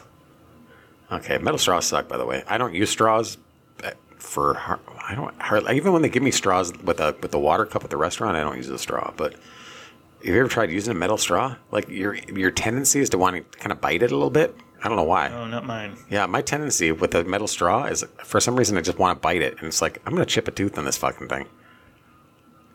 Okay, 1.10 1.38
metal 1.38 1.58
straws 1.58 1.86
suck. 1.86 2.06
By 2.08 2.16
the 2.16 2.24
way, 2.24 2.44
I 2.46 2.56
don't 2.56 2.74
use 2.74 2.90
straws 2.90 3.36
uh, 3.82 3.90
for. 4.16 4.56
I 4.56 5.14
don't 5.16 5.34
hardly, 5.42 5.76
even 5.76 5.92
when 5.92 6.02
they 6.02 6.08
give 6.08 6.22
me 6.22 6.30
straws 6.30 6.72
with 6.84 7.00
a 7.00 7.16
with 7.20 7.32
the 7.32 7.38
water 7.38 7.66
cup 7.66 7.82
at 7.82 7.90
the 7.90 7.96
restaurant. 7.96 8.36
I 8.36 8.40
don't 8.40 8.56
use 8.56 8.68
a 8.68 8.78
straw. 8.78 9.12
But 9.16 9.32
have 9.32 10.34
you 10.34 10.38
ever 10.38 10.48
tried 10.48 10.70
using 10.70 10.92
a 10.92 10.96
metal 10.96 11.18
straw? 11.18 11.56
Like 11.72 11.88
your 11.88 12.14
your 12.14 12.52
tendency 12.52 13.00
is 13.00 13.10
to 13.10 13.18
want 13.18 13.34
to 13.36 13.58
kind 13.58 13.72
of 13.72 13.80
bite 13.80 14.02
it 14.04 14.12
a 14.12 14.14
little 14.14 14.30
bit. 14.30 14.54
I 14.82 14.88
don't 14.88 14.96
know 14.96 15.04
why. 15.04 15.28
Oh, 15.28 15.46
not 15.46 15.66
mine. 15.66 15.96
Yeah, 16.08 16.26
my 16.26 16.40
tendency 16.40 16.90
with 16.90 17.14
a 17.14 17.24
metal 17.24 17.46
straw 17.46 17.84
is 17.84 18.04
for 18.24 18.40
some 18.40 18.56
reason 18.56 18.78
I 18.78 18.80
just 18.80 18.98
want 18.98 19.18
to 19.18 19.20
bite 19.20 19.42
it, 19.42 19.58
and 19.58 19.66
it's 19.68 19.82
like 19.82 20.00
I'm 20.06 20.14
gonna 20.14 20.26
chip 20.26 20.48
a 20.48 20.50
tooth 20.50 20.78
on 20.78 20.84
this 20.84 20.96
fucking 20.96 21.28
thing. 21.28 21.46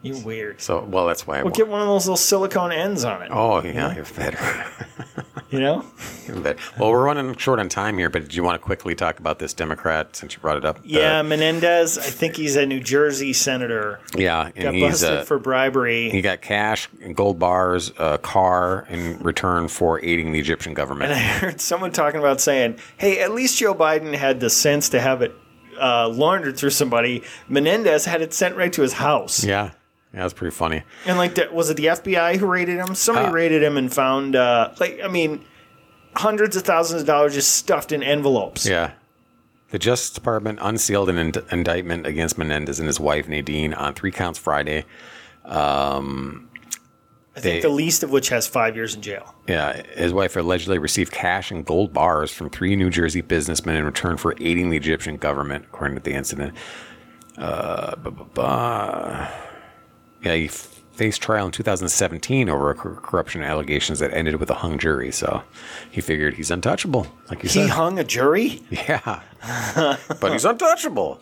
You're 0.05 0.23
weird. 0.23 0.61
So 0.61 0.83
well, 0.83 1.07
that's 1.07 1.25
why 1.25 1.35
I. 1.35 1.37
Well, 1.37 1.45
won't. 1.45 1.55
get 1.55 1.67
one 1.67 1.81
of 1.81 1.87
those 1.87 2.05
little 2.05 2.17
silicone 2.17 2.71
ends 2.71 3.03
on 3.03 3.21
it. 3.23 3.29
Oh 3.31 3.61
yeah, 3.63 3.93
you're 3.95 4.05
better. 4.15 4.65
You 5.51 5.59
know? 5.59 5.85
Even 6.27 6.41
better. 6.41 6.59
Well, 6.77 6.89
we're 6.91 7.05
running 7.05 7.33
short 7.37 7.59
on 7.59 7.69
time 7.69 7.97
here, 7.99 8.09
but 8.09 8.23
did 8.23 8.33
you 8.35 8.43
want 8.43 8.59
to 8.59 8.65
quickly 8.65 8.95
talk 8.95 9.19
about 9.19 9.37
this 9.39 9.53
Democrat 9.53 10.13
since 10.15 10.33
you 10.33 10.39
brought 10.39 10.57
it 10.57 10.65
up? 10.65 10.79
Yeah, 10.83 11.19
Uh, 11.19 11.23
Menendez. 11.23 11.97
I 11.99 12.01
think 12.01 12.35
he's 12.35 12.55
a 12.55 12.65
New 12.65 12.79
Jersey 12.81 13.31
senator. 13.31 13.99
yeah, 14.17 14.47
and 14.55 14.63
Got 14.63 14.73
he's 14.73 14.83
busted 15.01 15.09
uh, 15.19 15.23
for 15.23 15.37
bribery. 15.37 16.09
he 16.09 16.21
got 16.21 16.41
cash 16.41 16.89
and 17.01 17.15
gold 17.15 17.37
bars, 17.37 17.91
a 17.99 18.17
car 18.17 18.85
in 18.89 19.19
return 19.19 19.67
for 19.67 20.03
aiding 20.03 20.31
the 20.31 20.39
Egyptian 20.39 20.73
government. 20.73 21.11
and 21.11 21.19
I 21.21 21.23
heard 21.23 21.61
someone 21.61 21.91
talking 21.91 22.19
about 22.19 22.41
saying, 22.41 22.77
"Hey, 22.97 23.19
at 23.19 23.31
least 23.31 23.57
Joe 23.59 23.75
Biden 23.75 24.13
had 24.15 24.39
the 24.39 24.49
sense 24.49 24.89
to 24.89 24.99
have 24.99 25.21
it 25.21 25.33
uh, 25.79 26.09
laundered 26.09 26.57
through 26.57 26.71
somebody. 26.71 27.23
Menendez 27.47 28.05
had 28.05 28.21
it 28.21 28.33
sent 28.33 28.55
right 28.57 28.73
to 28.73 28.81
his 28.81 28.93
house. 28.93 29.43
yeah, 29.45 29.71
yeah, 30.15 30.21
that's 30.21 30.33
pretty 30.33 30.55
funny. 30.55 30.81
And 31.05 31.17
like, 31.17 31.35
the, 31.35 31.49
was 31.51 31.69
it 31.69 31.75
the 31.77 31.85
FBI 31.87 32.37
who 32.37 32.47
raided 32.47 32.77
him? 32.77 32.95
Somebody 32.95 33.27
Uh, 33.27 33.31
raided 33.31 33.61
him 33.61 33.75
and 33.77 33.93
found, 33.93 34.35
uh, 34.35 34.71
like, 34.79 34.99
I 35.03 35.07
mean, 35.09 35.43
hundreds 36.15 36.55
of 36.55 36.63
thousands 36.63 37.01
of 37.01 37.07
dollars 37.07 37.33
just 37.33 37.53
stuffed 37.55 37.91
in 37.91 38.01
envelopes. 38.01 38.65
Yeah. 38.65 38.91
The 39.71 39.79
Justice 39.79 40.11
Department 40.11 40.59
unsealed 40.61 41.09
an 41.09 41.17
ind- 41.17 41.43
indictment 41.51 42.07
against 42.07 42.37
Menendez 42.37 42.79
and 42.79 42.87
his 42.87 42.99
wife 42.99 43.27
Nadine 43.27 43.73
on 43.73 43.93
three 43.93 44.11
counts 44.11 44.39
Friday. 44.39 44.85
I 47.37 47.41
think 47.41 47.55
they- 47.55 47.59
the 47.67 47.69
least 47.73 48.01
of 48.03 48.11
which 48.11 48.29
has 48.29 48.47
five 48.47 48.77
years 48.77 48.95
in 48.95 49.01
jail. 49.01 49.35
Yeah, 49.47 49.81
his 49.97 50.13
wife 50.13 50.37
allegedly 50.37 50.77
received 50.77 51.11
cash 51.11 51.51
and 51.51 51.65
gold 51.65 51.91
bars 51.91 52.31
from 52.31 52.49
three 52.49 52.77
New 52.77 52.89
Jersey 52.89 53.19
businessmen 53.19 53.75
in 53.75 53.83
return 53.83 54.15
for 54.15 54.33
aiding 54.39 54.69
the 54.69 54.77
Egyptian 54.77 55.17
government, 55.17 55.65
according 55.65 55.97
to 55.97 56.03
the 56.03 56.13
incident. 56.13 56.53
Uh, 57.37 57.95
Yeah, 60.25 60.33
he 60.35 60.47
faced 60.47 61.21
trial 61.21 61.45
in 61.45 61.51
2017 61.51 62.49
over 62.49 62.73
cor- 62.73 62.95
corruption 62.95 63.43
allegations 63.43 63.99
that 63.99 64.13
ended 64.13 64.37
with 64.37 64.49
a 64.49 64.55
hung 64.55 64.77
jury. 64.79 65.11
So 65.11 65.43
he 65.91 66.01
figured 66.01 66.33
he's 66.35 66.49
untouchable, 66.51 67.07
like 67.29 67.43
you 67.43 67.49
He 67.49 67.59
said. 67.61 67.69
hung 67.69 67.99
a 67.99 68.03
jury? 68.03 68.61
yeah, 68.69 69.21
but 70.19 70.31
he's 70.31 70.45
untouchable. 70.45 71.19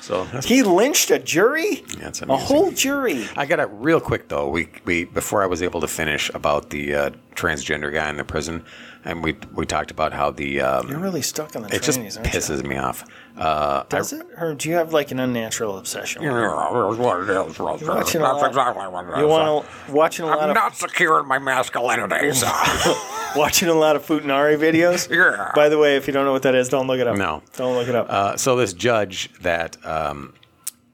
So 0.00 0.24
that's 0.32 0.46
He 0.46 0.64
lynched 0.64 1.12
a 1.12 1.20
jury? 1.20 1.84
That's 1.98 2.22
a 2.22 2.36
whole 2.36 2.72
jury. 2.72 3.28
I 3.36 3.46
got 3.46 3.60
it 3.60 3.68
real 3.70 4.00
quick 4.00 4.26
though. 4.28 4.48
We 4.48 4.68
we 4.84 5.04
before 5.04 5.44
I 5.44 5.46
was 5.46 5.62
able 5.62 5.80
to 5.80 5.86
finish 5.86 6.28
about 6.34 6.70
the 6.70 6.94
uh, 6.94 7.10
transgender 7.34 7.92
guy 7.92 8.08
in 8.08 8.16
the 8.16 8.24
prison, 8.24 8.64
and 9.04 9.22
we 9.22 9.36
we 9.54 9.66
talked 9.66 9.90
about 9.90 10.12
how 10.12 10.30
the 10.30 10.60
um, 10.60 10.88
You're 10.88 10.98
really 10.98 11.22
stuck 11.22 11.56
on 11.56 11.62
the 11.62 11.74
it 11.74 11.82
just 11.82 11.98
trannies, 11.98 12.16
aren't 12.16 12.32
you? 12.32 12.40
pisses 12.40 12.64
me 12.64 12.76
off. 12.76 13.04
Uh, 13.36 13.84
Does 13.88 14.12
it? 14.12 14.26
Or 14.38 14.54
do 14.54 14.68
you 14.68 14.74
have 14.76 14.92
like 14.92 15.10
an 15.10 15.18
unnatural 15.20 15.78
obsession? 15.78 16.22
You're 16.22 16.54
watching 16.54 18.20
a 18.20 18.24
lot, 18.24 19.18
you 19.18 19.26
want 19.26 19.66
to 19.66 19.92
watching 19.92 20.24
a 20.24 20.28
lot 20.28 20.40
I'm 20.40 20.50
of 20.50 20.54
not 20.54 20.76
secure 20.76 21.20
in 21.20 21.26
my 21.26 21.38
masculinity. 21.38 22.32
So. 22.42 22.46
watching 23.36 23.68
a 23.68 23.74
lot 23.74 23.96
of 23.96 24.04
Futanari 24.04 24.58
videos. 24.58 25.08
Yeah. 25.10 25.52
By 25.54 25.68
the 25.68 25.78
way, 25.78 25.96
if 25.96 26.06
you 26.06 26.12
don't 26.12 26.24
know 26.24 26.32
what 26.32 26.42
that 26.42 26.54
is, 26.54 26.68
don't 26.68 26.86
look 26.86 26.98
it 27.00 27.06
up. 27.06 27.16
No. 27.16 27.42
don't 27.56 27.74
look 27.76 27.88
it 27.88 27.94
up. 27.94 28.06
Uh, 28.10 28.36
so 28.36 28.56
this 28.56 28.72
judge 28.72 29.30
that 29.40 29.76
um, 29.86 30.34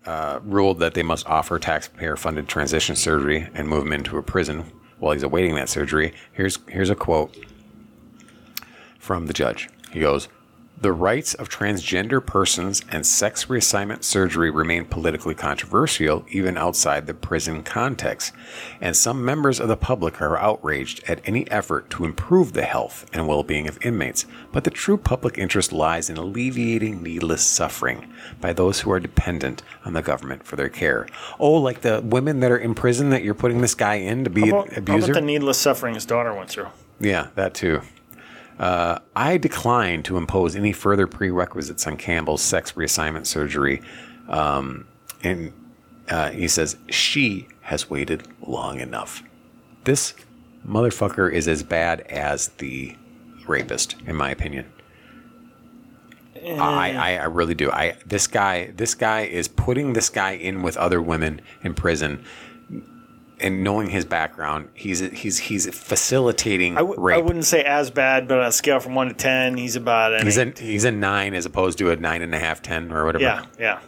uh, 0.06 0.40
ruled 0.44 0.78
that 0.80 0.94
they 0.94 1.02
must 1.02 1.26
offer 1.26 1.58
taxpayer-funded 1.58 2.48
transition 2.48 2.96
surgery 2.96 3.48
and 3.54 3.68
move 3.68 3.86
him 3.86 3.92
into 3.92 4.16
a 4.18 4.22
prison 4.22 4.70
while 4.98 5.12
he's 5.12 5.22
awaiting 5.22 5.54
that 5.54 5.68
surgery. 5.68 6.12
Here's 6.32 6.58
here's 6.68 6.90
a 6.90 6.94
quote 6.94 7.36
from 8.98 9.26
the 9.26 9.32
judge. 9.32 9.68
He 9.90 10.00
goes, 10.00 10.28
"The 10.80 10.92
rights 10.92 11.34
of 11.34 11.48
transgender 11.48 12.24
persons 12.24 12.84
and 12.88 13.04
sex 13.04 13.46
reassignment 13.46 14.04
surgery 14.04 14.48
remain 14.48 14.84
politically 14.84 15.34
controversial 15.34 16.24
even 16.30 16.56
outside 16.56 17.06
the 17.08 17.14
prison 17.14 17.64
context, 17.64 18.32
and 18.80 18.96
some 18.96 19.24
members 19.24 19.58
of 19.58 19.66
the 19.66 19.76
public 19.76 20.22
are 20.22 20.36
outraged 20.36 21.02
at 21.08 21.20
any 21.24 21.50
effort 21.50 21.90
to 21.90 22.04
improve 22.04 22.52
the 22.52 22.62
health 22.62 23.06
and 23.12 23.26
well-being 23.26 23.66
of 23.66 23.84
inmates. 23.84 24.24
But 24.52 24.62
the 24.62 24.70
true 24.70 24.96
public 24.96 25.36
interest 25.36 25.72
lies 25.72 26.08
in 26.08 26.16
alleviating 26.16 27.02
needless 27.02 27.42
suffering 27.42 28.06
by 28.40 28.52
those 28.52 28.80
who 28.80 28.92
are 28.92 29.00
dependent 29.00 29.64
on 29.84 29.94
the 29.94 30.02
government 30.02 30.44
for 30.44 30.54
their 30.54 30.68
care. 30.68 31.08
Oh, 31.40 31.54
like 31.54 31.80
the 31.80 32.02
women 32.04 32.38
that 32.38 32.52
are 32.52 32.56
in 32.56 32.76
prison 32.76 33.10
that 33.10 33.24
you're 33.24 33.34
putting 33.34 33.62
this 33.62 33.74
guy 33.74 33.96
in 33.96 34.22
to 34.22 34.30
be 34.30 34.48
about, 34.48 34.68
an 34.68 34.86
how 34.86 34.96
about 34.96 35.12
the 35.12 35.20
needless 35.20 35.58
suffering 35.58 35.94
his 35.94 36.06
daughter 36.06 36.32
went 36.32 36.50
through? 36.50 36.68
Yeah, 37.00 37.28
that 37.34 37.54
too. 37.54 37.82
Uh, 38.58 38.98
I 39.14 39.36
decline 39.36 40.02
to 40.04 40.16
impose 40.16 40.56
any 40.56 40.72
further 40.72 41.06
prerequisites 41.06 41.86
on 41.86 41.96
Campbell's 41.96 42.42
sex 42.42 42.72
reassignment 42.72 43.26
surgery. 43.26 43.82
Um, 44.28 44.88
and 45.22 45.52
uh, 46.08 46.30
he 46.30 46.48
says, 46.48 46.76
she 46.88 47.48
has 47.62 47.88
waited 47.88 48.26
long 48.46 48.80
enough. 48.80 49.22
This 49.84 50.14
motherfucker 50.66 51.32
is 51.32 51.46
as 51.46 51.62
bad 51.62 52.00
as 52.02 52.48
the 52.58 52.96
rapist, 53.46 53.94
in 54.06 54.16
my 54.16 54.30
opinion. 54.30 54.72
I, 56.44 56.92
I, 56.92 57.14
I 57.16 57.24
really 57.24 57.54
do. 57.54 57.70
I 57.70 57.96
this 58.06 58.26
guy 58.26 58.70
this 58.76 58.94
guy 58.94 59.22
is 59.22 59.48
putting 59.48 59.94
this 59.94 60.08
guy 60.08 60.32
in 60.32 60.62
with 60.62 60.76
other 60.76 61.02
women 61.02 61.40
in 61.62 61.74
prison, 61.74 62.24
and 63.40 63.62
knowing 63.62 63.88
his 63.90 64.04
background, 64.04 64.68
he's 64.74 65.00
he's 65.00 65.38
he's 65.38 65.66
facilitating 65.74 66.76
I, 66.76 66.80
w- 66.80 67.00
I 67.00 67.02
rape. 67.16 67.24
wouldn't 67.24 67.44
say 67.44 67.62
as 67.62 67.90
bad, 67.90 68.26
but 68.28 68.38
on 68.40 68.46
a 68.46 68.52
scale 68.52 68.80
from 68.80 68.94
one 68.94 69.08
to 69.08 69.14
ten, 69.14 69.56
he's 69.56 69.76
about 69.76 70.12
an 70.14 70.24
He's 70.24 70.38
eight. 70.38 70.58
a 70.58 70.62
he's 70.62 70.84
a 70.84 70.90
nine 70.92 71.34
as 71.34 71.46
opposed 71.46 71.78
to 71.78 71.90
a 71.90 71.96
nine 71.96 72.22
and 72.22 72.34
a 72.34 72.38
half, 72.38 72.62
ten 72.62 72.92
or 72.92 73.04
whatever. 73.04 73.24
yeah, 73.58 73.80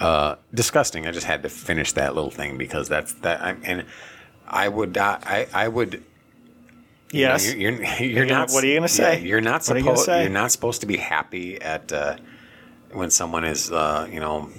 yeah. 0.00 0.34
disgusting. 0.54 1.06
I 1.06 1.10
just 1.12 1.26
had 1.26 1.42
to 1.44 1.48
finish 1.48 1.92
that 1.92 2.14
little 2.14 2.30
thing 2.30 2.56
because 2.58 2.88
that's 2.88 3.12
that. 3.14 3.40
I, 3.42 3.56
and 3.64 3.84
I 4.46 4.68
would 4.68 4.96
uh, 4.98 5.18
I 5.22 5.46
I 5.52 5.68
would. 5.68 5.94
you 7.12 7.24
know, 7.26 7.32
Yes. 7.32 7.54
you're, 7.54 7.70
you're, 7.72 8.00
you're 8.00 8.26
not. 8.26 8.50
what 8.50 8.64
are 8.64 8.66
you 8.66 8.76
gonna 8.76 8.88
say? 8.88 9.18
yeah, 9.20 9.24
you're 9.24 9.40
not 9.40 9.68
are 9.70 9.76
you 9.76 9.82
supposed. 9.84 10.04
say? 10.04 10.22
You're 10.22 10.30
not 10.32 10.52
supposed 10.52 10.80
to 10.80 10.86
be 10.86 10.96
happy 10.96 11.60
at 11.60 11.92
uh, 11.92 12.16
when 12.92 13.10
someone 13.10 13.44
is, 13.44 13.70
uh, 13.70 14.08
you 14.10 14.20
know, 14.20 14.50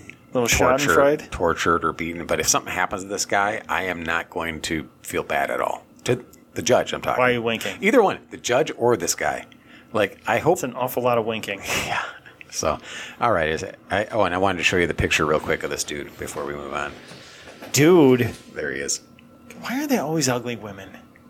Little 0.42 0.78
tortured, 0.78 1.32
tortured 1.32 1.84
or 1.86 1.94
beaten. 1.94 2.26
But 2.26 2.40
if 2.40 2.48
something 2.48 2.72
happens 2.72 3.04
to 3.04 3.10
this 3.10 3.26
guy, 3.26 3.62
I 3.68 3.84
am 3.84 4.04
not 4.04 4.30
going 4.30 4.62
to 4.62 4.88
feel 5.02 5.24
bad 5.24 5.50
at 5.50 5.62
all. 5.62 5.86
To 6.06 6.24
the 6.54 6.62
judge, 6.62 6.94
I'm 6.94 7.02
talking. 7.02 7.22
Why 7.22 7.30
are 7.30 7.34
you 7.34 7.42
winking? 7.42 7.78
Either 7.82 8.02
one, 8.04 8.20
the 8.32 8.38
judge 8.38 8.72
or 8.78 8.98
this 8.98 9.16
guy. 9.16 9.46
Like 9.94 10.20
I 10.28 10.40
hope 10.40 10.54
It's 10.58 10.64
an 10.64 10.74
awful 10.74 11.04
lot 11.04 11.18
of 11.18 11.26
winking. 11.26 11.60
yeah. 11.86 12.04
So, 12.50 12.78
all 13.20 13.32
right. 13.32 13.50
Is 13.50 13.64
it, 13.64 13.78
I, 13.92 14.06
oh, 14.06 14.24
and 14.24 14.34
I 14.34 14.38
wanted 14.38 14.60
to 14.60 14.64
show 14.64 14.78
you 14.78 14.88
the 14.88 14.94
picture 14.94 15.26
real 15.26 15.40
quick 15.40 15.64
of 15.64 15.70
this 15.70 15.84
dude 15.84 16.18
before 16.18 16.46
we 16.46 16.54
move 16.54 16.74
on. 16.74 16.94
Dude, 17.74 18.34
There 18.54 18.72
he 18.72 18.80
is. 18.80 19.02
why 19.62 19.84
are 19.84 19.88
they 19.88 19.98
always 19.98 20.30
ugly 20.30 20.56
women? 20.56 20.90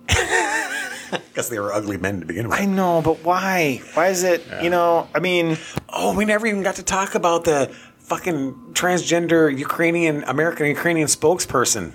Because 1.10 1.48
they 1.50 1.60
were 1.60 1.72
ugly 1.72 1.96
men 1.98 2.20
to 2.20 2.26
begin 2.26 2.50
with. 2.50 2.60
I 2.60 2.66
know, 2.66 3.02
but 3.02 3.24
why? 3.24 3.82
Why 3.94 4.08
is 4.08 4.24
it, 4.24 4.44
you 4.62 4.70
know, 4.70 5.08
I 5.16 5.20
mean, 5.20 5.58
oh, 5.88 6.14
we 6.14 6.26
never 6.26 6.46
even 6.48 6.64
got 6.64 6.76
to 6.76 6.84
talk 6.84 7.16
about 7.16 7.46
the 7.46 7.74
fucking 8.12 8.54
transgender 8.74 9.42
Ukrainian 9.68 10.24
American 10.24 10.66
Ukrainian 10.68 11.08
spokesperson. 11.08 11.94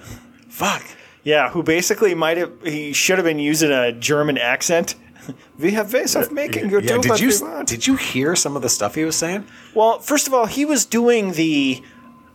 Fuck. 0.63 0.85
yeah, 1.25 1.49
who 1.51 1.63
basically 1.63 2.15
might 2.15 2.37
have, 2.37 2.53
he 2.63 2.93
should 2.93 3.17
have 3.19 3.25
been 3.25 3.39
using 3.39 3.71
a 3.71 3.93
German 3.93 4.37
accent. 4.39 4.95
We 5.59 5.71
have 5.79 5.93
ways 5.95 6.17
of 6.17 6.33
making 6.33 6.65
you 6.71 6.81
Yeah, 6.81 6.97
do 6.97 7.03
did 7.03 7.11
what 7.11 7.21
you 7.21 7.29
we 7.29 7.39
want. 7.49 7.69
did 7.69 7.87
you 7.87 7.95
hear 8.11 8.35
some 8.35 8.55
of 8.57 8.63
the 8.63 8.69
stuff 8.69 8.97
he 8.97 9.05
was 9.05 9.15
saying? 9.25 9.43
Well, 9.79 10.01
first 10.01 10.27
of 10.27 10.33
all, 10.35 10.47
he 10.59 10.65
was 10.73 10.85
doing 10.85 11.25
the 11.43 11.81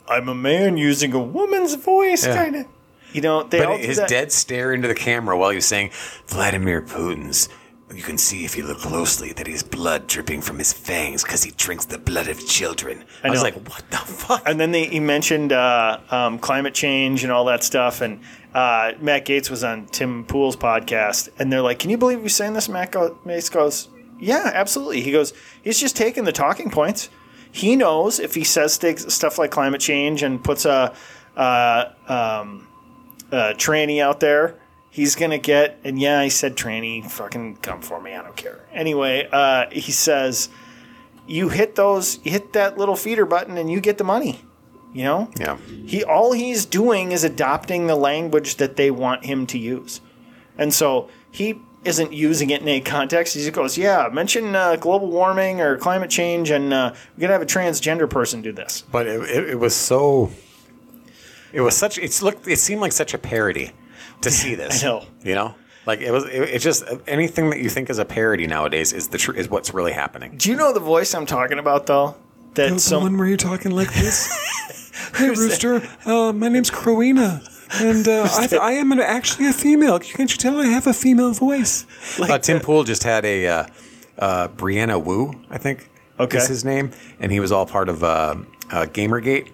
I'm 0.07 0.30
a 0.30 0.36
man 0.49 0.78
using 0.78 1.11
a 1.13 1.23
woman's 1.39 1.73
voice 1.75 2.23
Yeah. 2.25 2.36
kind 2.41 2.55
of. 2.55 2.65
You 3.15 3.21
know, 3.25 3.43
they 3.43 3.59
But 3.59 3.80
his 3.82 3.99
dead 4.07 4.32
stare 4.32 4.69
into 4.73 4.88
the 4.88 4.95
camera 5.09 5.38
while 5.38 5.49
he 5.49 5.57
was 5.61 5.65
saying, 5.73 5.91
Vladimir 6.28 6.82
Putin's. 6.82 7.49
You 7.94 8.04
can 8.04 8.18
see 8.18 8.44
if 8.44 8.58
you 8.58 8.66
look 8.66 8.80
closely 8.80 9.32
that 9.34 9.48
he's 9.48 9.64
blood 9.64 10.08
dripping 10.08 10.42
from 10.42 10.60
his 10.60 10.74
fangs 10.74 11.24
because 11.24 11.44
he 11.44 11.52
drinks 11.52 11.86
the 11.86 11.98
blood 11.98 12.28
of 12.28 12.46
children. 12.46 13.06
I, 13.24 13.30
was 13.30 13.40
know. 13.40 13.44
like, 13.46 13.56
what 13.70 13.90
the 13.90 13.98
fuck? 13.98 14.44
And 14.46 14.60
then 14.60 14.72
they, 14.72 14.86
he 14.88 15.00
mentioned 15.00 15.54
uh, 15.54 16.00
um, 16.10 16.38
climate 16.38 16.74
change 16.74 17.24
and 17.24 17.32
all 17.32 17.46
that 17.46 17.64
stuff. 17.64 18.02
And 18.02 18.20
uh, 18.54 18.92
Matt 19.00 19.26
Gaetz 19.26 19.50
was 19.50 19.64
on 19.64 19.86
Tim 19.86 20.26
Pool's 20.26 20.58
podcast, 20.58 21.30
and 21.40 21.52
they're 21.52 21.62
like, 21.62 21.80
"Can 21.80 21.90
you 21.90 21.98
believe 21.98 22.20
you're 22.20 22.30
saying 22.30 22.54
this?" 22.54 22.68
Matt 22.68 22.92
go- 22.92 23.18
Gaetz 23.26 23.52
goes, 23.52 23.88
"Yeah, 24.20 24.52
absolutely." 24.54 25.02
He 25.02 25.12
goes, 25.12 25.32
"He's 25.64 25.80
just 25.80 25.96
taking 25.96 26.26
the 26.26 26.32
talking 26.32 26.70
points. 26.70 27.10
He 27.52 27.76
knows 27.76 28.20
if 28.20 28.36
he 28.36 28.44
says 28.44 28.78
things, 28.78 29.14
stuff 29.14 29.38
like 29.38 29.52
climate 29.52 29.80
change 29.80 30.24
and 30.24 30.44
puts 30.44 30.66
a, 30.66 30.94
uh, 31.38 31.86
um, 32.08 32.68
a 33.32 33.54
tranny 33.54 34.02
out 34.02 34.20
there." 34.20 34.56
He's 34.98 35.14
gonna 35.14 35.38
get, 35.38 35.78
and 35.84 36.02
yeah, 36.02 36.20
i 36.22 36.28
said 36.28 36.56
tranny, 36.56 37.06
fucking 37.06 37.58
come 37.58 37.84
for 37.84 38.02
me, 38.02 38.16
I 38.16 38.24
don't 38.24 38.36
care. 38.36 38.66
Anyway, 38.74 39.30
uh, 39.32 39.70
he 39.72 39.91
says, 39.91 40.50
you 41.28 41.50
hit 41.50 41.76
those, 41.76 42.18
you 42.24 42.32
hit 42.32 42.54
that 42.54 42.80
little 42.80 42.95
feeder 42.95 43.28
button, 43.28 43.60
and 43.60 43.70
you 43.70 43.80
get 43.80 44.00
the 44.00 44.04
money. 44.04 44.41
You 44.95 45.04
know, 45.04 45.32
yeah. 45.39 45.58
he 45.86 46.04
all 46.04 46.32
he's 46.32 46.66
doing 46.66 47.12
is 47.12 47.24
adopting 47.24 47.86
the 47.86 47.95
language 47.95 48.56
that 48.56 48.76
they 48.76 48.89
want 48.89 49.24
him 49.24 49.45
to 49.48 49.60
use, 49.60 50.02
and 50.58 50.74
so 50.74 51.10
he 51.30 51.62
isn't 51.86 52.12
using 52.12 52.50
it 52.50 52.64
in 52.64 52.68
a 52.68 52.82
context. 52.82 53.36
He 53.36 53.41
just 53.41 53.54
goes, 53.54 53.78
"Yeah, 53.78 54.10
mention 54.12 54.56
uh, 54.56 54.78
global 54.78 55.12
warming 55.12 55.62
or 55.62 55.78
climate 55.78 56.10
change, 56.10 56.50
and 56.50 56.74
uh, 56.74 56.95
we're 57.16 57.22
gonna 57.22 57.34
have 57.34 57.43
a 57.43 57.45
transgender 57.45 58.10
person 58.10 58.41
do 58.41 58.52
this." 58.52 58.82
But 58.91 59.06
it, 59.06 59.22
it, 59.30 59.50
it 59.52 59.60
was 59.60 59.76
so. 59.76 60.32
It 61.54 61.62
was 61.62 61.78
such. 61.78 62.00
It's 62.00 62.24
looked. 62.24 62.48
It 62.48 62.58
seemed 62.58 62.82
like 62.82 62.93
such 62.93 63.14
a 63.14 63.20
parody 63.20 63.74
to 64.22 64.32
see 64.32 64.55
this. 64.61 64.84
I 64.84 64.88
know. 64.88 65.05
You 65.24 65.36
know, 65.36 65.55
like 65.86 66.01
it 66.01 66.11
was. 66.11 66.26
It, 66.26 66.41
it's 66.41 66.63
just 66.63 66.84
anything 67.07 67.49
that 67.51 67.59
you 67.59 67.70
think 67.70 67.89
is 67.89 67.99
a 67.99 68.05
parody 68.05 68.47
nowadays 68.47 68.93
is 68.93 69.07
the 69.09 69.18
tr- 69.18 69.34
is 69.34 69.49
what's 69.49 69.74
really 69.74 69.93
happening. 69.93 70.38
Do 70.38 70.49
you 70.49 70.55
know 70.55 70.74
the 70.74 70.80
voice 70.80 71.13
I'm 71.13 71.25
talking 71.25 71.59
about, 71.59 71.86
though? 71.86 72.16
That 72.55 72.79
some 72.79 73.17
where 73.17 73.28
you're 73.28 73.37
talking 73.37 73.71
like 73.71 73.93
this? 73.93 74.32
hey, 75.16 75.29
Rooster. 75.29 75.82
Uh, 76.05 76.33
my 76.33 76.50
name's 76.50 76.71
Crowena. 76.71 77.43
And 77.74 78.08
uh, 78.08 78.28
I, 78.32 78.47
I 78.59 78.71
am 78.74 78.92
an, 78.93 79.01
actually 79.01 79.47
a 79.47 79.54
female. 79.54 80.00
Can't 80.00 80.32
you 80.32 80.37
tell 80.37 80.59
I 80.59 80.67
have 80.67 80.87
a 80.87 80.93
female 80.93 81.33
voice? 81.33 81.86
uh, 82.20 82.39
Tim 82.39 82.62
Pool 82.62 82.83
just 82.86 83.04
had 83.04 83.25
a 83.25 83.46
uh, 83.46 83.67
uh, 84.17 84.47
Brianna 84.47 85.04
Wu, 85.04 85.33
I 85.50 85.58
think. 85.58 85.89
Okay. 86.20 86.37
is 86.37 86.47
his 86.47 86.66
name, 86.66 86.92
and 87.20 87.32
he 87.32 87.39
was 87.39 87.51
all 87.51 87.66
part 87.66 87.89
of 87.89 88.04
uh, 88.04 88.36
uh, 88.71 88.86
GamerGate, 88.86 89.51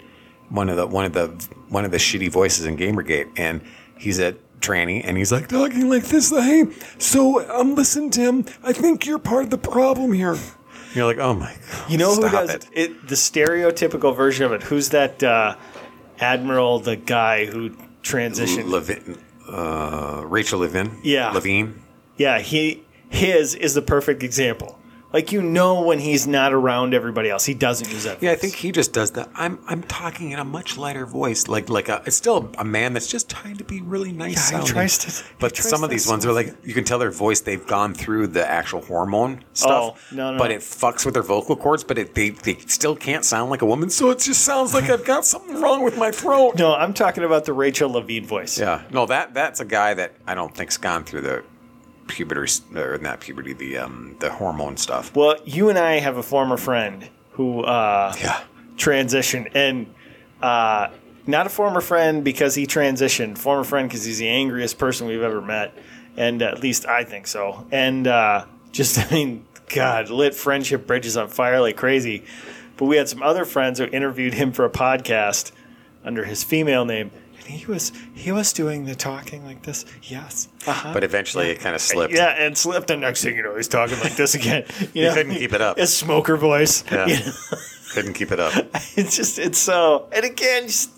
one 0.50 0.70
of 0.70 0.78
the 0.78 0.88
one 0.88 1.04
of 1.06 1.14
the 1.14 1.28
one 1.70 1.84
of 1.84 1.92
the 1.92 1.98
shitty 1.98 2.32
voices 2.32 2.66
in 2.66 2.78
GamerGate, 2.78 3.38
and 3.38 3.62
he's 3.98 4.20
a 4.20 4.34
tranny, 4.64 5.02
and 5.04 5.18
he's 5.18 5.32
like, 5.32 5.48
Talking 5.50 5.90
like 5.90 6.04
this. 6.06 6.32
Hey, 6.32 6.66
so 6.98 7.48
um, 7.60 7.76
listen, 7.76 8.10
Tim. 8.10 8.46
I 8.64 8.74
think 8.74 9.06
you're 9.06 9.20
part 9.20 9.44
of 9.44 9.50
the 9.52 9.58
problem 9.60 10.14
here. 10.14 10.38
you're 10.96 11.06
like, 11.06 11.18
oh 11.20 11.34
my, 11.36 11.54
god, 11.72 11.92
You 11.92 11.98
know 11.98 12.16
who 12.16 12.22
does 12.30 12.50
it? 12.50 12.68
it? 12.74 13.08
The 13.08 13.16
stereotypical 13.16 14.16
version 14.16 14.46
of 14.46 14.52
it. 14.54 14.64
Who's 14.64 14.90
that 14.90 15.22
uh, 15.22 15.56
admiral? 16.20 16.80
The 16.80 16.96
guy 16.96 17.46
who 17.46 17.72
transitioned. 18.02 18.70
Levin, 18.70 19.18
uh, 19.50 20.24
Rachel 20.26 20.60
Levin, 20.62 21.00
Yeah. 21.04 21.32
Levine. 21.32 21.82
yeah, 22.18 22.40
he 22.40 22.84
his 23.10 23.54
is 23.56 23.74
the 23.76 23.82
perfect 23.82 24.24
example. 24.24 24.80
Like 25.14 25.32
you 25.32 25.44
know 25.44 25.82
when 25.84 26.00
he's 26.00 26.26
not 26.26 26.54
around 26.54 26.96
everybody 26.96 27.30
else, 27.30 27.46
he 27.46 27.54
doesn't 27.54 27.88
use 27.92 28.04
that. 28.04 28.22
Yeah, 28.24 28.32
I 28.32 28.36
think 28.36 28.56
he 28.56 28.72
just 28.72 28.92
does 28.94 29.12
that. 29.12 29.30
I'm 29.36 29.60
I'm 29.68 29.84
talking 29.84 30.32
in 30.32 30.40
a 30.40 30.44
much 30.44 30.76
lighter 30.76 31.06
voice, 31.06 31.48
like 31.48 31.70
like 31.70 31.88
a, 31.88 32.02
it's 32.08 32.16
still 32.16 32.50
a 32.58 32.64
man 32.66 32.94
that's 32.94 33.06
just 33.08 33.30
trying 33.30 33.58
to 33.58 33.64
be 33.64 33.80
really 33.82 34.12
nice. 34.12 34.52
Yeah, 34.52 34.62
he 34.62 34.66
tries 34.68 34.98
to- 34.98 35.24
But 35.40 35.54
tries 35.54 35.70
some 35.70 35.84
of 35.84 35.92
these 35.92 36.08
ones 36.08 36.26
are 36.26 36.34
like 36.34 36.56
you 36.64 36.74
can 36.74 36.84
tell 36.84 36.98
their 36.98 37.12
voice. 37.12 37.42
They've 37.42 37.66
gone 37.66 37.94
through 37.94 38.28
the 38.28 38.50
actual 38.50 38.82
hormone 38.82 39.44
stuff. 39.54 40.02
Oh, 40.12 40.16
no, 40.16 40.32
no. 40.34 40.38
But 40.40 40.50
it 40.50 40.62
fucks 40.62 41.06
with 41.06 41.14
their 41.14 41.24
vocal 41.24 41.56
cords. 41.56 41.84
But 41.84 42.00
it, 42.00 42.16
they 42.16 42.32
they 42.32 42.56
still 42.66 42.96
can't 42.96 43.24
sound 43.24 43.52
like 43.52 43.62
a 43.62 43.68
woman. 43.68 43.92
So 43.92 44.10
it 44.10 44.18
just 44.20 44.42
sounds 44.44 44.74
like 44.74 44.90
I've 44.90 45.06
got 45.06 45.26
something 45.26 45.62
wrong 45.62 45.84
with 45.84 45.96
my 45.96 46.10
throat. 46.10 46.56
No, 46.58 46.74
I'm 46.74 46.94
talking 46.94 47.24
about 47.24 47.46
the 47.46 47.54
Rachel 47.54 47.92
Levine 47.92 48.26
voice. 48.26 48.60
Yeah, 48.60 48.82
no 48.90 49.06
that 49.06 49.36
that's 49.36 49.60
a 49.60 49.66
guy 49.66 49.94
that 49.94 50.14
I 50.26 50.34
don't 50.34 50.56
think's 50.56 50.78
gone 50.78 51.04
through 51.04 51.22
the 51.22 51.44
puberty 52.08 52.52
or 52.76 52.98
not 53.00 53.20
puberty, 53.22 53.54
the 53.54 53.78
um, 53.78 54.16
the 54.20 54.32
hormone 54.32 54.78
stuff. 54.78 55.16
Well, 55.16 55.36
you 55.46 55.70
and 55.70 55.78
I 55.80 56.00
have 56.00 56.18
a 56.18 56.24
former 56.24 56.58
friend 56.58 57.08
who 57.32 57.62
uh, 57.62 58.14
Yeah. 58.22 58.42
transitioned, 58.78 59.52
and 59.56 59.94
uh, 60.42 60.90
not 61.26 61.46
a 61.48 61.50
former 61.50 61.82
friend 61.82 62.24
because 62.24 62.56
he 62.56 62.68
transitioned. 62.68 63.38
Former 63.38 63.64
friend 63.64 63.88
because 63.90 64.04
he's 64.06 64.20
the 64.20 64.28
angriest 64.30 64.78
person 64.78 65.08
we've 65.08 65.22
ever 65.22 65.42
met, 65.42 65.74
and 66.18 66.42
at 66.42 66.60
least 66.62 66.86
I 66.86 67.04
think 67.04 67.28
so. 67.28 67.66
And 67.72 68.08
uh, 68.08 68.46
just, 68.72 69.00
I 69.12 69.14
mean, 69.14 69.46
God, 69.74 70.10
lit 70.10 70.36
friendship 70.36 70.86
bridges 70.86 71.18
on 71.18 71.30
fire 71.30 71.60
like 71.62 71.78
crazy. 71.78 72.24
But 72.78 72.86
we 72.86 72.98
had 72.98 73.08
some 73.08 73.22
other 73.24 73.46
friends 73.46 73.80
who 73.80 73.86
interviewed 73.86 74.34
him 74.34 74.52
for 74.52 74.66
a 74.66 74.70
podcast 74.70 75.52
under 76.04 76.26
his 76.26 76.44
female 76.44 76.86
name, 76.86 77.12
and 77.46 77.54
he 77.54 77.66
was 77.66 77.92
he 78.14 78.32
was 78.32 78.54
doing 78.54 78.86
the 78.86 78.96
talking 78.96 79.44
like 79.46 79.64
this. 79.64 79.86
Yes, 80.04 80.48
uh-huh. 80.68 80.92
But 80.94 81.04
eventually, 81.04 81.50
it 81.50 81.60
kind 81.60 81.76
of 81.76 81.82
slipped. 81.82 82.14
Yeah, 82.14 82.30
and 82.30 82.58
slipped. 82.58 82.90
And 82.90 83.02
next 83.02 83.24
thing 83.24 83.36
you 83.36 83.44
know, 83.44 83.56
he's 83.56 83.68
talking 83.68 84.00
like 84.00 84.16
this 84.16 84.36
again. 84.36 84.66
You 84.94 85.06
know, 85.06 85.14
couldn't 85.14 85.36
keep 85.36 85.54
it 85.54 85.62
up. 85.62 85.78
His 85.78 85.96
smoker 85.96 86.38
voice. 86.38 86.84
Yeah. 86.92 87.06
You 87.08 87.18
know, 87.18 87.32
Couldn't 87.94 88.14
keep 88.14 88.32
it 88.32 88.40
up. 88.40 88.54
it's 88.96 89.16
just 89.16 89.40
it's 89.40 89.58
so. 89.60 90.08
And 90.12 90.26
again, 90.26 90.64
just 90.68 90.90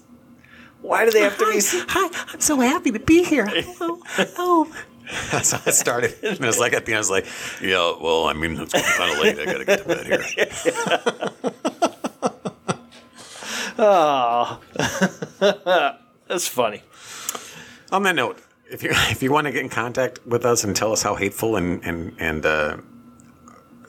why 0.81 1.03
do 1.05 1.11
they 1.11 1.22
have 1.22 1.38
to 1.38 1.45
be? 1.51 1.59
so- 1.59 1.84
Hi, 1.89 2.09
I'm 2.34 2.39
so 2.39 2.59
happy 2.59 2.91
to 2.91 2.99
be 2.99 3.23
here. 3.23 3.47
Oh, 3.81 4.01
oh. 4.38 4.76
That's 5.31 5.51
how 5.51 5.61
it 5.65 5.73
started. 5.73 6.15
And 6.23 6.39
it 6.39 6.45
was 6.45 6.57
like 6.59 6.73
at 6.73 6.85
the 6.85 6.93
end, 6.93 6.97
I 6.97 6.99
was 6.99 7.09
like, 7.11 7.26
yeah, 7.61 7.93
well, 8.01 8.26
I 8.26 8.34
mean, 8.34 8.57
it's 8.59 8.73
kind 8.73 9.11
of 9.11 9.19
late. 9.19 9.38
I 9.39 9.45
got 9.45 9.57
to 9.59 9.65
get 9.65 9.80
to 9.84 9.88
bed 9.88 10.07
here. 15.77 15.95
That's 16.27 16.47
funny. 16.47 16.81
On 17.91 18.03
that 18.03 18.15
note, 18.15 18.41
if 18.69 18.84
you 18.84 18.89
if 18.93 19.22
you 19.23 19.31
want 19.31 19.45
to 19.47 19.52
get 19.52 19.61
in 19.61 19.69
contact 19.69 20.26
with 20.26 20.45
us 20.45 20.64
and 20.64 20.76
tell 20.76 20.91
us 20.91 21.02
how 21.03 21.15
hateful 21.15 21.56
and 21.56 21.84
and 21.84 22.15
and 22.19 22.45
uh, 22.45 22.77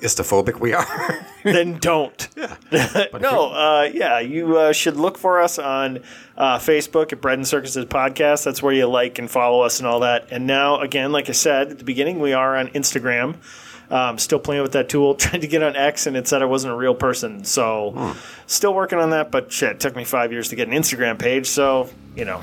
istophobic 0.01 0.61
we 0.61 0.73
are, 0.75 1.27
then 1.45 1.79
don't. 1.79 2.29
yeah, 2.37 3.07
No, 3.21 3.51
uh, 3.53 3.91
yeah, 3.93 4.21
you 4.21 4.59
uh, 4.59 4.73
should 4.73 4.97
look 4.97 5.17
for 5.17 5.41
us 5.41 5.59
on 5.59 6.01
uh, 6.37 6.59
Facebook 6.59 7.13
at 7.13 7.21
Bread 7.21 7.39
and 7.39 7.49
Circuses 7.49 7.87
Podcast. 7.87 8.45
That's 8.45 8.63
where 8.63 8.75
you 8.75 8.87
like 8.87 9.19
and 9.19 9.31
follow 9.31 9.63
us 9.63 9.79
and 9.79 9.87
all 9.87 10.01
that. 10.01 10.29
And 10.31 10.47
now, 10.47 10.81
again, 10.81 11.13
like 11.13 11.29
I 11.29 11.33
said 11.33 11.71
at 11.71 11.79
the 11.79 11.85
beginning, 11.85 12.21
we 12.21 12.33
are 12.35 12.57
on 12.57 12.69
Instagram. 12.69 13.37
Um, 13.89 14.19
still 14.19 14.41
playing 14.41 14.63
with 14.63 14.73
that 14.73 14.89
tool. 14.89 15.15
trying 15.15 15.41
to 15.43 15.47
get 15.47 15.63
on 15.63 15.77
X 15.77 16.09
and 16.09 16.17
it 16.17 16.27
said 16.27 16.43
I 16.43 16.47
wasn't 16.47 16.75
a 16.75 16.77
real 16.77 16.95
person. 16.95 17.45
So, 17.45 18.17
still 18.49 18.75
working 18.75 18.99
on 18.99 19.11
that. 19.11 19.31
But 19.31 19.53
shit, 19.53 19.71
it 19.71 19.81
took 19.81 19.95
me 19.95 20.03
five 20.05 20.33
years 20.33 20.49
to 20.49 20.57
get 20.57 20.67
an 20.67 20.75
Instagram 20.75 21.19
page. 21.21 21.47
So, 21.47 21.89
you 22.17 22.25
know, 22.25 22.41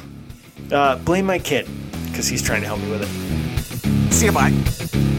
uh, 0.71 0.97
blame 0.97 1.25
my 1.25 1.39
kid 1.39 1.67
because 2.07 2.27
he's 2.27 2.41
trying 2.41 2.61
to 2.61 2.67
help 2.67 2.79
me 2.79 2.89
with 2.91 3.01
it. 3.01 4.13
See 4.13 4.27
you. 4.27 4.31
Bye. 4.31 5.12